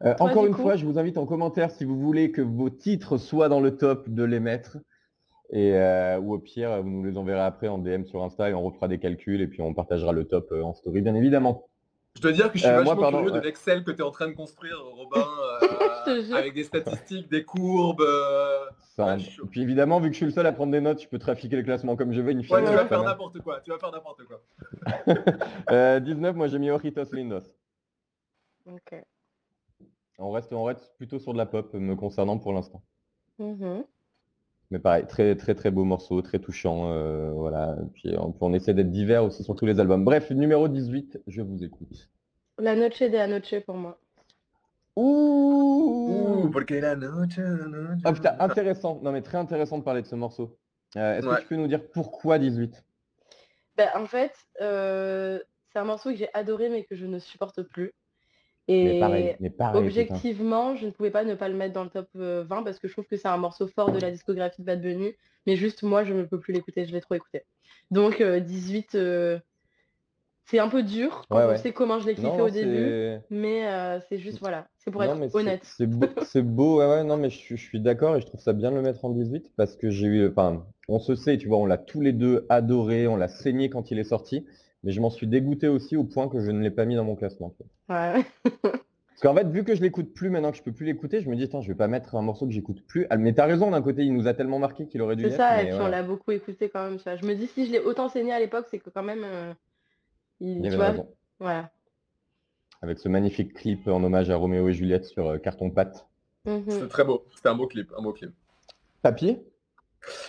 Euh, 0.05 0.15
Toi, 0.17 0.31
encore 0.31 0.45
une 0.47 0.55
coup 0.55 0.63
fois, 0.63 0.77
je 0.77 0.85
vous 0.85 0.99
invite 0.99 1.17
en 1.17 1.25
commentaire 1.25 1.71
si 1.71 1.85
vous 1.85 1.99
voulez 1.99 2.31
que 2.33 2.43
vos 2.43 2.69
titres 2.69 3.17
soient 3.17 3.49
dans 3.49 3.61
le 3.61 3.77
top 3.77 4.09
de 4.11 4.25
les 4.25 4.41
mettre. 4.41 4.79
Et, 5.51 5.75
euh, 5.75 6.19
ou 6.19 6.35
au 6.35 6.39
pire, 6.39 6.83
vous 6.83 6.91
nous 6.91 7.05
les 7.05 7.17
enverrez 7.19 7.41
après 7.41 7.69
en 7.69 7.79
DM 7.79 8.05
sur 8.05 8.23
Insta 8.25 8.51
et 8.51 8.55
on 8.55 8.63
refera 8.63 8.89
des 8.89 8.99
calculs 8.99 9.41
et 9.41 9.47
puis 9.47 9.63
on 9.63 9.75
partagera 9.75 10.13
le 10.13 10.25
top 10.27 10.51
euh, 10.53 10.63
en 10.63 10.75
story, 10.75 11.03
bien 11.03 11.15
évidemment. 11.15 11.69
Je 12.17 12.23
dois 12.23 12.33
dire 12.33 12.51
que 12.51 12.59
je 12.59 12.65
suis 12.65 12.73
Euh, 12.73 12.79
vachement 12.79 12.95
moi, 12.95 13.01
pardon, 13.03 13.19
curieux 13.19 13.33
ouais. 13.35 13.41
de 13.41 13.45
l'Excel 13.45 13.85
que 13.85 13.91
tu 13.93 13.99
es 13.99 14.03
en 14.03 14.11
train 14.11 14.27
de 14.27 14.33
construire, 14.33 14.77
Robin, 14.83 15.25
euh, 16.09 16.23
jure. 16.25 16.37
avec 16.37 16.55
des 16.55 16.65
statistiques, 16.65 17.31
des 17.31 17.45
courbes. 17.45 18.01
euh, 18.01 18.65
Ça, 18.97 19.05
Ouais, 19.15 19.19
chaud. 19.21 19.45
et 19.45 19.49
puis 19.49 19.61
évidemment, 19.63 20.01
vu 20.01 20.09
que 20.09 20.15
je 20.15 20.17
suis 20.17 20.27
le 20.27 20.33
seul 20.33 20.47
à 20.47 20.53
prendre 20.53 20.73
des 20.73 20.81
notes, 20.81 21.01
je 21.03 21.09
peux 21.09 21.19
trafiquer 21.19 21.57
le 21.57 21.63
classement 21.63 21.95
comme 21.95 22.13
je 22.13 22.21
veux. 22.23 22.31
Une 22.33 22.39
Ouais, 22.39 22.45
fois, 22.45 22.61
tu 22.63 22.73
vas 22.73 22.87
faire 22.87 23.03
n'importe 23.05 23.39
quoi, 23.43 23.61
tu 23.61 23.71
vas 23.71 23.79
faire 23.79 23.93
n'importe 23.93 24.23
quoi. 24.25 24.41
Euh, 25.71 26.01
19, 26.01 26.35
moi 26.37 26.49
j'ai 26.49 26.59
mis 26.59 26.71
Oritos 26.71 27.05
Lindos. 27.13 27.43
Ok. 28.67 28.95
On 30.19 30.31
reste, 30.31 30.53
on 30.53 30.65
reste 30.65 30.93
plutôt 30.97 31.19
sur 31.19 31.33
de 31.35 31.39
la 31.39 31.47
pop 31.47 31.73
me 31.75 31.95
concernant 31.95 32.39
pour 32.39 32.53
l'instant. 32.53 32.83
Mhm. 33.39 33.85
Mais 34.71 34.79
pareil, 34.81 35.07
très 35.07 35.37
très 35.37 35.55
très 35.55 35.71
beau 35.71 35.85
morceau, 35.85 36.21
très 36.23 36.39
touchant. 36.39 36.91
euh, 36.93 37.31
voilà. 37.33 37.77
Puis 37.95 38.15
on, 38.19 38.35
on 38.41 38.53
essaie 38.53 38.75
d'être 38.75 38.91
divers 38.91 39.25
aussi 39.25 39.45
sur 39.45 39.55
tous 39.55 39.67
les 39.67 39.79
albums. 39.81 40.05
Bref, 40.05 40.31
numéro 40.31 40.67
18, 40.69 41.21
je 41.27 41.43
vous 41.43 41.63
écoute. 41.63 42.09
La 42.59 42.75
Noche 42.75 43.01
de 43.01 43.17
Anoche 43.17 43.61
pour 43.65 43.77
moi. 43.77 43.99
Ouh, 44.97 46.49
porque 46.53 46.71
la 46.71 46.97
noche, 46.97 47.37
la 47.37 47.67
noche. 47.69 47.99
Ah 48.05 48.13
putain, 48.13 48.35
intéressant. 48.41 48.99
Non 49.03 49.13
mais 49.13 49.23
très 49.23 49.39
intéressant 49.39 49.79
de 49.79 49.85
parler 49.85 50.03
de 50.03 50.07
ce 50.07 50.15
morceau. 50.17 50.57
Euh, 50.97 51.19
Est-ce 51.19 51.27
Ouais. 51.27 51.37
que 51.37 51.41
tu 51.43 51.47
peux 51.49 51.57
nous 51.57 51.69
dire 51.69 51.83
pourquoi 51.93 52.39
18 52.39 52.83
Ben, 53.77 53.89
en 53.95 54.07
fait, 54.07 54.33
euh, 54.63 55.39
c'est 55.73 55.79
un 55.79 55.85
morceau 55.85 56.11
que 56.11 56.17
j'ai 56.17 56.29
adoré 56.33 56.71
mais 56.71 56.85
que 56.85 56.97
je 56.97 57.05
ne 57.07 57.19
supporte 57.19 57.63
plus. 57.63 57.93
Mais 58.81 58.95
Et 58.95 58.97
pareil, 58.97 59.37
mais 59.41 59.51
pareil. 59.51 59.93
putain. 59.93 60.25
objectivement, 60.25 60.75
je 60.77 60.87
ne 60.87 60.91
pouvais 60.91 61.11
pas 61.11 61.25
ne 61.25 61.35
pas 61.35 61.49
le 61.49 61.55
mettre 61.55 61.75
dans 61.75 61.85
le 61.85 61.91
top 61.91 62.09
euh, 62.17 62.45
20 62.45 62.63
parce 62.65 62.79
que 62.79 62.89
je 62.89 62.93
trouve 62.93 63.07
que 63.07 63.17
c'est 63.17 63.29
un 63.29 63.37
morceau 63.37 63.69
fort 63.69 63.93
de 63.93 63.99
la 64.01 64.11
discographie 64.11 64.63
de 64.63 64.67
Bad 64.67 64.81
Bunny. 64.83 65.13
Mais 65.47 65.57
juste 65.57 65.83
moi, 65.83 66.05
je 66.05 66.13
ne 66.15 66.25
peux 66.25 66.41
plus 66.41 66.53
l'écouter, 66.53 66.85
je 66.87 66.93
l'ai 66.93 67.01
trop 67.01 67.15
écouté. 67.15 67.43
Donc 67.91 68.21
euh, 68.21 68.41
18, 68.41 68.95
euh, 68.97 69.39
c'est 70.45 70.59
un 70.59 70.69
peu 70.69 70.83
dur 70.83 71.27
quand 71.29 71.39
Ouais, 71.39 71.45
on 71.45 71.49
ouais. 71.51 71.63
sait 71.63 71.73
comment 71.73 71.99
je 71.99 72.07
l'ai 72.07 72.15
kiffé 72.15 72.41
au 72.43 72.51
début. 72.51 72.95
Mais 73.31 73.67
euh, 73.69 74.01
c'est 74.09 74.19
juste, 74.19 74.39
voilà, 74.41 74.69
c'est 74.79 74.91
pour 74.91 75.03
Non, 75.03 75.05
être 75.05 75.35
honnête. 75.35 75.63
C'est 75.63 75.87
beau, 75.87 76.15
c'est 76.23 76.43
beau, 76.43 76.79
ouais, 76.79 76.87
ouais, 76.87 77.05
non, 77.05 77.17
mais 77.19 77.29
je, 77.31 77.37
suis- 77.37 77.57
je 77.57 77.63
suis 77.65 77.81
d'accord 77.81 78.17
et 78.17 78.21
je 78.21 78.27
trouve 78.27 78.41
ça 78.41 78.53
bien 78.55 78.71
de 78.71 78.77
le 78.77 78.83
mettre 78.83 79.05
en 79.05 79.11
18 79.11 79.53
parce 79.57 79.77
que 79.77 79.91
j'ai 79.91 80.07
eu, 80.07 80.29
enfin, 80.29 80.67
on 80.89 80.99
se 80.99 81.15
sait, 81.15 81.37
tu 81.37 81.49
vois, 81.49 81.59
on 81.59 81.67
l'a 81.67 81.77
tous 81.79 82.01
les 82.01 82.13
deux 82.15 82.47
adoré, 82.49 83.07
on 83.07 83.17
l'a 83.17 83.29
saigné 83.29 83.69
quand 83.69 83.91
il 83.91 83.99
est 83.99 84.05
sorti, 84.05 84.47
mais 84.87 84.93
je 84.93 85.01
m'en 85.01 85.11
suis 85.11 85.27
dégoûté 85.27 85.67
aussi 85.67 85.97
au 85.97 86.05
point 86.05 86.29
que 86.29 86.39
je 86.39 86.49
ne 86.53 86.61
l'ai 86.63 86.71
pas 86.71 86.85
mis 86.85 86.95
dans 86.95 87.03
mon 87.05 87.17
classement. 87.17 87.53
Ouais. 87.89 88.25
Parce 88.63 89.21
qu'en 89.21 89.35
fait, 89.35 89.49
vu 89.49 89.65
que 89.65 89.75
je 89.75 89.83
l'écoute 89.83 90.15
plus 90.15 90.31
maintenant 90.31 90.53
que 90.53 90.59
je 90.59 90.63
peux 90.63 90.71
plus 90.71 90.87
l'écouter, 90.87 91.21
je 91.21 91.29
me 91.29 91.35
dis, 91.35 91.43
attends, 91.43 91.61
je 91.61 91.67
vais 91.67 91.75
pas 91.75 91.89
mettre 91.89 92.15
un 92.15 92.23
morceau 92.23 92.47
que 92.47 92.53
j'écoute 92.53 92.87
plus. 92.87 93.05
Ah, 93.11 93.17
mais 93.17 93.33
t'as 93.33 93.47
raison, 93.47 93.73
d'un 93.73 93.83
côté, 93.83 94.05
il 94.05 94.15
nous 94.15 94.29
a 94.29 94.35
tellement 94.35 94.61
marqué 94.61 94.87
qu'il 94.87 95.03
aurait 95.03 95.17
dû 95.17 95.25
C'est 95.25 95.31
ça, 95.37 95.57
mais 95.57 95.65
et 95.65 95.67
puis 95.71 95.79
on 95.81 95.89
l'a 95.89 96.05
beaucoup 96.05 96.31
écouté 96.31 96.69
quand 96.69 96.85
même. 96.85 96.99
tu 96.99 97.03
vois. 97.03 97.17
Je 97.17 97.27
me 97.27 97.35
dis, 97.35 97.49
si 97.49 97.67
je 97.67 97.73
l'ai 97.73 97.81
autant 97.81 98.09
saigné 98.09 98.33
à 98.33 98.39
l'époque, 98.39 98.67
c'est 98.71 98.79
que 98.79 98.91
quand 98.91 99.03
même, 99.03 99.25
euh, 99.25 99.53
il, 100.39 100.59
il 100.59 100.61
tu 100.61 100.67
avait 100.69 100.77
vois, 100.77 100.91
raison. 100.91 101.09
voilà. 101.41 101.71
Avec 102.83 103.01
ce 103.01 103.09
magnifique 103.09 103.55
clip 103.55 103.89
en 103.89 104.05
hommage 104.05 104.31
à 104.31 104.37
Roméo 104.37 104.69
et 104.69 104.73
Juliette 104.73 105.07
sur 105.07 105.27
euh, 105.27 105.39
carton 105.39 105.71
pâte. 105.71 106.07
Mhm. 106.45 106.63
C'était 106.69 106.89
très 106.89 107.05
beau, 107.05 107.25
c'était 107.35 107.49
un 107.49 107.57
beau 107.57 107.67
clip, 107.67 107.91
un 107.99 108.03
beau 108.03 108.13
clip. 108.13 108.31
Papier? 109.03 109.41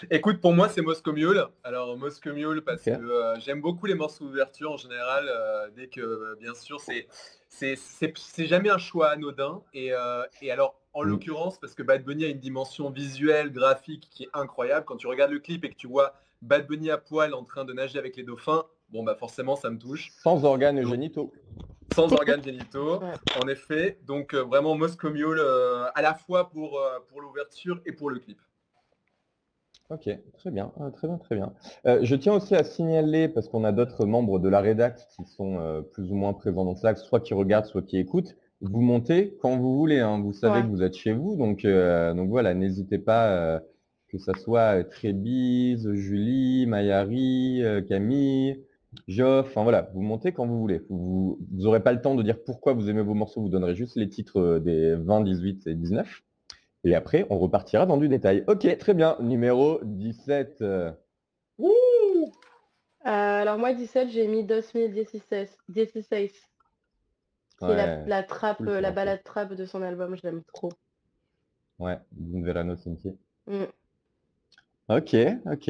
Écoute, 0.10 0.42
pour 0.42 0.54
moi, 0.54 0.70
c'est 0.70 0.82
Moscow 0.82 1.12
Mule. 1.14 1.46
Alors, 1.64 1.98
Moscow 1.98 2.34
Mule, 2.34 2.62
parce 2.64 2.84
que 2.84 2.90
euh, 2.92 3.40
j'aime 3.40 3.62
beaucoup 3.62 3.86
les 3.86 3.94
morceaux 3.96 4.26
d'ouverture 4.26 4.72
en 4.72 4.78
général, 4.78 5.28
euh, 5.30 5.70
dès 5.76 5.88
que, 5.88 6.02
euh, 6.02 6.36
bien 6.40 6.54
sûr, 6.54 6.80
c'est 6.80 7.08
c'est- 7.50 7.76
c'est 7.78 8.14
c'est 8.18 8.46
jamais 8.46 8.70
un 8.70 8.78
choix 8.78 9.10
anodin. 9.10 9.62
Et, 9.74 9.94
euh, 9.94 10.24
et 10.42 10.52
alors, 10.52 10.80
en 10.94 11.04
Mm. 11.04 11.08
l'occurrence, 11.10 11.60
parce 11.60 11.74
que 11.76 11.84
Bad 11.84 12.04
Bunny 12.04 12.26
a 12.26 12.28
une 12.28 12.40
dimension 12.40 12.90
visuelle, 12.90 13.52
graphique 13.52 14.08
qui 14.12 14.24
est 14.24 14.30
incroyable, 14.34 14.86
quand 14.86 14.98
tu 14.98 15.08
regardes 15.08 15.32
le 15.32 15.40
clip 15.40 15.64
et 15.64 15.70
que 15.70 15.76
tu 15.76 15.88
vois 15.88 16.14
Bad 16.42 16.68
Bunny 16.68 16.90
à 16.92 16.98
poil 16.98 17.34
en 17.34 17.44
train 17.44 17.66
de 17.66 17.74
nager 17.74 17.98
avec 18.00 18.16
les 18.18 18.24
dauphins, 18.24 18.64
bon, 18.90 19.04
bah 19.04 19.16
forcément, 19.16 19.56
ça 19.56 19.70
me 19.70 19.78
touche. 19.80 20.12
Sans 20.22 20.44
organes 20.44 20.82
génitaux. 20.86 21.32
Sans 21.94 22.12
organes 22.14 22.44
génitaux, 22.44 23.00
en 23.40 23.48
effet. 23.48 23.98
Donc, 24.04 24.34
vraiment, 24.36 24.76
Moscow 24.76 25.10
Mule, 25.10 25.40
à 25.96 26.02
la 26.02 26.14
fois 26.14 26.50
pour, 26.50 26.82
pour 27.08 27.22
l'ouverture 27.22 27.80
et 27.86 27.92
pour 27.92 28.10
le 28.10 28.20
clip. 28.20 28.40
Ok, 29.90 30.10
très 30.34 30.52
bien, 30.52 30.72
euh, 30.82 30.90
très 30.92 31.08
bien, 31.08 31.18
très 31.18 31.36
bien. 31.36 31.54
Euh, 31.86 32.00
je 32.04 32.16
tiens 32.16 32.34
aussi 32.34 32.56
à 32.56 32.64
signaler, 32.66 33.30
parce 33.30 33.48
qu'on 33.48 33.64
a 33.64 33.72
d'autres 33.72 34.06
membres 34.06 34.38
de 34.38 34.50
la 34.50 34.60
rédac 34.60 34.98
qui 35.16 35.24
sont 35.24 35.60
euh, 35.60 35.82
plus 35.82 36.12
ou 36.12 36.16
moins 36.16 36.34
présents 36.34 36.66
dans 36.66 36.76
Slack, 36.76 36.98
soit 36.98 37.22
qui 37.22 37.34
regardent, 37.34 37.66
soit 37.66 37.82
qui 37.84 37.98
écoutent. 37.98 38.36
Vous 38.60 38.82
montez 38.82 39.38
quand 39.42 39.56
vous 39.58 39.78
voulez, 39.78 40.00
hein. 40.00 40.20
vous 40.22 40.34
savez 40.34 40.58
Ouais. 40.60 40.64
que 40.64 40.68
vous 40.68 40.84
êtes 40.84 40.96
chez 40.96 41.14
vous, 41.14 41.38
donc, 41.38 41.64
euh, 41.64 42.14
donc 42.14 42.28
voilà, 42.30 42.54
n'hésitez 42.54 42.98
pas, 42.98 43.62
que 44.10 44.18
ça 44.18 44.34
soit 44.34 44.84
Trébise, 44.84 45.90
Julie, 45.94 46.66
Mayari, 46.66 47.62
Camille, 47.88 48.62
Geoff, 49.08 49.48
enfin 49.48 49.64
voilà, 49.64 49.90
vous 49.94 50.02
montez 50.02 50.32
quand 50.34 50.48
vous 50.48 50.60
voulez. 50.60 50.82
Vous 50.90 51.40
n'aurez 51.54 51.82
pas 51.82 51.94
le 51.94 52.02
temps 52.02 52.16
de 52.16 52.24
dire 52.24 52.44
pourquoi 52.44 52.74
vous 52.74 52.90
aimez 52.90 53.04
vos 53.04 53.14
morceaux, 53.14 53.42
vous 53.42 53.50
donnerez 53.50 53.76
juste 53.76 53.96
les 53.96 54.10
titres 54.10 54.60
des 54.60 54.96
20, 54.96 55.22
18 55.22 55.68
et 55.68 55.76
19. 55.76 56.24
Et 56.84 56.96
après, 56.96 57.26
on 57.30 57.38
repartira 57.38 57.86
dans 57.86 57.98
du 57.98 58.08
détail. 58.08 58.44
Ok, 58.48 58.78
très 58.78 58.94
bien. 58.94 59.18
Numéro 59.20 59.80
17. 59.84 60.62
euh, 60.62 60.92
Euh, 61.60 63.10
alors 63.42 63.58
moi, 63.58 63.74
17, 63.74 64.10
j'ai 64.10 64.28
mis 64.28 64.44
2016. 64.44 65.58
16. 65.70 66.32
C'est 67.60 67.68
la, 67.68 67.86
Ouais, 67.86 68.04
la 68.06 68.24
trappe, 68.24 68.58
cool, 68.58 68.70
euh, 68.70 68.82
la 68.82 68.92
balade 68.92 69.24
trappe 69.24 69.54
de 69.54 69.66
son 69.66 69.82
album, 69.82 70.16
je 70.16 70.22
l'aime 70.24 70.44
trop. 70.54 70.72
ouais, 71.80 71.98
Din 72.12 72.44
Verano 72.44 72.76
Cinti. 72.76 73.18
Mm. 73.48 73.64
Ok, 74.90 75.16
ok. 75.46 75.70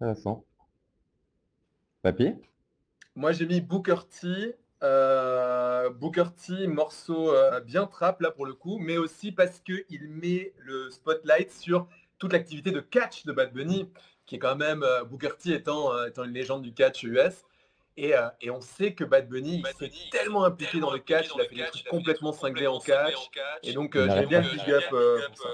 Intéressant. 0.00 0.44
Papy? 2.02 2.34
Moi, 3.14 3.32
j'ai 3.32 3.46
mis 3.46 3.60
Booker 3.60 4.00
T. 4.08 4.56
euh, 4.82 5.90
Booker 5.90 6.26
T, 6.36 6.66
morceau 6.66 7.32
euh, 7.32 7.60
bien 7.60 7.86
trap 7.86 8.20
là 8.20 8.30
pour 8.30 8.46
le 8.46 8.54
coup, 8.54 8.78
mais 8.78 8.96
aussi 8.96 9.32
parce 9.32 9.60
qu'il 9.60 10.08
met 10.08 10.52
le 10.58 10.90
spotlight 10.90 11.50
sur 11.52 11.86
toute 12.18 12.32
l'activité 12.32 12.70
de 12.70 12.80
catch 12.80 13.24
de 13.24 13.32
Bad 13.32 13.52
Bunny, 13.52 13.90
qui 14.26 14.36
est 14.36 14.38
quand 14.38 14.56
même 14.56 14.82
euh, 14.82 15.04
Booker 15.04 15.30
T 15.38 15.52
étant, 15.52 15.92
euh, 15.92 16.06
étant 16.06 16.24
une 16.24 16.32
légende 16.32 16.62
du 16.62 16.72
catch 16.72 17.02
US. 17.02 17.44
Et, 17.96 18.14
euh, 18.14 18.28
et 18.40 18.50
on 18.50 18.60
sait 18.60 18.92
que 18.94 19.02
Bad 19.02 19.28
Bunny, 19.28 19.60
il 19.64 19.76
s'est 19.76 19.90
tellement 20.12 20.44
impliqué 20.44 20.78
dans 20.78 20.92
le 20.92 21.00
catch, 21.00 21.30
il 21.34 21.40
a 21.40 21.44
fait 21.44 21.54
des 21.56 21.64
trucs 21.64 21.88
complètement 21.88 22.32
cinglés 22.32 22.68
en 22.68 22.78
catch. 22.78 23.30
Et 23.64 23.72
donc, 23.72 23.96
euh, 23.96 24.06
j'aime 24.08 24.28
bien 24.28 24.40
le 24.40 24.48
big 24.48 24.70
up 24.70 24.84
euh, 24.92 25.18
pour 25.26 25.36
ça. 25.36 25.48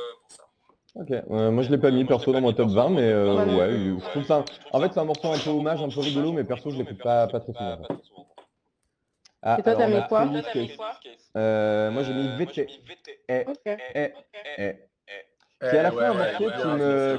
Ok, 0.97 1.11
euh, 1.11 1.51
moi 1.51 1.65
je 1.65 1.71
l'ai 1.71 1.79
pas 1.79 1.91
mis 1.91 2.05
perso 2.05 2.33
dans 2.33 2.41
mon 2.41 2.53
top 2.53 2.69
20, 2.69 2.91
mais 2.91 3.03
euh, 3.03 3.35
Ouais, 3.57 3.99
je 3.99 4.11
trouve 4.11 4.25
ça. 4.25 4.45
En 4.73 4.81
fait, 4.81 4.93
c'est 4.93 5.01
un 5.01 5.05
morceau 5.05 5.33
un 5.33 5.39
peu 5.39 5.51
hommage, 5.51 5.83
un 5.83 5.89
peu 5.89 6.01
rigolo, 6.01 6.33
mais 6.33 6.45
perso, 6.45 6.71
je 6.71 6.77
l'écoute 6.77 7.03
pas, 7.03 7.27
pas 7.27 7.41
très 7.41 7.53
souvent. 7.53 7.79
Ah, 9.47 9.57
Et 9.59 9.63
toi, 9.63 9.75
t'as 9.75 9.87
mis 9.87 9.97
a 9.97 10.03
quoi. 10.03 10.27
Euh, 11.37 11.91
Moi, 11.91 12.03
j'ai 12.03 12.15
mis 12.15 12.29
VT. 12.39 12.67
Eh, 13.29 13.45
eh, 13.67 13.77
eh. 13.95 14.13
Eh, 14.57 14.73
Qui 15.61 15.77
est 15.77 15.79
à 15.79 15.83
la 15.83 15.91
fois 15.93 16.01
ouais, 16.01 16.07
un 16.07 16.11
ouais, 16.13 16.19
morceau 16.19 16.45
ouais, 16.47 16.53
qui 16.61 16.67
ouais, 16.67 16.75
me. 16.75 17.19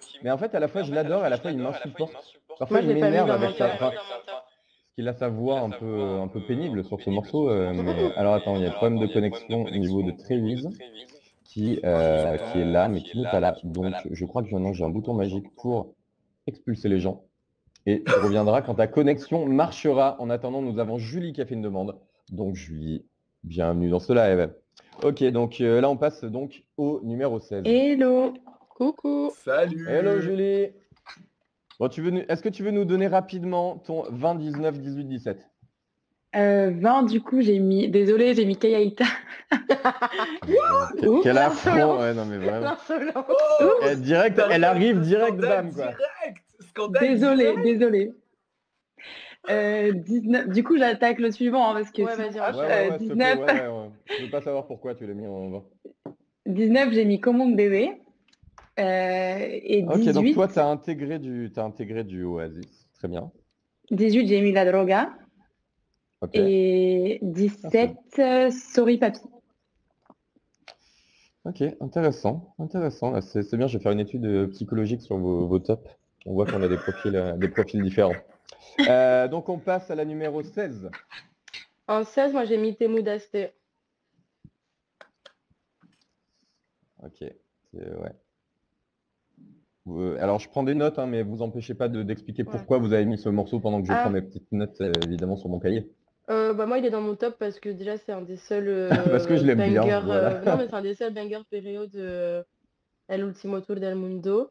qui- 0.00 0.18
Mais 0.22 0.30
en 0.30 0.38
fait, 0.38 0.54
à 0.54 0.60
la 0.60 0.68
fois, 0.68 0.82
je 0.82 0.92
l'adore, 0.92 1.22
à 1.22 1.28
la 1.28 1.36
fois, 1.38 1.50
il 1.50 1.58
m'insupporte. 1.58 2.14
Parfois, 2.58 2.80
il 2.80 2.88
m'énerve 2.88 3.30
avec 3.30 3.56
sa. 3.56 3.76
qu'il 4.94 5.06
a 5.08 5.12
sa 5.12 5.28
voix 5.28 5.60
un 5.60 5.70
peu, 5.70 6.18
un 6.22 6.28
peu 6.28 6.40
pénible 6.40 6.82
sur 6.84 6.98
ce 7.02 7.10
morceau. 7.10 7.50
euh, 7.50 7.72
mais 7.74 7.92
alors, 8.16 8.34
attends, 8.34 8.56
il 8.56 8.62
y 8.62 8.66
a 8.66 8.70
problème 8.70 8.98
de 8.98 9.06
connexion 9.12 9.64
au 9.64 9.70
niveau 9.70 10.02
de 10.02 10.12
Travis 10.12 10.64
qui, 11.44 11.78
euh, 11.84 12.38
qui 12.38 12.60
est 12.60 12.64
là, 12.64 12.88
mais 12.88 13.02
qui 13.02 13.18
n'est 13.18 13.30
pas 13.30 13.40
là. 13.40 13.54
Donc, 13.64 13.92
je 14.10 14.24
crois 14.24 14.42
que 14.42 14.48
maintenant, 14.50 14.72
j'ai 14.72 14.84
un 14.84 14.90
bouton 14.90 15.12
magique 15.12 15.54
pour 15.56 15.94
expulser 16.46 16.88
les 16.88 17.00
gens. 17.00 17.25
Et 17.86 18.02
tu 18.04 18.12
reviendras 18.14 18.62
quand 18.62 18.74
ta 18.74 18.86
connexion 18.86 19.46
marchera. 19.46 20.16
En 20.20 20.28
attendant, 20.30 20.60
nous 20.62 20.78
avons 20.78 20.98
Julie 20.98 21.32
qui 21.32 21.40
a 21.40 21.46
fait 21.46 21.54
une 21.54 21.62
demande. 21.62 21.96
Donc, 22.30 22.54
Julie, 22.56 23.04
bienvenue 23.44 23.88
dans 23.88 24.00
ce 24.00 24.12
live. 24.12 24.50
Ok, 25.02 25.22
donc 25.24 25.60
euh, 25.60 25.80
là, 25.80 25.88
on 25.88 25.96
passe 25.96 26.24
donc 26.24 26.64
au 26.76 27.00
numéro 27.04 27.38
16. 27.38 27.62
Hello. 27.64 28.34
Coucou. 28.70 29.30
Salut 29.44 29.86
Hello 29.88 30.20
Julie. 30.20 30.68
Bon, 31.78 31.88
tu 31.88 32.02
veux, 32.02 32.10
nous- 32.10 32.22
est-ce 32.28 32.42
que 32.42 32.48
tu 32.48 32.62
veux 32.62 32.70
nous 32.72 32.84
donner 32.84 33.06
rapidement 33.06 33.78
ton 33.78 34.04
20, 34.10 34.34
19, 34.36 34.78
18, 34.80 35.04
17 35.04 35.46
Euh, 36.34 36.70
20, 36.74 37.04
du 37.04 37.20
coup, 37.20 37.40
j'ai 37.40 37.58
mis. 37.58 37.88
Désolée, 37.88 38.34
j'ai 38.34 38.44
mis 38.44 38.56
Kayaita. 38.56 39.04
Quel- 40.98 41.10
Quel 41.22 41.38
affront, 41.38 42.00
ouais, 42.00 42.14
non 42.14 42.24
mais 42.26 42.38
vraiment. 42.38 42.74
Elle, 43.82 44.00
direct, 44.00 44.40
elle 44.50 44.64
arrive 44.64 45.00
direct, 45.00 45.38
bam, 45.38 45.72
quoi. 45.72 45.84
Direct 45.86 46.42
Scandale 46.76 47.62
Désolée. 47.62 48.12
Euh, 49.48 49.92
19. 49.92 50.48
Du 50.48 50.64
coup, 50.64 50.76
j'attaque 50.76 51.18
le 51.20 51.30
suivant 51.30 51.70
hein, 51.70 51.74
parce 51.74 51.90
que 51.92 52.02
Ouais, 52.02 52.12
sinon- 52.14 52.28
vas-y, 52.28 52.34
Ouais, 52.40 52.46
enchaîne. 52.48 52.56
ouais, 52.58 52.66
ouais, 52.66 52.90
Euh, 52.94 52.98
s'il 52.98 53.08
te 53.08 53.12
plaît, 53.14 53.34
19. 53.36 53.38
ouais, 53.38 53.60
ouais, 53.60 53.68
ouais. 53.68 53.90
Je 54.18 54.24
veux 54.24 54.30
pas 54.30 54.42
savoir 54.42 54.66
pourquoi 54.66 54.94
tu 54.94 55.06
l'as 55.06 55.14
mis 55.14 55.26
en 55.26 55.48
20. 55.50 55.64
19, 56.46 56.92
j'ai 56.92 57.04
mis 57.04 57.20
Commande 57.20 57.56
bébé. 57.56 57.92
Euh, 58.78 59.38
et 59.40 59.84
Ok, 59.84 59.98
18, 60.00 60.12
donc 60.12 60.32
toi, 60.34 60.48
tu 60.48 60.58
as 60.58 60.66
intégré 60.66 61.18
du, 61.18 61.50
as 61.56 61.62
intégré 61.62 62.04
du 62.04 62.24
Oasis. 62.24 62.88
Très 62.98 63.08
bien. 63.08 63.30
18, 63.92 64.26
j'ai 64.26 64.40
mis 64.40 64.52
La 64.52 64.70
Droga. 64.70 65.14
Ok. 66.22 66.30
Et 66.34 67.20
17, 67.22 67.96
euh, 68.18 68.50
Sorry 68.50 68.98
Papi. 68.98 69.20
Ok, 71.44 71.62
intéressant, 71.80 72.52
intéressant. 72.58 73.18
C'est 73.20 73.56
bien, 73.56 73.68
je 73.68 73.78
vais 73.78 73.82
faire 73.82 73.92
une 73.92 74.00
étude 74.00 74.24
euh, 74.26 74.48
psychologique 74.48 75.00
sur 75.02 75.16
vos, 75.18 75.46
vos 75.46 75.60
tops. 75.60 75.88
On 76.26 76.34
voit 76.34 76.44
qu'on 76.46 76.62
a 76.62 76.68
des 76.68 76.76
profils, 76.76 77.14
euh, 77.16 77.32
des 77.36 77.48
profils 77.48 77.80
différents. 77.82 78.14
Euh, 78.88 79.28
donc 79.28 79.48
on 79.48 79.58
passe 79.58 79.90
à 79.90 79.94
la 79.94 80.04
numéro 80.04 80.42
16. 80.42 80.90
En 81.88 82.04
16, 82.04 82.32
moi 82.32 82.44
j'ai 82.44 82.56
mis 82.58 82.76
Dasté. 83.02 83.50
Ok, 87.02 87.20
ouais. 87.74 88.12
Euh, 89.88 90.16
alors 90.20 90.40
je 90.40 90.48
prends 90.48 90.64
des 90.64 90.74
notes, 90.74 90.98
hein, 90.98 91.06
mais 91.06 91.22
vous 91.22 91.42
empêchez 91.42 91.74
pas 91.74 91.88
de- 91.88 92.02
d'expliquer 92.02 92.42
Ouais. 92.42 92.50
pourquoi 92.50 92.78
vous 92.78 92.92
avez 92.92 93.04
mis 93.04 93.18
ce 93.18 93.28
morceau 93.28 93.60
pendant 93.60 93.80
que 93.80 93.86
je 93.86 93.92
Ah. 93.92 94.00
prends 94.02 94.10
mes 94.10 94.22
petites 94.22 94.50
notes, 94.50 94.80
évidemment, 95.04 95.36
sur 95.36 95.48
mon 95.48 95.60
cahier. 95.60 95.90
Euh, 96.28 96.52
bah 96.54 96.66
moi 96.66 96.78
il 96.78 96.84
est 96.84 96.90
dans 96.90 97.00
mon 97.02 97.14
top 97.14 97.36
parce 97.38 97.60
que 97.60 97.68
déjà 97.68 97.96
c'est 97.98 98.10
un 98.10 98.20
des 98.22 98.36
seuls 98.36 98.66
euh, 98.66 98.88
Parce 99.12 99.28
que 99.28 99.36
je 99.36 99.44
l'aime 99.44 99.58
bien, 99.70 100.00
voilà. 100.00 100.40
non 100.40 100.56
mais 100.56 100.66
c'est 100.66 100.74
un 100.74 100.82
des 100.82 100.94
seuls 100.94 101.14
bangers 101.14 101.44
période 101.48 101.90
de 101.90 102.44
El 103.06 103.20
Ultimo 103.20 103.60
Tour 103.60 103.76
del 103.76 103.94
Mundo. 103.94 104.50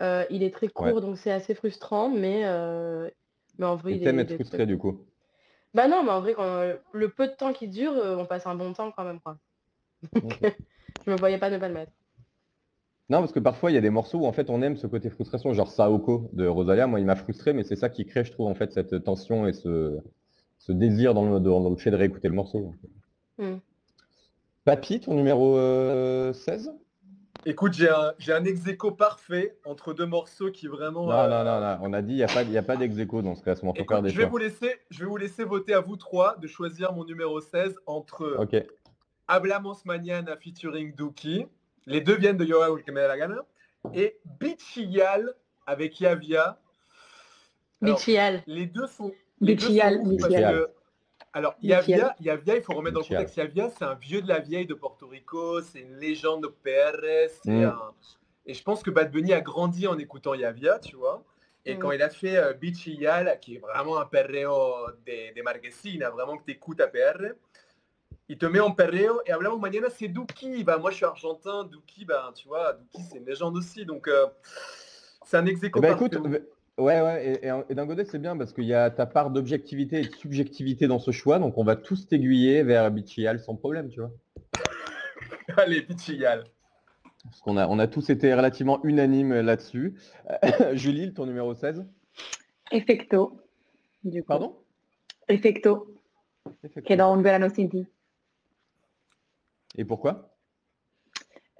Euh, 0.00 0.24
il 0.30 0.42
est 0.42 0.52
très 0.52 0.68
court 0.68 0.86
Ouais. 0.86 1.00
donc 1.00 1.18
c'est 1.18 1.30
assez 1.30 1.54
frustrant 1.54 2.08
mais 2.08 2.42
euh, 2.44 3.08
mais 3.58 3.66
en 3.66 3.76
vrai 3.76 3.92
Et 3.92 3.96
il 3.96 4.08
est, 4.08 4.14
être 4.18 4.34
frustré 4.34 4.66
du 4.66 4.78
coup? 4.78 5.04
Bah 5.74 5.88
non 5.88 6.02
mais 6.02 6.10
en 6.10 6.20
vrai 6.20 6.34
quand 6.34 6.72
le 6.92 7.08
peu 7.10 7.26
de 7.28 7.32
temps 7.32 7.52
qui 7.52 7.68
dure 7.68 7.92
euh, 7.92 8.16
on 8.16 8.26
passe 8.26 8.46
un 8.46 8.54
bon 8.54 8.72
temps 8.72 8.92
quand 8.92 9.04
même 9.04 9.20
quoi. 9.20 9.36
Je 11.06 11.10
me 11.10 11.16
voyais 11.16 11.38
pas 11.38 11.50
ne 11.50 11.58
pas 11.58 11.68
le 11.68 11.74
mettre. 11.74 11.92
Non, 13.10 13.18
parce 13.18 13.32
que 13.32 13.40
parfois 13.40 13.72
il 13.72 13.74
y 13.74 13.76
a 13.76 13.80
des 13.80 13.90
morceaux 13.90 14.20
où 14.20 14.26
en 14.26 14.32
fait 14.32 14.50
on 14.50 14.62
aime 14.62 14.76
ce 14.76 14.86
côté 14.86 15.10
frustration, 15.10 15.52
genre 15.52 15.70
Saoko 15.70 16.30
de 16.32 16.46
Rosalia, 16.46 16.86
moi 16.86 17.00
il 17.00 17.06
m'a 17.06 17.16
frustré, 17.16 17.52
mais 17.52 17.64
c'est 17.64 17.74
ça 17.74 17.88
qui 17.90 18.06
crée, 18.06 18.24
je 18.24 18.30
trouve, 18.30 18.46
en 18.46 18.54
fait, 18.54 18.72
cette 18.72 19.02
tension 19.02 19.48
et 19.48 19.52
ce, 19.52 19.98
ce 20.58 20.70
désir 20.70 21.12
dans 21.12 21.28
le, 21.28 21.40
dans 21.40 21.68
le 21.68 21.76
fait 21.76 21.90
de 21.90 21.96
réécouter 21.96 22.28
le 22.28 22.34
morceau. 22.34 22.72
Hmm. 23.38 23.56
Papy, 24.64 25.00
ton 25.00 25.14
numéro 25.14 25.56
euh, 25.56 26.32
16 26.32 26.72
Écoute, 27.46 27.72
j'ai 27.72 27.88
un, 27.88 28.12
j'ai 28.18 28.32
un 28.32 28.44
ex 28.44 28.60
parfait 28.98 29.56
entre 29.64 29.94
deux 29.94 30.06
morceaux 30.06 30.50
qui 30.50 30.66
vraiment. 30.66 31.06
Non, 31.06 31.12
euh, 31.12 31.28
non, 31.28 31.44
non, 31.44 31.60
non, 31.60 31.78
on 31.82 31.92
a 31.92 32.02
dit 32.02 32.12
il 32.12 32.16
n'y 32.16 32.22
a 32.22 32.26
pas, 32.26 32.42
y 32.42 32.58
a 32.58 32.62
pas 32.62 32.76
dans 32.76 33.34
ce 33.34 33.42
classement, 33.42 33.72
faut 33.72 33.84
faire 33.84 33.98
Écoute, 33.98 34.02
des 34.04 34.10
je 34.10 34.16
vais 34.16 34.22
choix. 34.22 34.30
vous 34.30 34.38
laisser, 34.38 34.76
je 34.90 35.00
vais 35.00 35.06
vous 35.06 35.16
laisser 35.16 35.44
voter 35.44 35.72
à 35.72 35.80
vous 35.80 35.96
trois 35.96 36.36
de 36.36 36.46
choisir 36.46 36.92
mon 36.92 37.04
numéro 37.04 37.40
16 37.40 37.76
entre 37.86 38.36
Ok, 38.38 38.56
Hablamos 39.26 39.76
Mañana 39.84 40.36
featuring 40.36 40.94
Duki. 40.94 41.46
Les 41.86 42.00
deux 42.00 42.16
viennent 42.16 42.36
de 42.36 42.44
Yoa 42.44 42.66
que 42.82 42.90
me 42.90 42.96
da 42.96 43.08
la 43.08 43.16
gana. 43.16 43.36
Et 43.94 44.18
Bichial 44.38 45.34
avec 45.66 45.98
Yavia. 46.00 46.60
Alors, 47.82 47.96
Bichial. 47.96 48.42
les 48.46 48.66
deux 48.66 48.86
sont. 48.86 49.12
les 49.40 49.54
deux 49.54 49.68
Bichial, 49.68 49.94
sont 49.96 50.08
Bichial. 50.10 50.66
Alors. 51.32 51.54
Yavia, 51.62 52.14
Yavia, 52.20 52.56
il 52.56 52.62
faut 52.62 52.72
remettre 52.74 52.94
dans 52.94 53.00
le 53.00 53.06
contexte. 53.06 53.36
Yavia, 53.36 53.70
c'est 53.70 53.84
un 53.84 53.94
vieux 53.94 54.22
de 54.22 54.28
la 54.28 54.38
vieille 54.40 54.66
de 54.66 54.74
Porto 54.74 55.06
Rico. 55.08 55.60
C'est 55.62 55.80
une 55.80 55.96
légende 55.98 56.42
de 56.42 56.48
PR. 56.48 57.00
c'est 57.42 57.50
Mm. 57.50 57.64
un- 57.64 57.94
Et 58.46 58.54
je 58.54 58.62
pense 58.62 58.82
que 58.82 58.90
Bad 58.90 59.12
Bunny 59.12 59.32
a 59.32 59.40
grandi 59.40 59.86
en 59.86 59.98
écoutant 59.98 60.34
Yavia, 60.34 60.78
tu 60.78 60.96
vois. 60.96 61.22
Et 61.66 61.74
Mm. 61.74 61.78
quand 61.78 61.90
il 61.92 62.02
a 62.02 62.08
fait 62.10 62.36
euh, 62.36 62.52
Bichial, 62.54 63.38
qui 63.40 63.56
est 63.56 63.58
vraiment 63.58 63.98
un 64.00 64.06
perreo 64.06 64.86
de, 65.06 65.34
de 65.36 65.42
Marquesina, 65.42 66.10
vraiment 66.10 66.36
que 66.38 66.44
tu 66.44 66.52
écoutes 66.52 66.80
à 66.80 66.88
PR, 66.88 67.34
il 68.28 68.38
te 68.38 68.46
met 68.46 68.60
en 68.60 68.70
perreo 68.72 69.20
et 69.26 69.32
hablamos 69.32 69.58
mañana, 69.58 69.88
c'est 69.90 70.08
Duki. 70.08 70.64
Bah, 70.64 70.78
moi, 70.78 70.90
je 70.90 70.96
suis 70.96 71.04
argentin. 71.04 71.64
Duki, 71.64 72.04
bah, 72.06 72.32
tu 72.34 72.48
vois, 72.48 72.72
Duki, 72.72 73.02
c'est 73.10 73.18
une 73.18 73.26
légende 73.26 73.56
aussi. 73.56 73.84
Donc, 73.84 74.08
euh, 74.08 74.26
c'est 75.26 75.36
un 75.36 75.46
ex 75.46 75.60
Eh 75.62 75.68
ben, 75.80 75.94
écoute, 75.94 76.16
ouais, 76.80 77.00
ouais, 77.00 77.26
et, 77.26 77.46
et, 77.46 77.52
et 77.68 77.74
d'un 77.74 77.86
côté 77.86 78.04
c'est 78.04 78.18
bien 78.18 78.36
parce 78.36 78.52
qu'il 78.52 78.64
y 78.64 78.74
a 78.74 78.90
ta 78.90 79.06
part 79.06 79.30
d'objectivité 79.30 80.00
et 80.00 80.08
de 80.08 80.14
subjectivité 80.14 80.86
dans 80.86 80.98
ce 80.98 81.10
choix, 81.10 81.38
donc 81.38 81.58
on 81.58 81.64
va 81.64 81.76
tous 81.76 82.08
t'aiguiller 82.08 82.62
vers 82.62 82.90
Bichial 82.90 83.40
sans 83.40 83.56
problème, 83.56 83.88
tu 83.88 84.00
vois. 84.00 84.10
Allez, 85.56 85.82
Bichial. 85.82 86.44
Parce 87.24 87.40
qu'on 87.40 87.56
a, 87.56 87.68
on 87.68 87.78
a 87.78 87.86
tous 87.86 88.08
été 88.10 88.34
relativement 88.34 88.82
unanimes 88.82 89.40
là-dessus. 89.40 89.94
Julie, 90.72 91.12
ton 91.12 91.26
numéro 91.26 91.54
16 91.54 91.84
Effecto. 92.72 93.40
Du 94.04 94.22
coup. 94.22 94.28
Pardon? 94.28 94.56
Effecto. 95.28 95.94
Queda 96.84 97.06
un 97.06 97.22
verano 97.22 97.48
sin 97.48 97.68
ti. 97.68 97.86
Et 99.76 99.84
pourquoi? 99.84 100.29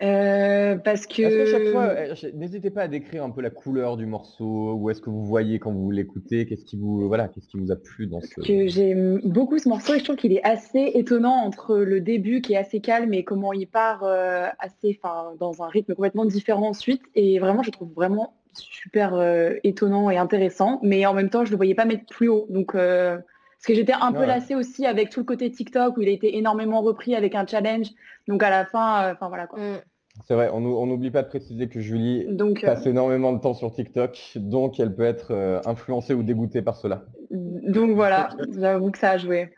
Euh, 0.02 0.76
parce 0.76 1.06
que. 1.06 1.22
Est-ce 1.22 1.36
que 1.36 1.46
chaque 1.46 1.72
fois, 1.72 1.88
euh, 1.88 2.14
n'hésitez 2.34 2.70
pas 2.70 2.82
à 2.82 2.88
décrire 2.88 3.22
un 3.22 3.30
peu 3.30 3.42
la 3.42 3.50
couleur 3.50 3.96
du 3.96 4.06
morceau, 4.06 4.72
où 4.74 4.88
est-ce 4.88 5.00
que 5.00 5.10
vous 5.10 5.24
voyez 5.24 5.58
quand 5.58 5.72
vous 5.72 5.90
l'écoutez, 5.90 6.46
qu'est-ce 6.46 6.64
qui 6.64 6.76
vous, 6.78 7.06
voilà, 7.06 7.28
qu'est-ce 7.28 7.48
qui 7.48 7.58
vous 7.58 7.70
a 7.70 7.76
plu 7.76 8.06
dans 8.06 8.20
ce. 8.20 8.40
que 8.40 8.66
j'aime 8.66 9.20
beaucoup 9.24 9.58
ce 9.58 9.68
morceau 9.68 9.94
et 9.94 9.98
je 9.98 10.04
trouve 10.04 10.16
qu'il 10.16 10.32
est 10.32 10.42
assez 10.42 10.92
étonnant 10.94 11.34
entre 11.44 11.76
le 11.76 12.00
début 12.00 12.40
qui 12.40 12.54
est 12.54 12.56
assez 12.56 12.80
calme 12.80 13.12
et 13.12 13.24
comment 13.24 13.52
il 13.52 13.66
part 13.66 14.04
euh, 14.04 14.46
assez, 14.58 14.98
enfin, 15.02 15.32
dans 15.38 15.62
un 15.62 15.68
rythme 15.68 15.94
complètement 15.94 16.24
différent 16.24 16.68
ensuite. 16.68 17.02
Et 17.14 17.38
vraiment, 17.38 17.62
je 17.62 17.70
trouve 17.70 17.92
vraiment 17.92 18.34
super 18.54 19.14
euh, 19.14 19.52
étonnant 19.64 20.10
et 20.10 20.16
intéressant. 20.16 20.80
Mais 20.82 21.04
en 21.04 21.14
même 21.14 21.28
temps, 21.28 21.44
je 21.44 21.50
le 21.50 21.56
voyais 21.56 21.74
pas 21.74 21.84
mettre 21.84 22.06
plus 22.06 22.28
haut. 22.28 22.46
Donc, 22.48 22.74
euh, 22.74 23.16
parce 23.16 23.66
que 23.66 23.74
j'étais 23.74 23.92
un 23.92 24.12
peu 24.12 24.20
Ouais. 24.20 24.26
lassée 24.26 24.54
aussi 24.54 24.86
avec 24.86 25.10
tout 25.10 25.20
le 25.20 25.26
côté 25.26 25.50
TikTok 25.50 25.98
où 25.98 26.00
il 26.00 26.08
a 26.08 26.12
été 26.12 26.38
énormément 26.38 26.80
repris 26.80 27.14
avec 27.14 27.34
un 27.34 27.46
challenge. 27.46 27.88
Donc 28.26 28.42
à 28.42 28.48
la 28.48 28.64
fin, 28.64 29.02
euh, 29.04 29.12
enfin 29.12 29.28
voilà 29.28 29.46
quoi. 29.46 29.58
Mm. 29.58 29.80
C'est 30.26 30.35
vrai, 30.35 30.50
on 30.52 30.87
n'oublie 30.87 31.11
pas 31.11 31.22
de 31.22 31.28
préciser 31.28 31.68
que 31.68 31.80
Julie 31.80 32.26
Donc, 32.28 32.62
euh, 32.62 32.66
passe 32.68 32.87
énormément 32.87 33.33
de 33.33 33.40
temps 33.40 33.54
sur 33.54 33.72
TikTok, 33.72 34.33
donc 34.37 34.78
elle 34.78 34.94
peut 34.94 35.04
être 35.04 35.33
euh, 35.33 35.61
influencée 35.64 36.14
ou 36.14 36.22
dégoûtée 36.22 36.62
par 36.62 36.76
cela. 36.76 37.04
donc 37.30 37.92
voilà, 37.94 38.28
j'avoue 38.59 38.90
que 38.90 38.98
ça 38.98 39.11
a 39.11 39.18
joué. 39.18 39.52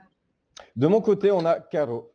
De 0.76 0.86
mon 0.86 1.00
côté, 1.00 1.30
on 1.30 1.44
a 1.44 1.60
Caro. 1.60 2.12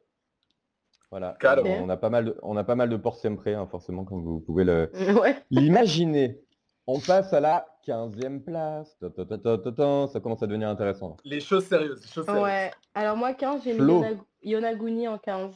Voilà, 1.12 1.38
Caro. 1.39 1.67
On 1.81 1.89
a 1.89 1.97
pas 1.97 2.10
mal 2.10 2.25
de, 2.25 2.38
on 2.41 2.57
a 2.57 2.63
pas 2.63 2.75
mal 2.75 2.89
de 2.89 2.97
ports 2.97 3.15
sempre, 3.17 3.47
hein, 3.47 3.67
forcément, 3.69 4.03
comme 4.03 4.23
vous 4.23 4.39
pouvez 4.39 4.63
le, 4.63 4.91
Ouais. 5.21 5.36
l'imaginer. 5.51 6.39
On 6.86 6.99
passe 6.99 7.33
à 7.33 7.41
la 7.41 7.67
15e 7.86 8.41
place. 8.41 8.97
Ta, 8.99 9.10
ta, 9.10 9.25
ta, 9.25 9.38
ta, 9.38 9.57
ta, 9.57 9.71
ta. 9.71 10.07
Ça 10.07 10.19
commence 10.21 10.41
à 10.41 10.47
devenir 10.47 10.69
intéressant. 10.69 11.17
Les 11.25 11.41
choses 11.41 11.65
sérieuses. 11.65 12.01
Les 12.01 12.07
choses 12.12 12.25
sérieuses. 12.25 12.43
Ouais. 12.43 12.71
Alors 12.95 13.17
moi 13.17 13.33
15, 13.33 13.62
j'ai 13.65 13.77
mis 13.77 14.03
Yonaguni 14.43 15.07
en 15.07 15.17
15. 15.17 15.53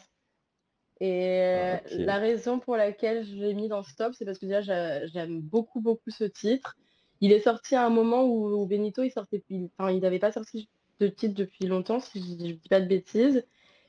Et 1.04 1.42
euh, 1.42 1.78
Ok. 1.84 1.92
la 1.98 2.18
raison 2.20 2.60
pour 2.60 2.78
laquelle 2.78 3.26
je 3.26 3.34
l'ai 3.36 3.56
mis 3.56 3.68
dans 3.68 3.82
ce 3.82 3.96
top, 3.96 4.14
c'est 4.14 4.24
parce 4.24 4.38
que 4.38 4.46
déjà 4.46 4.62
j'a- 4.62 5.08
j'aime 5.08 5.42
beaucoup 5.42 5.82
beaucoup 5.82 6.12
ce 6.12 6.24
titre. 6.26 6.78
Il 7.22 7.32
est 7.32 7.40
sorti 7.40 7.76
à 7.76 7.84
un 7.84 7.90
moment 7.90 8.24
où, 8.24 8.66
Benito 8.68 9.02
il 9.02 9.10
sortait, 9.12 9.44
il- 9.50 9.70
enfin 9.78 9.92
il 9.92 10.00
n'avait 10.00 10.20
pas 10.20 10.32
sorti 10.32 10.70
de 11.00 11.08
titre 11.08 11.34
depuis 11.34 11.66
longtemps, 11.66 12.00
si 12.00 12.20
je, 12.20 12.46
je 12.50 12.54
dis 12.54 12.70
pas 12.70 12.80
de 12.80 12.86
bêtises. 12.88 13.44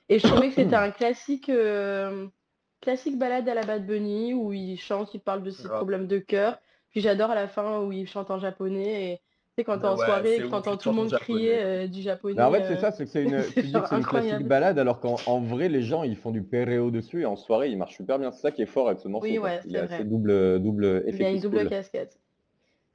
Et 0.09 0.19
je 0.19 0.27
trouvais 0.27 0.49
que 0.49 0.55
c'était 0.55 0.75
un 0.75 0.91
classique, 0.91 1.51
euh, 1.51 2.27
classique 2.81 3.19
balade 3.19 3.47
à 3.47 3.55
la 3.55 3.63
Bad 3.65 3.87
Bunny 3.87 4.33
où 4.33 4.55
il 4.55 4.79
chante, 4.79 5.13
il 5.13 5.21
parle 5.21 5.43
de 5.43 5.51
ses 5.51 5.69
problèmes 5.69 6.07
de 6.07 6.19
cœur. 6.19 6.59
Puis 6.91 7.03
j'adore 7.03 7.31
à 7.31 7.35
la 7.35 7.47
fin 7.47 7.81
où 7.83 7.93
il 7.93 8.09
chante 8.09 8.31
en 8.31 8.39
japonais 8.39 9.13
et 9.13 9.21
sais 9.57 9.65
quand 9.65 9.79
t'es 9.79 9.87
en 9.87 9.97
Ouais, 9.97 10.05
soirée 10.05 10.39
que 10.39 10.51
t'entends 10.51 10.73
il 10.73 10.79
tout 10.79 10.91
le 10.91 10.97
monde 10.97 11.13
crier 11.13 11.63
euh, 11.63 11.87
du 11.87 12.03
japonais. 12.03 12.35
Mais 12.37 12.43
en 12.43 12.53
fait, 12.53 12.65
c'est 12.67 12.73
euh, 12.75 12.79
ça, 12.79 12.93
c'est 12.93 13.05
que 13.05 13.11
c'est 13.11 13.23
une, 13.25 13.43
c'est 13.43 13.55
tu 13.55 13.63
dis 13.63 13.73
genre 13.73 13.83
que 13.83 13.89
c'est 13.91 13.97
une 13.97 14.05
classique 14.05 14.47
balade, 14.47 14.79
alors 14.79 15.01
qu'en 15.01 15.17
en 15.27 15.41
vrai, 15.41 15.69
les 15.69 15.83
gens, 15.83 16.03
ils 16.03 16.17
font 16.17 16.31
du 16.31 16.43
péréo 16.43 16.91
dessus 16.91 17.23
et 17.23 17.27
en 17.27 17.37
soirée, 17.37 17.71
ils 17.71 17.77
marchent 17.77 17.97
super 17.97 18.19
bien. 18.19 18.31
C'est 18.33 18.41
ça 18.41 18.51
qui 18.51 18.63
est 18.63 18.67
fort 18.67 18.89
avec 18.89 19.01
ce 19.01 19.09
morceau. 19.09 19.29
Oui, 19.29 19.39
ouais, 19.39 19.61
il 19.67 19.73
c'est 19.73 19.79
a 19.79 19.87
vrai. 19.87 20.05
double, 20.05 20.63
double 20.63 21.03
effet. 21.07 21.17
Il 21.19 21.27
a 21.27 21.31
une 21.31 21.41
double 21.41 21.69
casquette. 21.69 22.19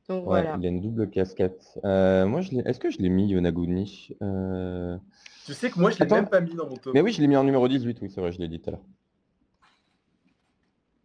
Donc 0.09 0.25
Ouais, 0.25 0.41
voilà. 0.41 0.57
il 0.57 0.65
a 0.65 0.69
une 0.69 0.81
double 0.81 1.09
casquette. 1.09 1.77
Euh, 1.83 2.25
moi, 2.25 2.41
je 2.41 2.51
l'ai- 2.51 2.63
est-ce 2.65 2.79
que 2.79 2.89
je 2.89 2.97
l'ai 2.99 3.09
mis 3.09 3.27
Yonaguni? 3.27 4.15
Euh, 4.21 4.97
Tu 5.45 5.53
sais 5.53 5.69
que 5.69 5.79
moi, 5.79 5.91
je 5.91 5.99
l'ai 5.99 6.05
Attends. 6.05 6.15
même 6.15 6.29
pas 6.29 6.39
mis 6.39 6.55
dans 6.55 6.65
mon 6.67 6.75
top. 6.75 6.93
Mais 6.93 7.01
oui, 7.01 7.11
je 7.11 7.21
l'ai 7.21 7.27
mis 7.27 7.35
en 7.35 7.43
numéro 7.43 7.67
18, 7.67 7.99
oui, 8.01 8.09
c'est 8.09 8.21
vrai, 8.21 8.31
je 8.31 8.39
l'ai 8.39 8.47
dit 8.47 8.59
tout 8.61 8.69
à 8.69 8.71
l'heure. 8.71 8.83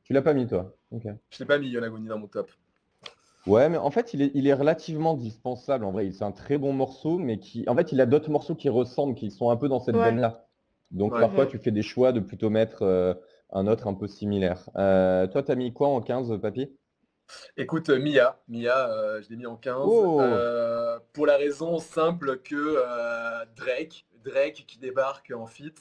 Tu 0.04 0.12
l'as 0.12 0.22
pas 0.22 0.34
mis, 0.34 0.46
toi? 0.46 0.74
Ok. 0.92 1.02
Je 1.30 1.38
l'ai 1.40 1.46
pas 1.46 1.58
mis 1.58 1.68
Yonaguni 1.68 2.06
dans 2.08 2.18
mon 2.18 2.28
top. 2.28 2.50
Ouais, 3.46 3.68
mais 3.68 3.76
en 3.76 3.90
fait, 3.90 4.14
il 4.14 4.22
est, 4.22 4.30
il 4.34 4.46
est 4.46 4.52
relativement 4.54 5.14
dispensable. 5.14 5.84
En 5.84 5.90
vrai, 5.92 6.10
c'est 6.12 6.24
un 6.24 6.30
très 6.32 6.58
bon 6.58 6.72
morceau, 6.72 7.18
mais 7.18 7.38
qui, 7.40 7.64
en 7.68 7.74
fait, 7.74 7.90
il 7.92 8.00
a 8.00 8.06
d'autres 8.06 8.30
morceaux 8.30 8.54
qui 8.54 8.68
ressemblent, 8.68 9.14
qui 9.16 9.30
sont 9.32 9.50
un 9.50 9.56
peu 9.56 9.68
dans 9.68 9.80
cette 9.80 9.96
Ouais. 9.96 10.00
veine-là. 10.02 10.46
Donc 10.92 11.12
Ouais. 11.14 11.20
parfois, 11.20 11.46
tu 11.46 11.58
fais 11.58 11.72
des 11.72 11.82
choix 11.82 12.12
de 12.12 12.20
plutôt 12.20 12.50
mettre 12.50 12.82
euh, 12.82 13.14
un 13.50 13.66
autre 13.66 13.88
un 13.88 13.94
peu 13.94 14.06
similaire. 14.06 14.70
Euh, 14.76 15.26
toi, 15.26 15.42
t'as 15.42 15.56
mis 15.56 15.72
quoi 15.72 15.88
en 15.88 16.00
15, 16.00 16.40
papy? 16.40 16.70
Écoute, 17.56 17.88
euh, 17.90 17.98
Mia, 17.98 18.40
Mia, 18.48 18.90
euh, 18.90 19.22
je 19.22 19.28
l'ai 19.30 19.36
mis 19.36 19.46
en 19.46 19.56
15. 19.56 19.90
Oh. 19.90 20.18
euh, 20.18 20.98
pour 21.12 21.26
la 21.26 21.36
raison 21.36 21.78
simple 21.78 22.38
que 22.42 22.54
euh, 22.56 23.44
Drake, 23.56 24.06
Drake 24.24 24.64
qui 24.66 24.78
débarque 24.78 25.32
en 25.34 25.46
fit. 25.46 25.72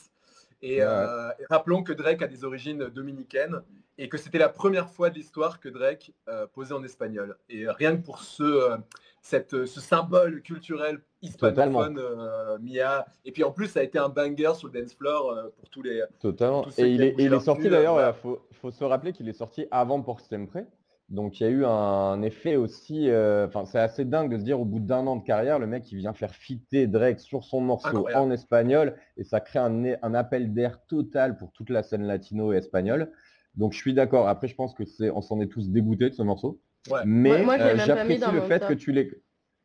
Et, 0.62 0.78
Ouais. 0.78 0.82
euh, 0.88 1.30
et 1.40 1.46
rappelons 1.50 1.84
que 1.84 1.94
Drake 1.94 2.22
a 2.22 2.28
des 2.28 2.44
origines 2.44 2.86
dominicaines 2.90 3.62
et 3.98 4.10
que 4.10 4.18
c'était 4.18 4.38
la 4.38 4.50
première 4.50 4.90
fois 4.90 5.10
de 5.10 5.16
l'histoire 5.16 5.60
que 5.60 5.70
Drake 5.70 6.14
euh, 6.28 6.48
posait 6.48 6.74
en 6.74 6.84
espagnol. 6.84 7.38
Et 7.50 7.70
rien 7.70 7.98
que 7.98 8.04
pour 8.04 8.22
ce, 8.22 8.44
euh, 8.44 8.78
cette, 9.22 9.66
ce 9.66 9.80
symbole 9.80 10.42
culturel 10.42 11.02
hispanophone, 11.22 12.00
euh, 12.00 12.58
Mia. 12.60 13.06
Et 13.26 13.32
puis 13.32 13.44
en 13.44 13.52
plus, 13.52 13.68
ça 13.68 13.80
a 13.80 13.84
été 13.84 14.00
un 14.00 14.10
banger 14.10 14.54
sur 14.56 14.70
le 14.70 14.82
dance 14.82 14.94
floor 14.94 15.32
euh, 15.32 15.50
pour 15.58 15.70
tous 15.70 15.82
les. 15.84 16.02
Totalement. 16.20 16.64
Tous 16.64 16.80
Et 16.80 16.90
il 16.90 17.02
est, 17.04 17.16
il 17.18 17.42
sorti 17.42 17.70
d'ailleurs, 17.70 18.00
il 18.08 18.14
faut, 18.14 18.48
faut 18.54 18.72
se 18.72 18.84
rappeler 18.84 19.14
qu'il 19.14 19.30
est 19.30 19.34
sorti 19.34 19.68
avant 19.72 20.02
Pour 20.02 20.20
Sempre. 20.20 20.66
Donc 21.12 21.40
il 21.40 21.44
y 21.44 21.46
a 21.46 21.50
eu 21.50 21.66
un 21.66 22.22
effet 22.22 22.56
aussi, 22.56 23.10
euh, 23.10 23.46
enfin 23.46 23.66
c'est 23.66 23.80
assez 23.80 24.06
dingue 24.06 24.32
de 24.32 24.38
se 24.38 24.44
dire 24.44 24.62
au 24.62 24.66
bout 24.66 24.80
d'un 24.80 25.06
an 25.08 25.18
de 25.18 25.24
carrière, 25.24 25.60
le 25.60 25.68
mec 25.68 25.92
il 25.92 25.98
vient 25.98 26.14
faire 26.14 26.34
fitter 26.34 26.88
Drake 26.88 27.20
sur 27.20 27.44
son 27.44 27.60
morceau 27.60 27.90
Incroyable. 27.90 28.24
en 28.24 28.32
espagnol 28.32 28.96
et 29.18 29.26
ça 29.26 29.42
crée 29.42 29.60
un, 29.60 30.14
appel 30.14 30.54
d'air 30.54 30.80
total 30.88 31.38
pour 31.38 31.52
toute 31.52 31.70
la 31.70 31.84
scène 31.84 32.04
latino 32.04 32.54
et 32.54 32.58
espagnole. 32.58 33.12
Donc 33.56 33.74
je 33.74 33.78
suis 33.78 33.94
d'accord. 33.94 34.30
Après 34.30 34.48
je 34.48 34.56
pense 34.56 34.74
que 34.74 34.86
c'est, 34.86 35.10
on 35.12 35.22
s'en 35.22 35.42
est 35.42 35.48
tous 35.48 35.70
dégoûtés 35.70 36.10
de 36.10 36.16
ce 36.16 36.24
morceau. 36.24 36.62
Ouais. 36.90 37.02
Mais 37.04 37.44
Moi- 37.44 37.56
euh, 37.56 37.76
même 37.76 37.78
pas 37.78 37.84
mis 37.84 37.88
j'apprécie 37.88 38.20
dans 38.22 38.32
le 38.32 38.42
fait 38.44 38.66
que 38.66 38.74
tu 38.74 38.94
l'aies. 38.94 39.12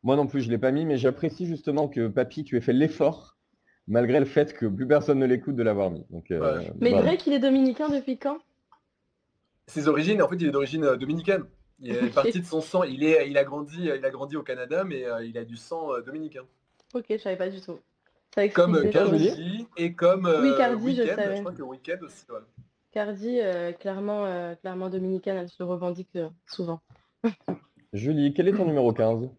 Moi 0.03 0.17
non 0.17 0.27
plus 0.27 0.41
je 0.41 0.49
l'ai 0.49 0.57
pas 0.57 0.71
mis, 0.71 0.85
mais 0.85 0.97
j'apprécie 0.97 1.45
justement 1.45 1.87
que 1.87 2.09
Papy 2.09 2.43
tu 2.43 2.57
aies 2.57 2.61
fait 2.61 2.73
l'effort 2.73 3.37
malgré 3.87 4.19
le 4.19 4.25
fait 4.25 4.53
que 4.53 4.65
plus 4.65 4.85
personne 4.85 5.19
ne 5.19 5.25
l'écoute 5.25 5.55
de 5.55 5.63
l'avoir 5.63 5.91
mis. 5.91 6.03
Donc, 6.09 6.29
euh, 6.31 6.57
Ouais. 6.57 6.71
Mais 6.81 6.89
voilà. 6.89 7.05
Drake, 7.05 7.25
il 7.25 7.31
est 7.31 7.39
dominicain 7.39 7.87
depuis 7.87 8.17
quand? 8.17 8.37
Ses 9.67 9.87
origines, 9.87 10.21
en 10.21 10.27
fait, 10.29 10.35
il 10.37 10.47
est 10.47 10.51
d'origine 10.51 10.83
euh, 10.83 10.95
dominicaine. 10.97 11.43
Il 11.79 11.91
est 11.93 12.03
Ok. 12.05 12.13
parti 12.13 12.39
de 12.41 12.45
son 12.45 12.61
sang. 12.61 12.83
Il, 12.83 13.03
est, 13.03 13.29
il, 13.29 13.37
a 13.37 13.43
grandi, 13.43 13.77
il 13.83 14.05
a 14.05 14.09
grandi 14.09 14.35
au 14.35 14.43
Canada, 14.43 14.83
mais 14.83 15.05
euh, 15.05 15.23
il 15.25 15.37
a 15.37 15.43
du 15.45 15.57
sang 15.57 15.93
euh, 15.93 16.01
dominicain. 16.01 16.43
Ok, 16.93 17.05
je 17.09 17.17
savais 17.17 17.35
pas 17.35 17.49
du 17.49 17.61
tout. 17.61 17.77
Ça 18.33 18.47
Comme 18.49 18.75
euh, 18.75 18.89
Cardi 18.89 19.67
et 19.77 19.93
comme 19.93 20.25
euh, 20.25 20.41
Oui, 20.41 20.57
Cardi, 20.57 20.95
je 20.95 21.03
savais. 21.05 21.39
crois 21.41 21.51
que 21.51 21.61
Weeknd 21.61 21.99
aussi. 22.03 22.25
ouais. 22.29 22.39
Cardi, 22.91 23.39
euh, 23.41 23.73
clairement, 23.73 24.25
euh, 24.25 24.55
clairement 24.55 24.89
dominicaine, 24.89 25.37
elle 25.37 25.49
se 25.49 25.55
le 25.59 25.65
revendique 25.65 26.15
euh, 26.15 26.29
souvent. 26.47 26.79
Julie, 27.93 28.33
quel 28.33 28.47
est 28.47 28.53
ton 28.53 28.65
numéro 28.65 28.91
15 28.93 29.29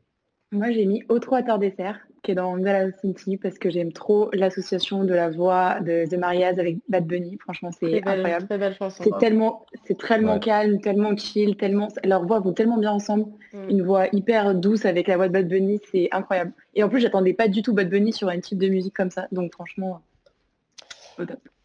Moi, 0.51 0.71
j'ai 0.71 0.87
mis 0.87 1.03
Otro 1.11 1.35
à 1.35 1.43
tard 1.43 1.59
dessert, 1.59 2.01
qui 2.23 2.31
est 2.31 2.35
dans 2.35 2.57
Ngala 2.57 2.91
City, 3.03 3.37
parce 3.37 3.59
que 3.59 3.69
j'aime 3.69 3.93
trop 3.93 4.31
l'association 4.33 5.05
de 5.05 5.13
la 5.13 5.29
voix 5.29 5.81
de 5.81 6.07
The 6.09 6.19
Marias 6.19 6.55
avec 6.59 6.79
Bad 6.89 7.07
Bunny. 7.07 7.37
Franchement, 7.39 7.71
c'est 7.71 7.87
Très 7.91 8.01
belle, 8.01 8.15
incroyable. 8.15 8.47
très 8.47 8.59
belle 8.59 8.75
chanson. 8.75 9.05
C'est 9.05 9.19
tellement, 9.19 9.67
c'est 9.85 9.99
tellement 9.99 10.35
Ouais. 10.35 10.41
calme, 10.41 10.81
tellement 10.81 11.15
chill, 11.17 11.57
tellement, 11.57 11.89
leurs 12.03 12.25
voix 12.27 12.41
vont 12.41 12.55
tellement 12.55 12.79
bien 12.79 12.93
ensemble. 12.93 13.27
Mm. 13.53 13.69
Une 13.69 13.83
voix 13.83 14.07
hyper 14.13 14.55
douce 14.55 14.87
avec 14.87 15.07
la 15.07 15.17
voix 15.17 15.29
de 15.29 15.35
Bad 15.35 15.49
Bunny, 15.49 15.81
c'est 15.93 16.09
incroyable. 16.13 16.53
Et 16.75 16.83
en 16.83 16.89
plus, 16.89 17.01
j'attendais 17.01 17.35
pas 17.35 17.49
du 17.49 17.61
tout 17.61 17.75
Bad 17.75 17.91
Bunny 17.91 18.13
sur 18.15 18.29
un 18.29 18.41
type 18.41 18.59
de 18.59 18.69
musique 18.69 18.95
comme 18.95 19.11
ça. 19.11 19.29
Donc 19.33 19.53
franchement, 19.53 20.01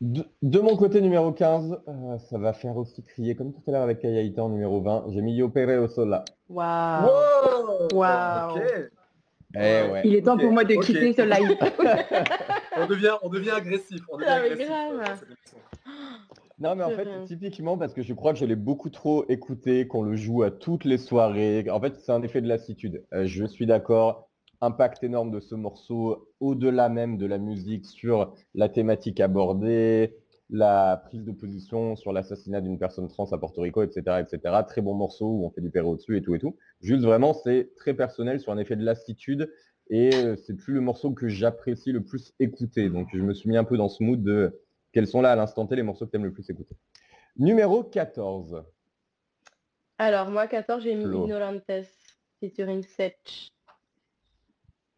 de, 0.02 0.24
de 0.42 0.60
mon 0.60 0.76
côté, 0.76 1.02
numéro 1.02 1.32
15, 1.32 1.78
euh, 1.88 2.18
ça 2.30 2.38
va 2.38 2.54
faire 2.54 2.76
aussi 2.78 3.04
crier, 3.04 3.36
comme 3.36 3.54
tout 3.54 3.62
à 3.68 3.72
l'heure 3.72 3.84
avec 3.84 4.00
Kayaïta 4.00 4.44
en 4.44 4.50
numéro 4.50 4.82
20, 4.82 5.06
j'ai 5.10 5.22
mis 5.22 5.36
Yo 5.36 5.50
Perreo 5.50 5.88
Sola. 5.88 6.26
Waouh. 6.50 7.06
Wow 7.06 7.88
Waouh. 7.94 8.56
Ok. 8.58 8.62
Eh 9.56 9.60
ouais. 9.60 10.02
Il 10.04 10.16
est 10.16 10.24
temps 10.24 10.38
pour 10.38 10.52
moi 10.52 10.64
de 10.64 10.74
quitter 10.76 11.14
ce 11.14 11.22
live. 11.22 11.56
On 12.78 12.88
devient, 12.88 13.14
on 13.22 13.30
devient 13.30 13.52
agressif. 13.52 14.02
On 14.12 14.18
devient 14.18 14.30
Ah, 14.32 14.40
mais 14.42 14.52
agressif 14.52 14.68
grave. 14.68 15.22
euh. 15.22 15.94
Non, 16.60 16.76
mais 16.76 16.84
en 16.84 16.90
fait, 16.90 17.08
typiquement, 17.26 17.78
parce 17.78 17.94
que 17.94 18.02
je 18.02 18.14
crois 18.14 18.34
que 18.34 18.40
je 18.40 18.46
l'ai 18.46 18.56
beaucoup 18.56 18.90
trop 18.90 19.26
écouté, 19.30 19.86
qu'on 19.88 20.02
le 20.02 20.16
joue 20.16 20.42
à 20.42 20.50
toutes 20.50 20.86
les 20.86 20.98
soirées. 20.98 21.70
En 21.70 21.80
fait, 21.80 21.96
c'est 22.00 22.12
un 22.12 22.24
effet 22.24 22.42
de 22.42 22.48
lassitude. 22.48 23.04
Euh, 23.14 23.26
je 23.28 23.46
suis 23.46 23.68
d'accord. 23.68 24.28
Impact 24.64 25.04
énorme 25.04 25.30
de 25.30 25.42
ce 25.42 25.56
morceau, 25.56 26.30
au-delà 26.40 26.88
même 26.88 27.18
de 27.18 27.26
la 27.26 27.38
musique, 27.38 27.86
sur 27.86 28.34
la 28.56 28.70
thématique 28.70 29.20
abordée, 29.20 30.16
la 30.50 31.02
prise 31.06 31.26
de 31.26 31.34
position 31.34 31.98
sur 31.98 32.14
l'assassinat 32.14 32.62
d'une 32.62 32.80
personne 32.80 33.10
trans 33.10 33.30
à 33.34 33.38
Porto 33.38 33.62
Rico, 33.62 33.84
etc., 33.84 34.22
etc. 34.22 34.56
Très 34.66 34.82
bon 34.82 34.94
morceau 34.94 35.26
où 35.26 35.46
on 35.46 35.50
fait 35.50 35.60
du 35.60 35.70
perro 35.70 35.96
dessus 35.96 36.16
et 36.16 36.22
tout 36.22 36.34
et 36.34 36.40
tout. 36.40 36.56
Juste 36.80 37.04
vraiment, 37.04 37.34
c'est 37.34 37.72
très 37.76 37.94
personnel 37.94 38.40
sur 38.40 38.54
un 38.54 38.58
effet 38.58 38.78
de 38.78 38.86
lassitude 38.86 39.52
et 39.90 40.12
euh, 40.16 40.38
c'est 40.38 40.56
plus 40.56 40.74
le 40.74 40.80
morceau 40.80 41.12
que 41.12 41.28
j'apprécie 41.28 41.92
le 41.92 42.04
plus 42.04 42.34
écouter. 42.40 42.90
Donc, 42.90 43.10
je 43.14 43.22
me 43.22 43.34
suis 43.34 43.50
mis 43.50 43.58
un 43.58 43.66
peu 43.66 43.76
dans 43.76 43.90
ce 43.90 44.02
mood 44.02 44.24
de 44.24 44.62
quels 44.94 45.08
sont 45.08 45.22
là 45.22 45.32
à 45.32 45.36
l'instant 45.36 45.68
T 45.68 45.76
les 45.76 45.84
morceaux 45.84 46.06
que 46.06 46.12
tu 46.12 46.18
aimes 46.18 46.24
le 46.24 46.32
plus 46.32 46.50
écouter. 46.50 46.78
Numéro 47.36 47.84
14. 47.84 48.64
Alors, 49.98 50.30
moi, 50.30 50.48
14, 50.48 50.84
j'ai 50.84 50.96
mis 50.96 51.04
Flo. 51.04 51.26
Ignorantes 51.26 51.64
featuring 52.40 52.84
Setch. 52.84 53.50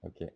Ok. 0.05 0.27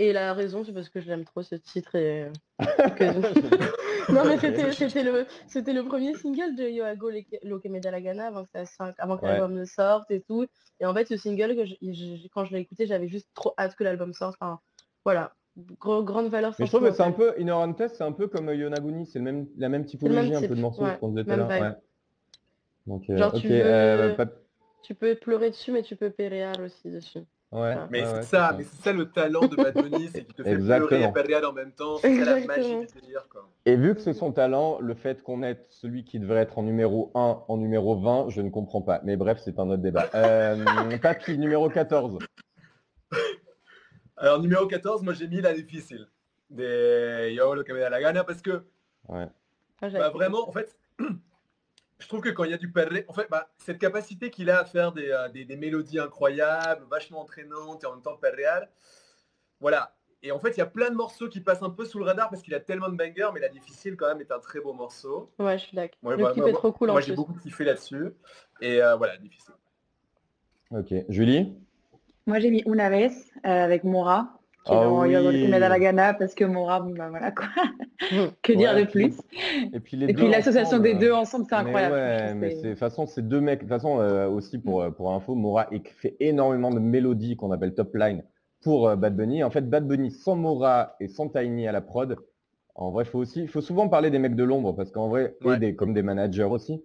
Et 0.00 0.12
la 0.12 0.32
raison, 0.32 0.62
c'est 0.64 0.72
parce 0.72 0.88
que 0.88 1.00
je 1.00 1.08
l'aime 1.08 1.24
trop 1.24 1.42
ce 1.42 1.56
titre. 1.56 1.96
Et... 1.96 2.28
que- 2.58 4.12
non, 4.12 4.24
mais 4.24 4.38
c'était 4.38 4.72
c'était 4.72 5.02
le, 5.02 5.26
c'était 5.48 5.72
le 5.72 5.82
premier 5.84 6.14
single 6.14 6.54
de 6.54 6.68
Yoago 6.68 7.10
Lo 7.42 7.58
que 7.58 7.68
me 7.68 7.80
da 7.80 7.90
la 7.90 8.00
gana 8.00 8.28
avant 8.28 8.44
que, 8.44 8.64
ça 8.64 8.94
avant 8.98 9.16
que 9.16 9.22
Ouais. 9.24 9.30
l'album 9.30 9.54
ne 9.54 9.64
sorte 9.64 10.10
et 10.12 10.20
tout. 10.20 10.46
Et 10.80 10.86
en 10.86 10.94
fait, 10.94 11.06
ce 11.06 11.16
single, 11.16 11.56
que 11.56 11.64
je- 11.64 11.74
je- 11.82 12.28
quand 12.28 12.44
je 12.44 12.54
l'ai 12.54 12.60
écouté, 12.60 12.86
j'avais 12.86 13.08
juste 13.08 13.28
trop 13.34 13.54
hâte 13.58 13.74
que 13.74 13.82
l'album 13.82 14.12
sorte. 14.14 14.36
Enfin, 14.40 14.60
voilà. 15.04 15.34
Gros- 15.80 16.04
grande 16.04 16.28
valeur 16.28 16.54
Mais 16.60 16.66
je 16.66 16.70
trouve 16.70 16.88
que 16.88 16.94
c'est 16.94 17.02
un 17.02 17.10
peu 17.10 17.34
Ignorantes, 17.36 17.88
c'est 17.88 18.04
un 18.04 18.12
peu 18.12 18.28
comme 18.28 18.48
euh, 18.48 18.54
Yonaguni, 18.54 19.04
c'est 19.06 19.18
le 19.18 19.24
même, 19.24 19.48
la 19.56 19.68
même 19.68 19.84
typologie 19.84 20.30
même 20.30 20.44
un 20.44 20.46
peu 20.46 20.54
de 20.54 20.60
morceaux 20.60 20.84
ouais, 20.84 20.96
qu'on 21.00 21.08
disait 21.08 21.24
tout 21.24 21.30
à 21.32 21.36
l'heure. 21.36 21.74
Donc, 22.86 23.10
euh, 23.10 23.16
Genre, 23.16 23.32
tu 23.32 23.48
veux- 23.48 23.60
euh, 23.64 24.14
pas- 24.14 24.30
Tu 24.84 24.94
peux 24.94 25.16
pleurer 25.16 25.50
dessus, 25.50 25.72
mais 25.72 25.82
tu 25.82 25.96
peux 25.96 26.10
péréal 26.10 26.60
aussi 26.62 26.88
dessus. 26.88 27.24
Ouais, 27.52 27.76
Mais 27.90 28.00
ouais, 28.00 28.06
c'est 28.06 28.14
ouais, 28.16 28.22
ça, 28.22 28.54
mais 28.56 28.64
c'est 28.64 28.82
ça 28.82 28.92
le 28.92 29.10
talent 29.10 29.46
de 29.46 29.56
Bad 29.56 29.74
Bunny, 29.74 30.08
c'est 30.12 30.24
qu'il 30.24 30.34
te 30.34 30.42
fait 30.42 30.52
Exactement. 30.52 31.12
pleurer 31.12 31.32
et 31.32 31.44
en 31.44 31.52
même 31.52 31.72
temps. 31.72 31.96
C'est 31.98 32.24
la 32.24 32.44
magie 32.44 32.78
du 32.78 32.86
délire. 33.00 33.26
Quoi. 33.28 33.48
Et 33.66 33.76
vu 33.76 33.94
que 33.94 34.00
c'est 34.00 34.12
son 34.12 34.32
talent, 34.32 34.78
le 34.80 34.94
fait 34.94 35.22
qu'on 35.22 35.42
ait 35.42 35.60
celui 35.70 36.04
qui 36.04 36.18
devrait 36.18 36.40
être 36.40 36.58
en 36.58 36.62
numéro 36.62 37.10
1 37.14 37.44
en 37.48 37.56
numéro 37.56 37.98
20, 37.98 38.30
je 38.30 38.40
ne 38.40 38.50
comprends 38.50 38.82
pas. 38.82 39.00
Mais 39.04 39.16
bref, 39.16 39.40
c'est 39.44 39.58
un 39.58 39.68
autre 39.68 39.82
débat. 39.82 40.08
Euh, 40.14 40.56
Papy, 41.02 41.38
numéro 41.38 41.68
14. 41.68 42.18
Alors 44.16 44.40
numéro 44.40 44.66
14, 44.66 45.02
moi 45.02 45.14
j'ai 45.14 45.28
mis 45.28 45.40
la 45.40 45.54
difficile. 45.54 46.08
De 46.50 47.30
Yo 47.30 47.54
lo 47.54 47.62
que 47.62 47.72
me 47.72 47.78
da 47.78 47.90
la 47.90 48.00
gana 48.00 48.24
parce 48.24 48.40
que 48.40 48.64
Ouais. 49.08 49.26
Ah, 49.80 49.88
bah, 49.90 50.10
vraiment, 50.10 50.48
en 50.48 50.52
fait, 50.52 50.76
je 51.98 52.06
trouve 52.06 52.20
que 52.20 52.28
quand 52.28 52.44
il 52.44 52.50
y 52.50 52.54
a 52.54 52.58
du 52.58 52.70
perré, 52.70 53.04
en 53.08 53.12
fait, 53.12 53.28
bah, 53.30 53.48
cette 53.58 53.78
capacité 53.78 54.30
qu'il 54.30 54.50
a 54.50 54.60
à 54.60 54.64
faire 54.64 54.92
des, 54.92 55.10
euh, 55.10 55.28
des- 55.28 55.44
des 55.44 55.56
mélodies 55.56 55.98
incroyables, 55.98 56.84
vachement 56.90 57.20
entraînantes 57.20 57.82
et 57.82 57.86
en 57.86 57.92
même 57.94 58.02
temps 58.02 58.16
perréales, 58.16 58.68
voilà. 59.60 59.94
Et 60.22 60.32
en 60.32 60.38
fait, 60.40 60.50
il 60.50 60.58
y 60.58 60.62
a 60.62 60.66
plein 60.66 60.90
de 60.90 60.96
morceaux 60.96 61.28
qui 61.28 61.40
passent 61.40 61.62
un 61.62 61.70
peu 61.70 61.84
sous 61.84 61.98
le 61.98 62.04
radar 62.04 62.28
parce 62.28 62.42
qu'il 62.42 62.54
a 62.54 62.60
tellement 62.60 62.88
de 62.88 62.96
bangers, 62.96 63.30
mais 63.32 63.40
la 63.40 63.48
difficile 63.48 63.96
quand 63.96 64.08
même 64.08 64.20
est 64.20 64.32
un 64.32 64.40
très 64.40 64.60
beau 64.60 64.72
morceau. 64.72 65.30
Ouais, 65.38 65.58
je 65.58 65.66
suis 65.66 65.76
d'accord. 65.76 65.98
Ouais, 66.02 66.16
le 66.16 66.24
bah, 66.24 66.32
clip 66.32 66.42
moi- 66.42 66.50
est 66.50 66.54
trop 66.54 66.72
cool 66.72 66.90
en 66.90 66.94
Moi 66.94 67.00
j'ai 67.00 67.14
beaucoup 67.14 67.34
kiffé 67.34 67.64
là-dessus. 67.64 68.10
Et 68.60 68.82
euh, 68.82 68.96
voilà, 68.96 69.16
difficile. 69.16 69.54
Ok. 70.70 70.92
Julie? 71.08 71.56
Moi, 72.26 72.40
j'ai 72.40 72.50
mis 72.50 72.62
Una 72.66 72.90
vez 72.90 73.06
euh, 73.08 73.48
avec 73.48 73.84
Mora, 73.84 74.37
qui 74.68 74.74
est 74.74 74.80
dans 74.80 75.04
Yo 75.04 75.28
oui. 75.28 75.48
me 75.48 75.58
da 75.58 75.68
la 75.68 75.78
gana, 75.78 76.14
parce 76.14 76.34
que 76.34 76.44
Mora, 76.44 76.80
bon, 76.80 76.94
bah 76.94 77.08
voilà 77.08 77.32
quoi. 77.32 77.46
que 78.42 78.52
dire 78.52 78.74
Ouais, 78.74 78.84
de 78.84 78.90
plus? 78.90 79.16
Et 79.72 79.80
puis, 79.80 80.28
l'association 80.28 80.78
des 80.78 80.94
deux 80.94 81.12
ensemble, 81.12 81.46
c'est 81.48 81.56
incroyable. 81.56 81.94
ouais, 81.94 82.34
mais 82.34 82.54
de 82.54 82.68
toute 82.70 82.78
façon, 82.78 83.06
ces 83.06 83.22
deux 83.22 83.40
mecs, 83.40 83.60
de 83.60 83.64
toute 83.64 83.70
façon, 83.70 84.00
euh, 84.00 84.28
aussi 84.28 84.58
pour, 84.58 84.82
euh, 84.82 84.90
pour 84.90 85.12
info, 85.12 85.34
Mora 85.34 85.68
fait 86.00 86.16
énormément 86.20 86.70
de 86.70 86.78
mélodies 86.78 87.36
qu'on 87.36 87.50
appelle 87.50 87.74
top 87.74 87.94
line 87.94 88.22
pour 88.62 88.88
euh, 88.88 88.96
Bad 88.96 89.16
Bunny. 89.16 89.42
En 89.42 89.50
fait, 89.50 89.62
Bad 89.62 89.86
Bunny 89.86 90.10
sans 90.10 90.36
Mora 90.36 90.96
et 91.00 91.08
sans 91.08 91.28
Tiny 91.28 91.66
à 91.66 91.72
la 91.72 91.80
prod, 91.80 92.16
en 92.74 92.90
vrai, 92.90 93.04
faut 93.04 93.18
aussi, 93.18 93.42
il 93.42 93.48
faut 93.48 93.60
souvent 93.60 93.88
parler 93.88 94.10
des 94.10 94.20
mecs 94.20 94.36
de 94.36 94.44
l'ombre 94.44 94.72
parce 94.72 94.92
qu'en 94.92 95.08
vrai, 95.08 95.36
et 95.44 95.56
des, 95.56 95.74
comme 95.74 95.94
des 95.94 96.02
managers 96.02 96.44
aussi. 96.44 96.82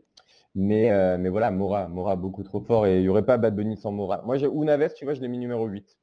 Mais, 0.55 0.91
euh, 0.91 1.17
mais 1.19 1.29
voilà, 1.29 1.51
Mora, 1.51 1.87
Mora 1.87 2.15
beaucoup 2.15 2.43
trop 2.43 2.61
fort 2.61 2.85
et 2.85 2.97
il 2.97 3.01
n'y 3.01 3.09
aurait 3.09 3.25
pas 3.25 3.37
Bad 3.37 3.55
Bunny 3.55 3.77
sans 3.77 3.91
Mora. 3.91 4.21
Moi, 4.25 4.37
j'ai 4.37 4.47
Unaves, 4.47 4.93
tu 4.95 5.05
vois, 5.05 5.13
je 5.13 5.21
l'ai 5.21 5.27
mis 5.27 5.37
numéro 5.37 5.65
8. 5.65 5.97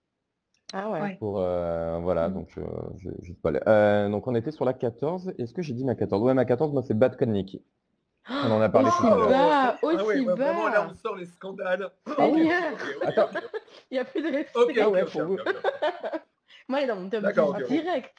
Ah 0.73 0.91
ouais. 0.91 1.17
Pour, 1.19 1.41
euh, 1.41 1.99
voilà, 2.01 2.29
Mhm. 2.29 2.35
donc 2.35 2.49
euh, 2.59 2.63
je, 2.99 3.11
je 3.23 3.33
sais 3.33 3.39
pas. 3.43 3.51
Euh, 3.67 4.09
donc 4.09 4.27
on 4.27 4.35
était 4.35 4.51
sur 4.53 4.65
la 4.65 4.73
14. 4.73 5.33
Est-ce 5.39 5.53
que 5.53 5.63
j'ai 5.63 5.75
dit 5.75 5.85
ma 5.85 5.95
14 5.95 6.23
Ouais, 6.23 6.35
ma 6.35 6.45
14, 6.45 6.73
moi 6.73 6.83
c'est 6.83 6.95
Bad 6.95 7.17
Connecticut. 7.17 7.65
On 8.29 8.51
en 8.53 8.61
a 8.61 8.69
parlé 8.69 8.91
tout 8.91 9.07
à 9.07 9.11
l'heure. 9.17 9.29
Ah 9.33 9.79
ouais, 9.83 9.95
aussi 10.03 10.25
Vraiment, 10.25 10.69
là, 10.69 10.83
bas. 10.83 10.89
on 10.91 10.95
sort 10.95 11.17
les 11.17 11.27
scandales. 11.27 11.91
Ok, 12.07 12.39
Attends. 13.03 13.29
Il 13.91 13.95
n'y 13.95 13.99
a 13.99 14.05
plus 14.05 14.23
de 14.23 14.29
respect. 14.29 14.81
Ah 14.81 14.89
ouais, 14.89 15.05
pour 15.07 15.23
vous. 15.23 15.37
Moi, 16.69 16.81
il 16.81 16.85
est 16.85 16.87
dans 16.87 16.97
mon 16.97 17.09
top 17.11 17.23
D'accord, 17.23 17.55
10 17.57 17.63
ok, 17.63 17.71
ok. 17.71 17.73
direct. 17.83 18.15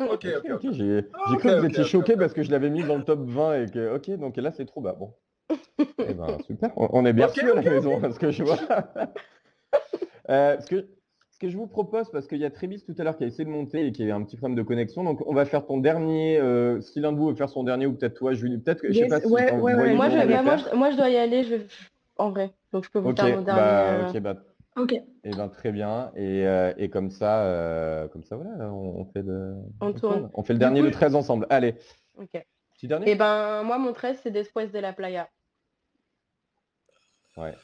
Ok, 0.00 0.26
ok, 0.52 0.72
j'ai 0.72 1.02
Ah, 1.14 1.18
cru 1.24 1.38
que 1.38 1.58
vous 1.60 1.64
étiez 1.64 1.84
choqué 1.84 2.16
parce 2.16 2.34
que 2.34 2.42
je 2.42 2.50
l'avais 2.50 2.68
mis 2.68 2.84
dans 2.84 2.98
le 2.98 3.04
top 3.04 3.20
20 3.20 3.62
et 3.62 3.66
que 3.70 3.94
ok 3.96 4.10
donc 4.18 4.36
là 4.36 4.50
c'est 4.50 4.66
trop 4.66 4.82
bas 4.82 4.92
bon. 4.92 5.14
Eh 5.98 6.12
ben 6.12 6.38
super, 6.46 6.70
on, 6.76 6.88
on 6.92 7.06
est 7.06 7.14
bien 7.14 7.26
reçus 7.26 7.50
à 7.50 7.54
la 7.54 7.62
maison 7.62 7.98
parce 8.00 8.18
que 8.18 8.30
je 8.30 8.42
vois. 8.44 8.58
Euh, 10.28 10.60
ce, 10.60 10.66
que, 10.66 10.86
que 11.40 11.48
je 11.48 11.56
vous 11.56 11.66
propose 11.66 12.10
parce 12.10 12.26
qu'il 12.28 12.38
y 12.38 12.44
a 12.44 12.50
Trévis 12.50 12.84
tout 12.84 12.94
à 12.98 13.02
l'heure 13.02 13.16
qui 13.16 13.24
a 13.24 13.26
essayé 13.26 13.44
de 13.44 13.50
monter 13.50 13.86
et 13.86 13.92
qui 13.92 14.02
a 14.02 14.06
eu 14.06 14.10
un 14.12 14.22
petit 14.22 14.36
problème 14.36 14.56
de 14.56 14.62
connexion 14.62 15.02
donc 15.02 15.26
on 15.26 15.34
va 15.34 15.44
faire 15.46 15.66
ton 15.66 15.78
dernier. 15.78 16.38
euh, 16.38 16.80
si 16.80 17.00
l'un 17.00 17.12
de 17.12 17.16
vous 17.16 17.28
veut 17.30 17.34
faire 17.34 17.48
son 17.48 17.64
dernier 17.64 17.86
ou 17.86 17.94
peut-être 17.94 18.14
toi 18.14 18.34
Julie 18.34 18.58
peut-être 18.58 18.82
que 18.82 18.92
je 18.92 18.98
sais 18.98 19.08
pas 19.08 19.20
si 19.20 19.26
ouais, 19.26 19.50
ouais, 19.50 19.74
ouais. 19.74 19.94
Moi 19.94 20.10
je, 20.10 20.18
bah, 20.28 20.42
moi, 20.42 20.56
je, 20.58 20.76
moi, 20.76 20.90
je 20.90 20.96
dois 20.96 21.08
y 21.08 21.16
aller. 21.16 21.42
Je 21.44 21.54
vais 21.56 21.66
en 22.18 22.30
vrai. 22.30 22.52
Donc 22.72 22.84
je 22.84 22.90
peux 22.90 22.98
vous 22.98 23.16
faire 23.16 23.36
mon 23.36 23.42
bah, 23.42 23.54
dernier. 23.54 24.10
ok, 24.10 24.20
bah, 24.20 24.36
Ok. 24.76 24.94
eh 25.24 25.30
ben, 25.30 25.48
très 25.48 25.72
bien. 25.72 26.12
Et, 26.14 26.46
euh, 26.46 26.72
et 26.76 26.90
comme 26.90 27.10
ça, 27.10 27.44
euh, 27.44 28.06
comme 28.08 28.22
ça, 28.22 28.36
voilà, 28.36 28.70
on, 28.72 29.00
on 29.00 29.04
fait 29.06 29.22
le, 29.22 29.54
On 29.80 29.88
on 29.88 29.92
tourne. 29.92 30.30
On 30.34 30.42
fait 30.42 30.52
le 30.52 30.58
dernier, 30.58 30.80
coup- 30.80 30.86
le 30.86 30.92
13 30.92 31.14
ensemble. 31.14 31.46
Allez, 31.50 31.74
Ok. 32.18 32.44
petit 32.74 32.86
dernier? 32.86 33.10
Et 33.10 33.14
ben 33.14 33.62
moi 33.62 33.78
mon 33.78 33.92
13 33.92 34.20
c'est 34.22 34.30
Después 34.30 34.66
de 34.68 34.78
la 34.78 34.92
Playa. 34.92 35.28
Ouais. 37.36 37.54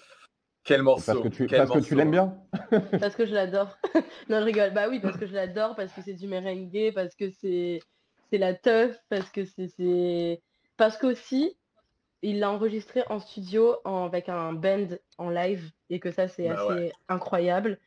Quel 0.67 0.83
morceau. 0.83 1.05
Parce 1.07 1.21
que 1.23 1.29
tu, 1.29 1.47
quel 1.47 1.59
parce 1.59 1.71
que 1.71 1.79
tu 1.79 1.95
morceau. 1.95 1.97
l'aimes 1.97 2.11
bien? 2.11 2.37
Parce 3.01 3.17
que 3.17 3.27
je 3.27 3.35
l'adore. 3.35 3.79
non, 4.29 4.41
je 4.41 4.45
rigole. 4.45 4.73
Bah 4.75 4.89
oui, 4.89 5.01
parce 5.01 5.17
que 5.19 5.27
je 5.27 5.35
l'adore, 5.35 5.77
parce 5.77 5.93
que 5.93 6.03
c'est 6.03 6.15
du 6.15 6.27
merengue, 6.29 6.93
parce 6.95 7.15
que 7.17 7.31
c'est 7.31 7.81
c'est 8.31 8.39
la 8.39 8.55
teuf, 8.55 8.99
parce 9.09 9.31
que 9.31 9.45
c'est 9.45 9.69
c'est 9.69 10.43
parce 10.77 10.99
qu'aussi 10.99 11.59
il 12.23 12.41
l'a 12.41 12.51
enregistré 12.51 13.03
en 13.09 13.21
studio 13.21 13.77
en- 13.85 14.05
avec 14.07 14.29
un 14.29 14.53
band 14.55 14.89
en 15.19 15.31
live 15.31 15.73
et 15.91 16.01
que 16.01 16.11
ça 16.13 16.29
c'est 16.29 16.49
Bah 16.49 16.53
assez 16.55 16.69
ouais. 16.69 16.93
incroyable. 17.09 17.81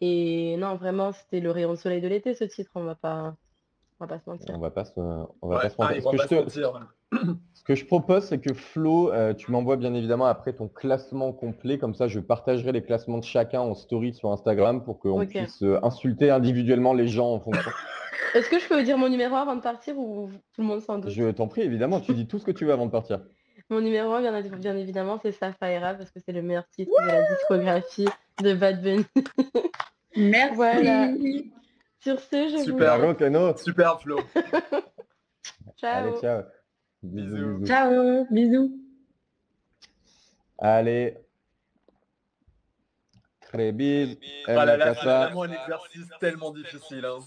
Et 0.00 0.56
non, 0.58 0.76
vraiment, 0.76 1.12
c'était 1.12 1.40
le 1.40 1.50
rayon 1.52 1.72
de 1.72 1.76
soleil 1.78 2.00
de 2.02 2.08
l'été 2.08 2.34
ce 2.34 2.44
titre, 2.44 2.72
on 2.76 2.84
va 2.84 2.94
pas 2.96 3.36
on 4.00 4.06
va 4.06 4.08
pas 4.08 4.18
se 4.18 4.30
mentir. 4.30 4.54
On 4.54 4.58
va 4.58 4.70
pas 4.70 4.84
se, 4.84 4.92
on 4.98 5.48
va 5.48 5.56
Ouais, 5.56 5.62
pas 5.62 5.70
se 5.70 5.76
mentir. 5.78 5.96
ils 5.96 6.02
Ce 6.02 6.08
que 6.08 6.16
pas 6.16 6.22
je 6.22 6.22
se 6.22 6.28
te, 6.28 6.34
mentir. 6.34 6.88
Ce 7.54 7.64
que 7.64 7.74
je 7.74 7.84
propose, 7.86 8.24
c'est 8.24 8.40
que 8.40 8.52
Flo, 8.52 9.12
euh, 9.12 9.34
tu 9.34 9.50
m'envoies 9.52 9.76
bien 9.76 9.94
évidemment 9.94 10.26
après 10.26 10.52
ton 10.52 10.68
classement 10.68 11.32
complet. 11.32 11.78
Comme 11.78 11.94
ça, 11.94 12.08
je 12.08 12.20
partagerai 12.20 12.72
les 12.72 12.82
classements 12.82 13.18
de 13.18 13.24
chacun 13.24 13.60
en 13.60 13.74
story 13.74 14.12
sur 14.14 14.30
Instagram 14.30 14.84
pour 14.84 14.98
qu'on 14.98 15.24
puisse 15.24 15.62
euh, 15.62 15.78
insulter 15.82 16.30
individuellement 16.30 16.92
les 16.92 17.08
gens 17.08 17.32
en 17.32 17.40
fonction. 17.40 17.70
Est-ce 18.34 18.50
que 18.50 18.58
je 18.58 18.68
peux 18.68 18.76
vous 18.78 18.84
dire 18.84 18.98
mon 18.98 19.08
numéro 19.08 19.36
avant 19.36 19.54
de 19.54 19.60
partir 19.60 19.96
ou 19.96 20.28
tout 20.54 20.60
le 20.60 20.66
monde 20.66 20.80
s'en 20.80 20.98
doute? 20.98 21.10
Je 21.10 21.30
t'en 21.30 21.46
prie, 21.46 21.62
évidemment, 21.62 22.00
tu 22.00 22.14
dis 22.14 22.26
tout 22.26 22.40
ce 22.40 22.44
que 22.44 22.50
tu 22.50 22.64
veux 22.64 22.72
avant 22.72 22.86
de 22.86 22.90
partir. 22.90 23.20
Mon 23.70 23.80
numéro 23.80 24.12
1, 24.12 24.20
bien, 24.20 24.42
bien 24.58 24.76
évidemment, 24.76 25.18
c'est 25.22 25.32
Safaira 25.32 25.94
parce 25.94 26.10
que 26.10 26.18
c'est 26.20 26.32
le 26.32 26.42
meilleur 26.42 26.68
titre 26.68 26.90
de 27.00 27.06
la 27.06 27.22
discographie 27.28 28.08
de 28.42 28.52
Bad 28.54 28.82
Bunny. 28.82 29.06
Merci. 30.16 30.54
Voilà. 30.54 31.08
Sur 32.04 32.20
ce, 32.20 32.48
je 32.50 32.64
Super. 32.64 32.98
vous 32.98 33.14
Kano. 33.14 33.56
Super 33.56 33.98
Flo. 33.98 34.20
Ciao. 35.78 36.08
Allez, 36.08 36.20
ciao. 36.20 36.42
Bisous, 37.02 37.58
Bisous. 37.60 37.66
Ciao. 37.66 38.26
Bisous. 38.30 38.78
Allez. 40.58 41.16
Très 43.40 43.72
bien. 43.72 44.14
Ah 44.46 44.66
là 44.66 44.76
là, 44.76 44.94
c'est 44.94 45.02
vraiment 45.06 45.44
un 45.44 45.52
exercice 45.52 46.06
tellement 46.20 46.50
difficile. 46.50 47.06
hein. 47.06 47.20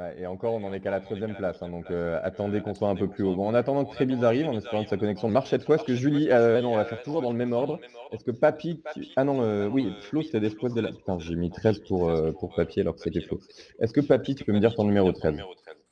Ouais, 0.00 0.14
et 0.18 0.26
encore, 0.26 0.54
on 0.54 0.60
n'en 0.60 0.72
est 0.72 0.80
qu'à 0.80 0.90
la 0.90 1.00
troisième 1.00 1.34
place, 1.34 1.62
hein, 1.62 1.68
donc 1.68 1.90
euh, 1.90 2.18
attendez 2.22 2.62
qu'on 2.62 2.72
soit 2.72 2.88
un 2.88 2.96
peu 2.96 3.06
plus 3.06 3.22
haut. 3.22 3.34
Bon, 3.34 3.46
en 3.48 3.52
attendant 3.54 3.84
que 3.84 3.92
Trébiz 3.92 4.24
arrive, 4.24 4.48
en 4.48 4.56
espérant 4.56 4.82
que 4.82 4.88
sa 4.88 4.96
connexion 4.96 5.28
marche 5.28 5.50
cette 5.50 5.64
fois, 5.64 5.74
est-ce 5.74 5.84
que 5.84 5.94
Julie, 5.94 6.30
euh, 6.30 6.62
non, 6.62 6.72
on 6.72 6.76
va 6.76 6.86
faire 6.86 7.02
toujours 7.02 7.20
dans 7.20 7.32
le 7.32 7.36
même 7.36 7.52
ordre. 7.52 7.78
Est-ce 8.10 8.24
que 8.24 8.30
Papy, 8.30 8.82
tu- 8.94 9.08
ah 9.16 9.24
non, 9.24 9.42
euh, 9.42 9.68
oui, 9.68 9.92
Flo, 10.00 10.22
c'était 10.22 10.40
Después 10.40 10.70
de 10.70 10.80
la... 10.80 10.88
Putain, 10.90 11.18
j'ai 11.18 11.34
mis 11.36 11.50
13 11.50 11.80
pour, 11.80 12.08
euh, 12.08 12.32
pour 12.32 12.54
Papy 12.54 12.80
alors 12.80 12.94
que 12.94 13.00
c'était 13.02 13.20
Flo. 13.20 13.40
Est-ce 13.78 13.92
que 13.92 14.00
Papy, 14.00 14.34
tu 14.34 14.44
peux 14.44 14.52
me 14.52 14.60
dire 14.60 14.74
ton 14.74 14.84
numéro 14.84 15.12
13 15.12 15.34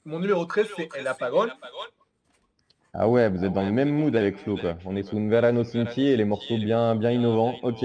Mon 0.07 0.19
numéro 0.21 0.47
13, 0.47 0.69
c'est 0.75 0.89
El 0.99 1.07
Apagón. 1.07 1.49
Ah 2.95 3.09
ouais, 3.09 3.29
vous 3.29 3.45
êtes 3.45 3.53
dans 3.53 3.63
le 3.65 3.71
même 3.73 3.91
mood 3.91 4.17
avec 4.17 4.39
Flo, 4.39 4.57
quoi. 4.57 4.79
On 4.87 4.97
est 4.97 5.03
sous 5.03 5.19
une 5.19 5.29
Verano 5.29 5.65
Cinti 5.65 6.07
et 6.07 6.17
les 6.17 6.25
morceaux 6.25 6.57
bien, 6.57 6.95
bien 6.97 7.11
innovants. 7.11 7.57
Ok. 7.63 7.85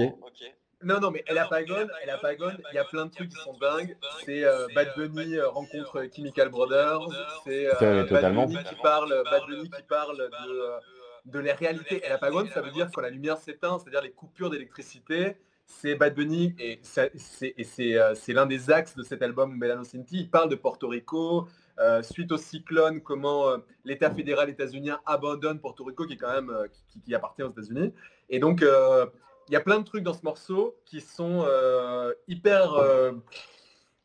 Non, 0.84 1.00
non, 1.00 1.10
mais 1.10 1.24
El 1.26 1.38
Apagón, 1.38 1.88
El 2.02 2.10
Apagón, 2.10 2.56
il 2.70 2.74
y 2.74 2.78
a 2.78 2.84
plein 2.84 3.06
de 3.06 3.10
trucs 3.10 3.30
qui 3.30 3.40
sont 3.42 3.56
dingues. 3.58 3.96
C'est 4.24 4.44
euh, 4.44 4.66
Bad 4.74 4.88
Bunny 4.96 5.36
euh, 5.36 5.48
rencontre 5.48 6.04
Chemical 6.14 6.50
Brothers. 6.50 7.00
C'est 7.44 7.66
euh, 7.82 8.04
Bad. 8.04 8.34
Bunny 8.34 8.58
qui 8.64 8.74
parle, 8.82 9.22
Bad 9.30 9.42
Bunny 9.48 9.70
qui 9.70 9.82
parle 9.82 10.18
de, 10.18 10.50
euh, 10.50 10.78
de 11.24 11.38
la 11.38 11.54
réalité. 11.54 12.04
El 12.04 12.12
Apagón, 12.12 12.46
ça 12.52 12.60
veut 12.60 12.70
dire 12.70 12.90
quand 12.92 13.00
la 13.00 13.10
lumière 13.10 13.38
s'éteint, 13.38 13.78
c'est-à-dire 13.78 14.02
les 14.02 14.12
coupures 14.12 14.50
d'électricité. 14.50 15.36
C'est 15.66 15.94
Bad 15.94 16.14
Bunny 16.14 16.54
et 16.58 16.78
c'est 16.82 17.98
euh, 17.98 18.14
l'un 18.28 18.44
des 18.44 18.70
axes 18.70 18.94
de 18.96 19.02
cet 19.02 19.22
album 19.22 19.58
Belano 19.58 19.84
Cinti. 19.84 20.18
Il 20.20 20.30
parle 20.30 20.50
de 20.50 20.56
Porto 20.56 20.88
Rico, 20.88 21.48
euh, 21.78 22.02
suite 22.02 22.30
au 22.32 22.36
cyclone, 22.36 23.00
comment 23.00 23.48
euh, 23.48 23.56
l'État 23.86 24.10
fédéral 24.10 24.50
états-unien 24.50 25.00
abandonne 25.06 25.60
Porto 25.60 25.84
Rico, 25.84 26.06
qui 26.06 26.12
est 26.12 26.18
quand 26.18 26.34
même 26.34 26.50
euh, 26.50 26.66
qui, 26.92 27.00
qui 27.00 27.14
appartient 27.14 27.42
aux 27.42 27.50
États-Unis. 27.50 27.94
Et 28.28 28.38
donc, 28.38 28.62
euh, 28.62 29.06
il 29.48 29.52
y 29.52 29.56
a 29.56 29.60
plein 29.60 29.78
de 29.78 29.84
trucs 29.84 30.02
dans 30.04 30.14
ce 30.14 30.22
morceau 30.24 30.76
qui 30.84 31.00
sont 31.00 31.42
euh, 31.46 32.12
hyper, 32.28 32.74
euh, 32.74 33.12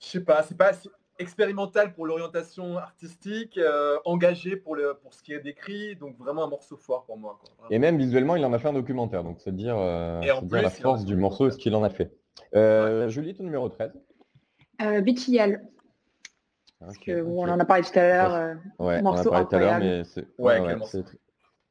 je 0.02 0.08
sais 0.08 0.24
pas, 0.24 0.44
c'est 0.44 0.58
pas 0.58 0.68
assez 0.70 0.90
expérimental 1.18 1.94
pour 1.94 2.06
l'orientation 2.06 2.78
artistique, 2.78 3.58
euh, 3.58 3.98
engagé 4.06 4.56
pour, 4.56 4.76
le, 4.76 4.94
pour 5.02 5.14
ce 5.14 5.22
qui 5.22 5.34
est 5.34 5.40
décrit, 5.42 5.96
donc 5.98 6.18
vraiment 6.18 6.46
un 6.46 6.50
morceau 6.50 6.78
fort 6.78 7.04
pour 7.06 7.18
moi. 7.18 7.38
quoi. 7.58 7.68
Et 7.70 7.78
même 7.80 7.98
visuellement, 7.98 8.36
il 8.38 8.46
en 8.46 8.54
a 8.54 8.60
fait 8.60 8.70
un 8.70 8.74
documentaire, 8.74 9.24
donc 9.24 9.40
c'est 9.42 9.54
dire, 9.54 9.76
euh, 9.78 10.22
Et 10.22 10.32
en 10.32 10.40
c'est 10.40 10.46
dire 10.46 10.58
plus, 10.58 10.62
la 10.64 10.70
force 10.70 11.04
du 11.06 11.16
morceau 11.18 11.48
et 11.48 11.52
ce 11.52 11.58
qu'il 11.58 11.76
en 11.76 11.84
a 11.84 11.90
fait. 11.90 12.12
Euh, 12.56 13.10
Julie, 13.10 13.36
ton 13.36 13.44
numéro 13.44 13.68
13 13.68 13.92
Euh, 14.82 15.02
Bichial. 15.02 15.62
Parce 16.80 16.98
que 16.98 17.22
on 17.22 17.42
en 17.42 17.60
a 17.60 17.66
parlé 17.66 17.84
tout 17.84 18.00
à 18.00 18.02
l'heure. 18.02 18.34
euh, 18.34 18.54
Ouais, 18.54 18.62
on 18.80 18.86
en 18.88 18.98
a 18.98 19.02
Morceau 19.02 19.30
parlé 19.32 19.46
tout 19.48 19.56
à 19.56 19.60
l'heure, 19.60 19.80
mais 19.80 20.04
c'est 20.06 20.26
Ouais, 20.38 20.62
ouais, 20.62 20.76
morceau. 20.78 21.04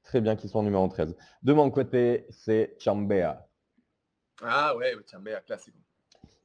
très 0.04 0.20
bien 0.20 0.36
qu'ils 0.36 0.50
soient 0.50 0.60
en 0.60 0.64
numéro 0.64 0.86
13. 0.86 1.16
De 1.42 1.52
mon 1.54 1.70
côté, 1.70 2.26
c'est 2.28 2.76
Chambea. 2.78 3.47
Ah 4.42 4.76
ouais, 4.76 4.94
tiens, 5.06 5.20
mais 5.22 5.32
classique. 5.46 5.74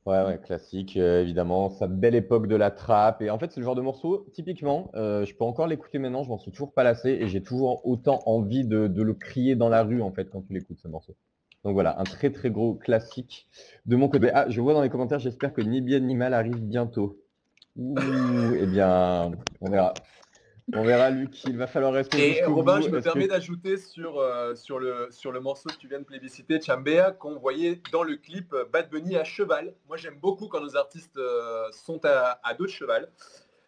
Ouais, 0.05 0.21
ouais, 0.25 0.37
classique, 0.37 0.97
euh, 0.97 1.21
évidemment. 1.21 1.69
Sa 1.69 1.87
belle 1.87 2.15
époque 2.15 2.47
de 2.47 2.55
la 2.57 2.71
trappe. 2.71 3.21
Et 3.21 3.29
en 3.29 3.39
fait, 3.39 3.51
c'est 3.51 3.61
le 3.61 3.65
genre 3.65 3.75
de 3.75 3.81
morceau, 3.81 4.27
typiquement, 4.33 4.91
euh, 4.95 5.25
je 5.25 5.33
peux 5.33 5.45
encore 5.45 5.67
l'écouter 5.67 5.97
maintenant, 5.97 6.23
je 6.23 6.29
m'en 6.29 6.37
suis 6.37 6.51
toujours 6.51 6.73
pas 6.73 6.83
lassé 6.83 7.09
et 7.09 7.27
j'ai 7.29 7.41
toujours 7.41 7.85
autant 7.85 8.21
envie 8.25 8.65
de, 8.65 8.87
de 8.87 9.01
le 9.01 9.13
crier 9.13 9.55
dans 9.55 9.69
la 9.69 9.83
rue, 9.83 10.01
en 10.01 10.11
fait, 10.11 10.29
quand 10.29 10.41
tu 10.41 10.53
l'écoutes, 10.53 10.79
ce 10.79 10.89
morceau. 10.89 11.15
Donc 11.63 11.73
voilà, 11.73 11.97
un 11.99 12.03
très 12.03 12.31
très 12.31 12.51
gros 12.51 12.73
classique 12.73 13.47
de 13.85 13.95
mon 13.95 14.09
côté. 14.09 14.29
Ah, 14.33 14.49
je 14.49 14.59
vois 14.59 14.73
dans 14.73 14.81
les 14.81 14.89
commentaires, 14.89 15.19
j'espère 15.19 15.53
que 15.53 15.61
Ni 15.61 15.79
bien 15.79 16.01
ni 16.01 16.15
mal 16.15 16.33
arrive 16.33 16.59
bientôt. 16.61 17.17
Ouh, 17.77 18.53
eh 18.59 18.65
bien, 18.65 19.31
on 19.61 19.69
verra. 19.69 19.93
On 20.73 20.83
verra, 20.83 21.09
Luc, 21.09 21.43
il 21.43 21.57
va 21.57 21.67
falloir 21.67 21.91
rester 21.93 22.37
Et 22.37 22.45
Robin, 22.45 22.79
je 22.79 22.89
me 22.89 22.99
que- 22.99 23.03
permets 23.03 23.27
d'ajouter 23.27 23.77
sur, 23.77 24.17
euh, 24.19 24.55
sur, 24.55 24.79
le, 24.79 25.07
sur 25.11 25.31
le 25.31 25.39
morceau 25.41 25.69
que 25.69 25.75
tu 25.77 25.87
viens 25.89 25.99
de 25.99 26.05
plébisciter, 26.05 26.61
Chambea, 26.61 27.11
qu'on 27.11 27.37
voyait 27.37 27.81
dans 27.91 28.03
le 28.03 28.15
clip 28.15 28.55
Bad 28.71 28.89
Bunny 28.89 29.17
à 29.17 29.23
cheval. 29.25 29.73
Moi, 29.87 29.97
j'aime 29.97 30.17
beaucoup 30.21 30.47
quand 30.47 30.61
nos 30.61 30.77
artistes 30.77 31.17
euh, 31.17 31.65
sont 31.71 31.99
à, 32.05 32.39
à 32.43 32.53
dos 32.53 32.65
de 32.65 32.69
cheval. 32.69 33.09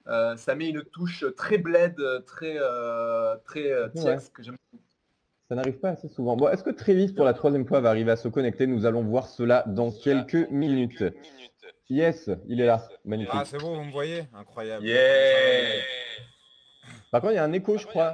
Euh, 0.07 0.37
ça 0.37 0.55
met 0.55 0.69
une 0.69 0.83
touche 0.83 1.25
très 1.35 1.57
bled, 1.57 1.95
très, 2.25 2.55
euh, 2.57 3.35
très 3.43 3.71
euh, 3.71 3.87
Ouais. 3.95 4.15
tiex, 4.17 4.29
que 4.29 4.41
j'aime 4.43 4.55
Ça 5.49 5.55
n'arrive 5.55 5.79
pas 5.79 5.89
assez 5.89 6.07
souvent. 6.07 6.37
Bon, 6.37 6.47
est-ce 6.47 6.63
que 6.63 6.69
Trévis, 6.69 7.11
pour 7.11 7.25
la 7.25 7.33
troisième 7.33 7.65
fois, 7.67 7.81
va 7.81 7.89
arriver 7.89 8.11
à 8.11 8.15
se 8.15 8.27
connecter? 8.29 8.67
Nous 8.67 8.85
allons 8.85 9.03
voir 9.03 9.27
cela 9.27 9.63
dans 9.67 9.91
quelques 9.91 10.49
minutes. 10.49 11.03
Yes, 11.89 12.29
il 12.47 12.61
est 12.61 12.65
là. 12.65 12.87
Magnifique. 13.03 13.33
Ah, 13.35 13.43
c'est 13.45 13.59
bon, 13.59 13.75
vous 13.75 13.83
me 13.83 13.91
voyez? 13.91 14.23
Incroyable. 14.33 14.85
Yeah 14.85 15.81
Par 17.15 17.21
contre, 17.21 17.31
il 17.31 17.37
y 17.37 17.39
a 17.39 17.45
un 17.45 17.53
écho, 17.53 17.77
je 17.77 17.87
crois. 17.87 18.13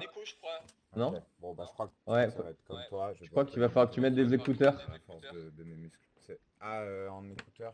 Non. 0.95 1.20
Bon, 1.39 1.56
bah, 1.56 1.64
je 1.68 1.74
crois 1.74 1.88
que 1.88 2.12
Ouais, 2.12 2.30
ça 2.30 2.43
va 2.43 2.52
être 2.52 2.64
comme 2.68 2.78
toi. 2.88 3.12
je 3.20 3.28
crois 3.32 3.45
qu'il 3.45 3.60
va 3.60 3.68
falloir 3.70 3.89
que 3.89 3.95
tu 3.95 3.99
mettes 3.99 4.14
des 4.14 4.32
écouteurs. 4.32 4.76
À 4.76 4.99
force 5.08 5.24
de, 5.34 5.49
de 5.58 5.64
mes 5.64 5.74
muscles. 5.74 5.97
C'est- 6.20 6.39
Ah, 6.60 6.82
euh, 6.82 7.10
en 7.10 7.28
écouteurs 7.28 7.74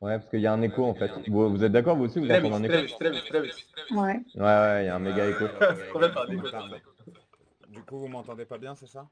Ouais, 0.00 0.16
parce 0.16 0.30
qu'il 0.30 0.40
y 0.40 0.46
a 0.46 0.52
un 0.54 0.62
écho, 0.62 0.82
en 0.86 0.94
fait. 0.94 1.10
Vous, 1.28 1.50
vous 1.50 1.62
êtes 1.62 1.72
d'accord, 1.72 1.94
vous 1.98 2.04
aussi, 2.04 2.20
vous 2.20 2.30
entendez 2.30 2.54
un 2.54 2.64
écho? 2.64 2.80
Ouais. 3.90 4.22
Ouais, 4.34 4.40
ouais, 4.40 4.84
il 4.84 4.86
y 4.86 4.88
a 4.88 4.94
un 4.94 4.98
méga 4.98 5.26
écho. 5.26 5.44
Du 7.68 7.82
coup, 7.82 7.98
vous 7.98 8.08
m'entendez 8.08 8.46
pas 8.46 8.56
bien, 8.56 8.74
c'est 8.74 8.86
ça? 8.88 9.10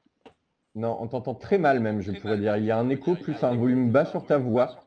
Non, 0.73 0.97
on 0.99 1.07
t'entend 1.07 1.35
très 1.35 1.59
mal, 1.59 1.79
même, 1.79 2.01
je 2.01 2.11
pourrais 2.11 2.37
dire. 2.39 2.57
Il 2.57 2.65
y 2.65 2.71
a 2.71 2.77
un 2.79 2.89
écho 2.89 3.13
plus 3.13 3.43
un 3.43 3.53
volume 3.53 3.91
bas 3.91 4.05
sur 4.05 4.25
ta 4.25 4.39
voix. 4.39 4.83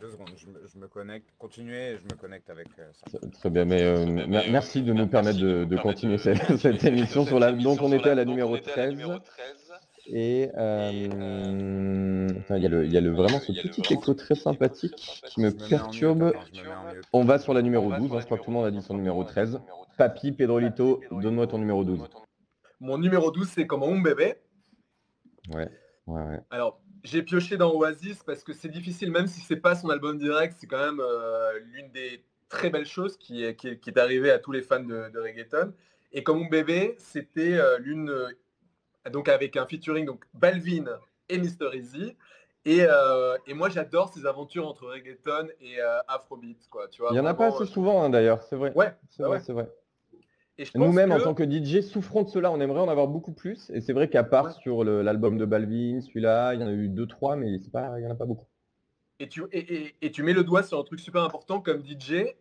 Deux 0.00 0.10
secondes, 0.10 0.30
je 0.36 0.46
me, 0.46 0.66
je 0.72 0.78
me 0.78 0.86
connecte. 0.86 1.28
Continuez 1.38 1.92
et 1.92 1.98
je 1.98 2.04
me 2.04 2.14
connecte 2.20 2.48
avec 2.50 2.68
euh, 2.78 2.88
ça. 2.92 3.18
Très 3.32 3.50
bien, 3.50 3.64
mais 3.64 3.82
euh, 3.82 4.06
mer- 4.06 4.44
merci 4.50 4.82
de 4.82 4.92
nous 4.92 5.08
permettre 5.08 5.40
de, 5.40 5.64
de 5.64 5.76
continuer 5.76 6.18
cette, 6.18 6.56
cette 6.58 6.84
émission 6.84 7.24
sur 7.24 7.38
la. 7.40 7.52
Donc, 7.52 7.80
on 7.82 7.92
était 7.92 8.10
à 8.10 8.14
la 8.14 8.24
numéro 8.24 8.56
13. 8.56 8.96
Et 10.10 10.50
euh, 10.56 10.90
il 12.50 12.62
y 12.62 12.66
a, 12.66 12.68
le, 12.68 12.86
il 12.86 12.92
y 12.92 12.96
a 12.96 13.00
le, 13.00 13.10
vraiment 13.10 13.40
ce 13.40 13.52
petit 13.52 13.92
écho 13.92 14.14
très 14.14 14.34
sympathique 14.36 14.94
qui 15.26 15.40
me 15.40 15.50
perturbe. 15.50 16.32
On 17.12 17.24
va 17.24 17.38
sur 17.38 17.52
la 17.52 17.60
numéro 17.62 17.92
12, 17.92 18.12
hein, 18.14 18.20
je 18.20 18.24
crois 18.24 18.38
que 18.38 18.44
tout 18.44 18.50
le 18.50 18.56
monde 18.56 18.66
a 18.66 18.70
dit 18.70 18.80
son 18.82 18.94
numéro 18.94 19.24
13. 19.24 19.60
Papy, 19.98 20.32
Pedrolito, 20.32 21.00
donne-moi 21.10 21.46
ton 21.48 21.58
numéro 21.58 21.84
12. 21.84 22.08
Mon 22.80 22.96
numéro 22.98 23.30
12, 23.32 23.48
c'est 23.48 23.66
comme 23.66 23.82
un 23.82 24.00
bébé. 24.00 24.36
Ouais, 25.50 25.68
ouais, 26.06 26.22
ouais. 26.22 26.40
Alors, 26.50 26.80
j'ai 27.04 27.22
pioché 27.22 27.56
dans 27.56 27.72
Oasis 27.74 28.22
parce 28.24 28.42
que 28.42 28.52
c'est 28.52 28.68
difficile, 28.68 29.10
même 29.10 29.26
si 29.26 29.40
c'est 29.40 29.56
pas 29.56 29.74
son 29.74 29.90
album 29.90 30.18
direct, 30.18 30.56
c'est 30.58 30.66
quand 30.66 30.78
même 30.84 31.00
euh, 31.00 31.58
l'une 31.72 31.90
des 31.92 32.24
très 32.48 32.70
belles 32.70 32.86
choses 32.86 33.16
qui 33.16 33.44
est, 33.44 33.56
qui 33.56 33.68
est, 33.68 33.78
qui 33.78 33.90
est 33.90 33.98
arrivée 33.98 34.30
à 34.30 34.38
tous 34.38 34.52
les 34.52 34.62
fans 34.62 34.80
de, 34.80 35.10
de 35.10 35.18
reggaeton. 35.20 35.72
Et 36.12 36.22
comme 36.22 36.38
mon 36.40 36.48
bébé, 36.48 36.96
c'était 36.98 37.58
euh, 37.58 37.78
l'une, 37.78 38.10
euh, 38.10 38.28
donc 39.10 39.28
avec 39.28 39.56
un 39.56 39.66
featuring 39.66 40.06
donc 40.06 40.24
Balvin 40.34 40.86
et 41.28 41.38
Mr 41.38 41.74
Easy. 41.74 42.16
Et, 42.64 42.84
et 43.46 43.54
moi, 43.54 43.70
j'adore 43.70 44.12
ces 44.12 44.26
aventures 44.26 44.68
entre 44.68 44.88
reggaeton 44.88 45.48
et 45.62 45.80
afrobeat, 46.06 46.68
quoi. 46.68 46.86
Tu 46.88 47.00
vois, 47.00 47.12
Il 47.12 47.16
y 47.16 47.20
en 47.20 47.24
a 47.24 47.32
pas 47.32 47.46
assez 47.46 47.64
souvent 47.64 48.02
hein, 48.02 48.10
d'ailleurs, 48.10 48.42
c'est 48.42 48.56
vrai. 48.56 48.72
Ouais, 48.74 48.92
c'est 49.08 49.22
bah 49.22 49.28
vrai, 49.28 49.38
ouais. 49.38 49.42
c'est 49.46 49.54
vrai. 49.54 49.70
Nous-mêmes, 50.74 51.12
en 51.12 51.20
tant 51.20 51.34
que 51.34 51.44
DJ, 51.44 51.82
souffrons 51.82 52.22
de 52.22 52.28
cela. 52.28 52.50
On 52.50 52.60
aimerait 52.60 52.80
en 52.80 52.88
avoir 52.88 53.08
beaucoup 53.08 53.32
plus. 53.32 53.70
Et 53.70 53.80
c'est 53.80 53.92
vrai 53.92 54.08
qu'à 54.08 54.24
part 54.24 54.46
Ouais. 54.46 54.52
sur 54.62 54.84
l'album 54.84 55.38
de 55.38 55.44
Balvin, 55.44 56.00
celui-là, 56.00 56.54
il 56.54 56.60
y 56.60 56.64
en 56.64 56.68
a 56.68 56.72
eu 56.72 56.88
deux, 56.88 57.06
trois, 57.06 57.36
mais 57.36 57.58
pas, 57.72 57.98
il 57.98 58.04
y 58.04 58.06
en 58.06 58.10
a 58.10 58.14
pas 58.14 58.26
beaucoup. 58.26 58.46
Et 59.20 59.28
tu, 59.28 59.42
et, 59.50 59.74
et- 59.74 59.94
et 60.00 60.10
tu 60.12 60.22
mets 60.22 60.32
le 60.32 60.44
doigt 60.44 60.62
sur 60.62 60.78
un 60.78 60.84
truc 60.84 61.00
super 61.00 61.22
important 61.24 61.60
comme 61.60 61.82
DJ, 61.82 62.34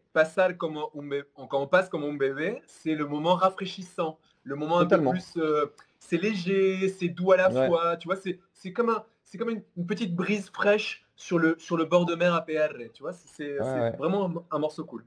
comme 0.57 0.78
un 0.78 1.45
quand 1.47 1.61
on 1.61 1.68
passe 1.68 1.89
comme 1.89 2.03
un 2.03 2.13
bébé, 2.13 2.61
c'est 2.68 2.93
le 2.95 3.05
moment 3.07 3.34
rafraîchissant, 3.36 4.20
le 4.43 4.55
moment 4.55 4.80
Totalement. 4.80 5.11
un 5.11 5.13
peu 5.13 5.20
plus, 5.20 5.41
euh, 5.41 5.65
c'est 5.99 6.22
léger, 6.22 6.88
c'est 6.89 7.09
doux 7.09 7.32
à 7.32 7.38
la 7.38 7.49
Ouais. 7.51 7.68
fois, 7.68 7.97
tu 7.97 8.07
vois, 8.07 8.15
c'est 8.15 8.39
c'est 8.53 8.74
comme, 8.74 8.89
un, 8.89 9.03
c'est 9.26 9.38
comme 9.39 9.49
une, 9.49 9.61
une 9.76 9.86
petite 9.88 10.15
brise 10.15 10.49
fraîche 10.51 11.05
sur 11.15 11.39
le, 11.39 11.55
sur 11.57 11.78
le 11.78 11.86
bord 11.86 12.05
de 12.05 12.13
mer 12.15 12.34
à 12.36 12.45
PR, 12.45 12.74
tu 12.93 13.01
vois, 13.01 13.13
c'est 13.13 13.59
Ouais, 13.59 13.91
vraiment 13.97 14.26
un, 14.26 14.55
un 14.55 14.59
morceau 14.59 14.86
cool. 14.86 15.03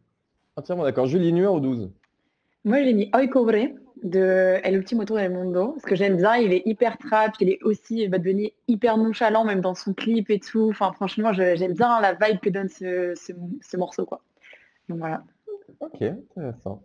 Entièrement 0.57 0.83
d'accord. 0.85 1.07
Julie, 1.07 1.33
numéro 1.33 1.61
12. 1.61 1.91
Moi, 2.65 2.83
j'ai 2.83 2.93
mis 2.93 3.11
Oi 3.15 3.27
Cobre 3.29 3.69
de 4.03 4.59
El 4.63 4.77
Ultimo 4.77 5.05
Tour 5.05 5.17
del 5.17 5.33
Mundo, 5.33 5.73
parce 5.73 5.85
que 5.85 5.95
j'aime 5.95 6.17
bien, 6.17 6.37
il 6.37 6.53
est 6.53 6.63
hyper 6.67 6.97
trap, 6.99 7.33
il 7.41 7.51
est 7.51 7.63
aussi 7.63 8.09
Bad 8.09 8.23
Bunny 8.23 8.53
hyper 8.69 8.97
nonchalant, 8.97 9.45
même 9.45 9.61
dans 9.61 9.75
son 9.75 9.93
clip 9.95 10.31
et 10.31 10.41
tout. 10.41 10.69
Enfin, 10.71 10.93
franchement, 10.93 11.33
j'aime 11.33 11.75
bien 11.75 12.01
la 12.01 12.15
vibe 12.15 12.41
que 12.41 12.51
donne 12.51 12.69
ce, 12.69 13.15
ce- 13.15 13.33
ce 13.63 13.77
morceau, 13.77 14.07
quoi. 14.07 14.23
Donc 14.89 14.99
voilà. 14.99 15.23
Ok, 15.81 16.03
intéressant. 16.03 16.83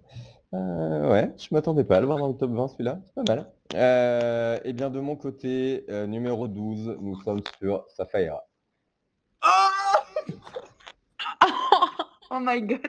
Euh, 0.53 1.09
ouais, 1.11 1.31
je 1.37 1.47
m'attendais 1.51 1.83
pas 1.83 1.97
à 1.97 1.99
le 1.99 2.05
voir 2.05 2.17
dans 2.19 2.27
le 2.29 2.35
top 2.35 2.51
20 2.51 2.67
celui-là, 2.69 2.99
c'est 3.05 3.13
pas 3.15 3.23
mal. 3.35 3.51
Euh, 3.73 4.57
et 4.63 4.71
bien 4.73 4.89
de 4.89 4.99
mon 4.99 5.15
côté, 5.15 5.85
euh, 5.89 6.07
numéro 6.07 6.47
12, 6.47 6.97
nous 7.01 7.19
sommes 7.21 7.41
sur 7.59 7.85
Safaira. 7.89 8.45
Ah 9.41 9.69
Oh 12.31 12.39
my 12.39 12.61
god. 12.61 12.81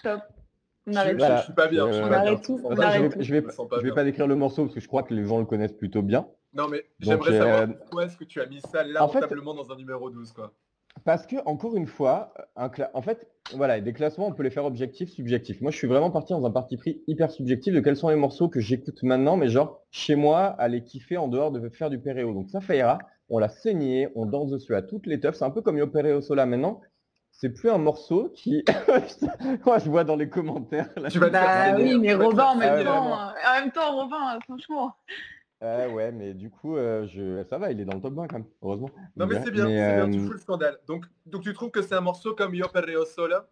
Stop. 0.00 0.20
On 0.86 0.92
je, 0.92 0.98
arrête. 0.98 1.12
je- 1.12 1.18
Voilà. 1.18 1.36
je 1.38 1.42
suis 1.44 1.52
pas 1.52 1.68
bien, 1.68 1.92
je 1.92 1.98
Euh, 1.98 2.04
on 2.08 2.12
arrête 2.12 2.42
tout, 2.42 2.60
on 2.64 2.68
vais, 2.74 3.08
tout. 3.10 3.16
je 3.20 3.34
vais, 3.34 3.40
Je 3.40 3.46
pas 3.56 3.66
je 3.72 3.76
vais 3.76 3.82
bien. 3.84 3.94
pas 3.94 4.04
décrire 4.04 4.26
le 4.26 4.34
morceau 4.34 4.62
parce 4.64 4.74
que 4.74 4.80
je 4.80 4.88
crois 4.88 5.02
que 5.02 5.12
les 5.14 5.24
gens 5.24 5.38
le 5.38 5.44
connaissent 5.44 5.72
plutôt 5.76 6.02
bien. 6.02 6.26
Non 6.54 6.66
mais 6.68 6.84
j'aimerais 6.98 7.36
savoir 7.38 7.60
euh, 7.60 7.66
pourquoi 7.68 8.04
est-ce 8.06 8.16
que 8.16 8.24
tu 8.24 8.40
as 8.40 8.46
mis 8.46 8.60
ça 8.60 8.80
en 8.98 9.08
fait- 9.08 9.20
lamentablement 9.20 9.54
dans 9.54 9.70
un 9.70 9.76
numéro 9.76 10.10
12 10.10 10.32
quoi. 10.32 10.52
Parce 11.04 11.24
que, 11.26 11.36
encore 11.46 11.76
une 11.76 11.86
fois, 11.86 12.34
un 12.56 12.66
cla- 12.68 12.90
en 12.94 13.00
fait, 13.02 13.28
voilà, 13.54 13.80
des 13.80 13.92
classements, 13.92 14.26
on 14.26 14.32
peut 14.32 14.42
les 14.42 14.50
faire 14.50 14.64
objectifs, 14.64 15.08
subjectifs. 15.10 15.60
Moi, 15.60 15.70
je 15.70 15.76
suis 15.76 15.86
vraiment 15.86 16.10
parti 16.10 16.32
dans 16.32 16.44
un 16.44 16.50
parti 16.50 16.76
pris 16.76 17.02
hyper 17.06 17.30
subjectif 17.30 17.72
de 17.72 17.80
quels 17.80 17.96
sont 17.96 18.08
les 18.08 18.16
morceaux 18.16 18.48
que 18.48 18.58
j'écoute 18.60 19.00
maintenant, 19.04 19.36
mais 19.36 19.48
genre, 19.48 19.84
chez 19.92 20.16
moi, 20.16 20.46
à 20.58 20.66
les 20.66 20.82
kiffer 20.82 21.16
en 21.16 21.28
dehors 21.28 21.52
de 21.52 21.68
faire 21.70 21.90
du 21.90 22.00
péréo. 22.00 22.34
Donc, 22.34 22.50
ça 22.50 22.60
ira. 22.74 22.98
on 23.32 23.38
l'a 23.38 23.48
saigné, 23.48 24.08
on 24.16 24.26
danse 24.26 24.50
dessus 24.50 24.74
à 24.74 24.82
toutes 24.82 25.06
les 25.06 25.20
teufs. 25.20 25.36
C'est 25.36 25.44
un 25.44 25.50
peu 25.50 25.62
comme 25.62 25.78
Yo 25.78 25.86
Péréo 25.86 26.20
Sola 26.20 26.44
maintenant. 26.46 26.80
C'est 27.40 27.48
plus 27.48 27.70
un 27.70 27.78
morceau 27.78 28.30
qui. 28.34 28.62
Moi, 29.64 29.78
je 29.78 29.88
vois 29.88 30.04
dans 30.04 30.16
les 30.16 30.28
commentaires. 30.28 30.90
là. 30.96 31.08
Bah 31.18 31.72
saigner, 31.72 31.84
oui, 31.84 31.92
hein. 31.94 31.98
mais 32.02 32.12
Robin, 32.12 32.44
en 32.44 32.56
même 32.56 32.84
temps, 32.84 33.12
euh, 33.12 33.32
en 33.48 33.60
même 33.60 33.72
temps, 33.72 33.96
Robin, 33.96 34.36
euh, 34.36 34.40
franchement. 34.44 34.94
Ah 35.62 35.88
ouais, 35.88 36.12
mais 36.12 36.34
du 36.34 36.50
coup, 36.50 36.76
euh, 36.76 37.06
je... 37.06 37.42
ça 37.44 37.56
va, 37.56 37.72
il 37.72 37.80
est 37.80 37.86
dans 37.86 37.94
le 37.94 38.02
top 38.02 38.12
20 38.12 38.28
quand 38.28 38.36
même, 38.36 38.46
heureusement. 38.62 38.90
Non 39.16 39.26
mais 39.26 39.42
c'est 39.42 39.50
bien, 39.50 39.66
c'est 39.66 39.96
bien, 39.96 40.10
tu 40.10 40.18
euh, 40.18 40.26
fous 40.26 40.32
le 40.32 40.38
scandale. 40.38 40.78
Donc, 40.86 41.06
donc 41.24 41.42
tu 41.42 41.54
trouves 41.54 41.70
que 41.70 41.80
c'est 41.80 41.94
un 41.94 42.00
morceau 42.02 42.34
comme 42.34 42.54
Yo 42.54 42.66
Perreo 42.68 43.06
Sola? 43.06 43.46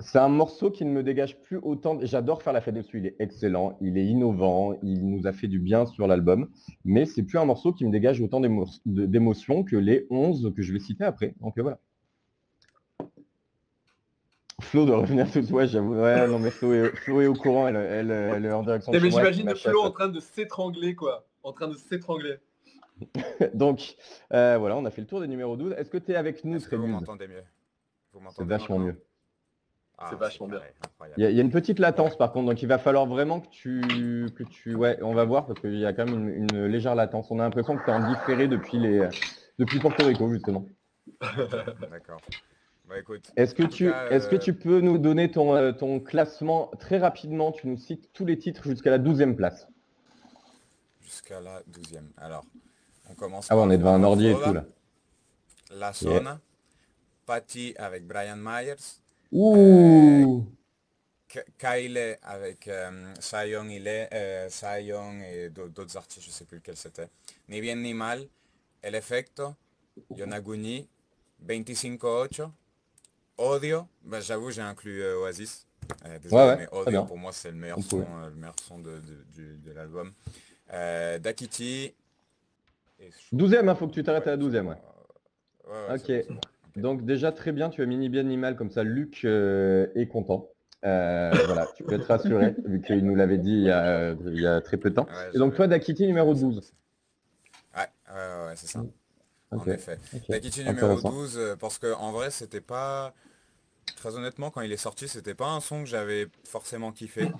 C'est 0.00 0.18
un 0.18 0.28
morceau 0.28 0.70
qui 0.70 0.86
ne 0.86 0.90
me 0.90 1.02
dégage 1.02 1.38
plus 1.42 1.58
autant. 1.58 1.98
J'adore 2.02 2.42
faire 2.42 2.54
la 2.54 2.62
fête 2.62 2.74
dessus, 2.74 2.98
il 2.98 3.06
est 3.06 3.16
excellent, 3.18 3.76
il 3.82 3.98
est 3.98 4.06
innovant, 4.06 4.74
il 4.82 5.06
nous 5.06 5.26
a 5.26 5.32
fait 5.32 5.48
du 5.48 5.58
bien 5.58 5.84
sur 5.84 6.06
l'album, 6.06 6.48
mais 6.86 7.04
c'est 7.04 7.22
plus 7.22 7.38
un 7.38 7.44
morceau 7.44 7.72
qui 7.72 7.84
me 7.84 7.90
dégage 7.90 8.20
autant 8.22 8.40
d'émotions 8.86 9.64
que 9.64 9.76
les 9.76 10.06
11 10.08 10.52
que 10.56 10.62
je 10.62 10.72
vais 10.72 10.80
citer 10.80 11.04
après. 11.04 11.34
Donc 11.40 11.58
euh, 11.58 11.62
voilà. 11.62 11.78
Flo 14.60 14.86
de 14.86 14.92
revenir 14.92 15.26
tout 15.30 15.40
de 15.40 15.44
suite, 15.44 15.50
ouais, 15.54 15.66
j'avoue. 15.66 15.94
Ouais, 15.94 16.26
non, 16.28 16.38
mais 16.38 16.50
Flo 16.50 16.72
est, 16.72 16.94
Flo 16.96 17.20
est 17.20 17.26
au 17.26 17.34
courant, 17.34 17.68
elle, 17.68 17.76
elle- 17.76 18.10
elle 18.10 18.44
est 18.46 18.52
en 18.52 18.62
direction 18.62 18.92
de 18.92 18.98
Mais 18.98 19.10
j'imagine 19.10 19.48
le. 19.48 19.54
Flo 19.54 19.80
en 19.82 19.90
train 19.90 20.08
de 20.08 20.20
s'étrangler 20.20 20.94
quoi. 20.94 21.26
En 21.42 21.52
train 21.52 21.68
de 21.68 21.74
s'étrangler. 21.74 22.36
Donc 23.54 23.96
euh, 24.32 24.56
voilà, 24.58 24.76
on 24.76 24.84
a 24.84 24.90
fait 24.90 25.00
le 25.00 25.06
tour 25.06 25.20
des 25.20 25.28
numéros 25.28 25.56
12. 25.56 25.72
Est-ce 25.78 25.90
que 25.90 25.98
tu 25.98 26.12
es 26.12 26.16
avec 26.16 26.44
nous, 26.44 26.56
Est-ce 26.56 26.68
que 26.68 26.76
vous 26.76 26.86
m'entendez 26.86 27.26
mieux? 27.28 27.42
Vous 28.12 28.20
C'est 28.36 28.44
vachement 28.44 28.78
mieux. 28.78 29.02
Ah, 29.96 30.06
C'est 30.10 30.18
vachement 30.18 30.48
bien. 30.48 30.60
Il 31.16 31.22
y, 31.22 31.26
a- 31.26 31.30
il 31.30 31.36
y 31.36 31.40
a 31.40 31.42
une 31.42 31.50
petite 31.50 31.78
latence 31.78 32.16
par 32.16 32.32
contre, 32.32 32.46
donc 32.50 32.62
il 32.62 32.68
va 32.68 32.78
falloir 32.78 33.06
vraiment 33.06 33.40
que 33.40 33.48
tu, 33.48 34.26
que 34.36 34.44
tu, 34.44 34.74
ouais, 34.74 34.98
on 35.02 35.12
va 35.14 35.24
voir 35.24 35.46
parce 35.46 35.60
qu'il 35.60 35.76
y 35.78 35.84
a 35.86 35.92
quand 35.92 36.06
même 36.06 36.28
une, 36.28 36.44
une 36.54 36.66
légère 36.66 36.94
latence. 36.94 37.30
On 37.30 37.38
a 37.38 37.42
l'impression 37.42 37.76
que 37.76 37.84
tu 37.84 37.90
es 37.90 37.92
en 37.92 38.00
différé 38.00 38.48
depuis 38.48 38.78
les, 38.78 39.08
depuis 39.58 39.78
Porto 39.78 40.04
Rico 40.04 40.30
justement. 40.30 40.64
D'accord. 41.90 42.20
Bah. 42.90 42.96
Est-ce 43.36 43.54
que 43.54 43.62
tu, 43.62 43.88
cas, 43.90 44.08
est-ce 44.10 44.28
que 44.28 44.34
euh, 44.34 44.38
tu 44.38 44.52
peux 44.54 44.80
nous 44.80 44.98
donner 44.98 45.30
ton, 45.30 45.54
euh, 45.54 45.70
ton 45.72 46.00
classement 46.00 46.72
très 46.80 46.98
rapidement? 46.98 47.52
Tu 47.52 47.68
nous 47.68 47.76
cites 47.76 48.12
tous 48.12 48.24
les 48.26 48.36
titres 48.36 48.64
jusqu'à 48.64 48.90
la 48.90 48.98
12e 48.98 49.36
place. 49.36 49.68
Jusqu'à 51.00 51.40
la 51.40 51.62
12e. 51.70 52.08
Alors, 52.16 52.44
on 53.08 53.14
commence 53.14 53.46
Ah 53.46 53.54
par 53.54 53.58
on 53.64 53.70
est 53.70 53.78
devant 53.78 53.94
un 53.94 54.02
ordi 54.02 54.26
et 54.28 54.34
tout 54.34 54.52
là. 54.52 54.64
La 55.70 55.92
Zona, 55.92 56.40
Patty 57.26 57.74
avec 57.78 58.04
Brian 58.06 58.36
Myers, 58.36 58.74
Ouh. 59.30 60.44
K- 61.28 61.44
Kyle 61.58 62.18
avec 62.22 62.66
euh, 62.66 63.14
Sion, 63.20 63.68
euh, 63.70 64.48
Sion 64.48 65.20
et 65.20 65.48
d'au- 65.50 65.68
d'autres 65.68 65.96
artistes, 65.96 66.26
je 66.26 66.30
sais 66.32 66.44
plus 66.44 66.56
lequel 66.56 66.76
c'était. 66.76 67.08
Ni 67.48 67.60
bien 67.60 67.76
ni 67.76 67.94
mal, 67.94 68.26
El 68.82 68.96
Efecto, 68.96 69.54
Yonaguni, 70.16 70.88
25-8, 71.46 72.50
Odio, 73.40 73.86
bah, 74.04 74.20
j'avoue 74.20 74.50
j'ai 74.50 74.60
inclus 74.62 75.02
euh, 75.02 75.18
Oasis. 75.20 75.66
Euh, 76.06 76.18
désolé, 76.18 76.42
Ouais, 76.42 76.68
ouais, 76.72 76.82
mais 76.86 76.90
bien. 76.92 77.02
pour 77.04 77.18
moi 77.18 77.32
c'est 77.32 77.50
le 77.50 77.56
meilleur 77.56 77.78
On 77.78 77.82
son, 77.82 78.00
euh, 78.00 78.28
le 78.28 78.36
meilleur 78.36 78.54
son 78.62 78.78
de, 78.78 79.00
de- 79.00 79.72
l'album. 79.74 80.12
Dakiti. 81.20 81.94
et 83.00 83.10
je- 83.10 83.36
12e, 83.36 83.68
il 83.68 83.76
faut 83.76 83.88
que 83.88 83.92
tu 83.94 84.02
t'arrêtes 84.02 84.26
à 84.26 84.36
la 84.36 84.36
Ouais, 84.36 84.42
12e. 84.42 84.68
Ouais. 84.68 84.76
Ok. 85.94 86.26
bon, 86.28 86.34
bon. 86.34 86.40
Donc 86.82 87.04
déjà 87.04 87.32
très 87.32 87.52
bien, 87.52 87.70
tu 87.70 87.82
as 87.82 87.86
mini 87.86 88.08
bien 88.08 88.20
animal 88.20 88.56
comme 88.56 88.70
ça, 88.70 88.84
Luc 88.84 89.24
est 89.24 90.08
content. 90.10 90.48
Voilà, 90.82 91.66
tu 91.76 91.82
peux 91.84 91.94
être 91.94 92.06
rassuré, 92.06 92.54
vu 92.64 92.80
qu'il 92.82 93.04
nous 93.04 93.14
l'avait 93.14 93.38
dit 93.38 93.52
il 93.52 93.62
y, 93.64 93.70
a, 93.70 94.12
il 94.12 94.40
y 94.40 94.46
a 94.46 94.60
très 94.60 94.76
peu 94.76 94.90
de 94.90 94.94
temps. 94.94 95.06
Et 95.34 95.38
donc 95.38 95.54
toi, 95.54 95.66
Dakiti 95.66 96.06
numéro 96.06 96.34
12. 96.34 96.72
Ouais, 97.76 97.82
ouais, 97.82 98.46
ouais, 98.46 98.54
c'est 98.56 98.66
ça. 98.68 98.80
Ok, 99.52 99.66
En 99.66 99.70
effet. 99.72 99.98
Dakiti 100.28 100.60
numéro 100.64 100.86
Intéressant. 100.92 101.10
12, 101.10 101.36
euh, 101.36 101.56
parce 101.56 101.78
que 101.78 101.92
en 101.94 102.12
vrai, 102.12 102.30
c'était 102.30 102.60
pas. 102.60 103.12
Très 103.96 104.16
honnêtement, 104.16 104.50
quand 104.50 104.60
il 104.62 104.72
est 104.72 104.76
sorti, 104.76 105.08
c'était 105.08 105.34
pas 105.34 105.48
un 105.48 105.60
son 105.60 105.80
que 105.84 105.88
j'avais 105.88 106.28
forcément 106.44 106.92
kiffé. 106.92 107.30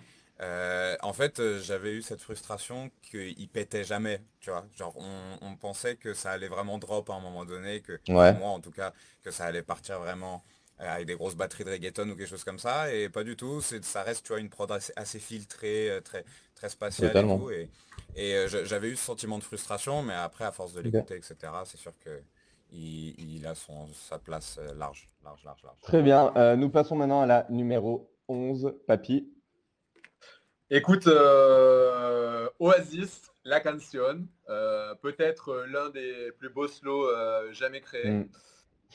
Euh, 0.41 0.97
en 1.03 1.13
fait, 1.13 1.39
euh, 1.39 1.61
j'avais 1.61 1.93
eu 1.93 2.03
cette 2.03 2.23
frustration 2.23 2.91
qu'il 3.03 3.49
pétait 3.49 3.85
jamais, 3.85 4.23
tu 4.41 4.51
vois. 4.51 4.67
Genre, 4.77 4.95
on, 4.97 5.39
on 5.43 5.57
pensait 5.57 5.97
que 5.97 6.15
ça 6.15 6.31
allait 6.31 6.49
vraiment 6.49 6.79
drop 6.79 7.11
à 7.11 7.15
un 7.15 7.21
moment 7.21 7.45
donné, 7.45 7.81
que 7.83 8.01
Ouais. 8.09 8.33
moi 8.35 8.49
en 8.51 8.61
tout 8.61 8.71
cas, 8.71 8.93
que 9.23 9.31
ça 9.31 9.45
allait 9.45 9.63
partir 9.63 9.99
vraiment 10.01 10.43
euh, 10.81 10.89
avec 10.95 11.07
des 11.07 11.15
grosses 11.15 11.35
batteries 11.37 11.65
de 11.65 11.71
reggaeton 11.71 12.09
ou 12.09 12.17
quelque 12.17 12.27
chose 12.29 12.45
comme 12.45 12.59
ça, 12.59 12.93
et 12.95 13.11
pas 13.11 13.23
du 13.23 13.37
tout. 13.37 13.61
C'est, 13.61 13.85
ça 13.85 14.03
reste, 14.03 14.25
tu 14.25 14.29
vois, 14.33 14.41
une 14.41 14.49
prod 14.49 14.71
assez, 14.73 14.95
assez 14.97 15.19
filtrée, 15.19 16.01
très, 16.05 16.25
très 16.55 16.71
spatiale 16.71 17.09
Totalement. 17.13 17.37
et 17.37 17.39
tout. 17.39 17.51
Et, 17.51 17.71
et, 18.17 18.49
je- 18.49 18.65
j'avais 18.65 18.89
eu 18.89 18.97
ce 18.97 19.05
sentiment 19.05 19.39
de 19.39 19.45
frustration, 19.45 20.03
mais 20.03 20.15
après, 20.15 20.45
à 20.47 20.53
force 20.53 20.73
de 20.73 20.81
l'écouter, 20.81 21.17
etc., 21.17 21.65
c'est 21.67 21.77
sûr 21.79 21.93
que 22.03 22.23
il, 22.73 23.37
il 23.37 23.47
a 23.47 23.55
son, 23.55 23.87
sa 23.93 24.19
place 24.19 24.59
euh, 24.59 24.75
large, 24.75 25.09
large, 25.25 25.45
large, 25.45 25.63
large. 25.63 25.81
Très 25.83 26.03
bien, 26.03 26.33
euh, 26.37 26.57
nous 26.57 26.71
passons 26.71 26.97
maintenant 26.97 27.23
à 27.23 27.27
la 27.27 27.47
numéro 27.51 28.11
11, 28.29 28.75
Papy. 28.87 29.29
Écoute, 30.71 31.07
euh, 31.09 32.49
Oasis, 32.61 33.33
la 33.45 33.61
canción, 33.61 34.27
euh, 34.49 34.95
peut-être 34.97 35.65
l'un 35.69 35.91
des 35.91 36.31
plus 36.39 36.49
beaux 36.49 36.69
slows 36.69 37.09
euh, 37.09 37.53
jamais 37.53 37.81
créés. 37.81 38.11
Mm. 38.11 38.29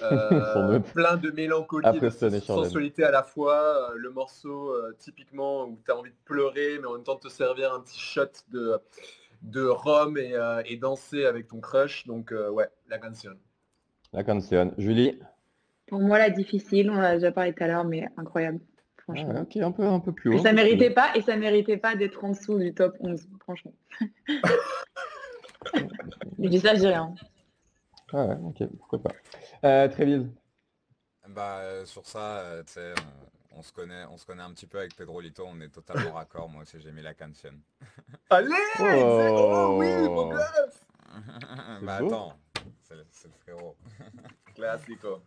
Euh, 0.01 0.78
doute. 0.80 0.93
plein 0.93 1.17
de 1.17 1.32
mélancolie, 1.32 1.88
Après 1.88 2.09
de 2.09 2.39
sensualité 2.39 3.03
à 3.03 3.11
la 3.11 3.23
fois. 3.23 3.91
le 3.95 4.09
morceau 4.09 4.71
euh, 4.71 4.95
typiquement 4.99 5.65
où 5.65 5.80
tu 5.86 5.91
as 5.91 5.97
envie 5.97 6.11
de 6.11 6.17
pleurer, 6.26 6.80
mais 6.80 6.88
en 6.88 6.93
même 6.93 7.03
temps 7.03 7.15
de 7.15 7.21
te 7.21 7.30
servir 7.30 7.73
un 7.73 7.80
petit 7.80 7.99
shot 7.99 8.23
de, 8.49 8.78
de 9.41 9.65
rhum 9.65 10.17
et, 10.17 10.34
euh, 10.34 10.61
et 10.65 10.78
danser 10.78 11.26
avec 11.26 11.47
ton 11.47 11.59
crush. 11.59 12.05
Donc 12.07 12.32
euh, 12.32 12.49
ouais, 12.49 12.69
la 12.88 12.97
canción. 12.97 13.36
La 14.16 14.24
canción. 14.24 14.74
Julie. 14.78 15.20
Pour 15.88 15.99
moi, 15.99 16.18
la 16.18 16.30
difficile, 16.30 16.89
on 16.89 16.95
en 16.95 17.01
a 17.01 17.13
déjà 17.16 17.32
parlé 17.34 17.53
tout 17.53 17.63
à 17.63 17.68
l'heure, 17.68 17.84
mais 17.84 18.07
incroyable. 18.18 18.59
Ah, 18.63 19.01
Franchement. 19.03 19.41
ok, 19.41 19.57
un 19.57 19.72
peu, 19.72 19.84
un 19.86 19.99
peu 19.99 20.11
plus 20.13 20.30
haut. 20.32 20.38
Et 20.39 20.41
ça 20.41 20.53
méritait 20.53 20.89
pas, 20.89 21.11
et 21.16 21.22
ça 21.22 21.36
méritait 21.36 21.78
pas 21.78 21.95
d'être 21.95 22.24
en 22.24 22.30
dessous 22.30 22.57
du 22.57 22.74
top 22.74 22.95
11, 23.01 23.28
franchement. 23.41 23.74
je 26.39 26.47
dis 26.47 26.59
ça, 26.59 26.74
je 26.76 26.80
dis 26.80 26.88
rien. 26.88 27.13
Ah 28.13 28.26
ouais, 28.26 28.38
ok, 28.45 28.63
pourquoi 28.78 29.03
pas. 29.03 29.11
Euh, 29.63 29.88
Trévise. 29.89 30.26
Bah, 31.30 31.57
euh, 31.59 31.86
sur 31.86 32.05
ça, 32.05 32.38
euh, 32.39 32.63
tu 32.63 32.74
sais, 32.74 32.93
on, 33.51 33.59
on 33.59 33.61
se 33.63 33.74
connaît, 33.74 34.05
on 34.11 34.18
se 34.18 34.26
connaît 34.26 34.43
un 34.43 34.51
petit 34.51 34.68
peu 34.68 34.80
avec 34.80 34.95
Pedro 34.95 35.20
Lito, 35.22 35.43
on 35.45 35.59
est 35.59 35.70
totalement 35.70 36.11
raccord. 36.13 36.49
Moi 36.49 36.61
aussi, 36.61 36.80
j'ai 36.80 36.91
mis 36.91 37.01
la 37.01 37.13
canción. 37.13 37.53
Allez 38.30 38.49
Oh. 38.80 38.84
Oh 38.88 39.76
oui, 39.80 39.88
mon 40.09 40.30
gosse 40.30 40.86
bah 41.84 41.99
beau. 41.99 42.07
attends, 42.07 42.34
c'est 42.88 42.95
le, 42.95 43.33
frérot. 43.39 43.75
Classico. 44.55 45.19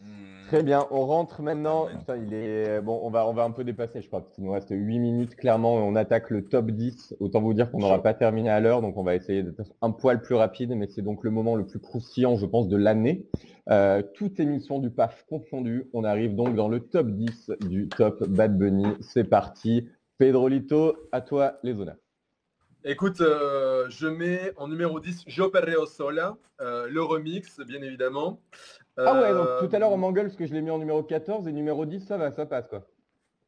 Hmm, 0.00 0.46
Très 0.48 0.62
bien, 0.62 0.86
on 0.90 1.06
rentre 1.06 1.42
maintenant. 1.42 1.86
Putain, 1.86 2.16
il 2.16 2.34
est 2.34 2.80
bon, 2.80 3.00
on 3.02 3.10
va 3.10 3.26
on 3.28 3.32
va 3.32 3.44
un 3.44 3.50
peu 3.50 3.64
dépasser, 3.64 4.00
je 4.00 4.06
crois, 4.06 4.20
parce 4.20 4.34
qu'il 4.34 4.44
nous 4.44 4.52
reste 4.52 4.70
8 4.70 4.98
minutes 4.98 5.36
clairement 5.36 5.78
et 5.78 5.82
on 5.82 5.94
attaque 5.94 6.30
le 6.30 6.44
top 6.44 6.70
10. 6.70 7.16
Autant 7.20 7.40
vous 7.40 7.54
dire 7.54 7.70
qu'on 7.70 7.78
n'aura 7.78 8.02
pas 8.02 8.14
terminé 8.14 8.50
à 8.50 8.60
l'heure, 8.60 8.80
donc 8.80 8.96
on 8.96 9.02
va 9.02 9.14
essayer 9.14 9.42
d'être 9.42 9.72
un 9.80 9.90
poil 9.90 10.20
plus 10.22 10.34
rapide, 10.34 10.74
mais 10.76 10.88
c'est 10.88 11.02
donc 11.02 11.24
le 11.24 11.30
moment 11.30 11.54
le 11.54 11.66
plus 11.66 11.78
croustillant, 11.78 12.36
je 12.36 12.46
pense, 12.46 12.68
de 12.68 12.76
l'année. 12.76 13.26
Euh, 13.70 14.02
toute 14.14 14.40
émission 14.40 14.80
du 14.80 14.90
PAF 14.90 15.24
confondue, 15.28 15.88
on 15.92 16.04
arrive 16.04 16.34
donc 16.34 16.54
dans 16.54 16.68
le 16.68 16.80
top 16.80 17.08
10 17.08 17.52
du 17.60 17.88
top 17.88 18.26
Bad 18.28 18.58
Bunny. 18.58 18.86
C'est 19.00 19.24
parti. 19.24 19.88
Pedrolito, 20.18 20.96
à 21.12 21.20
toi 21.20 21.58
les 21.62 21.80
honneurs. 21.80 22.01
Écoute, 22.84 23.20
euh, 23.20 23.86
je 23.90 24.08
mets 24.08 24.52
en 24.56 24.66
numéro 24.66 24.98
10 24.98 25.24
Yo 25.28 25.50
Perreo 25.50 25.86
Sola, 25.86 26.36
euh, 26.60 26.88
le 26.88 27.02
remix, 27.02 27.60
bien 27.60 27.80
évidemment. 27.80 28.40
Ah 28.96 29.20
ouais, 29.20 29.32
donc 29.32 29.46
Euh, 29.46 29.66
tout 29.66 29.74
à 29.74 29.78
l'heure 29.78 29.92
on 29.92 29.96
m'engueule 29.96 30.26
parce 30.26 30.36
que 30.36 30.46
je 30.46 30.52
l'ai 30.52 30.62
mis 30.62 30.70
en 30.70 30.78
numéro 30.78 31.02
14 31.02 31.46
et 31.46 31.52
numéro 31.52 31.86
10, 31.86 32.00
ça 32.06 32.16
va, 32.18 32.32
ça 32.32 32.44
passe 32.44 32.66
quoi. 32.66 32.84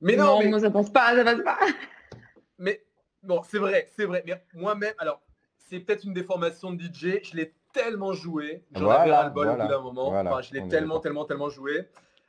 Mais 0.00 0.16
non, 0.16 0.38
mais, 0.38 0.48
moi 0.48 0.60
ça 0.60 0.70
passe 0.70 0.90
pas, 0.90 1.16
ça 1.16 1.24
passe 1.24 1.42
pas. 1.42 1.58
mais 2.58 2.84
bon, 3.22 3.42
c'est 3.48 3.58
vrai, 3.58 3.88
c'est 3.96 4.04
vrai. 4.04 4.22
Mais 4.26 4.40
moi-même, 4.54 4.94
alors, 4.98 5.20
c'est 5.58 5.80
peut-être 5.80 6.04
une 6.04 6.12
déformation 6.14 6.72
de 6.72 6.80
DJ. 6.80 7.20
Je 7.24 7.36
l'ai 7.36 7.54
tellement 7.72 8.12
joué. 8.12 8.62
J'en 8.72 8.88
avais 8.88 9.08
Voilà, 9.08 9.20
ras-le-bol 9.22 9.46
au 9.46 9.50
voilà, 9.50 9.64
bout 9.64 9.70
d'un 9.70 9.80
moment. 9.80 10.10
voilà, 10.10 10.30
Enfin, 10.32 10.42
je 10.42 10.52
l'ai 10.54 10.68
tellement, 10.68 11.00
tellement, 11.00 11.24
tellement 11.24 11.48
joué. 11.48 11.88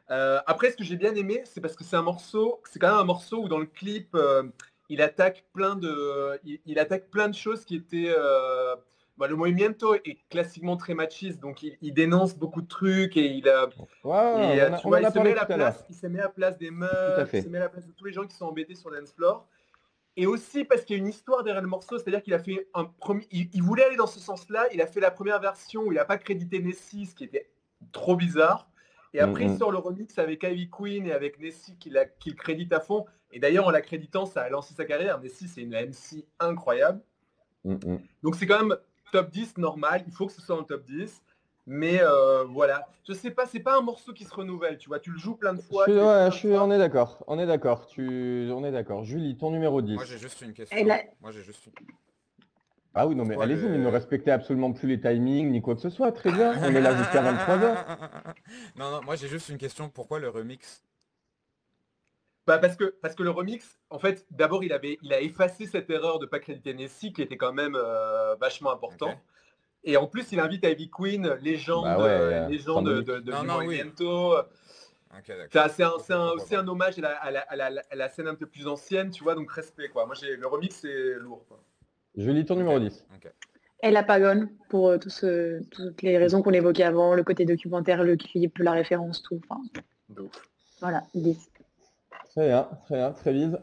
Euh, 0.09 0.39
après, 0.47 0.71
ce 0.71 0.77
que 0.77 0.83
j'ai 0.83 0.95
bien 0.95 1.13
aimé, 1.15 1.43
c'est 1.45 1.61
parce 1.61 1.75
que 1.75 1.83
c'est 1.83 1.95
un 1.95 2.01
morceau, 2.01 2.61
c'est 2.71 2.79
quand 2.79 2.89
même 2.89 2.99
un 2.99 3.03
morceau 3.05 3.43
où 3.43 3.47
dans 3.47 3.59
le 3.59 3.65
clip, 3.65 4.09
euh, 4.15 4.43
il 4.89 5.01
attaque 5.01 5.45
plein 5.53 5.75
de, 5.75 6.39
il, 6.43 6.59
il 6.65 6.79
attaque 6.79 7.09
plein 7.09 7.27
de 7.29 7.35
choses 7.35 7.65
qui 7.65 7.75
étaient. 7.75 8.13
euh, 8.15 8.75
bah, 9.17 9.27
le 9.27 9.35
movimiento 9.37 9.95
est 9.95 10.17
classiquement 10.29 10.75
très 10.75 10.93
machiste, 10.93 11.39
donc 11.39 11.63
il, 11.63 11.77
il 11.81 11.93
dénonce 11.93 12.35
beaucoup 12.35 12.61
de 12.61 12.67
trucs 12.67 13.15
et 13.15 13.27
il 13.27 13.47
a, 13.47 13.69
et, 14.53 14.61
euh, 14.61 14.67
a- 14.67 14.77
tu 14.77 14.87
on 14.87 14.89
vois, 14.89 14.97
en 14.97 15.01
il 15.01 15.05
a 15.05 15.11
se 15.11 15.19
met 15.19 15.31
à 15.31 15.35
la 15.35 15.41
à 15.43 15.45
place, 15.45 15.85
il 15.89 15.95
se 15.95 16.07
met 16.07 16.19
à 16.19 16.23
la 16.23 16.29
place 16.29 16.57
des 16.57 16.69
meufs, 16.69 16.89
il 17.33 17.43
se 17.43 17.47
met 17.47 17.57
à 17.59 17.61
la 17.61 17.69
place 17.69 17.87
de 17.87 17.93
tous 17.93 18.03
les 18.05 18.11
gens 18.11 18.25
qui 18.27 18.35
sont 18.35 18.45
embêtés 18.45 18.75
sur 18.75 18.91
dance 18.91 19.13
floor. 19.13 19.47
Et 20.17 20.25
aussi 20.27 20.65
parce 20.65 20.83
qu'il 20.83 20.97
y 20.97 20.99
a 20.99 21.01
une 21.01 21.07
histoire 21.09 21.43
derrière 21.43 21.61
le 21.61 21.67
morceau, 21.69 21.97
c'est-à-dire 21.97 22.21
qu'il 22.23 22.33
a 22.33 22.39
fait 22.39 22.67
un 22.73 22.85
premier, 22.85 23.25
il, 23.31 23.49
il 23.53 23.63
voulait 23.63 23.83
aller 23.85 23.95
dans 23.97 24.05
ce 24.07 24.19
sens-là, 24.19 24.65
il 24.73 24.81
a 24.81 24.87
fait 24.87 24.99
la 25.01 25.11
première 25.11 25.39
version 25.39 25.83
où 25.83 25.91
il 25.93 25.95
n'a 25.95 26.05
pas 26.05 26.17
crédité 26.17 26.59
Nessie, 26.59 27.05
ce 27.05 27.15
qui 27.15 27.23
était 27.23 27.49
trop 27.93 28.15
bizarre. 28.17 28.69
Et 29.15 29.19
après, 29.21 29.45
Mhm. 29.45 29.53
il 29.53 29.57
sort 29.57 29.71
le 29.71 29.77
remix 29.77 30.17
avec 30.19 30.43
Ivy 30.43 30.69
Queen 30.69 31.05
et 31.07 31.13
avec 31.13 31.39
Nessie 31.39 31.77
qu'il 31.77 32.35
crédite 32.35 32.73
à 32.73 32.81
fond. 32.81 33.05
Et 33.31 33.39
d'ailleurs, 33.39 33.65
en 33.67 33.71
l'accréditant, 33.71 34.25
ça 34.25 34.41
a 34.41 34.49
lancé 34.49 34.73
sa 34.73 34.83
carrière. 34.83 35.21
Nessie, 35.21 35.47
c'est 35.47 35.61
une 35.61 35.73
MC 35.73 36.25
incroyable. 36.39 36.99
Mm, 37.63 37.73
mm. 37.75 37.99
Donc 38.23 38.35
c'est 38.35 38.45
quand 38.45 38.59
même 38.63 38.75
top 39.13 39.29
10 39.29 39.57
normal, 39.57 40.03
il 40.05 40.11
faut 40.13 40.27
que 40.27 40.33
ce 40.33 40.41
soit 40.41 40.59
en 40.59 40.63
top 40.63 40.83
10. 40.83 41.21
Mais 41.67 41.99
euh, 42.01 42.43
voilà, 42.43 42.87
je 43.07 43.13
sais 43.13 43.31
pas, 43.31 43.47
c'est 43.47 43.59
pas 43.59 43.77
un 43.77 43.81
morceau 43.81 44.13
qui 44.13 44.23
se 44.25 44.33
renouvelle, 44.35 44.77
tu 44.77 44.87
vois, 44.89 44.99
tu 44.99 45.09
le 45.11 45.17
joues 45.17 45.35
plein 45.35 45.53
de 45.53 45.61
Je 45.61 45.65
fois. 45.65 45.85
suis- 45.85 45.93
ouais, 45.93 46.27
je 46.31 46.35
suis- 46.35 46.49
fois. 46.49 46.63
on 46.63 46.69
est 46.71 46.77
d'accord, 46.77 47.23
on 47.25 47.39
est 47.39 47.47
d'accord, 47.47 47.87
tu, 47.87 48.51
on 48.53 48.63
est 48.63 48.71
d'accord. 48.71 49.03
Julie, 49.03 49.35
ton 49.35 49.49
numéro 49.49 49.81
10. 49.81 49.95
Moi 49.95 50.05
j'ai 50.05 50.19
juste 50.19 50.39
une 50.41 50.53
question. 50.53 50.77
Moi 51.21 51.31
j'ai 51.31 51.41
juste 51.41 51.65
une... 51.65 51.73
Ah 52.97 53.05
oui, 53.07 53.15
non, 53.15 53.25
mais 53.25 53.35
allez-y, 53.41 53.61
le- 53.63 53.69
mais 53.69 53.77
ne 53.77 53.87
respectez 53.89 54.31
absolument 54.31 54.71
plus 54.71 54.87
les 54.87 54.99
timings 55.01 55.51
ni 55.51 55.61
quoi 55.61 55.75
que 55.75 55.81
ce 55.81 55.89
soit. 55.89 56.11
Très 56.13 56.31
bien, 56.31 56.55
on 56.61 56.73
est 56.73 56.79
là 56.81 56.95
jusqu'à 56.95 57.21
23h. 57.21 58.35
non, 58.77 58.89
non, 58.91 59.01
moi 59.03 59.15
j'ai 59.17 59.27
juste 59.27 59.49
une 59.49 59.57
question. 59.57 59.89
Pourquoi 59.89 60.19
le 60.19 60.29
remix? 60.29 60.81
Bah 62.47 62.57
parce 62.59 62.75
que 62.75 62.85
parce 63.01 63.15
que 63.15 63.23
le 63.23 63.31
remix, 63.31 63.79
en 63.89 63.99
fait, 63.99 64.25
d'abord 64.31 64.63
il 64.63 64.71
avait 64.71 64.97
il 65.01 65.11
a 65.13 65.19
effacé 65.19 65.65
cette 65.65 65.89
erreur 65.89 66.19
de 66.19 66.25
pas 66.25 66.39
créditer 66.39 66.73
Nessie 66.73 67.11
qui 67.11 67.21
était 67.21 67.37
quand 67.37 67.53
même 67.53 67.75
euh, 67.75 68.35
vachement 68.35 68.71
important. 68.71 69.19
Et 69.83 69.97
en 69.97 70.07
plus, 70.07 70.31
il 70.31 70.39
invite 70.39 70.63
Ivy 70.63 70.89
Queen, 70.89 71.33
légende, 71.41 71.83
Bah 71.83 71.97
ouais, 71.97 72.03
euh, 72.09 72.47
légende 72.47 72.85
de, 72.87 73.01
de, 73.01 73.19
de 73.19 73.31
Non, 73.31 73.43
non, 73.43 73.57
oui. 73.67 73.75
C'est 76.07 76.13
un- 76.13 76.29
aussi 76.31 76.55
un 76.55 76.67
hommage 76.67 76.97
à 76.97 77.01
la, 77.01 77.09
à 77.17 77.31
la- 77.31 77.41
à 77.41 77.55
la- 77.55 77.83
à 77.91 77.95
la 77.95 78.09
scène 78.09 78.27
un 78.27 78.35
peu 78.35 78.47
plus 78.47 78.67
ancienne, 78.67 79.09
tu 79.11 79.23
vois, 79.23 79.35
donc 79.35 79.51
respect 79.51 79.89
quoi. 79.89 80.05
Moi, 80.05 80.15
j'ai 80.19 80.35
le 80.37 80.47
remix, 80.47 80.75
c'est 80.75 81.13
lourd. 81.19 81.45
Quoi. 81.47 81.59
Julie, 82.17 82.45
ton 82.45 82.55
numéro 82.55 82.79
10. 82.79 83.05
Ok. 83.15 83.31
Et 83.83 83.91
la 83.91 84.03
pagone, 84.03 84.49
pour 84.69 84.89
euh, 84.89 84.97
tout 84.97 85.09
ce- 85.09 85.61
toutes 85.69 86.01
les 86.01 86.17
raisons 86.17 86.41
qu'on 86.41 86.51
évoquait 86.53 86.83
avant, 86.83 87.13
le 87.13 87.23
côté 87.23 87.45
documentaire, 87.45 88.03
le 88.03 88.15
clip, 88.15 88.57
la 88.59 88.71
référence, 88.71 89.21
tout. 89.21 89.39
Enfin, 89.49 89.61
voilà, 90.79 91.03
10. 91.13 91.51
Très 92.31 92.47
bien, 92.47 92.67
très 92.85 92.95
bien, 92.95 93.11
très 93.11 93.33
vise. 93.33 93.57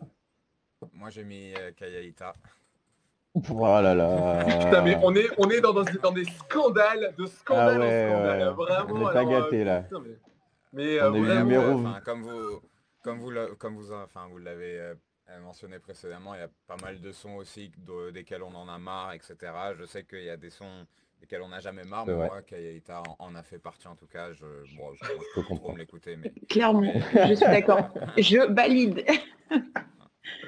Moi 0.94 1.10
j'ai 1.10 1.24
mis 1.24 1.52
euh, 1.54 1.70
Kayaïta. 1.76 2.34
Oh 3.50 3.64
là. 3.80 4.44
Putain, 4.44 4.82
mais 4.82 4.96
on 5.02 5.14
est, 5.14 5.26
on 5.38 5.48
est 5.48 5.60
dans, 5.60 5.72
dans, 5.72 5.84
dans 6.02 6.12
des 6.12 6.24
scandales, 6.24 7.14
de 7.16 7.26
scandale 7.26 7.80
Ah 7.82 7.86
ouais, 7.86 8.06
en 8.06 8.14
scandale. 8.14 8.48
ouais. 8.48 8.54
Vraiment. 8.54 8.94
On 8.94 9.00
est 9.00 9.12
pas 9.12 9.20
alors, 9.20 9.32
euh, 9.32 9.40
gâtés, 9.44 9.64
là. 9.64 9.80
putain, 9.82 10.00
mais 10.04 10.16
mais, 10.74 11.00
On 11.00 11.04
euh, 11.04 11.12
a 11.12 11.16
eu 11.18 11.24
vraiment, 11.24 11.44
numéro- 11.44 11.64
euh, 11.64 11.74
Enfin, 11.88 12.00
comme 12.04 12.22
vous, 12.22 12.60
comme 13.02 13.18
vous, 13.20 13.30
comme 13.58 13.76
vous, 13.76 13.92
enfin, 13.92 14.26
vous 14.30 14.38
l'avez 14.38 14.78
euh, 14.80 14.94
mentionné 15.40 15.78
précédemment, 15.78 16.34
il 16.34 16.38
y 16.40 16.42
a 16.42 16.50
pas 16.66 16.76
mal 16.82 17.00
de 17.00 17.12
sons 17.12 17.36
aussi 17.36 17.70
de- 17.78 18.10
desquels 18.10 18.42
on 18.42 18.54
en 18.54 18.68
a 18.68 18.78
marre, 18.78 19.12
etc. 19.12 19.34
Je 19.78 19.84
sais 19.84 20.04
qu'il 20.04 20.24
y 20.24 20.30
a 20.30 20.36
des 20.36 20.50
sons 20.50 20.86
desquels 21.20 21.42
on 21.42 21.48
n'a 21.48 21.60
jamais 21.60 21.84
marre, 21.84 22.04
mais 22.06 22.12
C'est 22.12 22.18
moi, 22.18 22.42
Kayaïta 22.42 23.02
en, 23.18 23.26
en 23.26 23.34
a 23.34 23.42
fait 23.42 23.58
partie 23.58 23.86
en 23.88 23.94
tout 23.96 24.06
cas. 24.06 24.32
Je, 24.32 24.44
bon, 24.76 24.92
je, 24.94 25.00
peux 25.00 25.12
je 25.12 25.34
peux 25.34 25.42
trop 25.42 25.54
comprendre. 25.54 25.78
l'écouter, 25.78 26.16
mais 26.16 26.32
Clairement, 26.48 26.92
je 27.14 27.34
suis 27.34 27.46
d'accord. 27.46 27.88
Je 28.18 28.52
valide. 28.52 29.04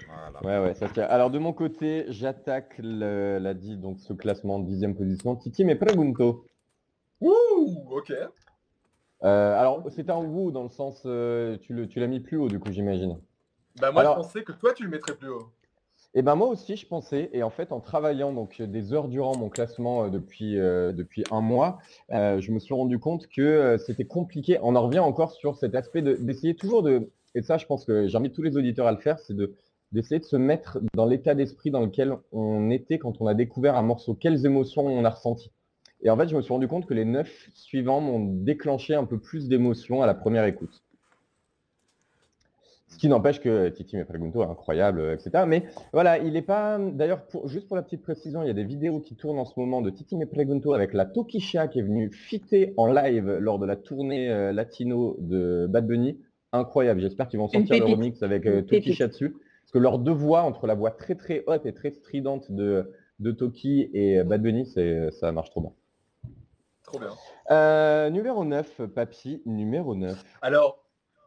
voilà. 0.06 0.42
Ouais, 0.42 0.66
ouais, 0.68 0.74
ça 0.74 0.88
tient. 0.88 1.04
Alors 1.04 1.30
de 1.30 1.38
mon 1.38 1.52
côté, 1.52 2.04
j'attaque 2.08 2.74
le- 2.78 3.38
la 3.38 3.54
dit 3.54 3.76
donc 3.76 4.00
ce 4.00 4.12
classement 4.12 4.58
dixième 4.58 4.94
position. 4.96 5.36
Titi 5.36 5.64
mais 5.64 5.76
pregunto. 5.76 6.46
Ouh, 7.20 7.86
ok. 7.90 8.12
Euh, 9.22 9.58
alors 9.58 9.82
c'était 9.90 10.10
un 10.10 10.18
woo 10.22 10.50
dans 10.50 10.64
le 10.64 10.68
sens, 10.68 11.02
euh, 11.06 11.56
tu 11.58 11.72
le- 11.72 11.86
tu 11.88 11.98
l'as 12.00 12.08
mis 12.08 12.20
plus 12.20 12.36
haut 12.36 12.48
du 12.48 12.58
coup 12.58 12.70
j'imagine. 12.72 13.18
Bah 13.80 13.90
moi, 13.92 14.02
Alors- 14.02 14.16
je 14.18 14.22
pensais 14.22 14.44
que 14.44 14.52
toi, 14.52 14.72
tu 14.72 14.84
le 14.84 14.90
mettrais 14.90 15.14
plus 15.14 15.28
haut. 15.28 15.48
Et 16.16 16.22
ben 16.22 16.36
moi 16.36 16.46
aussi 16.46 16.76
je 16.76 16.86
pensais, 16.86 17.28
et 17.32 17.42
en 17.42 17.50
fait 17.50 17.72
en 17.72 17.80
travaillant 17.80 18.32
donc 18.32 18.62
des 18.62 18.92
heures 18.92 19.08
durant 19.08 19.36
mon 19.36 19.48
classement 19.48 20.04
euh, 20.04 20.10
depuis, 20.10 20.60
euh, 20.60 20.92
depuis 20.92 21.24
un 21.32 21.40
mois, 21.40 21.78
euh, 22.12 22.40
je 22.40 22.52
me 22.52 22.60
suis 22.60 22.72
rendu 22.72 23.00
compte 23.00 23.26
que 23.26 23.42
euh, 23.42 23.78
c'était 23.78 24.04
compliqué. 24.04 24.58
On 24.62 24.76
en 24.76 24.82
revient 24.86 25.00
encore 25.00 25.32
sur 25.32 25.56
cet 25.56 25.74
aspect 25.74 26.02
de- 26.02 26.14
d'essayer 26.14 26.54
toujours 26.54 26.84
de, 26.84 27.10
et 27.34 27.42
ça 27.42 27.58
je 27.58 27.66
pense 27.66 27.84
que 27.84 28.06
j'invite 28.06 28.32
tous 28.32 28.42
les 28.42 28.56
auditeurs 28.56 28.86
à 28.86 28.92
le 28.92 28.98
faire, 28.98 29.18
c'est 29.18 29.34
de 29.34 29.54
d'essayer 29.90 30.20
de 30.20 30.24
se 30.24 30.36
mettre 30.36 30.78
dans 30.94 31.04
l'état 31.06 31.34
d'esprit 31.34 31.72
dans 31.72 31.80
lequel 31.80 32.16
on 32.30 32.70
était 32.70 32.98
quand 32.98 33.20
on 33.20 33.26
a 33.26 33.34
découvert 33.34 33.74
un 33.76 33.82
morceau, 33.82 34.14
quelles 34.14 34.46
émotions 34.46 34.86
on 34.86 35.04
a 35.04 35.10
ressenties. 35.10 35.50
Et 36.02 36.10
en 36.10 36.16
fait 36.16 36.28
je 36.28 36.36
me 36.36 36.42
suis 36.42 36.52
rendu 36.52 36.68
compte 36.68 36.86
que 36.86 36.94
les 36.94 37.04
neuf 37.04 37.48
suivants 37.54 38.00
m'ont 38.00 38.20
déclenché 38.20 38.94
un 38.94 39.04
peu 39.04 39.18
plus 39.18 39.48
d'émotions 39.48 40.00
à 40.00 40.06
la 40.06 40.14
première 40.14 40.44
écoute. 40.44 40.84
Ce 42.94 42.98
qui 43.00 43.08
n'empêche 43.08 43.40
que 43.40 43.70
Titi 43.70 43.96
Me 43.96 44.04
Pregunto 44.04 44.40
est 44.40 44.46
incroyable, 44.46 45.00
euh, 45.00 45.14
etc. 45.14 45.44
Mais 45.48 45.64
voilà, 45.92 46.18
il 46.18 46.32
n'est 46.34 46.42
pas. 46.42 46.78
D'ailleurs, 46.78 47.26
pour- 47.26 47.48
juste 47.48 47.66
pour 47.66 47.74
la 47.76 47.82
petite 47.82 48.02
précision, 48.02 48.40
il 48.42 48.46
y 48.46 48.50
a 48.50 48.54
des 48.54 48.62
vidéos 48.62 49.00
qui 49.00 49.16
tournent 49.16 49.40
en 49.40 49.44
ce 49.44 49.58
moment 49.58 49.82
de 49.82 49.90
Titi 49.90 50.16
Me 50.16 50.26
Pregunto 50.26 50.74
avec 50.74 50.92
la 50.94 51.04
Tokisha 51.04 51.66
qui 51.66 51.80
est 51.80 51.82
venue 51.82 52.12
fitter 52.12 52.72
en 52.76 52.86
live 52.86 53.38
lors 53.40 53.58
de 53.58 53.66
la 53.66 53.74
tournée 53.74 54.30
euh, 54.30 54.52
latino 54.52 55.16
de 55.18 55.66
Bad 55.68 55.88
Bunny. 55.88 56.20
Incroyable. 56.52 57.00
J'espère 57.00 57.26
qu'ils 57.28 57.40
vont 57.40 57.48
sortir 57.48 57.74
le 57.80 57.84
remix 57.96 58.22
avec 58.22 58.46
euh. 58.46 58.62
Tokisha 58.62 59.08
dessus. 59.08 59.30
Parce 59.62 59.72
que 59.72 59.78
leurs 59.80 59.98
deux 59.98 60.12
voix, 60.12 60.42
entre 60.42 60.68
la 60.68 60.74
voix 60.74 60.92
très 60.92 61.16
très 61.16 61.42
haute 61.48 61.66
et 61.66 61.74
très 61.74 61.90
stridente 61.90 62.52
de, 62.52 62.92
de 63.18 63.32
Toki 63.32 63.90
et 63.92 64.22
Bad 64.22 64.40
Bunny, 64.40 64.66
c'est- 64.66 65.10
ça 65.10 65.32
marche 65.32 65.50
trop 65.50 65.62
bien. 65.62 65.72
Trop 66.84 67.00
bien. 67.00 67.08
Euh, 67.50 68.08
numéro 68.10 68.44
9, 68.44 68.82
Papy, 68.94 69.42
numéro 69.46 69.96
9. 69.96 70.22
Alors, 70.42 70.84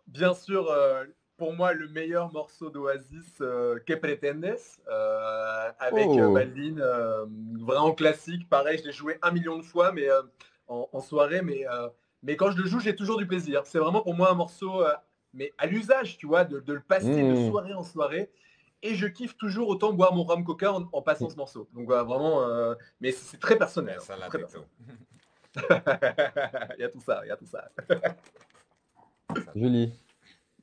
bien 0.08 0.34
sûr, 0.34 0.70
euh, 0.72 1.04
pour 1.38 1.54
moi, 1.54 1.74
le 1.74 1.88
meilleur 1.88 2.32
morceau 2.34 2.70
d'Oasis, 2.70 3.36
euh, 3.42 3.80
Que 3.86 3.94
Pretendes, 3.94 4.56
euh, 4.90 5.72
avec 5.80 6.08
Oh. 6.08 6.20
euh, 6.20 6.46
euh, 6.80 7.26
vraiment 7.60 7.94
classique. 7.94 8.50
Pareil, 8.50 8.80
je 8.80 8.86
l'ai 8.86 8.92
joué 8.92 9.18
un 9.22 9.32
million 9.32 9.58
de 9.58 9.62
fois, 9.64 9.92
mais 9.92 10.10
euh, 10.10 10.22
en, 10.68 10.90
en 10.92 11.00
soirée, 11.00 11.42
mais, 11.44 11.68
euh, 11.70 11.90
mais 12.24 12.36
quand 12.36 12.50
je 12.52 12.58
le 12.62 12.68
joue, 12.68 12.80
j'ai 12.80 12.96
toujours 12.96 13.18
du 13.18 13.28
plaisir. 13.28 13.62
C'est 13.66 13.78
vraiment 13.80 14.02
pour 14.02 14.16
moi 14.16 14.32
un 14.32 14.36
morceau, 14.36 14.84
euh, 14.84 14.92
mais 15.34 15.54
à 15.60 15.68
l'usage, 15.68 16.18
tu 16.18 16.26
vois, 16.26 16.44
de, 16.44 16.60
de 16.60 16.74
le 16.74 16.82
passer 16.82 17.22
de 17.22 17.34
Mm. 17.34 17.50
soirée 17.50 17.74
en 17.76 17.84
soirée. 17.84 18.32
Et 18.84 18.94
je 18.96 19.08
kiffe 19.08 19.38
toujours 19.38 19.70
autant 19.70 19.92
boire 19.94 20.14
mon 20.14 20.24
rhum 20.24 20.44
coca 20.44 20.72
en, 20.74 20.88
en 20.92 21.02
passant 21.02 21.30
ce 21.30 21.36
morceau. 21.36 21.68
Donc 21.74 21.88
vraiment, 21.88 22.44
euh, 22.44 22.76
mais 23.02 23.12
c'est 23.12 23.40
très 23.40 23.58
personnel. 23.58 24.00
Ça 24.02 24.14
hein, 24.14 24.18
l'a 24.20 24.28
très 24.28 24.40
il 26.78 26.82
y 26.82 26.84
a 26.84 26.90
tout 26.90 27.00
ça, 27.00 27.22
il 27.26 27.30
y 27.30 27.32
a 27.32 27.38
tout 27.38 27.48
ça. 27.48 27.70
Julie. 29.56 29.94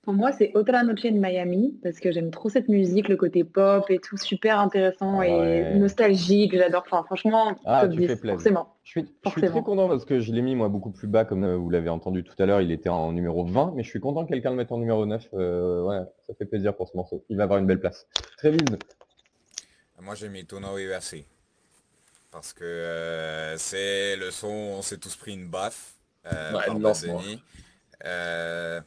Pour 0.04 0.12
moi, 0.12 0.32
c'est 0.32 0.50
Otra 0.54 0.82
Noche 0.84 1.04
in 1.06 1.12
Miami, 1.12 1.78
parce 1.82 1.98
que 1.98 2.12
j'aime 2.12 2.30
trop 2.30 2.48
cette 2.50 2.68
musique, 2.68 3.08
le 3.08 3.16
côté 3.16 3.42
pop 3.42 3.84
et 3.88 3.98
tout, 3.98 4.16
super 4.18 4.58
intéressant 4.60 5.14
Ah 5.16 5.18
ouais. 5.20 5.72
et 5.74 5.78
nostalgique. 5.78 6.54
J'adore. 6.56 6.82
Enfin, 6.86 7.02
franchement, 7.04 7.56
Ah, 7.64 7.82
top 7.82 7.92
tu 7.92 8.00
10, 8.00 8.06
fais 8.08 8.16
plaisir. 8.16 8.34
forcément. 8.36 8.74
Je 8.82 8.90
suis, 8.90 9.00
je 9.00 9.06
suis 9.06 9.16
Forcément. 9.22 9.50
très 9.52 9.62
content 9.62 9.88
parce 9.88 10.04
que 10.04 10.20
je 10.20 10.30
l'ai 10.32 10.42
mis 10.42 10.54
moi 10.54 10.68
beaucoup 10.68 10.90
plus 10.90 11.08
bas 11.08 11.24
comme 11.24 11.44
euh, 11.44 11.56
vous 11.56 11.70
l'avez 11.70 11.88
entendu 11.88 12.22
tout 12.22 12.34
à 12.38 12.44
l'heure, 12.44 12.60
il 12.60 12.70
était 12.70 12.90
en 12.90 13.12
numéro 13.12 13.46
20, 13.46 13.72
mais 13.74 13.82
je 13.82 13.88
suis 13.88 14.00
content 14.00 14.24
que 14.24 14.28
quelqu'un 14.30 14.50
le 14.50 14.56
mette 14.56 14.72
en 14.72 14.78
numéro 14.78 15.06
9. 15.06 15.28
euh, 15.34 15.82
ouais, 15.84 16.00
ça 16.26 16.34
fait 16.34 16.44
plaisir 16.44 16.76
pour 16.76 16.88
ce 16.88 16.96
morceau. 16.96 17.24
Il 17.30 17.36
va 17.38 17.44
avoir 17.44 17.58
une 17.58 17.66
belle 17.66 17.80
place. 17.80 18.06
Très 18.36 18.50
vite. 18.50 18.76
Moi 20.02 20.14
j'ai 20.14 20.28
mis 20.28 20.44
Vive 20.76 20.92
Así. 20.92 21.24
Parce 22.30 22.52
que 22.52 22.64
euh, 22.64 23.56
c'est 23.56 24.16
le 24.16 24.30
son, 24.30 24.48
on 24.48 24.82
s'est 24.82 24.98
tous 24.98 25.16
pris 25.16 25.32
une 25.32 25.48
baffe 25.48 25.94
euh, 26.26 26.52
Ouais, 26.52 26.66
par. 26.66 26.94
Euh, 28.04 28.80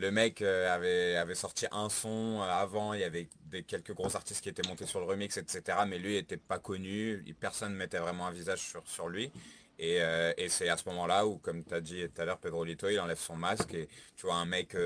le 0.00 0.10
mec 0.10 0.40
euh, 0.40 1.14
avait, 1.22 1.34
sorti 1.34 1.66
un 1.72 1.90
son 1.90 2.40
avant, 2.40 2.94
il 2.94 3.00
y 3.00 3.04
avait 3.04 3.28
quelques 3.66 3.92
gros 3.92 4.16
artistes 4.16 4.42
qui 4.42 4.48
étaient 4.48 4.66
montés 4.66 4.86
sur 4.86 4.98
le 4.98 5.06
remix, 5.06 5.36
etc. 5.36 5.78
Mais 5.86 5.98
lui 5.98 6.14
n'était 6.14 6.38
pas 6.38 6.58
connu, 6.58 7.22
personne 7.38 7.72
ne 7.72 7.76
mettait 7.76 7.98
vraiment 7.98 8.26
un 8.26 8.32
visage 8.32 8.72
sur, 8.86 9.08
lui. 9.08 9.30
Et, 9.78 9.98
et 10.36 10.48
c'est 10.48 10.68
à 10.68 10.76
ce 10.76 10.88
moment-là 10.88 11.26
où, 11.26 11.38
comme 11.38 11.64
tu 11.64 11.74
as 11.74 11.80
dit 11.80 12.06
tout 12.14 12.22
à 12.22 12.24
l'heure, 12.24 12.38
Pedro 12.38 12.64
Lito, 12.64 12.88
il 12.88 12.98
enlève 12.98 13.18
son 13.18 13.36
masque 13.36 13.72
et 13.74 13.88
tu 14.16 14.26
vois 14.26 14.36
un 14.36 14.44
mec 14.44 14.76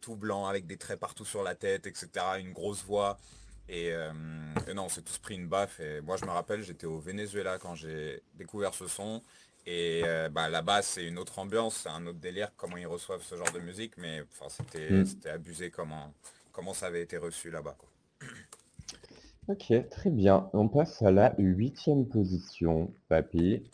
tout 0.00 0.16
blanc 0.16 0.46
avec 0.46 0.66
des 0.66 0.76
traits 0.76 0.98
partout 0.98 1.24
sur 1.24 1.42
la 1.42 1.54
tête, 1.54 1.86
etc. 1.86 2.08
Une 2.38 2.52
grosse 2.52 2.84
voix. 2.84 3.18
Et, 3.68 3.92
non, 4.74 4.84
on 4.84 4.88
s'est 4.88 5.02
tous 5.02 5.18
pris 5.18 5.34
une 5.36 5.48
baffe. 5.48 5.78
Et 5.80 6.00
moi, 6.00 6.16
je 6.16 6.24
me 6.24 6.30
rappelle, 6.30 6.62
j'étais 6.62 6.86
au 6.86 6.98
Venezuela 6.98 7.58
quand 7.58 7.74
j'ai 7.74 8.22
découvert 8.34 8.74
ce 8.74 8.88
son. 8.88 9.22
Et 9.72 10.02
bah, 10.32 10.48
là-bas, 10.48 10.82
c'est 10.82 11.06
une 11.06 11.18
autre 11.18 11.38
ambiance, 11.38 11.76
c'est 11.76 11.88
un 11.88 12.04
autre 12.06 12.18
délire, 12.18 12.50
comment 12.56 12.76
ils 12.76 12.86
reçoivent 12.86 13.22
ce 13.22 13.36
genre 13.36 13.52
de 13.52 13.60
musique. 13.60 13.96
Mais 13.98 14.22
mm. 14.22 15.04
c'était 15.04 15.30
abusé 15.30 15.70
comment, 15.70 16.12
comment 16.50 16.74
ça 16.74 16.86
avait 16.86 17.02
été 17.02 17.16
reçu 17.16 17.50
là-bas. 17.50 17.76
Ok, 19.48 19.72
très 19.90 20.10
bien. 20.10 20.48
On 20.52 20.68
passe 20.68 21.02
à 21.02 21.10
la 21.10 21.34
huitième 21.36 22.06
position, 22.06 22.94
Papy. 23.08 23.64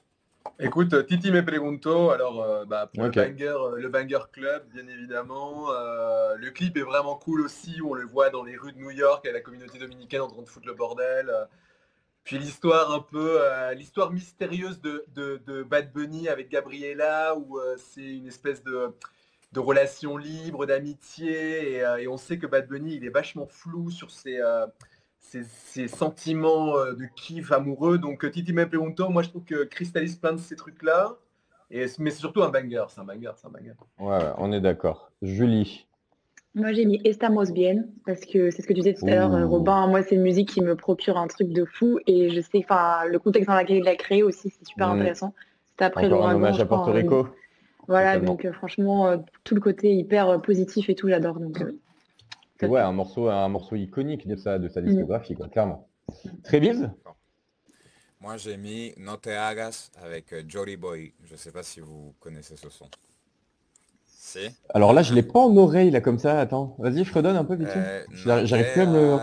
Écoute, 0.58 0.94
euh, 0.94 1.02
Titi 1.02 1.30
me 1.30 1.44
pregunto, 1.44 2.10
alors 2.10 2.42
euh, 2.42 2.64
bah, 2.64 2.88
pour 2.94 3.04
le, 3.04 3.10
banger, 3.10 3.48
euh, 3.48 3.76
le 3.76 3.88
Banger 3.90 4.24
Club, 4.32 4.62
bien 4.72 4.86
évidemment. 4.88 5.68
le 6.38 6.50
clip 6.50 6.78
est 6.78 6.82
vraiment 6.82 7.16
cool 7.16 7.42
aussi, 7.42 7.78
on 7.84 7.92
le 7.92 8.06
voit 8.06 8.30
dans 8.30 8.42
les 8.42 8.56
rues 8.56 8.72
de 8.72 8.78
New 8.78 8.90
York, 8.90 9.26
avec 9.26 9.34
la 9.34 9.40
communauté 9.42 9.78
dominicaine 9.78 10.22
en 10.22 10.28
train 10.28 10.42
de 10.42 10.48
foutre 10.48 10.66
le 10.66 10.74
bordel. 10.74 11.30
Puis 12.26 12.38
l'histoire 12.38 12.92
un 12.92 13.00
peu, 13.00 13.40
l'histoire 13.74 14.12
mystérieuse 14.12 14.82
de, 14.82 15.62
Bad 15.62 15.92
Bunny 15.92 16.28
avec 16.28 16.50
Gabriella, 16.50 17.34
où 17.36 17.58
c'est 17.78 18.04
une 18.04 18.26
espèce 18.26 18.62
de, 18.62 18.92
relation 19.54 20.18
libre, 20.18 20.66
d'amitié, 20.66 21.76
et, 21.76 21.84
et, 22.00 22.08
on 22.08 22.18
sait 22.18 22.36
que 22.36 22.46
Bad 22.46 22.68
Bunny, 22.68 22.96
il 22.96 23.06
est 23.06 23.10
vachement 23.10 23.46
flou 23.46 23.90
sur 23.90 24.10
ses 24.10 25.88
sentiments 25.88 26.76
euh, 26.76 26.94
de 26.94 27.06
kiff 27.14 27.52
amoureux. 27.52 27.98
Donc 27.98 28.24
euh, 28.24 28.30
Titi 28.30 28.52
Me 28.52 28.68
Pregunto, 28.68 29.08
moi 29.08 29.22
je 29.22 29.30
trouve 29.30 29.44
que 29.44 29.64
cristallise 29.64 30.16
plein 30.16 30.32
de 30.32 30.38
ces 30.38 30.56
trucs-là. 30.56 31.16
Et, 31.70 31.86
mais 31.98 32.10
c'est 32.10 32.20
surtout 32.20 32.42
un 32.42 32.50
banger, 32.50 32.84
c'est 32.88 33.00
un 33.00 33.04
banger, 33.04 33.32
c'est 33.36 33.46
un 33.46 33.50
banger. 33.50 33.74
Ouais, 33.98 34.32
on 34.38 34.52
est 34.52 34.60
d'accord. 34.60 35.10
Julie 35.22 35.85
Moi 36.56 36.72
j'ai 36.72 36.84
mis 36.84 37.00
Estamos 37.04 37.52
Bien, 37.52 37.84
parce 38.04 38.22
que 38.22 38.50
c'est 38.50 38.62
ce 38.62 38.66
que 38.66 38.72
tu 38.72 38.80
disais 38.80 38.94
tout 38.94 39.06
à 39.06 39.10
l'heure, 39.10 39.34
euh, 39.34 39.46
Robin. 39.46 39.86
Moi 39.86 40.02
c'est 40.02 40.16
une 40.16 40.22
musique 40.22 40.48
qui 40.48 40.60
me 40.60 40.74
procure 40.74 41.16
un 41.16 41.28
truc 41.28 41.50
de 41.50 41.64
fou. 41.64 42.00
Et 42.08 42.30
je 42.30 42.40
sais, 42.40 42.58
enfin, 42.58 43.04
le 43.06 43.20
contexte 43.20 43.48
dans 43.48 43.56
lequel 43.56 43.76
il 43.76 43.84
l'a 43.84 43.94
créé 43.94 44.24
aussi, 44.24 44.50
c'est 44.50 44.66
super 44.66 44.88
mmh. 44.88 44.92
intéressant. 45.00 45.34
C'est 45.78 45.84
après 45.84 46.06
Encore 46.06 46.28
un 46.28 46.34
hommage 46.34 46.58
à 46.58 46.66
Porto 46.66 46.90
Rico. 46.90 47.28
Voilà, 47.86 48.18
donc 48.18 48.50
franchement, 48.50 49.24
tout 49.44 49.54
le 49.54 49.60
côté 49.60 49.94
hyper 49.94 50.42
positif 50.42 50.90
et 50.90 50.96
tout, 50.96 51.08
j'adore. 51.08 51.38
Donc, 51.38 51.62
Ouais, 52.62 52.80
un 52.80 52.92
morceau, 52.92 53.28
un 53.28 53.48
morceau 53.48 53.76
iconique 53.76 54.26
de 54.26 54.36
sa, 54.36 54.58
de 54.58 54.68
sa 54.68 54.80
mm. 54.80 54.86
discographie, 54.86 55.34
quoi, 55.34 55.48
clairement. 55.48 55.88
Très 56.42 56.60
bien. 56.60 56.94
Moi, 58.20 58.38
j'ai 58.38 58.56
mis 58.56 58.92
No 58.96 59.16
Te 59.16 59.28
Hagas 59.28 59.90
avec 60.02 60.32
euh, 60.32 60.42
Jolly 60.48 60.76
Boy. 60.76 61.12
Je 61.24 61.32
ne 61.32 61.38
sais 61.38 61.52
pas 61.52 61.62
si 61.62 61.80
vous 61.80 62.14
connaissez 62.18 62.56
ce 62.56 62.70
son. 62.70 62.86
Si 64.26 64.50
Alors 64.74 64.92
là, 64.92 65.04
je 65.04 65.14
l'ai 65.14 65.22
pas 65.22 65.38
en 65.38 65.56
oreille, 65.56 65.92
là, 65.92 66.00
comme 66.00 66.18
ça. 66.18 66.40
Attends, 66.40 66.74
vas-y, 66.80 67.04
fredonne 67.04 67.36
un 67.36 67.44
peu, 67.44 67.54
vite. 67.54 67.68
Euh, 67.76 68.04
J'arrive 68.44 68.72
plus 68.72 68.82
à 68.82 68.86
me 68.86 69.18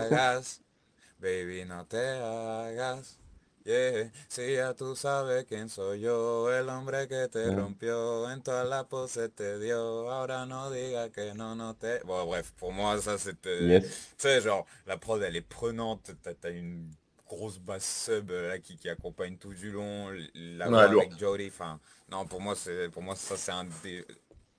Baby, 1.20 1.64
no 1.66 1.84
te 1.84 1.96
hagas. 1.96 3.18
Yeah, 3.66 4.10
si 4.28 4.54
ya 4.54 4.74
tú 4.74 4.94
sabes 4.94 5.46
quién 5.46 5.70
soy 5.70 6.00
yo, 6.00 6.50
el 6.50 6.68
hombre 6.68 7.08
que 7.08 7.28
te 7.28 7.50
rompió, 7.54 8.30
en 8.30 8.42
todas 8.42 8.68
las 8.68 8.84
poses 8.84 9.30
te 9.34 9.58
dio, 9.58 10.10
ahora 10.10 10.44
no 10.44 10.70
diga 10.70 11.08
que 11.08 11.32
non, 11.32 11.56
non 11.56 11.74
te... 11.74 12.02
Bon 12.04 12.26
bref, 12.26 12.52
pour 12.58 12.72
moi 12.72 13.00
ça 13.00 13.16
c'était... 13.16 13.80
Tu 13.80 13.88
sais 14.18 14.42
genre, 14.42 14.66
la 14.86 14.98
prod 14.98 15.22
elle 15.22 15.36
est 15.36 15.40
prenante, 15.48 16.10
t'as 16.22 16.50
une 16.50 16.90
grosse 17.26 17.58
basse 17.58 18.04
sub 18.04 18.30
là 18.32 18.58
qui, 18.58 18.76
qui, 18.76 18.90
accompagne 18.90 19.38
tout 19.38 19.54
du 19.54 19.70
long, 19.70 20.10
la 20.34 20.68
voix 20.68 20.82
avec 20.82 21.18
Jody, 21.18 21.46
enfin... 21.46 21.80
Non, 22.10 22.26
pour 22.26 22.42
moi, 22.42 22.54
c'est 22.54 22.90
pour 22.90 23.02
moi 23.02 23.16
ça 23.16 23.34
c'est 23.38 23.52
un 23.52 23.64
des... 23.82 24.04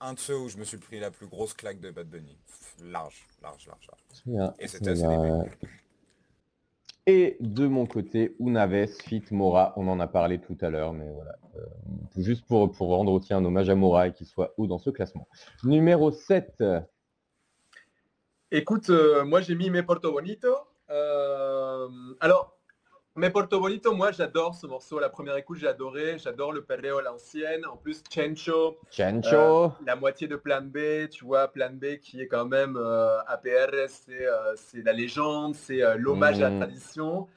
Un 0.05 0.13
de 0.13 0.19
ceux 0.19 0.37
où 0.37 0.49
je 0.49 0.57
me 0.57 0.63
suis 0.63 0.77
pris 0.77 0.99
la 0.99 1.09
plus 1.09 1.25
grosse 1.25 1.55
claque 1.55 1.79
de 1.79 1.89
Bad 1.89 2.07
Bunny. 2.07 2.37
Large, 2.83 3.25
large, 3.41 3.65
large, 3.67 3.87
large. 4.27 4.53
Et 4.59 4.67
c'était 4.67 4.91
assez 4.91 5.03
et 7.07 7.37
de 7.39 7.67
mon 7.67 7.85
côté, 7.85 8.35
Unaves, 8.39 8.87
Fit, 9.03 9.23
Mora, 9.29 9.73
on 9.77 9.87
en 9.87 9.99
a 9.99 10.07
parlé 10.07 10.39
tout 10.39 10.57
à 10.61 10.69
l'heure, 10.69 10.91
mais 10.91 11.07
voilà. 11.11 11.35
Euh, 11.55 11.65
juste 12.17 12.47
pour, 12.47 12.71
pour 12.71 12.89
rendre 12.89 13.11
aussi 13.11 13.31
un 13.33 13.45
hommage 13.45 13.69
à 13.69 13.75
Mora 13.75 14.07
et 14.07 14.11
qu'il 14.13 14.25
soit 14.25 14.55
haut 14.57 14.65
dans 14.65 14.79
ce 14.79 14.89
classement. 14.89 15.27
Numéro 15.63 16.11
7. 16.11 16.63
Écoute, 18.49 18.89
euh, 18.89 19.23
moi 19.23 19.41
j'ai 19.41 19.53
mis 19.53 19.69
Me 19.69 19.85
Porto 19.85 20.11
Bonito. 20.11 20.55
Euh, 20.89 21.87
alors, 22.19 22.54
mais 23.15 23.29
Porto 23.29 23.61
Bonito, 23.61 23.93
moi 23.93 24.11
j'adore 24.11 24.55
ce 24.55 24.67
morceau. 24.67 24.99
La 24.99 25.09
première 25.09 25.37
écoute, 25.37 25.57
j'ai 25.57 25.67
adoré. 25.67 26.17
J'adore 26.19 26.51
le 26.51 26.63
perreo 26.63 26.97
à 26.97 27.01
l'ancienne. 27.01 27.65
En 27.65 27.77
plus, 27.77 28.03
Chencho. 28.13 28.77
Chencho. 28.91 29.35
Euh, 29.35 29.69
la 29.85 29.95
moitié 29.95 30.27
de 30.27 30.35
Plan 30.35 30.61
B, 30.61 31.07
tu 31.09 31.23
vois, 31.23 31.47
Plan 31.47 31.71
B 31.71 31.97
qui 32.01 32.21
est 32.21 32.27
quand 32.27 32.45
même 32.45 32.75
euh, 32.75 33.19
APR, 33.27 33.71
euh, 33.73 34.53
c'est 34.55 34.83
la 34.83 34.91
légende, 34.91 35.55
c'est 35.55 35.81
l'hommage 35.97 36.37
à 36.39 36.49
la 36.49 36.55
mm. 36.55 36.59
tradition. 36.59 37.27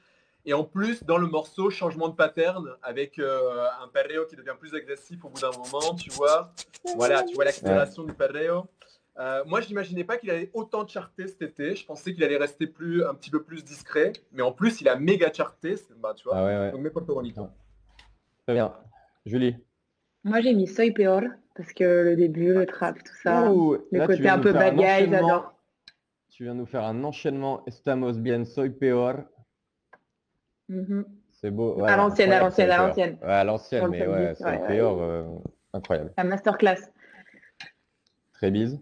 Et 0.45 0.53
en 0.53 0.65
plus, 0.65 1.03
dans 1.03 1.17
le 1.17 1.27
morceau, 1.27 1.69
changement 1.69 2.09
de 2.09 2.15
pattern 2.15 2.75
avec 2.83 3.19
un 3.19 3.87
perreo 3.93 4.25
qui 4.25 4.35
devient 4.35 4.55
plus 4.59 4.73
agressif 4.73 5.23
au 5.23 5.29
bout 5.29 5.41
d'un 5.41 5.51
moment, 5.51 5.95
tu 5.95 6.09
vois. 6.09 6.51
Voilà, 6.95 7.23
tu 7.23 7.35
vois 7.35 7.45
l'accélération 7.45 8.03
du 8.03 8.13
perreo. 8.13 8.67
Euh, 9.17 9.43
moi, 9.45 9.59
je 9.59 9.67
n'imaginais 9.67 10.03
pas 10.03 10.17
qu'il 10.17 10.29
allait 10.29 10.49
autant 10.53 10.87
charter 10.87 11.27
cet 11.27 11.41
été. 11.41 11.75
Je 11.75 11.85
pensais 11.85 12.13
qu'il 12.13 12.23
allait 12.23 12.37
rester 12.37 12.67
plus, 12.67 13.03
un 13.03 13.13
petit 13.13 13.29
peu 13.29 13.43
plus 13.43 13.63
discret. 13.63 14.13
Mais 14.31 14.41
en 14.41 14.51
plus, 14.51 14.79
il 14.81 14.87
a 14.87 14.95
méga 14.95 15.31
charté. 15.31 15.75
Bah, 15.97 16.13
tu 16.15 16.23
vois. 16.23 16.37
Ah 16.37 16.45
ouais, 16.45 16.71
Donc, 16.71 17.49
Très 18.45 18.53
bien. 18.53 18.73
Julie 19.25 19.55
Moi, 20.23 20.41
j'ai 20.41 20.53
mis 20.53 20.67
Soy 20.67 20.91
Peor 20.91 21.21
parce 21.55 21.73
que 21.73 21.83
le 21.83 22.15
début, 22.15 22.53
le 22.53 22.65
trap, 22.65 22.97
tout 23.03 23.13
ça. 23.21 23.49
le 23.49 24.07
côté 24.07 24.29
un 24.29 24.39
peu 24.39 24.53
bagaille, 24.53 25.09
j'adore. 25.09 25.53
Tu 26.29 26.43
viens 26.45 26.53
nous 26.53 26.65
faire 26.65 26.85
un 26.85 27.03
enchaînement 27.03 27.65
Estamos 27.65 28.13
bien 28.13 28.45
Soy 28.45 28.69
Peor. 28.69 29.15
Mhm. 30.69 31.05
C'est 31.31 31.51
beau. 31.51 31.83
à 31.83 31.97
l'ancienne, 31.97 32.31
à 32.31 32.39
l'ancienne, 32.39 32.71
à 32.71 32.77
l'ancienne. 32.77 33.17
à 33.21 33.43
l'ancienne, 33.43 33.87
mais 33.89 34.07
ouais, 34.07 34.35
Soy 34.35 34.57
Peor, 34.67 35.01
euh, 35.01 35.23
incroyable. 35.73 36.13
La 36.17 36.23
masterclass. 36.23 36.91
Très 38.33 38.51
bise. 38.51 38.79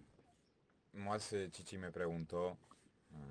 Moi, 0.98 1.18
c'est 1.20 1.52
Titi 1.52 1.78
me 1.78 1.92
pregunto. 1.92 2.38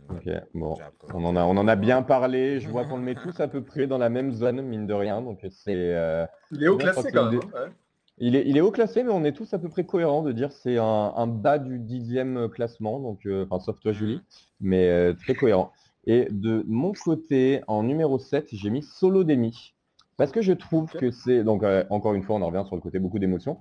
Ok, 0.09 0.29
bon, 0.55 0.75
on 1.13 1.25
en, 1.25 1.35
a, 1.35 1.43
on 1.43 1.57
en 1.57 1.67
a 1.67 1.75
bien 1.75 2.03
parlé. 2.03 2.61
Je 2.61 2.69
vois 2.69 2.85
qu'on 2.85 2.97
le 2.97 3.03
met 3.03 3.17
tous 3.17 3.41
à 3.41 3.49
peu 3.49 3.63
près 3.63 3.89
dans 3.89 3.99
la 3.99 4.09
même 4.09 4.31
zone, 4.33 4.63
mine 4.63 4.87
de 4.87 4.95
rien. 4.95 5.21
Donc 5.21 5.41
c'est. 5.51 5.75
Euh, 5.75 6.27
il 6.53 6.63
est 6.63 6.69
haut 6.69 6.77
classé 6.77 7.11
quand 7.11 7.31
même. 7.31 7.41
Hein, 7.57 7.71
il, 8.19 8.37
est, 8.37 8.45
il 8.47 8.57
est 8.57 8.61
haut 8.61 8.71
classé, 8.71 9.03
mais 9.03 9.11
on 9.11 9.25
est 9.25 9.33
tous 9.33 9.53
à 9.53 9.59
peu 9.59 9.69
près 9.69 9.85
cohérents 9.85 10.23
de 10.23 10.31
dire 10.31 10.53
c'est 10.53 10.79
un, 10.79 11.27
bas 11.27 11.59
du 11.59 11.81
dixième 11.81 12.49
classement. 12.49 13.01
Donc, 13.01 13.27
euh, 13.27 13.47
enfin, 13.51 13.63
sauf 13.65 13.81
toi, 13.81 13.91
Julie, 13.91 14.21
mais 14.61 14.89
euh, 14.89 15.13
très 15.15 15.35
cohérent. 15.35 15.73
Et 16.07 16.29
de 16.31 16.65
mon 16.69 16.93
côté, 16.93 17.63
en 17.67 17.83
numéro 17.83 18.21
7, 18.21 18.47
j'ai 18.53 18.71
mis 18.71 18.85
Solo 18.85 19.25
Demi. 19.25 19.75
Parce 20.17 20.31
que 20.31 20.41
je 20.41 20.53
trouve 20.53 20.93
que 20.93 21.11
c'est. 21.11 21.43
Donc, 21.43 21.65
encore 21.91 22.15
une 22.15 22.23
fois, 22.23 22.37
on 22.37 22.43
en 22.43 22.47
revient 22.47 22.65
sur 22.65 22.77
le 22.77 22.81
côté 22.81 23.01
beaucoup 23.01 23.19
d'émotions. 23.19 23.59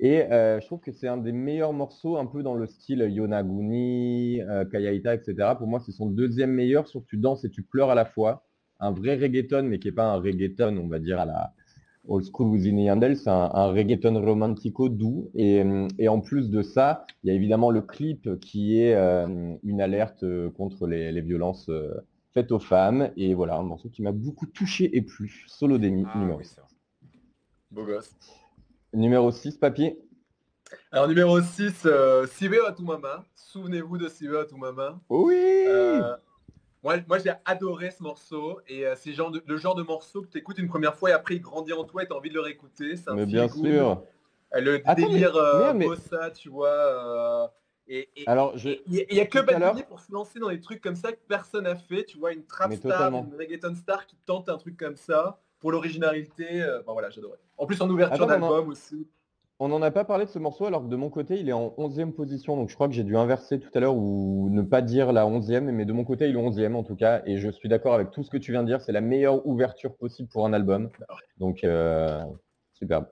Et 0.00 0.22
euh, 0.22 0.60
je 0.60 0.66
trouve 0.66 0.80
que 0.80 0.92
c'est 0.92 1.08
un 1.08 1.16
des 1.16 1.32
meilleurs 1.32 1.72
morceaux, 1.72 2.18
un 2.18 2.26
peu 2.26 2.42
dans 2.42 2.54
le 2.54 2.66
style 2.66 3.00
Yonaguni, 3.00 4.40
euh, 4.42 4.64
Kayaita, 4.64 5.14
etc. 5.14 5.54
Pour 5.58 5.66
moi, 5.66 5.80
c'est 5.80 5.92
son 5.92 6.06
deuxième 6.06 6.52
meilleur, 6.52 6.86
sur 6.86 7.04
tu 7.04 7.16
danses 7.16 7.44
et 7.44 7.50
tu 7.50 7.62
pleures 7.62 7.90
à 7.90 7.96
la 7.96 8.04
fois. 8.04 8.44
Un 8.78 8.92
vrai 8.92 9.16
reggaeton, 9.16 9.64
mais 9.64 9.80
qui 9.80 9.88
n'est 9.88 9.94
pas 9.94 10.12
un 10.12 10.20
reggaeton, 10.20 10.76
on 10.76 10.86
va 10.86 11.00
dire, 11.00 11.18
à 11.18 11.26
la 11.26 11.52
old 12.06 12.24
school 12.24 12.48
Within 12.48 12.78
Yandel. 12.78 13.16
C'est 13.16 13.28
un, 13.28 13.48
reggaeton 13.72 14.24
romantico 14.24 14.88
doux. 14.88 15.30
Et, 15.34 15.64
en 16.08 16.20
plus 16.20 16.48
de 16.48 16.62
ça, 16.62 17.04
il 17.24 17.28
y 17.28 17.30
a 17.32 17.34
évidemment 17.34 17.72
le 17.72 17.82
clip 17.82 18.38
qui 18.38 18.80
est 18.80 18.94
euh, 18.94 19.56
une 19.64 19.80
alerte 19.80 20.24
contre 20.56 20.86
les, 20.86 21.20
violences 21.22 21.68
faites 22.34 22.52
aux 22.52 22.60
femmes. 22.60 23.10
Et 23.16 23.34
voilà, 23.34 23.56
un 23.56 23.64
morceau 23.64 23.88
qui 23.88 24.02
m'a 24.02 24.12
beaucoup 24.12 24.46
touché 24.46 24.96
et 24.96 25.02
plu. 25.02 25.44
Solo 25.48 25.76
Demi, 25.76 26.04
ah 26.06 26.18
numéro 26.20 26.38
oui, 26.38 26.46
Beau 27.72 27.84
gosse. 27.84 28.37
Numéro 28.94 29.30
6, 29.30 29.58
papier. 29.58 29.98
Alors 30.90 31.08
numéro 31.08 31.40
6, 31.40 31.82
euh, 31.84 32.26
Sive 32.26 32.58
Atumama. 32.66 33.24
Souvenez-vous 33.34 33.98
de 33.98 34.08
Sive 34.08 34.34
Atumama. 34.36 34.98
Oui 35.10 35.34
euh, 35.36 36.16
Moi, 36.82 36.96
moi 37.06 37.18
j'ai 37.18 37.32
adoré 37.44 37.90
ce 37.90 38.02
morceau 38.02 38.60
et 38.66 38.86
euh, 38.86 38.94
c'est 38.96 39.12
genre 39.12 39.30
le 39.44 39.56
genre 39.58 39.74
de 39.74 39.82
morceau 39.82 40.22
que 40.22 40.28
tu 40.28 40.38
écoutes 40.38 40.58
une 40.58 40.68
première 40.68 40.94
fois 40.94 41.10
et 41.10 41.12
après 41.12 41.36
il 41.36 41.40
grandit 41.40 41.74
en 41.74 41.84
toi 41.84 42.02
et 42.02 42.06
tu 42.06 42.12
as 42.14 42.16
envie 42.16 42.30
de 42.30 42.34
le 42.34 42.40
réécouter. 42.40 42.94
Mais 43.14 43.26
bien 43.26 43.48
sûr. 43.48 44.02
Euh, 44.54 44.60
le 44.60 44.94
délire 44.96 45.34
bossa, 45.74 46.30
tu 46.30 46.48
vois. 46.48 47.52
et, 47.88 48.08
Alors, 48.26 48.54
il 48.64 49.06
n'y 49.10 49.20
a, 49.20 49.26
que 49.26 49.40
Bad 49.40 49.86
pour 49.86 50.00
se 50.00 50.10
lancer 50.10 50.38
dans 50.38 50.48
des 50.48 50.60
trucs 50.60 50.80
comme 50.80 50.96
ça 50.96 51.12
que 51.12 51.20
personne 51.28 51.64
n'a 51.64 51.76
fait. 51.76 52.04
Tu 52.04 52.18
vois, 52.18 52.32
une 52.32 52.46
trap 52.46 52.72
star, 52.72 53.12
une 53.12 53.36
reggaeton 53.36 53.74
star 53.74 54.06
qui 54.06 54.16
tente 54.24 54.48
un 54.48 54.56
truc 54.56 54.78
comme 54.78 54.96
ça 54.96 55.38
pour 55.60 55.72
l'originalité. 55.72 56.64
voilà, 56.86 57.10
j'adorais. 57.10 57.38
En 57.56 57.66
plus, 57.66 57.80
en 57.80 57.90
ouverture 57.90 58.26
d'album 58.26 58.68
aussi. 58.68 59.08
On 59.60 59.68
n'en 59.68 59.82
a 59.82 59.90
pas 59.90 60.04
parlé 60.04 60.24
de 60.24 60.30
ce 60.30 60.38
morceau 60.38 60.66
alors 60.66 60.84
que 60.84 60.88
de 60.88 60.94
mon 60.94 61.10
côté 61.10 61.40
il 61.40 61.48
est 61.48 61.52
en 61.52 61.74
11e 61.78 62.12
position 62.12 62.56
donc 62.56 62.68
je 62.68 62.76
crois 62.76 62.86
que 62.86 62.94
j'ai 62.94 63.02
dû 63.02 63.16
inverser 63.16 63.58
tout 63.58 63.70
à 63.74 63.80
l'heure 63.80 63.96
ou 63.96 64.48
ne 64.50 64.62
pas 64.62 64.82
dire 64.82 65.12
la 65.12 65.26
11e 65.26 65.62
mais 65.62 65.84
de 65.84 65.92
mon 65.92 66.04
côté 66.04 66.28
il 66.28 66.36
est 66.36 66.40
11e 66.40 66.74
en 66.74 66.84
tout 66.84 66.94
cas 66.94 67.22
et 67.26 67.38
je 67.38 67.50
suis 67.50 67.68
d'accord 67.68 67.94
avec 67.94 68.12
tout 68.12 68.22
ce 68.22 68.30
que 68.30 68.36
tu 68.36 68.52
viens 68.52 68.62
de 68.62 68.68
dire 68.68 68.80
c'est 68.80 68.92
la 68.92 69.00
meilleure 69.00 69.44
ouverture 69.48 69.96
possible 69.96 70.28
pour 70.28 70.46
un 70.46 70.52
album 70.52 70.90
donc 71.38 71.64
euh, 71.64 72.22
superbe. 72.72 73.06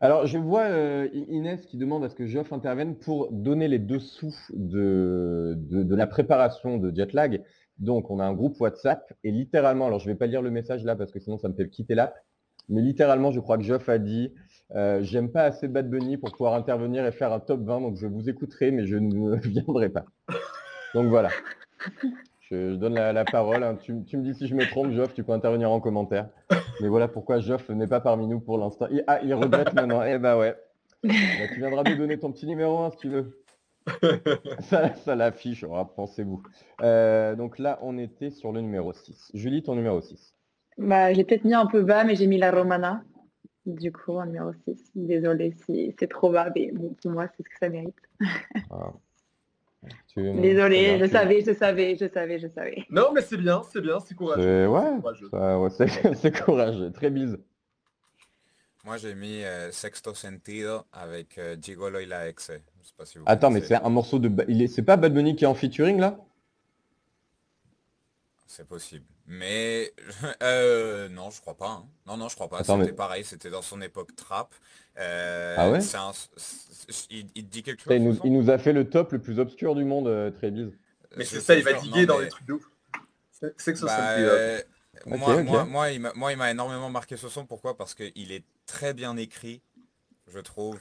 Alors 0.00 0.26
je 0.26 0.38
vois 0.38 0.62
euh, 0.62 1.08
Inès 1.12 1.64
qui 1.66 1.76
demande 1.76 2.04
à 2.04 2.08
ce 2.08 2.14
que 2.14 2.26
Geoff 2.26 2.52
intervienne 2.52 2.96
pour 2.96 3.30
donner 3.30 3.68
les 3.68 3.78
dessous 3.78 4.34
de, 4.52 5.54
de, 5.56 5.94
la 5.94 6.06
préparation 6.06 6.78
de 6.78 6.94
Jetlag. 6.94 7.42
Donc 7.78 8.10
on 8.10 8.20
a 8.20 8.24
un 8.24 8.34
groupe 8.34 8.60
WhatsApp 8.60 9.12
et 9.24 9.30
littéralement 9.30 9.86
alors 9.86 9.98
je 9.98 10.06
ne 10.08 10.12
vais 10.12 10.18
pas 10.18 10.26
lire 10.26 10.42
le 10.42 10.50
message 10.50 10.84
là 10.84 10.96
parce 10.96 11.10
que 11.10 11.20
sinon 11.20 11.38
ça 11.38 11.48
me 11.48 11.54
fait 11.54 11.68
quitter 11.68 11.94
l'app 11.94 12.14
mais 12.68 12.80
littéralement 12.80 13.30
je 13.30 13.40
crois 13.40 13.58
que 13.58 13.64
Geoff 13.64 13.88
a 13.88 13.98
dit 13.98 14.32
euh, 14.74 15.02
j'aime 15.02 15.30
pas 15.30 15.44
assez 15.44 15.68
Bad 15.68 15.88
Bunny 15.88 16.16
pour 16.16 16.30
pouvoir 16.32 16.54
intervenir 16.54 17.06
et 17.06 17.12
faire 17.12 17.32
un 17.32 17.40
top 17.40 17.62
20, 17.62 17.80
donc 17.80 17.96
je 17.96 18.06
vous 18.06 18.28
écouterai, 18.28 18.70
mais 18.70 18.86
je 18.86 18.96
ne 18.96 19.36
viendrai 19.48 19.88
pas. 19.88 20.04
Donc 20.94 21.08
voilà. 21.08 21.30
Je, 22.50 22.74
donne 22.74 22.94
la, 22.94 23.24
parole. 23.24 23.62
Hein. 23.62 23.76
Tu, 23.76 23.92
me 23.92 24.22
dis 24.22 24.34
si 24.34 24.46
je 24.46 24.54
me 24.54 24.68
trompe, 24.68 24.92
Geoff, 24.92 25.14
tu 25.14 25.24
peux 25.24 25.32
intervenir 25.32 25.70
en 25.70 25.80
commentaire. 25.80 26.28
Mais 26.80 26.88
voilà 26.88 27.08
pourquoi 27.08 27.40
Geoff 27.40 27.68
n'est 27.70 27.86
pas 27.86 28.00
parmi 28.00 28.26
nous 28.26 28.40
pour 28.40 28.58
l'instant. 28.58 28.86
Ah, 29.06 29.20
il 29.22 29.32
regrette 29.34 29.72
maintenant. 29.74 30.02
Eh 30.02 30.18
bah 30.18 30.36
ouais. 30.36 30.54
Bah, 31.02 31.12
tu 31.52 31.58
viendras 31.58 31.82
nous 31.84 31.96
donner 31.96 32.18
ton 32.18 32.32
petit 32.32 32.46
numéro 32.46 32.78
1 32.80 32.90
si 32.90 32.96
tu 32.96 33.08
veux. 33.08 33.44
ça, 34.60 34.94
ça 34.94 35.14
l'affiche, 35.14 35.64
oh, 35.68 35.84
pensez-vous. 35.84 36.42
Euh, 36.82 37.34
donc 37.36 37.58
là, 37.58 37.78
on 37.82 37.98
était 37.98 38.30
sur 38.30 38.52
le 38.52 38.60
numéro 38.60 38.92
6. 38.92 39.32
Julie, 39.34 39.62
ton 39.62 39.74
numéro 39.74 40.00
6. 40.00 40.34
Bah, 40.78 41.12
je 41.12 41.18
l'ai 41.18 41.24
peut-être 41.24 41.44
mis 41.44 41.54
un 41.54 41.66
peu 41.66 41.82
bas, 41.82 42.04
mais 42.04 42.14
j'ai 42.14 42.26
mis 42.26 42.38
la 42.38 42.50
Romana. 42.50 43.02
Du 43.66 43.92
coup, 43.92 44.12
en 44.12 44.26
numéro 44.26 44.52
6. 44.66 44.92
Désolée 44.94 45.52
si 45.66 45.94
c'est 45.98 46.08
trop 46.08 46.30
bas, 46.30 46.50
mais 46.54 46.70
bon, 46.72 46.94
pour 47.00 47.10
moi, 47.10 47.26
c'est 47.36 47.42
ce 47.42 47.48
que 47.48 47.58
ça 47.58 47.68
mérite. 47.68 47.94
Ah. 48.70 48.92
Désolée, 50.16 50.98
je 50.98 51.06
savais, 51.06 51.42
je 51.44 51.52
savais, 51.52 51.96
je 51.96 52.08
savais, 52.08 52.38
je 52.38 52.48
savais. 52.48 52.84
Non, 52.90 53.12
mais 53.12 53.20
c'est 53.20 53.36
bien, 53.36 53.62
c'est 53.72 53.80
bien, 53.80 53.98
c'est 54.00 54.14
courageux. 54.14 54.68
Ouais, 54.68 54.90
c'est 56.14 56.44
courageux. 56.44 56.92
Très 56.92 57.10
bise. 57.10 57.38
Moi, 58.84 58.98
j'ai 58.98 59.14
mis 59.14 59.42
euh, 59.42 59.72
Sexto 59.72 60.14
Sentido 60.14 60.82
avec 60.92 61.38
euh, 61.38 61.56
Gigolo 61.60 62.00
y 62.00 62.06
la 62.06 62.28
Exe. 62.28 62.52
Attends, 63.24 63.50
mais 63.50 63.62
c'est 63.62 63.76
un 63.76 63.88
morceau 63.88 64.18
de... 64.18 64.30
C'est 64.66 64.82
pas 64.82 64.96
Bad 64.96 65.14
Bunny 65.14 65.34
qui 65.34 65.44
est 65.44 65.46
en 65.46 65.54
featuring, 65.54 65.98
là? 65.98 66.18
C'est 68.46 68.68
possible. 68.68 69.06
Mais 69.26 69.92
euh, 70.42 71.08
non, 71.08 71.30
je 71.30 71.40
crois 71.40 71.56
pas. 71.56 71.70
Hein. 71.70 71.84
Non, 72.06 72.16
non, 72.16 72.28
je 72.28 72.34
crois 72.34 72.48
pas. 72.48 72.62
C'était 72.62 72.92
pareil, 72.92 73.24
c'était 73.24 73.50
dans 73.50 73.62
son 73.62 73.80
époque 73.80 74.14
trap. 74.16 74.54
Euh, 74.98 75.56
ah 75.58 75.70
ouais 75.70 75.80
il, 77.10 77.48
dit 77.48 77.62
quelque 77.62 77.82
chose. 77.82 78.20
Il 78.24 78.32
nous, 78.32 78.50
a 78.50 78.58
fait 78.58 78.72
le 78.72 78.88
top 78.88 79.12
le 79.12 79.18
plus 79.18 79.40
obscur 79.40 79.74
du 79.74 79.84
monde, 79.84 80.06
euh. 80.06 80.30
Mais 81.16 81.24
c'est 81.24 81.40
ça, 81.40 81.56
il 81.56 81.64
va 81.64 81.72
diguer 81.72 82.06
dans 82.06 82.18
les 82.18 82.28
trucs 82.28 82.46
de 82.46 82.54
ouf. 82.54 82.70
C'est 83.56 83.72
que 83.72 83.78
ça, 83.78 83.86
bah, 83.86 84.10
euh, 84.18 84.60
moi, 85.06 85.42
moi, 85.42 85.90
moi, 86.14 86.32
il 86.32 86.38
m'a 86.38 86.50
énormément 86.50 86.90
marqué 86.90 87.16
ce 87.16 87.28
son. 87.28 87.44
Pourquoi? 87.44 87.76
Parce 87.76 87.94
qu'il 87.94 88.30
est 88.30 88.44
très 88.66 88.94
bien 88.94 89.16
écrit, 89.16 89.62
je 90.28 90.38
trouve. 90.38 90.78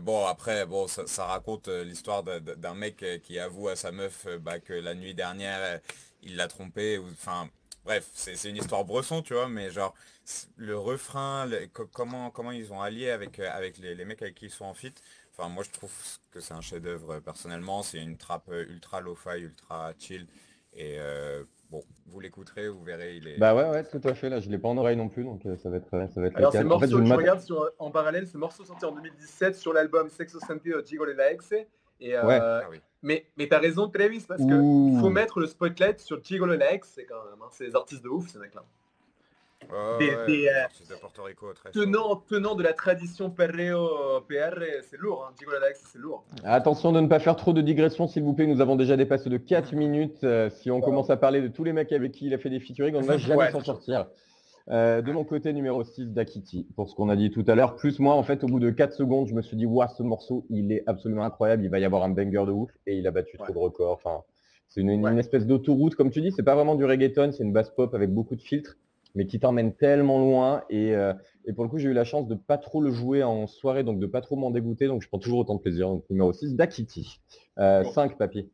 bon 0.00 0.26
après 0.26 0.64
bon 0.64 0.86
ça, 0.86 1.24
raconte 1.24 1.68
l'histoire 1.68 2.22
d'un 2.22 2.74
mec 2.74 3.04
qui 3.24 3.38
avoue 3.38 3.68
à 3.68 3.76
sa 3.76 3.90
meuf 3.90 4.26
bah, 4.40 4.60
que 4.60 4.72
la 4.72 4.94
nuit 4.94 5.14
dernière 5.14 5.80
il 6.24 6.36
l'a 6.36 6.48
trompé, 6.48 6.98
ou 6.98 7.06
enfin, 7.06 7.48
bref, 7.84 8.08
c'est 8.12 8.48
une 8.48 8.56
histoire 8.56 8.84
bresson, 8.84 9.22
tu 9.22 9.34
vois, 9.34 9.48
mais 9.48 9.70
genre, 9.70 9.94
le 10.56 10.76
refrain, 10.76 11.48
comment, 11.92 12.30
comment 12.30 12.50
ils 12.50 12.72
ont 12.72 12.80
allié 12.80 13.10
avec, 13.10 13.38
euh, 13.38 13.48
avec 13.52 13.78
les, 13.78 14.04
mecs 14.04 14.22
avec 14.22 14.34
qui 14.34 14.46
ils 14.46 14.50
sont 14.50 14.64
en 14.64 14.74
fit, 14.74 14.94
enfin, 15.32 15.48
moi 15.48 15.62
je 15.64 15.70
trouve 15.70 15.92
que 16.32 16.40
c'est 16.40 16.54
un 16.54 16.60
chef-d'œuvre 16.60 17.20
personnellement, 17.20 17.82
c'est 17.82 18.02
une 18.02 18.16
trappe 18.16 18.48
euh, 18.50 18.64
ultra 18.68 19.00
lo-fi, 19.00 19.38
ultra 19.38 19.92
chill, 19.98 20.26
et 20.72 20.96
euh, 20.98 21.44
bon, 21.70 21.82
vous 22.06 22.20
l'écouterez, 22.20 22.68
vous 22.68 22.82
verrez, 22.82 23.16
il 23.16 23.28
est... 23.28 23.38
Bah 23.38 23.54
ouais, 23.54 23.68
ouais, 23.68 23.84
tout 23.84 24.00
à 24.04 24.14
fait, 24.14 24.28
là, 24.28 24.40
je 24.40 24.48
l'ai 24.48 24.58
pas 24.58 24.68
en 24.68 24.78
oreille 24.78 24.96
non 24.96 25.08
plus, 25.08 25.24
donc 25.24 25.42
ça 25.62 25.68
va 25.68 25.76
être, 25.76 25.90
ça 25.90 26.20
va 26.20 26.26
être 26.26 26.36
Alors, 26.36 26.52
c'est 26.52 26.64
morceau, 26.64 26.96
en, 26.96 27.00
fait, 27.00 27.06
je, 27.06 27.14
regarde 27.14 27.40
sur, 27.40 27.70
en 27.78 27.90
parallèle, 27.90 28.26
ce 28.26 28.38
morceau 28.38 28.64
sorti 28.64 28.84
en 28.84 28.92
2017 28.92 29.56
sur 29.56 29.72
l'album 29.72 30.08
Sexo 30.08 30.40
Sentido 30.40 30.84
Gigolo 30.84 31.12
la 31.12 31.32
Exe, 31.32 31.52
et, 32.00 32.18
ouais. 32.18 32.38
Ah 32.40 32.68
mais, 33.04 33.26
mais 33.36 33.46
tu 33.46 33.54
as 33.54 33.58
raison, 33.58 33.88
Travis, 33.88 34.24
parce 34.26 34.40
qu'il 34.40 34.98
faut 35.00 35.10
mettre 35.10 35.38
le 35.38 35.46
spotlight 35.46 36.00
sur 36.00 36.24
Gigolo 36.24 36.56
Lex, 36.56 36.92
c'est 36.94 37.04
quand 37.04 37.22
même, 37.30 37.40
hein, 37.42 37.48
c'est 37.52 37.66
des 37.66 37.76
artistes 37.76 38.02
de 38.02 38.08
ouf, 38.08 38.28
ces 38.28 38.38
mecs-là. 38.38 38.64
des, 39.98 40.48
euh, 40.48 41.70
tenants, 41.72 42.16
tenant 42.28 42.54
de 42.54 42.62
la 42.62 42.72
tradition 42.72 43.30
perreo 43.30 44.20
PR, 44.28 44.58
c'est 44.88 44.98
lourd, 44.98 45.28
hein. 45.28 45.34
C'est 45.74 45.98
lourd. 45.98 46.24
Attention 46.44 46.92
de 46.92 47.00
ne 47.00 47.06
pas 47.06 47.18
faire 47.18 47.36
trop 47.36 47.52
de 47.52 47.60
digressions, 47.60 48.08
s'il 48.08 48.22
vous 48.22 48.32
plaît. 48.32 48.46
Nous 48.46 48.62
avons 48.62 48.76
déjà 48.76 48.96
dépassé 48.96 49.28
de 49.28 49.36
4 49.36 49.74
minutes. 49.74 50.24
Euh, 50.24 50.48
si 50.50 50.70
on 50.70 50.80
commence 50.80 51.10
à 51.10 51.16
parler 51.16 51.42
de 51.42 51.48
tous 51.48 51.64
les 51.64 51.72
mecs 51.72 51.92
avec 51.92 52.12
qui 52.12 52.26
il 52.26 52.34
a 52.34 52.38
fait 52.38 52.50
des 52.50 52.60
featuring, 52.60 52.96
on 52.96 53.00
ne 53.02 53.06
va 53.06 53.18
jamais 53.18 53.50
s'en 53.50 53.60
sortir. 53.60 54.06
Euh, 54.70 55.02
de 55.02 55.12
mon 55.12 55.24
côté, 55.24 55.52
numéro 55.52 55.84
6, 55.84 56.06
Dakiti, 56.06 56.66
pour 56.74 56.88
ce 56.88 56.94
qu'on 56.94 57.08
a 57.08 57.16
dit 57.16 57.30
tout 57.30 57.44
à 57.46 57.54
l'heure. 57.54 57.76
Plus 57.76 57.98
moi, 57.98 58.14
en 58.14 58.22
fait, 58.22 58.44
au 58.44 58.46
bout 58.46 58.60
de 58.60 58.70
4 58.70 58.94
secondes, 58.94 59.28
je 59.28 59.34
me 59.34 59.42
suis 59.42 59.56
dit, 59.56 59.66
waouh, 59.66 59.88
ce 59.96 60.02
morceau, 60.02 60.46
il 60.48 60.72
est 60.72 60.82
absolument 60.86 61.24
incroyable, 61.24 61.64
il 61.64 61.70
va 61.70 61.78
y 61.78 61.84
avoir 61.84 62.02
un 62.02 62.08
banger 62.08 62.44
de 62.46 62.52
ouf, 62.52 62.70
et 62.86 62.96
il 62.96 63.06
a 63.06 63.10
battu 63.10 63.36
trop 63.36 63.52
de 63.52 63.58
records. 63.58 63.92
Enfin, 63.92 64.22
c'est 64.68 64.80
une, 64.80 65.18
espèce 65.18 65.46
d'autoroute, 65.46 65.94
comme 65.94 66.10
tu 66.10 66.20
dis, 66.22 66.32
c'est 66.32 66.42
pas 66.42 66.54
vraiment 66.54 66.74
du 66.74 66.84
reggaeton, 66.84 67.32
c'est 67.32 67.44
une 67.44 67.52
basse 67.52 67.70
pop 67.70 67.94
avec 67.94 68.10
beaucoup 68.10 68.36
de 68.36 68.40
filtres, 68.40 68.78
mais 69.14 69.26
qui 69.26 69.38
t'emmène 69.38 69.74
tellement 69.74 70.18
loin. 70.18 70.64
Et, 70.70 70.94
euh, 70.94 71.12
pour 71.54 71.64
le 71.64 71.70
coup, 71.70 71.78
j'ai 71.78 71.90
eu 71.90 71.92
la 71.92 72.04
chance 72.04 72.26
de 72.26 72.34
pas 72.34 72.56
trop 72.56 72.80
le 72.80 72.90
jouer 72.90 73.22
en 73.22 73.46
soirée, 73.46 73.84
donc 73.84 74.00
de 74.00 74.06
pas 74.06 74.22
trop 74.22 74.36
m'en 74.36 74.50
dégoûter, 74.50 74.86
donc 74.86 75.02
je 75.02 75.08
prends 75.08 75.18
toujours 75.18 75.40
autant 75.40 75.56
de 75.56 75.60
plaisir. 75.60 75.88
Donc 75.88 76.04
numéro 76.08 76.32
6, 76.32 76.54
Dakiti. 76.56 77.20
5, 77.56 77.60
euh, 77.60 78.08
papy. 78.16 78.50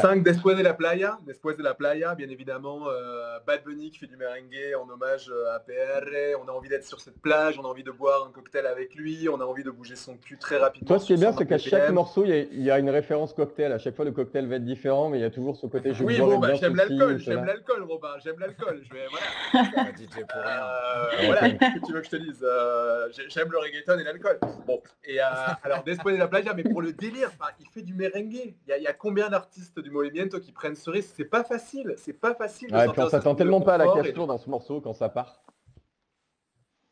5 0.00 0.22
Después 0.22 0.54
de 0.54 0.62
la 0.62 0.74
Playa, 0.74 1.18
Después 1.26 1.54
de 1.54 1.62
la 1.62 1.74
Playa, 1.74 2.14
bien 2.14 2.28
évidemment, 2.28 2.88
euh, 2.88 3.38
Bad 3.46 3.62
Bunny 3.64 3.90
qui 3.90 3.98
fait 3.98 4.06
du 4.06 4.16
merengue 4.16 4.74
en 4.80 4.88
hommage 4.88 5.30
euh, 5.30 5.54
à 5.54 5.60
PR, 5.60 6.06
on 6.42 6.48
a 6.48 6.52
envie 6.52 6.68
d'être 6.68 6.84
sur 6.84 7.00
cette 7.00 7.20
plage, 7.20 7.58
on 7.58 7.64
a 7.64 7.68
envie 7.68 7.82
de 7.82 7.90
boire 7.90 8.26
un 8.28 8.32
cocktail 8.32 8.66
avec 8.66 8.94
lui, 8.94 9.28
on 9.28 9.40
a 9.40 9.44
envie 9.44 9.64
de 9.64 9.70
bouger 9.70 9.96
son 9.96 10.16
cul 10.16 10.38
très 10.38 10.58
rapidement. 10.58 10.86
Toi, 10.88 10.98
ce 10.98 11.06
qui 11.06 11.12
est 11.12 11.16
bien, 11.16 11.32
c'est 11.32 11.46
qu'à 11.46 11.58
chaque 11.58 11.90
morceau, 11.90 12.24
il 12.24 12.62
y, 12.62 12.70
a 12.70 12.78
une 12.78 12.90
référence 12.90 13.32
cocktail, 13.32 13.72
à 13.72 13.78
chaque 13.78 13.96
fois 13.96 14.04
le 14.04 14.12
cocktail 14.12 14.46
va 14.46 14.56
être 14.56 14.64
différent, 14.64 15.08
mais 15.08 15.18
il 15.18 15.22
y 15.22 15.24
a 15.24 15.30
toujours 15.30 15.56
ce 15.56 15.66
côté 15.66 15.92
Oui, 16.00 16.18
bon, 16.18 16.38
bah, 16.38 16.54
j'aime 16.54 16.76
l'alcool, 16.76 17.18
j'aime 17.18 17.44
l'alcool, 17.44 17.82
Robin, 17.82 18.14
j'aime 18.22 18.38
l'alcool, 18.38 18.82
je 18.82 18.94
vais, 18.94 19.06
voilà. 19.10 19.88
euh, 20.36 21.26
voilà, 21.26 21.50
que 21.50 21.86
tu 21.86 21.92
veux 21.92 22.00
que 22.00 22.06
je 22.06 22.10
te 22.10 22.16
dise, 22.16 22.42
euh, 22.42 23.08
j'aime 23.28 23.50
le 23.50 23.58
reggaeton 23.58 23.98
et 23.98 24.04
l'alcool. 24.04 24.38
Bon, 24.66 24.80
et 25.04 25.18
alors 25.20 25.82
Después 25.84 26.12
de 26.12 26.18
la 26.18 26.28
Playa, 26.28 26.54
mais 26.54 26.62
pour 26.62 26.80
le 26.80 26.92
délire, 26.92 27.30
il 27.60 27.66
fait 27.68 27.82
du 27.82 27.94
merengue, 27.94 28.32
il 28.32 28.54
y, 28.68 28.82
y 28.82 28.86
a 28.86 28.92
combien 28.92 29.31
d'artistes 29.32 29.80
du 29.80 29.90
movimiento 29.90 30.38
qui 30.38 30.52
prennent 30.52 30.76
ce 30.76 30.88
risque. 30.88 31.12
C'est 31.16 31.24
pas 31.24 31.42
facile, 31.42 31.94
c'est 31.96 32.12
pas 32.12 32.34
facile. 32.34 32.72
Ouais, 32.72 32.86
on 32.96 33.08
s'attend 33.08 33.34
tellement 33.34 33.60
pas 33.60 33.74
à 33.74 33.78
la 33.78 33.92
question 33.92 34.26
dans 34.26 34.38
ce 34.38 34.48
morceau 34.48 34.80
quand 34.80 34.94
ça 34.94 35.08
part. 35.08 35.42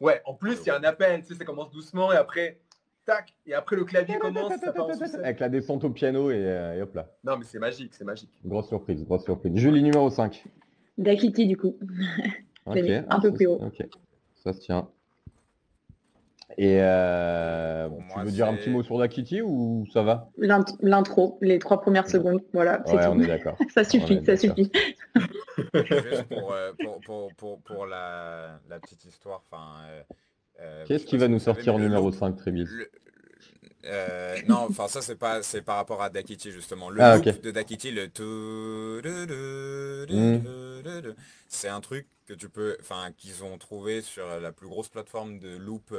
Ouais, 0.01 0.23
en 0.25 0.35
plus, 0.35 0.59
il 0.63 0.67
y 0.67 0.71
a 0.71 0.77
un 0.77 0.85
appel, 0.85 1.21
tu 1.21 1.29
sais, 1.29 1.35
ça 1.35 1.45
commence 1.45 1.71
doucement 1.71 2.11
et 2.13 2.17
après, 2.17 2.59
tac, 3.05 3.35
et 3.47 3.53
après 3.53 3.77
le 3.77 3.85
clavier 3.85 4.19
commence. 4.19 4.53
Avec 5.23 5.41
la 5.41 5.49
descente 5.49 5.85
au 5.85 5.91
piano 5.91 6.31
euh, 6.31 6.75
et, 6.75 6.83
hop 6.83 6.95
là. 6.95 7.11
Non, 7.23 7.37
mais 7.37 7.45
c'est 7.45 7.59
magique, 7.59 7.95
c'est 7.95 8.05
magique. 8.05 8.31
Grosse 8.45 8.69
surprise, 8.69 9.05
grosse 9.05 9.25
surprise. 9.25 9.53
Julie 9.55 9.83
numéro 9.83 10.09
5. 10.09 10.45
Dakiti, 10.97 11.47
du 11.47 11.57
coup. 11.57 11.77
un 12.67 13.21
peu 13.21 13.33
plus 13.33 13.47
haut. 13.47 13.61
Ok, 13.63 13.87
ça 14.35 14.53
se 14.53 14.61
tient. 14.61 14.89
Et 16.59 16.79
euh, 16.81 17.89
tu 18.15 18.21
veux 18.21 18.31
dire 18.31 18.49
un 18.49 18.55
petit 18.55 18.71
mot 18.71 18.83
sur 18.83 18.99
Dakiti 18.99 19.41
ou 19.43 19.87
ça 19.93 20.03
va? 20.03 20.31
L'intro, 20.37 21.39
les 21.41 21.59
trois 21.59 21.81
premières 21.81 22.09
secondes, 22.09 22.43
voilà. 22.53 22.83
Ouais, 22.87 23.07
on 23.07 23.21
est 23.21 23.27
d'accord. 23.27 23.57
ça 23.75 23.85
suffit, 23.85 24.21
ça 24.25 24.37
suffit. 24.37 24.71
Juste 25.75 26.25
pour, 26.25 26.53
euh, 26.53 26.73
pour, 27.05 27.33
pour, 27.37 27.61
pour 27.61 27.87
la, 27.87 28.61
la, 28.69 28.81
petite 28.81 29.05
histoire, 29.05 29.43
enfin. 29.51 29.85
Euh, 30.61 30.85
Qu'est-ce 30.87 31.07
qui 31.07 31.17
va 31.17 31.29
nous 31.29 31.39
sortir 31.39 31.77
en 31.77 31.79
numéro 31.79 32.11
5 32.11 32.37
très 32.37 32.53
vite 33.83 34.49
non, 34.49 34.67
enfin 34.69 34.89
ça 34.89 35.03
c'est 35.03 35.17
pas 35.17 35.43
c'est 35.43 35.63
par 35.63 35.77
rapport 35.77 36.03
à 36.03 36.11
Dakiti 36.11 36.53
justement. 36.53 36.91
Le 36.91 37.01
ah, 37.01 37.17
loop 37.17 37.41
de 37.41 37.51
Dakiti, 37.51 37.91
le 37.91 38.07
hmm. 40.09 41.15
c'est 41.49 41.69
un 41.69 41.81
truc 41.81 42.07
que 42.27 42.35
tu 42.35 42.49
peux, 42.49 42.77
enfin 42.81 43.13
qu'ils 43.17 43.43
ont 43.45 43.59
trouvé 43.59 44.03
sur 44.03 44.27
la 44.41 44.53
plus 44.53 44.69
grosse 44.69 44.89
plateforme 44.89 45.39
de 45.39 45.57
loop 45.57 45.93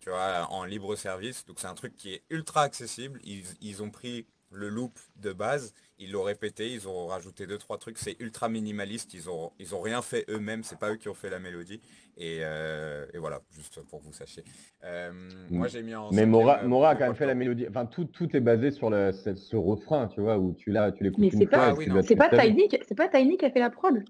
tu 0.00 0.10
vois, 0.10 0.46
en 0.50 0.64
libre 0.64 0.96
service. 0.96 1.44
Donc 1.46 1.60
c'est 1.60 1.66
un 1.66 1.74
truc 1.74 1.94
qui 1.96 2.14
est 2.14 2.22
ultra 2.30 2.62
accessible. 2.62 3.20
Ils, 3.24 3.82
ont 3.82 3.90
pris 3.90 4.26
le 4.50 4.68
loop 4.68 4.98
de 5.16 5.32
base, 5.32 5.74
ils 5.98 6.12
l'ont 6.12 6.22
répété, 6.22 6.72
ils 6.72 6.88
ont 6.88 7.06
rajouté 7.06 7.46
deux 7.46 7.58
trois 7.58 7.78
trucs. 7.78 7.98
C'est 7.98 8.16
ultra 8.20 8.48
minimaliste. 8.48 9.14
Ils 9.14 9.28
ont 9.28 9.52
ils 9.58 9.74
ont 9.74 9.80
rien 9.80 10.02
fait 10.02 10.24
eux-mêmes. 10.28 10.62
C'est 10.62 10.78
pas 10.78 10.92
eux 10.92 10.96
qui 10.96 11.08
ont 11.08 11.14
fait 11.14 11.30
la 11.30 11.38
mélodie. 11.38 11.80
Et, 12.16 12.38
euh, 12.42 13.06
voilà, 13.16 13.40
juste 13.50 13.80
pour 13.88 14.00
que 14.00 14.04
vous 14.04 14.12
sachiez. 14.12 14.42
Euh, 14.84 15.10
moi 15.50 15.68
j'ai 15.68 15.82
mis 15.82 15.94
en. 15.94 16.10
Mais 16.12 16.26
Mora, 16.26 16.62
euh, 16.62 16.68
Mora 16.68 16.90
a 16.90 16.94
quand 16.96 17.06
même 17.06 17.14
fait 17.14 17.26
la 17.26 17.34
mélodie. 17.34 17.66
Enfin 17.68 17.86
tout, 17.86 18.04
tout 18.04 18.34
est 18.36 18.40
basé 18.40 18.70
sur 18.70 18.90
le, 18.90 19.12
ce, 19.12 19.56
refrain, 19.56 20.08
tu 20.08 20.20
vois, 20.20 20.38
où 20.38 20.54
tu 20.54 20.70
l'as, 20.70 20.92
tu 20.92 21.04
l'écoutes. 21.04 21.20
Mais 21.20 21.30
c'est 21.30 21.46
pas, 21.46 21.74
ah 21.78 22.02
c'est 22.02 22.16
pas 22.16 22.28
Tiny, 22.28 22.68
c'est 22.86 22.96
pas 22.96 23.08
Tiny 23.08 23.36
qui 23.36 23.44
a 23.44 23.50
fait 23.50 23.60
la 23.60 23.70
prod? 23.70 24.02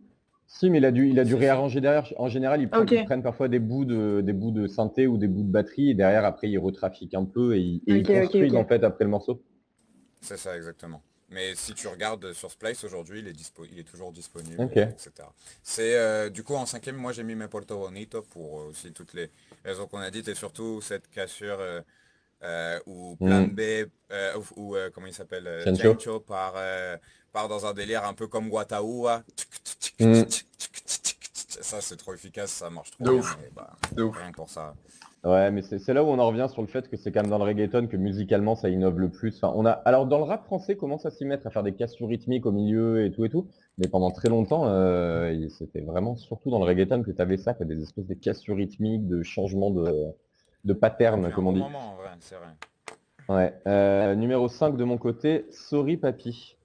Si, 0.47 0.71
mais 0.71 0.79
il 0.79 0.85
a 0.87 0.93
dû, 0.93 1.11
il 1.11 1.21
a 1.21 1.25
dû 1.25 1.35
réarranger 1.35 1.83
derrière. 1.83 2.11
En 2.17 2.29
général, 2.29 2.63
ils 2.63 2.69
prennent, 2.71 3.23
parfois 3.23 3.49
des 3.49 3.59
bouts, 3.59 3.85
de, 3.85 4.23
des 4.23 4.33
bouts 4.33 4.51
de 4.51 4.67
synthé 4.67 5.07
ou 5.07 5.19
des 5.19 5.29
bouts 5.29 5.43
de 5.43 5.53
batterie 5.53 5.91
et 5.91 5.95
derrière, 5.95 6.25
après, 6.25 6.49
ils 6.49 6.59
retrafiquent 6.59 7.15
un 7.15 7.27
peu 7.27 7.55
et, 7.55 7.83
ils 7.87 8.03
construisent 8.03 8.57
en 8.57 8.65
fait 8.65 8.83
après 8.83 9.05
le 9.05 9.11
morceau. 9.11 9.43
C'est 10.23 10.39
ça, 10.39 10.57
exactement. 10.57 11.03
Mais 11.31 11.55
si 11.55 11.75
tu 11.75 11.89
regardes 11.89 12.33
sur 12.33 12.51
Splice 12.51 12.85
aujourd'hui, 12.85 13.21
il, 13.21 13.29
est 13.29 13.53
il 13.71 13.79
est 13.79 13.85
toujours 13.85 14.13
disponible, 14.13 14.63
etc. 14.73 15.11
C'est 15.63 15.95
euh, 15.95 16.31
du 16.31 16.43
coup 16.43 16.55
en 16.55 16.65
cinquième, 16.65 16.97
moi 16.97 17.13
j'ai 17.13 17.23
mis 17.23 17.35
mes 17.35 17.49
Porto 17.49 17.79
Bonito 17.79 18.23
pour 18.23 18.61
euh, 18.61 18.69
aussi 18.71 18.93
toutes 18.93 19.13
les 19.13 19.31
raisons 19.63 19.87
qu'on 19.87 19.99
a 19.99 20.11
dites 20.11 20.29
et 20.29 20.35
surtout 20.35 20.81
cette 20.81 21.11
cassure 21.11 21.59
euh, 22.43 22.81
ou 22.87 23.17
mm. 23.21 23.27
Plan 23.27 23.43
B 23.43 23.61
ou, 24.57 24.75
comment 24.95 25.07
il 25.07 25.13
s'appelle 25.13 25.63
Chencho 25.77 26.21
par, 26.21 26.55
part 27.31 27.49
dans 27.49 27.67
un 27.67 27.75
délire 27.75 28.05
un 28.05 28.15
peu 28.15 28.27
comme 28.27 28.51
Wataua. 28.51 29.23
Mm. 30.01 30.23
Ça 31.61 31.81
c'est 31.81 31.97
trop 31.97 32.15
efficace, 32.15 32.51
ça 32.51 32.71
marche 32.71 32.91
trop 32.93 33.05
bien. 33.05 33.23
Bah, 33.55 33.77
rien 33.97 34.33
pour 34.33 34.49
ça. 34.49 34.75
Ouais, 35.25 35.51
mais 35.51 35.63
c'est 35.63 35.93
là 35.93 36.05
où 36.05 36.07
on 36.07 36.19
en 36.21 36.29
revient 36.29 36.47
sur 36.51 36.63
le 36.63 36.69
fait 36.69 36.89
que 36.89 36.97
c'est 36.97 37.11
quand 37.11 37.23
même 37.23 37.31
dans 37.31 37.39
le 37.39 37.45
reggaeton 37.45 37.89
que 37.89 37.97
musicalement 37.97 38.55
ça 38.55 38.69
innove 38.69 39.01
le 39.01 39.09
plus. 39.09 39.37
Enfin, 39.37 39.53
on 39.57 39.67
a, 39.67 39.73
alors 39.73 40.07
dans 40.07 40.19
le 40.19 40.25
rap 40.25 40.45
français, 40.45 40.77
commence 40.77 41.07
à 41.07 41.11
s'y 41.11 41.25
mettre, 41.25 41.47
à 41.49 41.51
faire 41.51 41.65
des 41.65 41.75
cassures 41.75 42.09
rythmiques 42.09 42.47
au 42.47 42.53
milieu 42.53 43.05
et 43.05 43.11
tout 43.11 43.25
et 43.25 43.29
tout? 43.29 43.49
Mais 43.79 43.89
pendant 43.89 44.13
très 44.13 44.29
longtemps, 44.29 44.67
euh, 44.67 45.49
c'était 45.51 45.81
vraiment 45.81 46.15
surtout 46.17 46.51
dans 46.51 46.61
le 46.61 46.65
reggaeton 46.65 47.03
que 47.03 47.11
tu 47.11 47.21
avais 47.21 47.37
ça, 47.37 47.53
que 47.53 47.65
des 47.65 47.83
espèces 47.83 48.07
de 48.07 48.15
cassures 48.15 48.57
rythmiques, 48.57 49.09
de 49.09 49.25
changements 49.25 49.71
de, 49.71 49.93
de 50.65 50.73
pattern, 50.73 51.33
comme 51.33 51.49
on 51.49 51.53
dit. 51.53 51.59
Moment, 51.59 51.97
vrai, 51.97 52.11
vrai. 52.39 52.55
Ouais. 53.29 53.55
Euh, 53.67 54.15
numéro 54.15 54.49
5 54.49 54.77
de 54.77 54.85
mon 54.85 54.99
côté, 54.99 55.47
Sorry 55.51 55.97
Papy. 55.97 56.57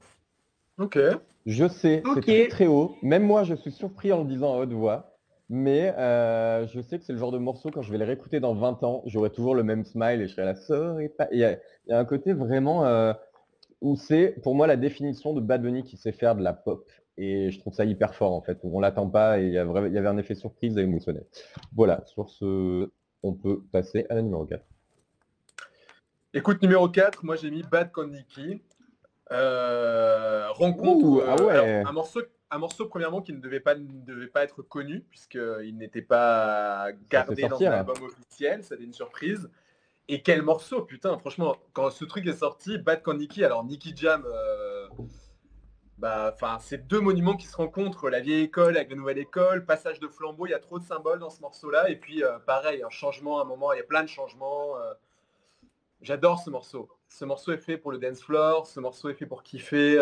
Ok. 0.78 1.00
Je 1.46 1.68
sais, 1.68 2.02
c'est 2.16 2.22
très, 2.22 2.48
très 2.48 2.68
haut. 2.68 2.96
Même 3.02 3.24
moi, 3.24 3.44
je 3.44 3.56
suis 3.56 3.72
surpris 3.72 4.12
en 4.14 4.20
le 4.20 4.28
disant 4.28 4.54
à 4.56 4.60
haute 4.60 4.74
voix. 4.74 5.14
Mais 5.50 5.94
euh, 5.98 6.66
je 6.68 6.82
sais 6.82 6.98
que 6.98 7.06
c'est 7.06 7.14
le 7.14 7.20
genre 7.20 7.32
de 7.32 7.38
morceau, 7.38 7.70
quand 7.70 7.82
je 7.82 7.91
vais 7.91 7.98
les 7.98 8.06
réécouter 8.06 8.39
dans 8.39 8.56
20 8.56 8.84
ans, 8.84 9.04
j'aurai 9.06 9.30
toujours 9.30 9.56
le 9.56 9.64
même 9.64 9.84
smile 9.84 10.22
et 10.22 10.28
je 10.28 10.34
serai 10.34 10.46
la 10.46 10.56
sœur 10.56 11.00
et 11.00 11.10
pas. 11.10 11.28
Il 11.32 11.39
y, 11.39 11.44
a 11.44 11.60
un 12.00 12.06
côté 12.06 12.34
vraiment 12.34 12.86
euh, 12.86 13.14
où 13.82 13.96
c'est 13.96 14.36
pour 14.41 14.56
moi 14.56 14.68
la 14.68 14.78
définition 14.78 15.34
de 15.34 15.41
Bad 15.41 15.62
Bunny 15.62 15.84
qui 15.84 15.98
sait 15.98 16.14
faire 16.14 16.36
de 16.36 16.44
la 16.44 16.54
pop. 16.54 16.89
Et 17.18 17.52
je 17.52 17.60
trouve 17.60 17.74
ça 17.74 17.86
hyper 17.86 18.16
fort 18.16 18.34
en 18.34 18.41
fait. 18.41 18.58
On 18.64 18.80
l'attend 18.80 19.08
pas 19.08 19.39
et 19.39 19.46
il 19.46 19.54
y, 19.54 19.58
avait 19.60 20.08
un 20.08 20.18
effet 20.18 20.34
surprise 20.34 20.78
et 20.78 20.82
émotionnel. 20.82 21.26
Voilà, 21.76 22.04
sur 22.06 22.30
ce, 22.30 22.89
on 23.22 23.34
peut 23.34 23.62
passer 23.72 24.08
à 24.10 24.16
la 24.16 24.22
numéro 24.24 24.46
4. 24.46 24.66
Écoute, 26.34 26.64
numéro 26.64 26.89
4, 26.89 27.24
moi 27.26 27.36
j'ai 27.36 27.52
mis 27.52 27.62
Bad 27.62 27.91
Kondiki. 27.91 28.62
Euh, 29.34 30.49
rencontre 30.51 31.25
ah 31.27 31.43
ouais. 31.43 31.84
un 31.86 31.91
morceau 31.91 32.21
un 32.53 32.59
morceau, 32.59 32.86
premièrement, 32.86 33.21
qui 33.21 33.34
ne 33.34 33.39
devait 33.39 33.59
pas, 33.59 33.73
ne 33.73 34.05
devait 34.05 34.27
pas 34.27 34.43
être 34.43 34.61
connu, 34.61 35.01
puisqu'il 35.09 35.75
n'était 35.75 36.03
pas 36.03 36.89
gardé 37.09 37.47
dans 37.47 37.59
un 37.59 37.71
album 37.71 37.95
officiel. 38.03 38.63
C'était 38.63 38.84
une 38.84 38.93
surprise. 38.93 39.49
Et 40.07 40.21
quel 40.21 40.41
morceau, 40.43 40.84
putain, 40.84 41.17
franchement, 41.17 41.55
quand 41.73 41.89
ce 41.89 42.05
truc 42.05 42.27
est 42.27 42.38
sorti, 42.38 42.77
Bad 42.77 43.01
Nicky, 43.07 43.43
alors 43.43 43.63
Nicky 43.63 43.95
Jam, 43.95 44.23
euh, 44.27 44.88
bah, 45.97 46.31
enfin, 46.34 46.57
c'est 46.59 46.88
deux 46.88 46.99
monuments 46.99 47.38
qui 47.38 47.47
se 47.47 47.55
rencontrent, 47.55 48.09
la 48.09 48.19
vieille 48.19 48.43
école 48.43 48.75
avec 48.75 48.89
la 48.89 48.97
nouvelle 48.97 49.17
école, 49.17 49.65
passage 49.65 49.99
de 49.99 50.07
flambeau, 50.07 50.45
il 50.45 50.49
y 50.51 50.53
a 50.53 50.59
trop 50.59 50.77
de 50.77 50.84
symboles 50.84 51.19
dans 51.19 51.29
ce 51.29 51.41
morceau-là, 51.41 51.89
et 51.89 51.95
puis 51.95 52.23
euh, 52.23 52.38
pareil, 52.39 52.84
un 52.84 52.89
changement, 52.89 53.41
un 53.41 53.45
moment, 53.45 53.71
il 53.71 53.77
y 53.77 53.81
a 53.81 53.86
plein 53.86 54.03
de 54.03 54.09
changements. 54.09 54.77
Euh. 54.77 54.93
J'adore 56.01 56.39
ce 56.39 56.49
morceau. 56.49 56.89
Ce 57.14 57.26
morceau 57.26 57.51
est 57.51 57.59
fait 57.59 57.78
pour 57.78 57.91
le 57.91 57.99
dance 57.99 58.24
floor, 58.24 58.66
ce 58.66 58.80
morceau 58.80 59.07
est 59.07 59.14
fait 59.14 59.28
pour 59.28 59.43
kiffer, 59.43 59.99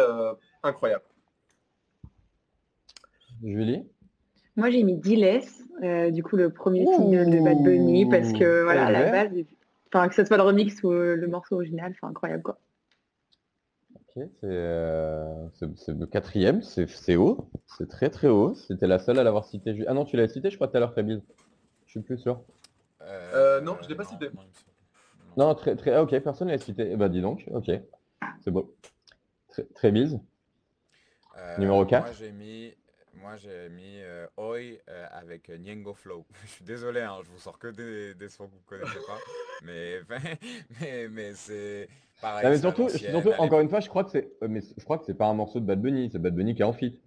incroyable. 0.64 1.04
Julie? 3.44 3.86
Moi, 4.56 4.70
j'ai 4.70 4.82
mis 4.84 4.96
Diless, 4.96 5.62
euh, 5.84 6.10
du 6.10 6.24
coup, 6.24 6.38
le 6.38 6.54
premier 6.54 6.86
single 6.86 7.30
de 7.30 7.44
Bad 7.44 7.62
Bunny, 7.64 8.10
parce 8.10 8.32
que, 8.32 8.64
voilà, 8.64 8.86
à 8.86 8.92
la 8.92 9.12
base, 9.12 9.32
enfin, 9.88 10.08
que 10.08 10.16
ce 10.16 10.24
soit 10.24 10.38
le 10.38 10.44
remix 10.44 10.82
ou 10.84 10.92
le 10.92 11.28
morceau 11.28 11.56
original, 11.56 11.94
c'est 12.00 12.06
incroyable, 12.06 12.44
quoi. 12.44 12.60
Ok, 13.96 14.24
euh, 14.46 15.48
c'est 15.54 15.90
le 15.90 16.06
quatrième, 16.06 16.62
c'est 16.62 17.18
haut, 17.18 17.50
c'est 17.78 17.90
très 17.90 18.10
très 18.10 18.30
haut. 18.30 18.54
C'était 18.56 18.88
la 18.88 19.00
seule 19.00 19.20
à 19.20 19.24
l'avoir 19.24 19.44
cité. 19.44 19.84
Ah 19.86 19.94
non, 19.94 20.06
tu 20.06 20.16
l'as 20.16 20.30
cité, 20.30 20.50
je 20.50 20.56
crois, 20.56 20.70
tout 20.70 20.78
à 20.78 20.80
l'heure, 20.80 20.94
Fabien. 20.94 21.22
Je 21.88 21.92
suis 21.92 22.00
plus 22.00 22.18
sûr. 22.18 22.42
Euh, 23.02 23.60
non, 23.60 23.76
je 23.84 23.90
l'ai 23.90 23.96
pas 23.96 24.06
cité. 24.06 24.30
Non, 25.38 25.56
très, 25.56 25.76
très, 25.76 25.94
ah, 25.94 26.04
ok, 26.04 26.18
personne 26.20 26.48
ne 26.48 26.54
l'a 26.54 26.58
cité. 26.58 26.90
Eh 26.92 26.96
ben, 26.96 27.10
dis 27.10 27.22
donc, 27.22 27.46
ok, 27.52 27.72
c'est 28.42 28.52
beau. 28.52 28.76
Très, 29.50 29.64
très 29.64 29.92
bise. 29.92 30.20
Numéro 31.58 31.86
4. 31.86 32.04
Moi, 32.04 32.12
j'ai 32.14 32.32
mis 32.32 32.74
moi, 33.22 33.36
j'ai 33.36 33.70
mis 33.70 34.02
euh, 34.02 34.26
Oi 34.38 34.82
euh, 34.90 35.06
avec 35.12 35.50
Niengo 35.50 35.94
Flow. 35.94 36.26
je 36.46 36.50
suis 36.50 36.66
désolé, 36.66 37.02
hein, 37.02 37.18
je 37.24 37.30
vous 37.30 37.38
sors 37.38 37.60
que 37.60 37.68
des, 37.68 38.16
des 38.16 38.30
sons 38.30 38.48
que 38.48 38.52
vous 38.52 38.58
ne 38.58 38.84
connaissez 38.84 39.06
pas. 39.06 39.18
mais 39.64 40.00
mais, 40.82 41.08
mais 41.10 41.34
c'est 41.36 41.88
pareil. 42.20 42.50
mais 42.50 42.58
surtout, 42.58 42.90
surtout 42.90 43.32
encore 43.38 43.60
une 43.60 43.70
fois, 43.70 43.80
je 43.80 43.90
crois 43.90 44.04
que 44.04 44.12
c'est 44.12 44.32
euh, 44.42 44.48
mais 44.50 44.62
je 44.62 44.84
crois 44.84 44.98
que 44.98 45.06
c'est 45.06 45.14
pas 45.14 45.28
un 45.28 45.34
morceau 45.34 45.60
de 45.60 45.66
Bad 45.66 45.82
Bunny, 45.82 46.10
c'est 46.12 46.20
Bad 46.20 46.34
Bunny 46.34 46.56
qui 46.56 46.62
est 46.62 46.66
en 46.66 46.74
fit. 46.74 47.00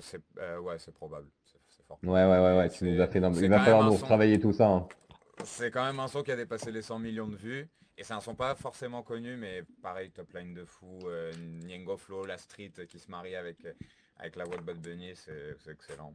c'est 0.00 0.20
ouais, 0.60 0.78
c'est 0.78 0.94
probable. 0.94 1.28
C'est 1.68 1.84
fort. 1.86 1.98
Ouais, 2.02 2.24
ouais, 2.24 2.38
ouais, 2.38 2.58
ouais. 2.58 2.68
Tu 2.68 2.84
nous 2.84 3.00
as 3.00 3.06
fait 3.06 3.20
Il 3.20 3.48
va 3.48 3.60
falloir 3.60 3.84
nous 3.84 3.98
travailler 3.98 4.40
tout 4.40 4.52
ça. 4.52 4.68
Hein. 4.68 4.88
C'est 5.44 5.70
quand 5.70 5.84
même 5.84 6.00
un 6.00 6.08
son 6.08 6.22
qui 6.22 6.30
a 6.30 6.36
dépassé 6.36 6.70
les 6.72 6.82
100 6.82 6.98
millions 6.98 7.28
de 7.28 7.36
vues. 7.36 7.68
Et 7.98 8.04
c'est 8.04 8.14
un 8.14 8.20
son 8.20 8.34
pas 8.34 8.54
forcément 8.54 9.02
connu, 9.02 9.36
mais 9.36 9.62
pareil, 9.82 10.10
top 10.10 10.32
line 10.32 10.54
de 10.54 10.64
fou. 10.64 10.98
Niengo 11.64 11.96
Flow, 11.96 12.24
la 12.24 12.38
street 12.38 12.72
qui 12.88 12.98
se 12.98 13.10
marie 13.10 13.36
avec 13.36 13.58
avec 14.22 14.36
la 14.36 14.44
voix 14.44 14.56
de 14.56 14.62
Bad 14.62 14.78
Bunny, 14.78 15.12
c'est 15.14 15.70
excellent. 15.70 16.14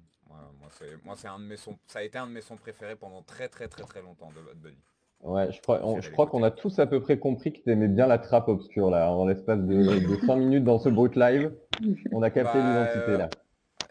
moi, 1.04 1.16
c'est 1.16 1.28
un 1.28 1.40
de 1.40 1.44
mes 1.44 1.58
sons, 1.58 1.78
ça 1.88 2.00
a 2.00 2.04
été 2.04 2.18
un 2.18 2.28
de 2.28 2.32
mes 2.32 2.42
sons 2.42 2.56
préférés 2.56 2.96
pendant 2.96 3.22
très 3.22 3.50
très 3.50 3.68
très 3.68 3.84
très 3.84 4.02
longtemps 4.02 4.30
de 4.30 4.42
Bad 4.42 4.58
Bunny. 4.58 4.82
Ouais, 5.24 5.52
je 5.52 5.60
crois, 5.62 5.82
je 6.00 6.10
crois 6.12 6.28
qu'on 6.28 6.44
a 6.44 6.52
tous 6.52 6.78
à 6.80 6.86
peu 6.86 7.02
près 7.02 7.18
compris 7.18 7.52
que 7.52 7.60
tu 7.60 7.72
aimais 7.72 7.88
bien 7.88 8.06
la 8.06 8.20
trappe 8.20 8.48
obscure 8.48 8.92
là, 8.92 9.12
en 9.12 9.26
l'espace 9.26 9.60
de, 9.60 10.08
de 10.08 10.26
5 10.26 10.36
minutes 10.36 10.64
dans 10.64 10.78
ce 10.78 10.90
brut 10.90 11.16
live. 11.16 11.52
On 12.12 12.22
a 12.22 12.30
capté 12.30 12.60
bah, 12.60 12.86
l'identité 12.86 13.18
là. 13.18 13.30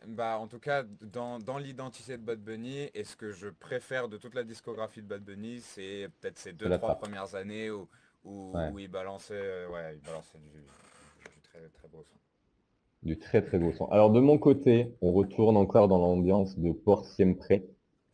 Bah, 0.06 0.38
en 0.38 0.46
tout 0.46 0.60
cas, 0.60 0.84
dans, 1.02 1.58
l'identité 1.58 2.16
de 2.16 2.22
Bad 2.22 2.38
Bunny, 2.38 2.88
et 2.94 3.02
ce 3.02 3.16
que 3.16 3.32
je 3.32 3.48
préfère 3.48 4.08
de 4.08 4.16
toute 4.16 4.34
la 4.34 4.44
discographie 4.44 5.02
de 5.02 5.08
Bad 5.08 5.22
Bunny, 5.22 5.60
c'est 5.60 6.08
peut-être 6.20 6.38
ces 6.38 6.52
deux, 6.52 6.70
trois 6.78 6.94
premières 6.94 7.34
années 7.34 7.70
où, 7.72 7.88
où, 8.24 8.78
il 8.78 8.88
balançait, 8.88 9.34
euh, 9.34 9.68
ouais, 9.68 9.96
il 9.96 10.00
balançait 10.06 10.38
du, 10.38 10.60
du 10.60 11.40
très, 11.42 11.58
très 11.74 11.88
beau 11.88 12.04
son. 12.04 12.18
Du 13.02 13.18
très 13.18 13.42
très 13.42 13.58
beau 13.58 13.72
son. 13.72 13.86
Alors 13.86 14.10
de 14.10 14.20
mon 14.20 14.38
côté, 14.38 14.94
on 15.00 15.12
retourne 15.12 15.56
encore 15.56 15.88
dans 15.88 15.98
l'ambiance 15.98 16.56
de 16.56 16.70
Port 16.72 17.04
Siempre 17.04 17.60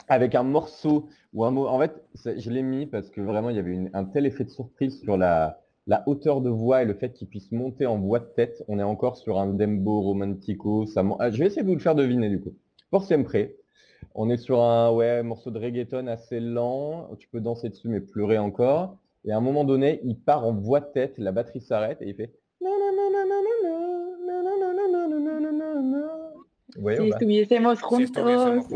avec 0.09 0.35
un 0.35 0.43
morceau 0.43 1.09
ou 1.35 1.45
un 1.45 1.51
mot. 1.51 1.67
En 1.67 1.79
fait, 1.79 2.03
je 2.15 2.51
l'ai 2.51 2.63
mis 2.63 2.87
parce 2.87 3.11
que 3.11 3.21
vraiment 3.21 3.51
il 3.51 3.57
y 3.57 3.59
avait 3.59 3.91
un 3.93 4.05
tel 4.05 4.27
effet 4.27 4.45
de 4.45 4.51
surprise 4.51 5.01
sur 5.01 5.17
la, 5.17 5.63
la 5.87 6.03
hauteur 6.07 6.41
de 6.41 6.51
voix 6.51 6.83
et 6.83 6.85
le 6.85 6.95
fait 6.95 7.13
qu'il 7.13 7.29
puisse 7.29 7.51
monter 7.53 7.87
en 7.87 7.99
voix 7.99 8.21
de 8.21 8.29
tête. 8.37 8.63
On 8.69 8.79
est 8.79 8.85
encore 8.85 9.17
sur 9.17 9.39
un 9.39 9.47
dembo 9.49 10.01
romantico. 10.01 10.87
Ça 10.87 11.05
ah, 11.19 11.31
je 11.31 11.39
vais 11.39 11.47
essayer 11.47 11.63
de 11.63 11.67
vous 11.67 11.75
le 11.75 11.81
faire 11.81 11.95
deviner 11.95 12.29
du 12.29 12.41
coup. 12.41 12.55
Port 12.91 13.05
Siempre. 13.05 13.37
On 14.15 14.29
est 14.31 14.37
sur 14.37 14.61
un 14.61 14.93
ouais, 14.93 15.23
morceau 15.23 15.51
de 15.51 15.59
reggaeton 15.59 16.07
assez 16.07 16.41
lent. 16.41 17.11
Tu 17.19 17.29
peux 17.29 17.41
danser 17.41 17.69
dessus 17.69 17.89
mais 17.89 18.01
pleurer 18.01 18.39
encore. 18.39 18.97
Et 19.25 19.33
à 19.33 19.37
un 19.37 19.41
moment 19.41 19.65
donné, 19.65 20.01
il 20.05 20.19
part 20.19 20.45
en 20.45 20.53
voix 20.53 20.81
de 20.81 20.87
tête, 20.93 21.15
la 21.19 21.33
batterie 21.33 21.61
s'arrête 21.61 22.03
et 22.03 22.09
il 22.09 22.15
fait 22.15 22.33
oui, 26.79 26.97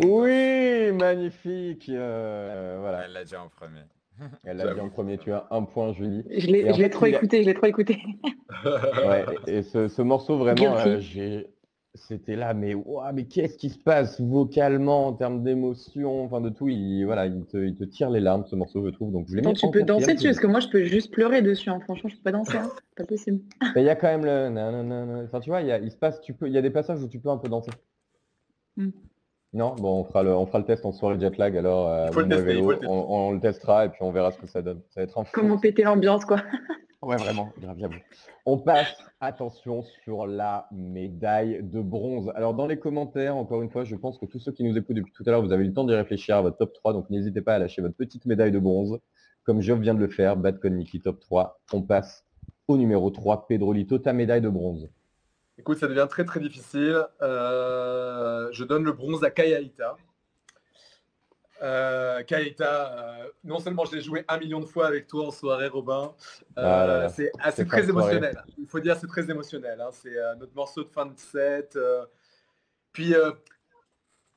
Oui, 0.05 0.93
magnifique. 0.93 1.89
Euh, 1.89 2.77
voilà. 2.81 3.05
Elle 3.07 3.13
l'a 3.13 3.25
dit 3.25 3.37
en 3.37 3.49
premier. 3.49 3.81
Elle 4.45 4.59
l'a 4.59 4.75
dit 4.75 4.81
en 4.81 4.89
premier. 4.89 5.19
Tu 5.19 5.33
as 5.33 5.47
un 5.51 5.63
point, 5.63 5.93
Julie. 5.93 6.25
Je 6.31 6.49
l'ai 6.49 6.91
trop 6.91 7.07
écouté. 7.07 7.43
Je 7.43 7.49
l'ai 7.49 7.55
trop 7.55 7.67
écouté. 7.67 7.99
ouais, 8.65 9.25
et 9.47 9.63
ce, 9.63 9.89
ce 9.89 10.03
morceau 10.03 10.39
vraiment, 10.39 10.77
euh, 10.79 10.99
j'ai 11.01 11.47
c'était 11.97 12.37
là, 12.37 12.55
mais 12.55 12.75
mais 13.15 13.25
qu'est-ce 13.25 13.57
qui 13.57 13.71
se 13.71 13.79
passe 13.79 14.21
vocalement 14.21 15.09
en 15.09 15.13
termes 15.13 15.43
d'émotion, 15.43 16.25
enfin 16.25 16.41
de 16.41 16.51
tout, 16.51 16.69
il, 16.69 17.05
voilà, 17.05 17.27
il 17.27 17.45
te, 17.47 17.85
tire 17.85 18.11
les 18.11 18.21
larmes 18.21 18.45
ce 18.47 18.55
morceau, 18.55 18.85
je 18.85 18.91
trouve. 18.91 19.13
Donc 19.13 19.27
je 19.29 19.39
tu 19.53 19.71
peux 19.71 19.83
danser 19.83 20.15
dessus, 20.15 20.27
parce 20.27 20.41
que 20.41 20.47
moi 20.47 20.61
je 20.61 20.69
peux 20.69 20.85
juste 20.85 21.11
pleurer 21.11 21.43
dessus, 21.43 21.71
hein. 21.71 21.81
franchement, 21.81 22.09
je 22.09 22.17
peux 22.17 22.23
pas 22.23 22.33
danser, 22.33 22.59
hein. 22.59 22.71
pas 22.97 23.05
possible. 23.05 23.41
Il 23.77 23.83
y 23.83 23.89
a 23.89 23.97
quand 23.97 24.09
même 24.09 24.25
le, 24.25 25.25
enfin 25.25 25.41
tu 25.41 25.51
vois, 25.51 25.63
il, 25.63 25.81
il 25.85 25.91
se 25.91 25.97
passe, 25.97 26.21
tu 26.21 26.35
peux, 26.35 26.47
il 26.47 26.53
y 26.53 26.59
a 26.59 26.63
des 26.63 26.71
passages 26.71 27.03
où 27.03 27.09
tu 27.09 27.19
peux 27.19 27.31
un 27.31 27.39
peu 27.39 27.49
danser. 27.49 27.71
Hmm. 28.77 28.91
Non, 29.53 29.75
bon, 29.75 30.01
on 30.01 30.05
fera 30.05 30.23
le, 30.23 30.35
on 30.35 30.47
fera 30.47 30.59
le 30.59 30.65
test 30.65 30.85
en 30.85 30.93
soirée 30.93 31.19
jet 31.19 31.37
lag, 31.39 31.57
alors 31.57 31.89
euh, 31.89 32.09
on, 32.87 33.33
le 33.33 33.41
testera 33.41 33.87
et 33.87 33.89
puis 33.89 34.03
on 34.03 34.11
verra 34.11 34.31
ce 34.33 34.39
que 34.39 34.47
ça 34.47 34.61
donne. 34.61 34.83
Ça 34.91 35.01
va 35.01 35.05
être 35.05 35.25
Comment 35.33 35.59
péter 35.59 35.83
l'ambiance, 35.83 36.25
quoi. 36.25 36.43
Ouais, 37.03 37.17
vraiment, 37.19 37.53
grave, 37.61 37.77
j'avoue. 37.79 37.95
On 38.47 38.59
passe, 38.59 38.97
attention, 39.21 39.83
sur 40.03 40.27
la 40.27 40.67
médaille 40.73 41.61
de 41.63 41.81
bronze. 41.81 42.33
Alors, 42.35 42.55
dans 42.55 42.67
les 42.67 42.79
commentaires, 42.79 43.37
encore 43.37 43.63
une 43.63 43.71
fois, 43.71 43.85
je 43.85 43.95
pense 43.95 44.19
que 44.19 44.27
tous 44.27 44.41
ceux 44.41 44.51
qui 44.51 44.65
nous 44.65 44.77
écoutent 44.77 44.97
depuis 44.97 45.13
tout 45.13 45.23
à 45.27 45.31
l'heure, 45.31 45.43
vous 45.43 45.53
avez 45.53 45.65
eu 45.65 45.69
le 45.69 45.75
temps 45.75 45.85
d'y 45.85 45.95
réfléchir 45.95 46.37
à 46.37 46.43
votre 46.43 46.57
top 46.57 46.73
3, 46.73 46.95
donc 46.95 47.09
n'hésitez 47.11 47.43
pas 47.43 47.55
à 47.55 47.59
lâcher 47.59 47.83
votre 47.83 47.95
petite 47.95 48.25
médaille 48.25 48.51
de 48.51 48.59
bronze, 48.59 48.99
comme 49.45 49.61
je 49.61 49.73
viens 49.75 49.95
de 49.95 50.01
le 50.01 50.09
faire, 50.09 50.37
Bad 50.37 50.59
Nikki 50.65 51.01
top 51.01 51.21
3. 51.21 51.61
On 51.73 51.83
passe 51.83 52.25
au 52.67 52.77
numéro 52.77 53.11
3, 53.11 53.47
Pedrolito, 53.47 53.99
ta 53.99 54.13
médaille 54.13 54.41
de 54.41 54.49
bronze. 54.49 54.89
Écoute, 55.59 55.79
ça 55.79 55.87
devient 55.87 56.07
très 56.09 56.25
très 56.25 56.41
difficile. 56.41 57.07
Euh, 57.23 58.49
je 58.53 58.65
donne 58.65 58.85
le 58.85 58.93
bronze 58.93 59.25
à 59.25 59.31
Kayaita. 59.31 59.97
Euh, 61.63 62.23
Kayaita, 62.25 62.93
euh, 63.23 63.29
non 63.43 63.59
seulement 63.59 63.87
je 63.87 63.97
l'ai 63.97 64.03
joué 64.03 64.25
un 64.29 64.37
million 64.39 64.61
de 64.61 64.67
fois 64.67 64.87
avec 64.87 65.07
toi 65.07 65.29
en 65.29 65.31
soirée, 65.31 65.69
Robin, 65.69 66.13
euh, 66.59 67.05
Ah 67.07 67.09
c'est 67.09 67.33
c'est 67.51 67.65
très 67.65 67.87
soirée. 67.87 68.17
émotionnel. 68.17 68.45
Il 68.59 68.67
faut 68.67 68.79
dire 68.81 68.95
c'est 69.01 69.07
très 69.07 69.31
émotionnel. 69.31 69.81
hein. 69.81 69.89
C'est 69.91 70.15
notre 70.39 70.55
morceau 70.55 70.85
de 70.85 70.91
fin 70.91 71.07
de 71.07 71.17
set. 71.17 71.79
puis 72.93 73.15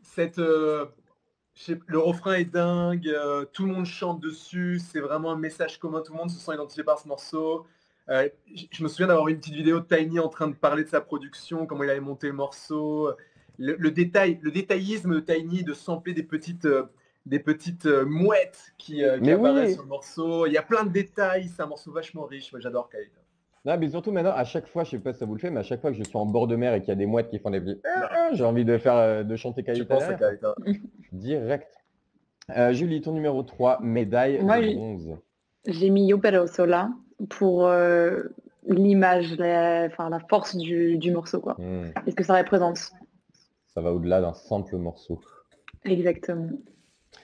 cette, 0.02 0.38
le 0.38 2.00
refrain 2.00 2.36
est 2.36 2.46
dingue, 2.46 3.14
tout 3.52 3.66
le 3.66 3.74
monde 3.74 3.86
chante 3.86 4.22
dessus, 4.22 4.80
c'est 4.80 5.02
vraiment 5.02 5.34
un 5.34 5.38
message 5.38 5.78
commun, 5.78 6.02
tout 6.02 6.14
le 6.14 6.20
monde 6.20 6.30
se 6.32 6.40
sent 6.40 6.54
identifié 6.54 6.86
par 6.86 7.00
ce 7.00 7.08
morceau. 7.10 7.68
Euh, 8.10 8.28
je 8.72 8.84
me 8.84 8.88
souviens 8.88 9.08
d'avoir 9.08 9.28
une 9.28 9.38
petite 9.38 9.54
vidéo 9.54 9.80
de 9.80 9.86
Tiny 9.86 10.20
en 10.20 10.30
train 10.30 10.48
de 10.48 10.56
parler 10.56 10.84
de 10.84 10.90
sa 10.90 11.02
production, 11.02 11.66
comment 11.66 11.84
il 11.84 11.90
avait 11.90 12.00
monté 12.00 12.28
le 12.28 12.34
morceau, 12.34 13.12
le, 13.60 13.76
le 13.78 13.92
détail, 13.92 14.40
le 14.42 14.52
détaillisme 14.52 15.14
de 15.14 15.20
Tiny 15.20 15.64
de 15.64 15.74
sampler 15.74 16.14
des 16.14 16.24
petites, 16.24 16.66
euh, 16.66 16.86
des 17.26 17.40
petites 17.40 17.86
euh, 17.86 18.06
mouettes 18.06 18.74
qui, 18.78 19.04
euh, 19.04 19.18
qui 19.18 19.26
Mais 19.26 19.36
oui. 19.36 19.50
apparaissent 19.50 19.74
sur 19.74 19.84
le 19.84 19.90
morceau. 19.90 20.46
Il 20.48 20.54
y 20.54 20.58
a 20.58 20.64
plein 20.64 20.86
de 20.86 20.90
détails, 20.90 21.50
c'est 21.50 21.62
un 21.62 21.68
morceau 21.68 21.92
vachement 21.92 22.24
riche. 22.24 22.52
Moi, 22.52 22.62
j'adore 22.62 22.90
Khalid. 22.90 23.12
Non, 23.66 23.78
mais 23.78 23.90
surtout 23.90 24.12
maintenant, 24.12 24.32
à 24.32 24.46
chaque 24.46 24.68
fois, 24.68 24.86
je 24.86 24.92
sais 24.92 25.00
pas 25.00 25.12
si 25.12 25.20
ça 25.20 25.26
vous 25.26 25.34
le 25.36 25.40
fait, 25.40 25.52
mais 25.52 25.60
à 25.60 25.64
chaque 25.64 25.82
fois 25.82 25.92
que 25.92 25.98
je 25.98 26.04
suis 26.04 26.18
en 26.18 26.26
bord 26.26 26.48
de 26.48 26.56
mer 26.56 26.74
et 26.74 26.80
qu'il 26.80 26.90
y 26.90 26.94
a 26.94 26.96
des 26.96 27.06
mouettes 27.06 27.30
qui 27.30 27.40
font 27.40 27.50
des 27.50 27.60
petits, 27.60 27.82
Ah, 27.86 28.30
j'ai 28.32 28.46
envie 28.46 28.64
de 28.64 28.78
faire, 28.78 29.26
de 29.26 29.36
chanter 29.36 29.64
Kalita 29.64 29.98
hein. 29.98 30.56
Direct. 31.12 31.68
Euh, 32.58 32.74
Julie, 32.74 33.02
ton 33.02 33.12
numéro 33.12 33.44
3, 33.44 33.80
médaille 33.82 34.40
de 34.40 34.44
bronze. 34.44 35.18
J'ai 35.68 35.90
mis 35.90 36.08
Yo 36.08 36.18
Pero 36.18 36.48
Sola 36.48 36.90
pour 37.30 37.66
euh, 37.68 38.24
l'image, 38.68 39.38
la, 39.38 39.86
enfin, 39.86 40.10
la 40.10 40.20
force 40.20 40.56
du, 40.56 40.98
du 40.98 41.12
morceau, 41.12 41.40
quoi. 41.42 41.56
Hmm, 41.60 41.86
Et 42.06 42.12
ce 42.12 42.16
que 42.16 42.24
ça 42.24 42.38
représente? 42.38 42.92
ça 43.74 43.82
va 43.82 43.94
au-delà 43.94 44.22
d'un 44.22 44.34
simple 44.34 44.78
morceau. 44.78 45.20
Exactement. 45.86 46.50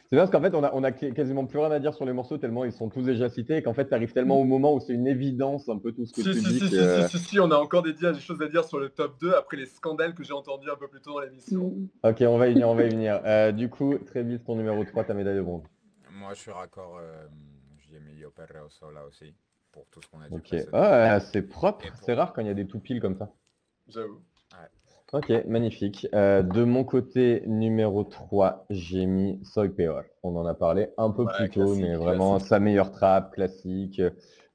C'est 0.09 0.15
bien 0.15 0.19
parce 0.25 0.31
qu'en 0.31 0.41
fait, 0.41 0.53
on 0.55 0.63
a, 0.63 0.71
on 0.73 0.83
a 0.83 0.91
qu- 0.91 1.13
quasiment 1.13 1.45
plus 1.45 1.59
rien 1.59 1.71
à 1.71 1.79
dire 1.79 1.93
sur 1.93 2.05
les 2.05 2.13
morceaux 2.13 2.37
tellement 2.37 2.63
ils 2.65 2.71
sont 2.71 2.89
tous 2.89 3.03
déjà 3.03 3.29
cités 3.29 3.57
et 3.57 3.63
qu'en 3.63 3.73
fait, 3.73 3.87
tu 3.87 3.93
arrives 3.93 4.13
tellement 4.13 4.39
au 4.39 4.43
moment 4.43 4.73
où 4.73 4.79
c'est 4.79 4.93
une 4.93 5.07
évidence 5.07 5.67
un 5.69 5.77
peu 5.79 5.91
tout 5.91 6.05
ce 6.05 6.13
que 6.13 6.21
Si, 6.21 6.31
tu 6.31 6.39
si, 6.39 6.45
dis 6.45 6.59
si, 6.59 6.65
si, 6.69 6.69
que- 6.71 7.07
si, 7.09 7.17
si, 7.17 7.23
si, 7.25 7.39
on 7.39 7.49
a 7.51 7.55
encore 7.57 7.83
des, 7.83 7.93
des 7.93 8.19
choses 8.19 8.41
à 8.41 8.47
dire 8.47 8.63
sur 8.63 8.79
le 8.79 8.89
top 8.89 9.19
2 9.19 9.33
après 9.33 9.57
les 9.57 9.65
scandales 9.65 10.13
que 10.13 10.23
j'ai 10.23 10.33
entendus 10.33 10.69
un 10.71 10.75
peu 10.75 10.87
plus 10.87 11.01
tôt 11.01 11.13
dans 11.13 11.19
l'émission. 11.21 11.69
Mm. 11.69 11.87
Ok, 12.03 12.17
on 12.21 12.37
va 12.37 12.47
y 12.47 12.53
venir, 12.53 12.69
on 12.69 12.75
va 12.75 12.83
y 12.83 12.89
venir. 12.89 13.21
Euh, 13.25 13.51
du 13.51 13.69
coup, 13.69 13.97
très 13.97 14.23
vite, 14.23 14.43
ton 14.43 14.55
numéro 14.55 14.83
3, 14.83 15.03
ta 15.03 15.13
médaille 15.13 15.37
de 15.37 15.41
bronze. 15.41 15.63
Moi, 16.11 16.33
je 16.33 16.39
suis 16.41 16.51
raccord. 16.51 16.97
Euh, 16.99 17.27
j'ai 17.89 17.99
mis 17.99 18.19
Yo 18.19 18.29
Perreo 18.31 18.69
Sola 18.69 19.05
aussi, 19.05 19.33
pour 19.75 19.85
tout 19.91 20.01
ce 20.01 20.09
qu'on 20.09 20.21
a 20.21 20.29
dit. 20.29 20.35
Ok. 20.35 20.55
Ah, 20.71 21.19
c'est 21.19 21.41
propre. 21.41 21.85
C'est 22.01 22.13
rare 22.13 22.31
quand 22.33 22.41
il 22.41 22.47
y 22.47 22.49
a 22.49 22.53
des 22.53 22.65
tout 22.65 22.79
piles 22.79 23.01
comme 23.01 23.17
ça. 23.17 23.33
J'avoue. 23.89 24.21
Ok, 25.13 25.31
magnifique. 25.47 26.07
Euh, 26.15 26.41
de 26.43 26.63
mon 26.63 26.83
côté, 26.83 27.43
numéro 27.45 28.03
3, 28.05 28.65
j'ai 28.69 29.05
mis 29.05 29.39
Soy 29.43 29.69
Peor. 29.69 30.03
On 30.23 30.35
en 30.35 30.45
a 30.45 30.53
parlé 30.53 30.89
un 30.97 31.11
peu 31.11 31.25
Ouais, 31.25 31.31
plus 31.35 31.49
tôt, 31.51 31.75
mais 31.75 31.93
vraiment 31.95 32.35
classique. 32.35 32.49
sa 32.49 32.59
meilleure 32.59 32.91
trappe, 32.91 33.33
classique. 33.33 34.01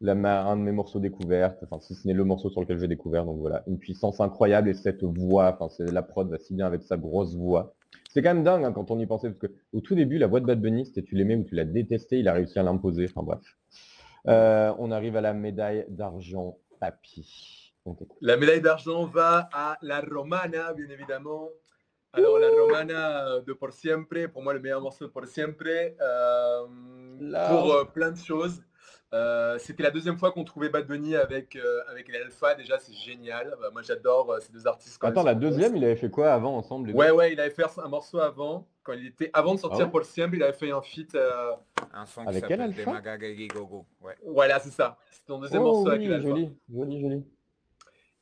La, 0.01 0.15
ma- 0.15 0.43
un 0.45 0.57
de 0.57 0.63
mes 0.63 0.73
morceaux 0.73 0.99
découvertes, 0.99 1.59
enfin 1.63 1.79
si 1.81 1.95
ce 1.95 2.09
n'est 2.09 2.15
le 2.15 2.25
morceau 2.25 2.49
sur 2.49 2.63
lequel 2.63 2.79
j'ai 2.79 2.89
découvert, 2.89 3.27
donc 3.27 3.39
voilà, 3.39 3.63
une 3.67 3.79
puissance 3.79 4.19
incroyable 4.21 4.71
et 4.71 4.75
cette 4.75 5.05
voix, 5.05 5.55
enfin 5.55 5.69
c'est 5.69 5.93
la 5.93 6.03
prod 6.03 6.27
va 6.31 6.39
si 6.39 6.55
bien 6.55 6.67
avec 6.67 6.83
sa 6.83 6.97
grosse 6.97 7.37
voix. 7.37 7.75
C'est 8.09 8.23
quand 8.23 8.33
même 8.35 8.43
dingue 8.43 8.65
hein, 8.65 8.73
quand 8.73 8.91
on 8.91 8.99
y 8.99 9.07
pensait, 9.07 9.29
parce 9.29 9.39
que 9.39 9.55
au 9.75 9.81
tout 9.83 9.95
début, 9.95 10.17
la 10.17 10.27
voix 10.27 10.41
de 10.41 10.47
Bad 10.47 10.61
Bunny, 10.61 10.87
c'était 10.87 11.03
tu 11.03 11.17
l'aimais 11.17 11.37
ou 11.37 11.45
tu 11.45 11.55
la 11.55 11.65
détestais, 11.67 12.19
il 12.19 12.29
a 12.29 12.33
réussi 12.33 12.59
à 12.59 12.63
l'imposer, 12.63 13.07
enfin 13.11 13.23
bref. 13.23 13.41
Euh, 14.29 14.73
on 14.79 14.91
arrive 14.91 15.17
à 15.17 15.21
la 15.21 15.33
médaille 15.33 15.87
d'argent 15.89 16.59
papy. 16.79 17.75
La 18.21 18.37
médaille 18.37 18.61
d'argent 18.61 19.07
va 19.07 19.49
à 19.53 19.79
la 19.83 20.01
Romana, 20.01 20.73
bien 20.75 20.89
évidemment. 20.89 21.49
Alors, 22.13 22.39
la 22.39 22.49
Romana 22.51 23.41
de 23.41 23.53
Por 23.53 23.73
Siempre, 23.73 24.27
pour 24.27 24.43
moi, 24.43 24.53
le 24.53 24.61
meilleur 24.61 24.81
morceau 24.81 25.07
de 25.07 25.11
Por 25.11 25.27
Siempre, 25.27 25.67
euh, 25.69 26.67
pour 27.49 27.73
euh, 27.73 27.85
plein 27.85 28.11
de 28.11 28.19
choses. 28.19 28.63
Euh, 29.13 29.59
C'était 29.59 29.83
la 29.83 29.91
deuxième 29.91 30.17
fois 30.17 30.31
qu'on 30.31 30.45
trouvait 30.45 30.69
Bad 30.69 30.87
Bunny 30.87 31.17
avec, 31.17 31.57
euh, 31.57 31.81
avec 31.89 32.09
les 32.09 32.19
Alpha. 32.19 32.55
Déjà, 32.55 32.79
c'est 32.79 32.93
génial. 32.95 33.57
Bah, 33.61 33.69
moi, 33.73 33.83
j'adore 33.83 34.31
euh, 34.33 34.39
ces 34.41 34.53
deux 34.53 34.67
artistes. 34.67 34.99
quand 34.99 35.09
Attends, 35.09 35.25
la 35.25 35.35
deuxième, 35.35 35.75
il 35.77 35.85
avait 35.85 35.97
fait 35.97 36.11
quoi 36.11 36.33
avant 36.33 36.57
ensemble 36.57 36.89
les 36.89 36.93
deux 36.93 36.99
Ouais, 36.99 37.11
ouais, 37.11 37.33
il 37.33 37.41
avait 37.41 37.51
fait 37.51 37.65
un 37.83 37.89
morceau 37.89 38.21
avant. 38.21 38.67
Quand 38.85 38.93
il 38.93 39.07
était, 39.09 39.31
avant 39.33 39.55
de 39.55 39.59
sortir 39.59 39.81
Ah 39.83 39.85
ouais 39.87 39.91
Por 39.91 40.05
Siempre, 40.05 40.37
il 40.37 40.43
avait 40.43 40.53
fait 40.53 40.71
un 40.71 40.81
feat. 40.81 41.15
euh, 41.15 41.53
Un 41.93 42.07
son 42.07 42.23
qui 42.23 42.29
Avec 42.29 42.47
quel 42.47 42.61
s'appelle 42.73 43.37
Gigogo. 43.37 43.85
Ouais. 44.01 44.15
voilà, 44.25 44.59
c'est 44.61 44.71
ça. 44.71 44.97
C'était 45.11 45.33
son 45.33 45.41
deuxième 45.41 45.63
Oh 45.63 45.67
morceau 45.73 45.89
avec 45.89 46.01
oui, 46.03 46.07
les 46.09 46.15
Alpha. 46.15 46.29
joli, 46.29 46.57
joli, 46.73 47.01
joli. 47.01 47.25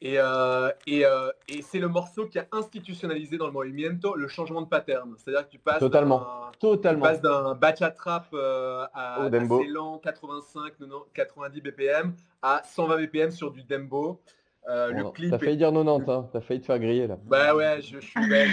Et, 0.01 0.15
euh, 0.19 0.71
et, 0.87 1.05
euh, 1.05 1.31
et 1.49 1.61
c'est 1.63 1.81
le 1.81 1.89
morceau 1.89 2.27
qui 2.27 2.39
a 2.39 2.47
institutionnalisé 2.53 3.37
dans 3.37 3.47
le 3.47 3.53
movimiento 3.53 4.15
le 4.15 4.29
changement 4.29 4.63
de 4.63 4.69
pattern. 4.69 5.15
C'est-à-dire 5.19 5.45
que 5.47 5.51
tu 5.51 5.59
passes 5.59 5.81
Totalement. 5.81 6.25
tu 6.53 6.59
Totalement. 6.61 7.03
passes 7.03 7.21
d'un 7.21 7.55
bachata 7.57 7.91
trap 7.91 8.27
euh, 8.33 8.87
à 8.95 9.29
dembo. 9.29 9.59
assez 9.61 9.69
lent, 9.69 9.99
85, 9.99 10.73
90, 10.79 11.11
90 11.15 11.61
BPM, 11.63 12.15
à 12.43 12.63
120 12.65 12.97
BPM 12.97 13.31
sur 13.33 13.51
du 13.51 13.65
dembo. 13.65 14.21
Euh, 14.69 14.93
le 14.93 15.03
Bon, 15.03 15.11
clip 15.11 15.31
T'as 15.31 15.39
failli 15.39 15.53
est... 15.55 15.57
dire 15.57 15.73
90, 15.73 16.11
hein. 16.11 16.29
t'as 16.33 16.41
failli 16.43 16.61
te 16.61 16.67
faire 16.67 16.79
griller 16.79 17.07
là. 17.07 17.19
Bah 17.25 17.57
ouais, 17.57 17.81
je, 17.83 17.99
je 18.01 18.07
suis 18.07 18.29
belge, 18.29 18.53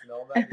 c'est 0.00 0.08
normal. 0.08 0.46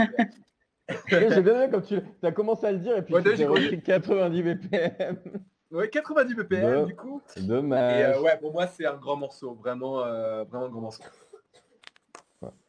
J'ai 1.10 1.42
bien 1.42 1.62
aimé 1.62 1.70
quand 1.72 1.82
tu 1.82 2.00
as 2.24 2.32
commencé 2.34 2.66
à 2.66 2.72
le 2.74 2.80
dire 2.80 2.98
et 2.98 3.04
puis 3.04 3.14
Ouais, 3.14 3.24
tu 3.24 3.30
j'ai 3.30 3.38
t'es 3.38 3.46
compris. 3.46 3.66
repris 3.68 3.82
90 3.84 4.44
BPM. 4.44 5.18
Ouais, 5.74 5.90
90 5.90 6.36
BPM 6.36 6.86
du 6.86 6.96
coup. 6.96 7.22
Et 7.36 7.42
Dommage. 7.42 8.16
euh, 8.18 8.22
ouais, 8.22 8.38
pour 8.40 8.54
moi 8.54 8.68
c'est 8.68 8.86
un 8.86 8.96
grand 8.96 9.16
morceau, 9.18 9.56
vraiment, 9.56 10.04
euh, 10.06 10.44
vraiment 10.44 10.66
un 10.66 10.70
grand 10.70 10.82
morceau. 10.82 11.04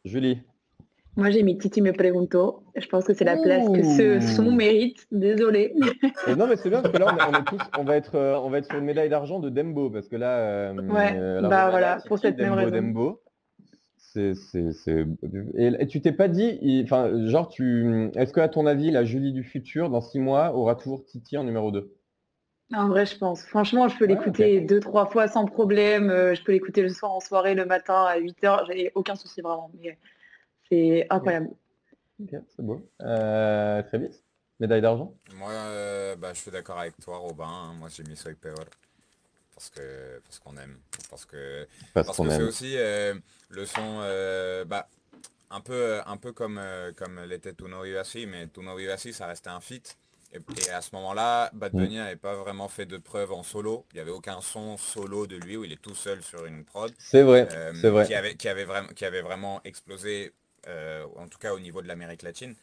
Julie. 0.04 0.40
Moi, 1.16 1.30
j'ai 1.30 1.44
mis 1.44 1.56
Titi 1.56 1.80
me 1.80 1.92
pregunto. 1.92 2.64
Je 2.74 2.88
pense 2.88 3.04
que 3.04 3.14
c'est 3.14 3.24
la 3.24 3.36
place 3.36 3.64
que 3.72 3.82
ce 3.84 4.18
son 4.20 4.50
mérite. 4.50 5.06
Désolée. 5.12 5.72
Euh, 6.26 6.34
non 6.34 6.48
mais 6.48 6.56
c'est 6.56 6.70
bien 6.70 6.82
parce 6.82 6.92
que 6.92 6.98
là 6.98 7.06
on, 7.12 7.16
est- 7.16 7.36
on 7.36 7.40
est 7.40 7.44
tous, 7.44 7.60
on 7.78 7.84
va 7.84 7.96
être, 7.96 8.16
euh, 8.16 8.36
on 8.38 8.50
va 8.50 8.58
être 8.58 8.66
sur 8.66 8.78
une 8.78 8.84
médaille 8.84 9.08
d'argent 9.10 9.38
de 9.38 9.48
Dembo 9.48 9.90
parce 9.90 10.08
que 10.08 10.16
là, 10.16 10.38
euh, 10.38 10.74
Ouais, 10.88 11.12
euh, 11.16 11.40
bah 11.42 11.70
voilà, 11.70 11.96
Titi, 11.96 12.08
pour 12.08 12.18
cette 12.18 12.36
même 12.38 12.50
Dembo, 12.50 12.56
raison. 12.64 12.76
Dembo. 12.76 13.20
C'est, 13.98 14.34
c'est, 14.34 14.72
c'est... 14.72 15.06
Et, 15.56 15.66
et 15.78 15.86
tu 15.86 16.00
t'es 16.00 16.12
pas 16.12 16.28
dit, 16.28 16.58
il- 16.62 16.82
enfin, 16.84 17.10
genre, 17.28 17.48
tu, 17.48 18.10
est-ce 18.16 18.32
que 18.32 18.40
à 18.40 18.48
ton 18.48 18.64
avis, 18.66 18.90
la 18.90 19.04
Julie 19.04 19.32
du 19.32 19.42
futur, 19.44 19.90
dans 19.90 20.00
six 20.00 20.18
mois, 20.20 20.54
aura 20.54 20.74
toujours 20.76 21.04
Titi 21.04 21.36
en 21.36 21.44
numéro 21.44 21.70
2 21.70 21.94
En 22.72 22.88
vrai, 22.88 23.06
je 23.06 23.16
pense. 23.16 23.42
Franchement, 23.44 23.88
je 23.88 23.96
peux 23.98 24.06
Ouais, 24.06 24.16
l'écouter 24.16 24.60
deux, 24.60 24.80
trois 24.80 25.06
fois 25.06 25.28
sans 25.28 25.46
problème. 25.46 26.10
Euh, 26.10 26.34
Je 26.34 26.42
peux 26.42 26.52
l'écouter 26.52 26.82
le 26.82 26.88
soir 26.88 27.12
en 27.12 27.20
soirée, 27.20 27.54
le 27.54 27.64
matin 27.66 28.04
à 28.04 28.18
8h. 28.18 28.64
J'ai 28.66 28.90
aucun 28.94 29.16
souci 29.16 29.40
vraiment. 29.42 29.70
Mais 29.82 29.98
c'est 30.70 31.06
incroyable. 31.10 31.50
Ok, 32.20 32.30
c'est 32.48 32.62
beau. 32.64 32.90
Euh, 33.02 33.82
très 33.82 33.98
vite. 33.98 34.24
Médaille 34.60 34.80
d'argent? 34.82 35.14
Moi, 35.34 35.50
euh, 35.52 36.16
bah, 36.16 36.32
je 36.34 36.40
suis 36.40 36.50
d'accord 36.50 36.78
avec 36.78 36.98
toi, 37.00 37.18
Robin. 37.18 37.46
hein. 37.46 37.74
Moi, 37.74 37.88
j'ai 37.88 38.04
mis 38.04 38.16
Soy 38.16 38.34
Peor. 38.34 38.64
Parce 39.54 39.70
que 39.70 40.20
parce 40.24 40.38
qu'on 40.40 40.56
aime. 40.58 40.78
Parce 41.10 41.24
que 41.26 41.68
Parce 41.92 42.06
Parce 42.06 42.16
qu'on 42.16 42.24
que 42.24 42.30
c'est 42.30 42.42
aussi 42.42 42.76
euh, 42.78 43.14
le 43.50 43.66
son, 43.66 44.00
euh, 44.02 44.64
bah, 44.64 44.88
un 45.50 45.60
peu, 45.60 46.00
un 46.06 46.16
peu 46.18 46.32
comme, 46.32 46.58
euh, 46.58 46.92
comme 46.92 47.20
l'était 47.24 47.54
Tuno 47.54 47.82
Vivasi, 47.84 48.26
mais 48.26 48.48
Tuno 48.48 48.76
Vivasi, 48.76 49.12
ça 49.12 49.26
restait 49.26 49.50
un 49.50 49.60
feat. 49.60 49.96
Et, 50.34 50.70
à 50.70 50.80
ce 50.80 50.90
moment-là, 50.94 51.50
Bad 51.52 51.74
Mm. 51.74 51.78
Bunny 51.78 51.96
n'avait 51.96 52.16
pas 52.16 52.34
vraiment 52.34 52.68
fait 52.68 52.86
de 52.86 52.98
preuve 52.98 53.32
en 53.32 53.42
solo. 53.42 53.86
Il 53.92 53.96
n'y 53.96 54.00
avait 54.00 54.10
aucun 54.10 54.40
son 54.40 54.76
solo 54.76 55.26
de 55.26 55.36
lui 55.36 55.56
où 55.56 55.64
il 55.64 55.72
est 55.72 55.80
tout 55.80 55.94
seul 55.94 56.22
sur 56.22 56.44
une 56.44 56.64
prod. 56.64 56.92
C'est 56.98 57.22
vrai, 57.22 57.48
euh, 57.52 57.72
c'est 57.80 57.90
vrai. 57.90 58.06
Qui 58.06 58.14
avait, 58.14 58.34
qui, 58.34 58.48
avait 58.48 58.64
vraiment, 58.64 58.88
qui 58.88 59.04
avait 59.04 59.22
vraiment 59.22 59.60
explosé, 59.64 60.32
euh, 60.66 61.04
en 61.16 61.28
tout 61.28 61.38
cas 61.38 61.54
au 61.54 61.60
niveau 61.60 61.82
de 61.82 61.88
l'Amérique 61.88 62.22
latine. 62.22 62.54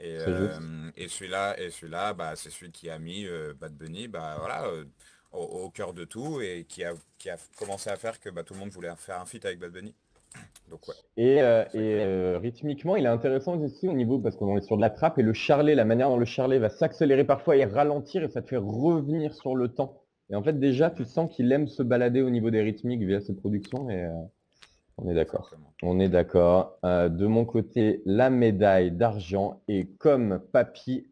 Et, 0.00 0.16
euh, 0.16 0.90
et 0.96 1.08
celui-là, 1.08 1.60
et 1.60 1.70
celui-là, 1.70 2.14
bah, 2.14 2.36
c'est 2.36 2.50
celui 2.50 2.70
qui 2.70 2.88
a 2.88 2.98
mis 2.98 3.26
Bad 3.60 3.74
Bunny, 3.74 4.06
bah 4.06 4.36
voilà, 4.38 4.70
au, 5.32 5.42
au 5.42 5.70
cœur 5.70 5.92
de 5.92 6.04
tout 6.04 6.40
et 6.40 6.64
qui 6.68 6.84
a, 6.84 6.94
qui 7.18 7.28
a 7.30 7.36
commencé 7.56 7.90
à 7.90 7.96
faire 7.96 8.20
que 8.20 8.30
bah, 8.30 8.44
tout 8.44 8.54
le 8.54 8.60
monde 8.60 8.70
voulait 8.70 8.94
faire 8.96 9.20
un 9.20 9.26
feat 9.26 9.44
avec 9.44 9.58
Bad 9.58 9.72
Bunny. 9.72 9.94
Donc 10.70 10.86
ouais. 10.86 10.94
Et, 11.16 11.40
euh, 11.40 11.64
et 11.72 11.78
euh, 12.00 12.38
rythmiquement, 12.38 12.96
il 12.96 13.04
est 13.04 13.08
intéressant 13.08 13.58
aussi 13.58 13.88
au 13.88 13.92
niveau, 13.92 14.18
parce 14.18 14.36
qu'on 14.36 14.56
est 14.56 14.60
sur 14.60 14.76
de 14.76 14.82
la 14.82 14.90
trappe, 14.90 15.18
et 15.18 15.22
le 15.22 15.32
charlet, 15.32 15.74
la 15.74 15.84
manière 15.84 16.10
dont 16.10 16.18
le 16.18 16.24
charlet 16.24 16.58
va 16.58 16.68
s'accélérer 16.68 17.24
parfois 17.24 17.56
et 17.56 17.64
ralentir, 17.64 18.22
et 18.22 18.28
ça 18.28 18.42
te 18.42 18.48
fait 18.48 18.58
revenir 18.58 19.34
sur 19.34 19.54
le 19.54 19.68
temps. 19.68 20.02
Et 20.30 20.36
en 20.36 20.42
fait, 20.42 20.58
déjà, 20.58 20.90
tu 20.90 21.04
sens 21.04 21.34
qu'il 21.34 21.50
aime 21.52 21.68
se 21.68 21.82
balader 21.82 22.20
au 22.20 22.28
niveau 22.28 22.50
des 22.50 22.60
rythmiques 22.60 23.02
via 23.02 23.20
ses 23.20 23.34
productions, 23.34 23.88
et 23.88 24.04
euh, 24.04 24.10
on 24.98 25.08
est 25.08 25.14
d'accord. 25.14 25.50
On 25.82 26.00
est 26.00 26.08
d'accord. 26.08 26.76
De 26.82 27.26
mon 27.26 27.44
côté, 27.44 28.02
la 28.04 28.30
médaille 28.30 28.90
d'argent 28.90 29.62
est 29.68 29.96
comme 29.96 30.40
papy 30.52 31.06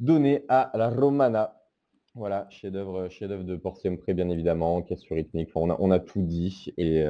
donnée 0.00 0.44
à 0.48 0.70
la 0.74 0.88
Romana. 0.88 1.60
Voilà, 2.14 2.48
chef-d'œuvre 2.50 3.08
chef 3.08 3.44
de 3.44 3.56
Por 3.56 3.76
Siempre, 3.76 4.10
bien 4.14 4.30
évidemment, 4.30 4.80
question 4.82 5.14
rythmique. 5.14 5.50
Enfin, 5.54 5.66
on, 5.66 5.70
a, 5.70 5.76
on 5.80 5.90
a 5.90 6.00
tout 6.00 6.22
dit. 6.22 6.72
Et 6.78 7.04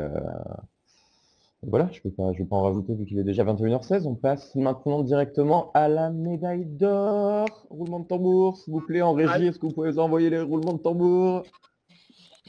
voilà, 1.63 1.91
je 1.93 2.01
ne 2.05 2.33
vais, 2.33 2.45
pas 2.45 2.57
en 2.57 2.63
rajouter 2.63 2.95
vu 2.95 3.05
qu'il 3.05 3.19
est 3.19 3.25
déjà 3.25 3.45
21h16. 3.45 4.07
On 4.07 4.15
passe 4.15 4.55
maintenant 4.55 5.03
directement 5.03 5.71
à 5.75 5.89
la 5.89 6.11
médaille 6.11 6.65
d'or. 6.65 7.67
Roulement 7.69 8.01
de 8.01 8.07
tambour, 8.07 8.57
s'il 8.57 8.73
vous 8.73 8.81
plaît, 8.81 9.03
en 9.03 9.13
régie. 9.13 9.47
Est-ce 9.47 9.59
que 9.59 9.67
vous 9.67 9.73
pouvez 9.73 9.99
envoyer 9.99 10.31
les 10.31 10.41
roulements 10.41 10.73
de 10.73 10.83
tambour? 10.83 11.43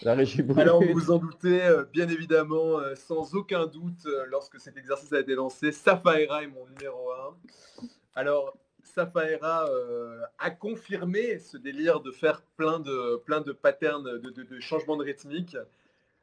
La 0.03 0.15
régie 0.15 0.41
brute. 0.41 0.59
Alors 0.59 0.81
vous 0.81 0.93
vous 0.93 1.11
en 1.11 1.17
doutez, 1.17 1.61
euh, 1.61 1.83
bien 1.91 2.07
évidemment, 2.07 2.79
euh, 2.79 2.95
sans 2.95 3.35
aucun 3.35 3.67
doute, 3.67 4.05
euh, 4.05 4.25
lorsque 4.29 4.59
cet 4.59 4.77
exercice 4.77 5.11
a 5.13 5.19
été 5.19 5.35
lancé, 5.35 5.71
Safaera 5.71 6.43
est 6.43 6.47
mon 6.47 6.65
numéro 6.67 7.11
1. 7.11 7.85
Alors, 8.15 8.57
Safaera 8.83 9.69
euh, 9.69 10.21
a 10.39 10.51
confirmé 10.51 11.37
ce 11.39 11.57
délire 11.57 11.99
de 11.99 12.11
faire 12.11 12.41
plein 12.55 12.79
de, 12.79 13.17
plein 13.25 13.41
de 13.41 13.51
patterns 13.51 14.03
de, 14.03 14.29
de, 14.29 14.43
de 14.43 14.59
changements 14.59 14.97
de 14.97 15.03
rythmique. 15.03 15.57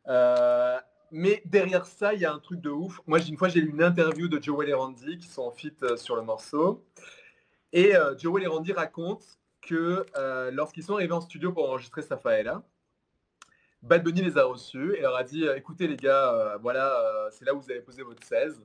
Euh, 0.08 0.78
mais 1.10 1.42
derrière 1.44 1.86
ça, 1.86 2.14
il 2.14 2.20
y 2.20 2.24
a 2.24 2.32
un 2.32 2.38
truc 2.38 2.60
de 2.60 2.70
ouf. 2.70 3.00
Moi, 3.06 3.18
une 3.20 3.36
fois, 3.36 3.48
j'ai 3.48 3.60
lu 3.60 3.70
une 3.70 3.82
interview 3.82 4.28
de 4.28 4.42
Joel 4.42 4.68
et 4.68 4.74
Randy 4.74 5.18
qui 5.18 5.28
sont 5.28 5.42
en 5.42 5.50
fit 5.50 5.74
euh, 5.82 5.96
sur 5.96 6.16
le 6.16 6.22
morceau. 6.22 6.84
Et 7.72 7.94
euh, 7.94 8.16
Joel 8.16 8.44
et 8.44 8.46
Randy 8.46 8.72
racontent 8.72 9.26
que 9.60 10.06
euh, 10.16 10.50
lorsqu'ils 10.50 10.84
sont 10.84 10.94
arrivés 10.94 11.12
en 11.12 11.20
studio 11.20 11.52
pour 11.52 11.68
enregistrer 11.68 12.02
Safaela, 12.02 12.62
Bad 13.82 14.02
Bunny 14.02 14.22
les 14.22 14.38
a 14.38 14.44
reçus 14.44 14.94
et 14.96 15.02
leur 15.02 15.14
a 15.14 15.22
dit 15.22 15.46
euh, 15.46 15.56
écoutez 15.56 15.86
les 15.86 15.96
gars, 15.96 16.56
voilà, 16.60 17.28
c'est 17.30 17.44
là 17.44 17.54
où 17.54 17.60
vous 17.60 17.70
avez 17.70 17.80
posé 17.80 18.02
votre 18.02 18.24
16. 18.24 18.60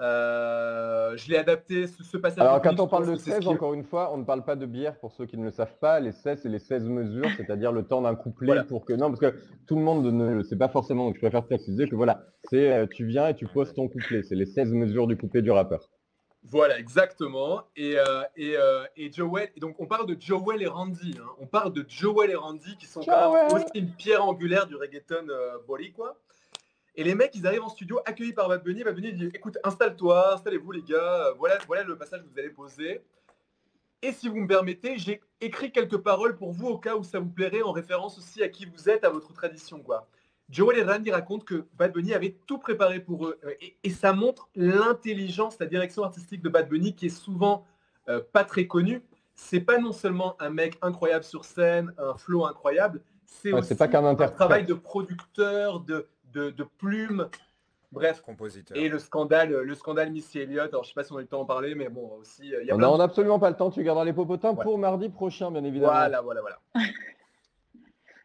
Euh, 0.00 1.14
je 1.16 1.28
l'ai 1.30 1.36
adapté 1.36 1.86
ce, 1.86 2.02
ce 2.02 2.16
passage. 2.16 2.38
Alors, 2.40 2.62
quand 2.62 2.78
on 2.80 2.88
parle 2.88 3.06
de 3.06 3.12
que 3.12 3.16
c'est 3.18 3.30
16, 3.32 3.34
ce 3.36 3.40
qui- 3.40 3.48
encore 3.48 3.74
une 3.74 3.84
fois, 3.84 4.10
on 4.14 4.18
ne 4.18 4.24
parle 4.24 4.44
pas 4.44 4.56
de 4.56 4.64
bière 4.66 4.98
pour 4.98 5.12
ceux 5.12 5.26
qui 5.26 5.36
ne 5.36 5.44
le 5.44 5.50
savent 5.50 5.76
pas. 5.78 6.00
Les 6.00 6.12
16, 6.12 6.40
c'est 6.42 6.48
les 6.48 6.58
16 6.58 6.84
mesures, 6.88 7.28
c'est-à-dire 7.36 7.70
le 7.72 7.82
temps 7.84 8.00
d'un 8.02 8.14
couplet 8.14 8.46
Voilà. 8.46 8.64
pour 8.64 8.84
que. 8.86 8.92
Non, 8.94 9.08
parce 9.08 9.20
que 9.20 9.34
tout 9.66 9.76
le 9.76 9.82
monde 9.82 10.04
ne 10.06 10.32
le 10.32 10.42
sait 10.42 10.56
pas 10.56 10.68
forcément, 10.68 11.04
donc 11.06 11.16
je 11.16 11.20
préfère 11.20 11.44
préciser 11.44 11.88
que 11.88 11.94
voilà, 11.96 12.22
c'est 12.50 12.72
euh, 12.72 12.86
tu 12.86 13.04
viens 13.04 13.28
et 13.28 13.34
tu 13.34 13.46
poses 13.46 13.74
ton 13.74 13.88
couplet. 13.88 14.22
C'est 14.22 14.36
les 14.36 14.46
16 14.46 14.72
mesures 14.72 15.06
du 15.06 15.16
couplet 15.16 15.42
du 15.42 15.50
rappeur. 15.50 15.88
Voilà, 16.44 16.78
exactement. 16.78 17.64
Et, 17.76 17.96
euh, 17.98 18.22
et, 18.36 18.54
et 18.96 19.12
Joel, 19.12 19.50
et 19.54 19.60
donc 19.60 19.76
on 19.78 19.86
parle 19.86 20.06
de 20.06 20.16
Joel 20.18 20.62
et 20.62 20.66
Randy. 20.66 21.14
hein. 21.20 21.26
On 21.38 21.46
parle 21.46 21.74
de 21.74 21.84
Joel 21.86 22.30
et 22.30 22.34
Randy 22.34 22.76
qui 22.78 22.86
sont 22.86 23.00
quand 23.02 23.34
même 23.34 23.52
aussi 23.52 23.66
une 23.74 23.90
pierre 23.90 24.24
angulaire 24.24 24.66
du 24.66 24.74
reggaeton 24.76 25.28
euh, 25.28 25.58
boricua. 25.66 26.16
Et 27.00 27.02
les 27.02 27.14
mecs, 27.14 27.34
ils 27.34 27.46
arrivent 27.46 27.62
en 27.62 27.70
studio 27.70 27.98
accueillis 28.04 28.34
par 28.34 28.46
Bad 28.46 28.62
Bunny. 28.62 28.84
Bad 28.84 28.94
Bunny 28.94 29.14
dit 29.14 29.30
écoute, 29.32 29.56
installe-toi, 29.64 30.34
installez-vous 30.34 30.70
les 30.70 30.82
gars. 30.82 31.28
Euh, 31.28 31.32
Voilà, 31.38 31.56
voilà 31.66 31.82
le 31.82 31.96
passage 31.96 32.20
que 32.20 32.26
vous 32.26 32.38
allez 32.38 32.50
poser. 32.50 33.00
Et 34.02 34.12
si 34.12 34.28
vous 34.28 34.36
me 34.36 34.46
permettez, 34.46 34.98
j'ai 34.98 35.22
écrit 35.40 35.72
quelques 35.72 35.96
paroles 35.96 36.36
pour 36.36 36.52
vous 36.52 36.68
au 36.68 36.76
cas 36.76 36.96
où 36.96 37.02
ça 37.02 37.18
vous 37.18 37.30
plairait, 37.30 37.62
en 37.62 37.72
référence 37.72 38.18
aussi 38.18 38.42
à 38.42 38.50
qui 38.50 38.66
vous 38.66 38.90
êtes, 38.90 39.02
à 39.02 39.08
votre 39.08 39.32
tradition, 39.32 39.80
quoi. 39.80 40.08
Joel 40.50 40.76
et 40.76 40.82
Randy 40.82 41.10
racontent 41.10 41.46
que 41.46 41.64
Bad 41.78 41.94
Bunny 41.94 42.12
avait 42.12 42.36
tout 42.46 42.58
préparé 42.58 43.00
pour 43.00 43.28
eux. 43.28 43.38
Euh, 43.44 43.54
Et, 43.62 43.78
et 43.82 43.90
ça 43.90 44.12
montre 44.12 44.50
l'intelligence, 44.54 45.58
la 45.58 45.64
direction 45.64 46.02
artistique 46.02 46.42
de 46.42 46.50
Bad 46.50 46.68
Bunny 46.68 46.94
qui 46.94 47.06
est 47.06 47.08
souvent 47.08 47.64
euh, 48.10 48.20
pas 48.30 48.44
très 48.44 48.66
connue. 48.66 49.02
C'est 49.34 49.60
pas 49.60 49.78
non 49.78 49.92
seulement 49.92 50.36
un 50.38 50.50
mec 50.50 50.76
incroyable 50.82 51.24
sur 51.24 51.46
scène, 51.46 51.94
un 51.96 52.14
flow 52.14 52.44
incroyable, 52.44 53.00
c'est 53.24 53.52
aussi 53.52 53.74
pas 53.74 53.86
un 53.86 54.14
travail 54.14 54.66
de 54.66 54.74
producteur, 54.74 55.80
de, 55.80 56.08
de, 56.32 56.50
de 56.50 56.64
plume. 56.78 57.28
Bref, 57.92 58.20
Compositeur. 58.20 58.76
et 58.76 58.88
le 58.88 59.00
scandale, 59.00 59.50
le 59.50 59.74
scandale 59.74 60.12
Missy 60.12 60.38
Elliott, 60.38 60.68
alors 60.72 60.84
je 60.84 60.90
sais 60.90 60.94
pas 60.94 61.02
si 61.02 61.12
on 61.12 61.16
a 61.16 61.18
eu 61.18 61.22
le 61.22 61.28
temps 61.28 61.38
d'en 61.40 61.44
parler, 61.44 61.74
mais 61.74 61.88
bon, 61.88 62.08
aussi, 62.20 62.54
euh, 62.54 62.62
il 62.62 62.68
y 62.68 62.70
a 62.70 62.76
On 62.76 62.78
n'a 62.78 62.86
de- 62.96 63.02
absolument 63.02 63.40
pas 63.40 63.50
le 63.50 63.56
temps, 63.56 63.68
tu 63.70 63.82
garderas 63.82 64.04
les 64.04 64.12
popotins 64.12 64.52
Ouais. 64.52 64.62
pour 64.62 64.78
mardi 64.78 65.08
prochain, 65.08 65.50
bien 65.50 65.64
évidemment. 65.64 65.92
Voilà, 65.92 66.20
voilà, 66.20 66.40
voilà. 66.40 66.58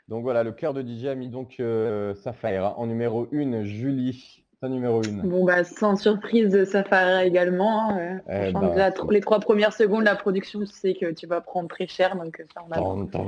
Donc 0.08 0.22
voilà, 0.22 0.44
le 0.44 0.52
cœur 0.52 0.76
de 0.76 0.84
DJ 0.84 1.06
a 1.08 1.16
mis 1.16 1.30
donc 1.30 1.56
euh, 1.60 2.14
Safaira 2.14 2.78
en 2.78 2.86
numéro 2.86 3.28
1, 3.34 3.64
Julie, 3.64 4.44
ta 4.62 4.70
numéro 4.70 5.02
1. 5.04 5.24
Bon, 5.28 5.44
bah, 5.46 5.64
sans 5.64 5.96
surprise, 5.96 6.64
Safari 6.66 7.26
également. 7.28 7.90
hein, 7.90 8.20
euh. 8.30 8.50
Eh 8.50 8.54
ben, 8.54 8.90
tr- 8.92 9.12
les 9.12 9.22
trois 9.22 9.40
premières 9.40 9.74
secondes, 9.74 10.04
la 10.04 10.16
production, 10.16 10.60
tu 10.60 10.68
sais 10.68 10.94
que 10.94 11.12
tu 11.12 11.26
vas 11.26 11.42
prendre 11.42 11.68
très 11.70 11.88
cher, 11.88 12.16
donc 12.16 12.40
ça, 12.54 12.62
on 12.68 12.72
adore. 12.72 12.96
Tan, 12.98 13.06
tan. 13.08 13.26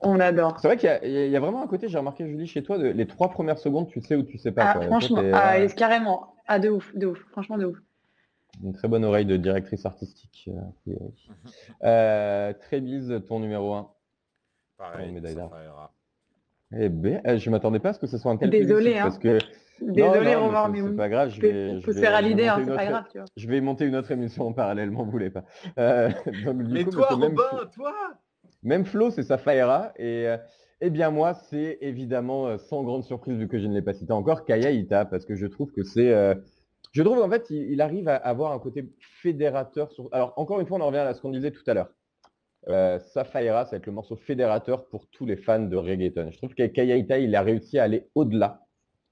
On 0.00 0.20
adore. 0.20 0.58
C'est 0.60 0.68
vrai 0.68 0.76
qu'il 0.76 0.88
y 0.88 0.92
a- 0.92 1.26
y, 1.26 1.36
vraiment 1.38 1.62
un 1.62 1.66
côté, 1.66 1.88
j'ai 1.88 1.98
remarqué 1.98 2.24
Julie, 2.26 2.46
chez 2.46 2.62
toi, 2.62 2.78
de- 2.78 2.86
les 2.86 3.06
trois 3.06 3.30
premières 3.30 3.58
secondes, 3.58 3.88
tu 3.88 4.00
sais 4.00 4.14
ou 4.14 4.22
tu 4.22 4.38
sais 4.38 4.52
pas. 4.52 4.66
Ah, 4.66 4.72
quoi. 4.74 4.82
Franchement, 4.86 5.20
ah, 5.32 5.56
euh, 5.58 5.68
carrément. 5.68 6.34
Ah, 6.46 6.58
de 6.58 6.68
ouf, 6.70 6.94
de 6.96 7.06
ouf. 7.08 7.18
Franchement, 7.32 7.58
de 7.58 7.66
ouf. 7.66 7.78
Une 8.62 8.72
très 8.72 8.88
bonne 8.88 9.04
oreille 9.04 9.26
de 9.26 9.36
directrice 9.36 9.84
artistique. 9.86 10.48
euh, 10.48 10.60
priori. 10.82 11.28
Euh, 11.84 12.52
Trébise, 12.60 13.20
ton 13.28 13.40
numéro 13.40 13.74
1. 13.74 13.90
Pareil. 14.76 15.12
Eh 16.76 16.88
ben, 16.88 17.20
euh, 17.26 17.38
je 17.38 17.50
m'attendais 17.50 17.78
pas 17.78 17.90
à 17.90 17.92
ce 17.94 17.98
que 17.98 18.06
ce 18.06 18.18
soit 18.18 18.30
un 18.30 18.36
tel 18.36 18.50
félicite, 18.50 18.96
hein. 18.98 19.02
parce 19.02 19.18
que 19.18 19.38
Désolé, 19.80 20.34
non, 20.34 20.40
non, 20.40 20.46
Romain, 20.46 20.68
mais 20.68 20.82
mais 20.82 20.88
c'est 20.88 20.96
pas 20.96 21.08
grave, 21.08 21.28
je 21.30 21.40
vais, 21.40 21.80
je 21.80 22.04
à 22.04 22.20
l'idée, 22.20 22.48
hein, 22.48 22.58
monter 22.58 22.64
c'est 22.64 22.70
une 22.70 22.76
pas 22.76 22.82
autre- 22.82 22.90
grave, 22.90 23.04
tu 23.12 23.18
vois. 23.18 23.26
Je 23.36 23.48
vais 23.48 23.60
monter 23.60 23.84
une 23.86 23.96
autre 23.96 24.10
émission 24.10 24.46
en 24.48 24.52
parallèle, 24.52 24.90
m'en 24.90 25.04
voulez 25.04 25.30
pas. 25.30 25.44
Euh, 25.78 26.10
donc, 26.44 26.62
du 26.64 26.72
Mais 26.74 26.84
coup, 26.84 26.90
toi, 26.90 27.08
même- 27.16 27.36
Robin, 27.36 27.66
toi 27.74 27.94
Même 28.62 28.84
flow, 28.84 29.10
c'est 29.10 29.22
Safaera. 29.22 29.92
Et 29.96 30.26
euh, 30.26 30.36
eh 30.80 30.90
bien 30.90 31.10
moi, 31.10 31.34
c'est 31.34 31.78
évidemment, 31.80 32.46
euh, 32.46 32.58
sans 32.58 32.82
grande 32.82 33.04
surprise, 33.04 33.36
vu 33.36 33.48
que 33.48 33.58
je 33.58 33.66
ne 33.66 33.74
l'ai 33.74 33.82
pas 33.82 33.94
cité 33.94 34.12
encore, 34.12 34.44
Kaya 34.44 34.70
Ita, 34.70 35.04
parce 35.04 35.24
que 35.24 35.34
je 35.34 35.46
trouve 35.46 35.72
que 35.72 35.82
c'est... 35.82 36.12
euh, 36.12 36.34
je 36.92 37.02
trouve 37.02 37.20
en 37.20 37.28
fait, 37.28 37.50
il, 37.50 37.80
arrive 37.80 38.08
à 38.08 38.16
avoir 38.16 38.52
un 38.52 38.58
côté 38.58 38.88
fédérateur. 38.98 39.90
Alors, 40.12 40.32
encore 40.36 40.60
une 40.60 40.66
fois, 40.66 40.78
on 40.78 40.80
en 40.80 40.86
revient 40.86 40.98
à 40.98 41.14
ce 41.14 41.20
qu'on 41.20 41.30
disait 41.30 41.50
tout 41.50 41.62
à 41.66 41.74
l'heure. 41.74 41.90
Euh, 42.68 42.98
ça 42.98 43.22
va 43.22 43.42
être 43.42 43.86
le 43.86 43.92
morceau 43.92 44.16
fédérateur 44.16 44.88
pour 44.88 45.06
tous 45.08 45.26
les 45.26 45.36
fans 45.36 45.60
de 45.60 45.76
reggaeton. 45.76 46.30
Je 46.30 46.38
trouve 46.38 46.54
qu'avec 46.54 46.72
Kaya 46.72 46.96
Ita, 46.96 47.18
il 47.18 47.34
a 47.34 47.42
réussi 47.42 47.78
à 47.78 47.84
aller 47.84 48.08
au-delà, 48.14 48.62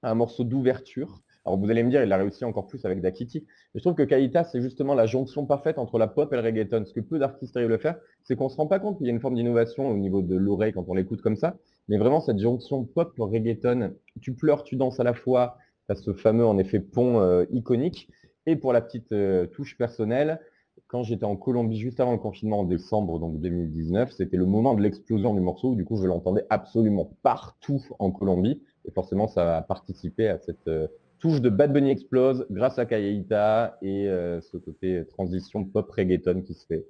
un 0.03 0.15
morceau 0.15 0.43
d'ouverture. 0.43 1.21
Alors, 1.47 1.57
vous 1.57 1.71
allez 1.71 1.81
me 1.81 1.89
dire, 1.89 2.03
il 2.03 2.11
a 2.11 2.17
réussi 2.17 2.43
encore 2.43 2.67
plus 2.67 2.83
avec 2.83 2.99
Dakiti. 2.99 3.45
Mais 3.73 3.79
je 3.79 3.81
trouve 3.81 3.95
que 3.95 4.03
Kaita, 4.03 4.43
c'est 4.43 4.61
justement 4.61 4.93
la 4.93 5.05
jonction 5.05 5.45
parfaite 5.45 5.79
entre 5.79 5.97
la 5.97 6.07
pop 6.07 6.33
et 6.33 6.35
le 6.35 6.41
reggaeton. 6.41 6.83
Ce 6.83 6.91
que 6.91 6.99
peu 6.99 7.19
d'artistes 7.19 7.55
arrivent 7.55 7.71
à 7.71 7.77
faire, 7.77 7.95
c'est 8.23 8.35
qu'on 8.35 8.49
se 8.49 8.57
rend 8.57 8.67
pas 8.67 8.79
compte 8.79 8.97
qu'il 8.97 9.07
y 9.07 9.09
a 9.09 9.13
une 9.13 9.21
forme 9.21 9.35
d'innovation 9.35 9.87
au 9.89 9.95
niveau 9.95 10.21
de 10.21 10.35
l'oreille 10.35 10.73
quand 10.73 10.83
on 10.89 10.93
l'écoute 10.93 11.21
comme 11.21 11.37
ça. 11.37 11.55
Mais 11.87 11.97
vraiment, 11.97 12.19
cette 12.19 12.39
jonction 12.39 12.83
pop-reggaeton, 12.83 13.93
tu 14.19 14.33
pleures, 14.33 14.65
tu 14.65 14.75
danses 14.75 14.99
à 14.99 15.05
la 15.05 15.13
fois, 15.13 15.55
tu 15.87 15.93
as 15.93 15.95
ce 15.95 16.11
fameux, 16.11 16.45
en 16.45 16.57
effet, 16.57 16.81
pont 16.81 17.21
euh, 17.21 17.45
iconique. 17.51 18.09
Et 18.45 18.57
pour 18.57 18.73
la 18.73 18.81
petite 18.81 19.13
euh, 19.13 19.47
touche 19.47 19.77
personnelle, 19.77 20.41
quand 20.87 21.03
j'étais 21.03 21.23
en 21.23 21.37
Colombie 21.37 21.79
juste 21.79 22.01
avant 22.01 22.11
le 22.11 22.17
confinement 22.17 22.59
en 22.59 22.63
décembre 22.65 23.19
donc 23.19 23.39
2019, 23.39 24.11
c'était 24.11 24.37
le 24.37 24.45
moment 24.45 24.73
de 24.73 24.81
l'explosion 24.81 25.33
du 25.33 25.39
morceau. 25.39 25.75
Du 25.75 25.85
coup, 25.85 25.95
je 25.95 26.05
l'entendais 26.07 26.45
absolument 26.49 27.09
partout 27.23 27.81
en 27.99 28.11
Colombie. 28.11 28.61
Et 28.85 28.91
forcément, 28.91 29.29
ça 29.29 29.57
a 29.57 29.61
participé 29.61 30.27
à 30.27 30.39
cette 30.39 30.67
euh, 30.67 30.87
touche 31.19 31.41
de 31.41 31.49
Bad 31.49 31.73
Bunny 31.73 31.89
explose 31.91 32.45
grâce 32.49 32.79
à 32.79 32.85
Kayaita 32.85 33.77
et 33.81 34.07
euh, 34.07 34.41
ce 34.41 34.57
côté 34.57 35.05
transition 35.07 35.63
pop 35.65 35.89
reggaeton 35.89 36.41
qui 36.41 36.53
se 36.53 36.65
fait. 36.65 36.85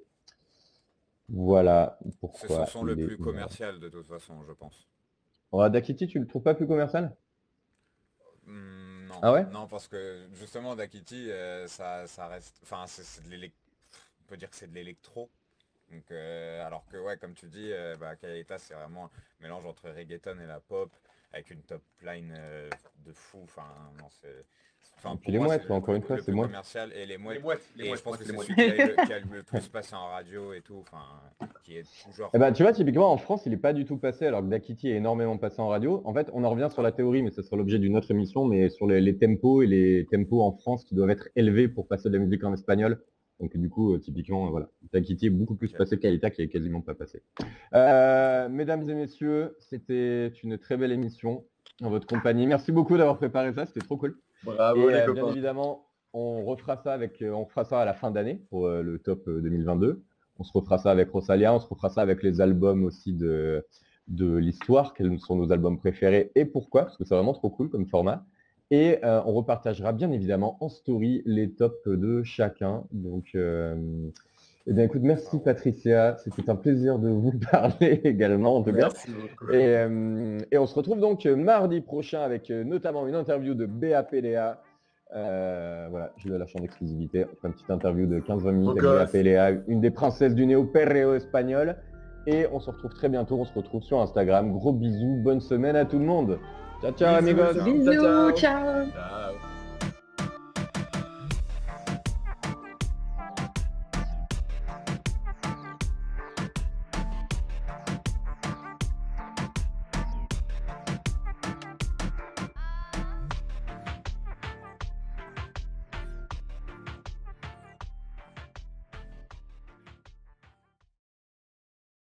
Voilà 1.30 1.98
C'est 2.04 2.20
pourquoi. 2.20 2.66
son 2.66 2.80
son 2.80 2.84
le 2.84 2.94
est 2.94 3.06
plus 3.06 3.18
commercial 3.18 3.80
de 3.80 3.90
toute 3.90 4.08
façon, 4.08 4.36
je 4.48 4.54
pense. 4.54 4.88
Oh, 5.52 5.68
Dakiti, 5.70 6.08
tu 6.08 6.20
le 6.20 6.28
trouves 6.28 6.44
pas 6.44 6.54
plus 6.54 6.68
commercial? 6.68 7.16
Hmm, 8.46 9.08
non. 9.08 9.16
Ah 9.22 9.34
ouais? 9.34 9.46
Non, 9.52 9.68
parce 9.68 9.88
que 9.88 10.26
justement, 10.34 10.76
Dakiti, 10.76 11.30
euh, 11.32 11.68
ça, 11.68 12.08
ça 12.08 12.28
reste. 12.28 12.60
Enfin, 12.64 12.86
c'est 12.88 13.04
c'est 13.04 13.24
de 13.26 13.30
l'électro. 13.30 13.60
On 14.22 14.30
peut 14.30 14.38
dire 14.38 14.50
que 14.50 14.56
c'est 14.56 14.70
de 14.70 14.76
l'électro. 14.76 15.30
Donc, 15.92 16.12
euh, 16.12 16.66
alors 16.66 16.86
que, 16.90 16.98
ouais, 16.98 17.18
comme 17.18 17.34
tu 17.34 17.48
dis, 17.48 17.72
bah, 18.00 18.16
Kayaita, 18.18 18.58
c'est 18.58 18.74
vraiment 18.74 19.06
un 19.06 19.10
mélange 19.42 19.66
entre 19.66 19.90
reggaeton 19.90 20.38
et 20.40 20.46
la 20.46 20.60
pop, 20.60 20.92
avec 21.34 21.52
une 21.52 21.62
top 21.62 21.82
line 22.04 22.34
euh, 22.38 22.70
de 23.06 23.12
fou. 23.14 23.40
Enfin, 23.44 23.68
non, 24.00 24.08
c'est. 24.10 24.46
Enfin, 25.00 25.14
Et 25.14 25.18
puis 25.18 25.32
les 25.32 25.38
moi, 25.38 25.48
mouettes, 25.48 25.70
encore 25.70 25.94
une 25.96 26.02
fois, 26.02 26.18
c'est 26.18 26.32
mouettes. 26.32 26.48
commercial 26.48 26.92
et 26.94 27.06
les 27.06 27.18
mouettes. 27.18 27.38
Les 27.38 27.44
mouettes, 27.44 27.62
les 27.76 27.86
Et 27.86 27.88
mouettes, 27.90 28.00
je 28.00 28.04
pense 28.04 28.14
moi, 28.14 28.18
que 28.18 28.24
c'est 28.24 28.34
celui 28.34 28.56
qui 28.56 28.82
a, 28.82 28.86
le, 28.88 29.06
qui 29.06 29.14
a 29.14 29.20
le 29.20 29.44
plus 29.44 29.68
passé 29.68 29.96
en 29.96 30.08
radio 30.08 30.54
et 30.54 30.62
tout, 30.62 30.78
enfin, 30.80 31.48
qui 31.64 31.78
est 31.78 31.86
toujours. 32.04 32.32
Eh 32.34 32.40
ben, 32.40 32.52
tu 32.52 32.64
vois, 32.64 32.74
typiquement 32.74 33.12
en 33.12 33.18
France, 33.18 33.44
il 33.46 33.52
n'est 33.52 33.58
pas 33.58 33.74
du 33.74 33.86
tout 33.86 33.98
passé, 33.98 34.26
alors 34.26 34.42
que 34.42 34.48
Dakiti 34.48 34.90
est 34.90 34.96
énormément 34.96 35.38
passé 35.38 35.62
en 35.62 35.68
radio. 35.68 36.02
En 36.06 36.14
fait, 36.14 36.30
on 36.34 36.44
en 36.44 36.50
revient 36.50 36.70
sur 36.72 36.82
la 36.82 36.92
théorie, 36.92 37.22
mais 37.22 37.30
ce 37.32 37.44
sera 37.44 37.58
l'objet 37.58 37.78
d'une 37.78 37.96
autre 37.96 38.10
émission, 38.10 38.46
mais 38.46 38.70
sur 38.70 38.88
les, 38.88 39.00
les 39.02 39.18
tempos 39.18 39.62
et 39.62 39.68
les 39.68 40.08
tempos 40.10 40.42
en 40.42 40.52
France 40.54 40.84
qui 40.84 40.96
doivent 40.96 41.12
être 41.12 41.28
élevés 41.36 41.68
pour 41.68 41.88
passer 41.88 42.10
de 42.10 42.18
la 42.18 42.24
musique 42.24 42.44
en 42.44 42.54
espagnol. 42.54 43.00
Donc 43.40 43.56
du 43.56 43.70
coup, 43.70 43.94
euh, 43.94 44.00
typiquement, 44.00 44.48
euh, 44.48 44.50
voilà, 44.50 44.70
Dakiti 44.92 45.28
est 45.28 45.30
beaucoup 45.30 45.56
plus 45.56 45.72
passé 45.72 46.00
qu'Aïta 46.00 46.32
qui 46.32 46.42
est 46.42 46.48
quasiment 46.48 46.82
pas 46.82 46.96
passé. 46.96 47.22
Euh, 47.76 48.50
mesdames 48.50 48.90
et 48.90 48.96
messieurs, 48.96 49.56
c'était 49.60 50.30
une 50.44 50.58
très 50.58 50.76
belle 50.78 50.92
émission 50.92 51.44
en 51.84 51.90
votre 51.90 52.08
compagnie. 52.08 52.48
Merci 52.48 52.72
beaucoup 52.72 52.98
d'avoir 52.98 53.18
préparé 53.18 53.54
ça, 53.54 53.66
c'était 53.66 53.82
trop 53.82 53.98
cool. 53.98 54.18
Bravo 54.44 54.90
Et 54.90 54.94
les 54.94 55.00
euh, 55.00 55.12
bien 55.14 55.22
copains. 55.22 55.32
évidemment, 55.34 55.86
on 56.14 56.44
refera 56.46 56.78
ça 56.78 56.94
avec, 56.94 57.24
on 57.24 57.46
fera 57.46 57.64
ça 57.64 57.80
à 57.80 57.86
la 57.86 57.94
fin 57.94 58.10
d'année 58.12 58.42
pour 58.50 58.68
le 58.70 58.98
top 59.00 59.28
euh, 59.28 59.42
2022. 59.42 60.02
On 60.40 60.44
se 60.44 60.52
refera 60.54 60.78
ça 60.78 60.92
avec 60.92 61.10
Rosalia, 61.10 61.54
on 61.54 61.60
se 61.60 61.68
refera 61.68 61.90
ça 61.90 62.02
avec 62.02 62.24
les 62.24 62.42
albums 62.42 62.84
aussi 62.86 63.14
de, 63.14 63.66
de 64.08 64.36
l'histoire, 64.36 64.94
quels 64.94 65.20
sont 65.20 65.36
nos 65.36 65.52
albums 65.52 65.78
préférés 65.78 66.32
et 66.36 66.46
pourquoi, 66.46 66.84
parce 66.84 66.98
que 66.98 67.06
c'est 67.06 67.16
vraiment 67.16 67.34
trop 67.34 67.50
cool 67.50 67.70
comme 67.70 67.88
format. 67.88 68.26
Et 68.70 69.00
euh, 69.04 69.22
on 69.26 69.34
repartagera 69.34 69.94
bien 69.94 70.12
évidemment 70.12 70.58
en 70.60 70.70
story 70.70 71.22
les 71.26 71.52
tops 71.52 71.88
de 71.88 72.24
chacun. 72.24 72.84
Donc, 72.92 73.28
euh, 73.36 73.76
eh 74.66 74.74
bien 74.74 74.84
écoute, 74.84 75.02
merci 75.04 75.40
Patricia, 75.40 76.18
c'était 76.18 76.50
un 76.50 76.56
plaisir 76.56 77.00
de 77.00 77.08
vous 77.08 77.32
parler 77.52 78.02
également 78.04 78.58
en 78.58 78.64
tout 78.64 78.74
cas. 78.74 78.90
Merci 78.90 79.12
beaucoup. 79.12 79.52
Et, 79.54 79.78
euh, 79.78 80.38
et 80.52 80.58
on 80.58 80.66
se 80.66 80.76
retrouve 80.76 81.00
donc 81.00 81.26
euh, 81.26 81.38
mardi 81.38 81.80
prochain 81.80 82.22
avec 82.22 82.50
notamment 82.50 83.08
une 83.08 83.16
interview 83.16 83.54
de. 83.54 83.68
Euh, 85.16 85.88
voilà, 85.90 86.12
je 86.18 86.30
la 86.30 86.38
lâche 86.38 86.56
en 86.56 86.64
exclusivité. 86.64 87.26
On 87.32 87.36
fera 87.36 87.48
une 87.48 87.54
petite 87.54 87.72
interview 87.72 88.08
de 88.08 88.20
15-20 88.20 88.52
minutes 88.52 88.84
avec. 88.84 89.14
BAPLA, 89.14 89.52
une 89.68 89.80
des 89.80 89.92
princesses 89.92 90.36
du 90.36 90.46
néo-perreo 90.46 91.16
espagnol. 91.16 91.78
Et 92.26 92.46
on 92.52 92.60
se 92.60 92.70
retrouve 92.70 92.92
très 92.92 93.08
bientôt. 93.08 93.38
On 93.40 93.46
se 93.46 93.54
retrouve 93.54 93.84
sur 93.84 94.02
Instagram. 94.02 94.52
Gros 94.52 94.74
bisous. 94.74 95.22
Bonne 95.24 95.40
semaine 95.40 95.78
à 95.78 95.86
tout 95.86 95.98
le 95.98 96.06
monde. 96.06 96.40
Ciao, 96.82 96.92
ciao, 96.94 97.22
Bisous, 97.22 97.30
amigos. 97.30 97.56
ciao. 97.56 97.64
Bisous, 97.66 97.96
ciao. 97.96 98.32
ciao. 98.34 98.92
Ciao. 98.92 99.47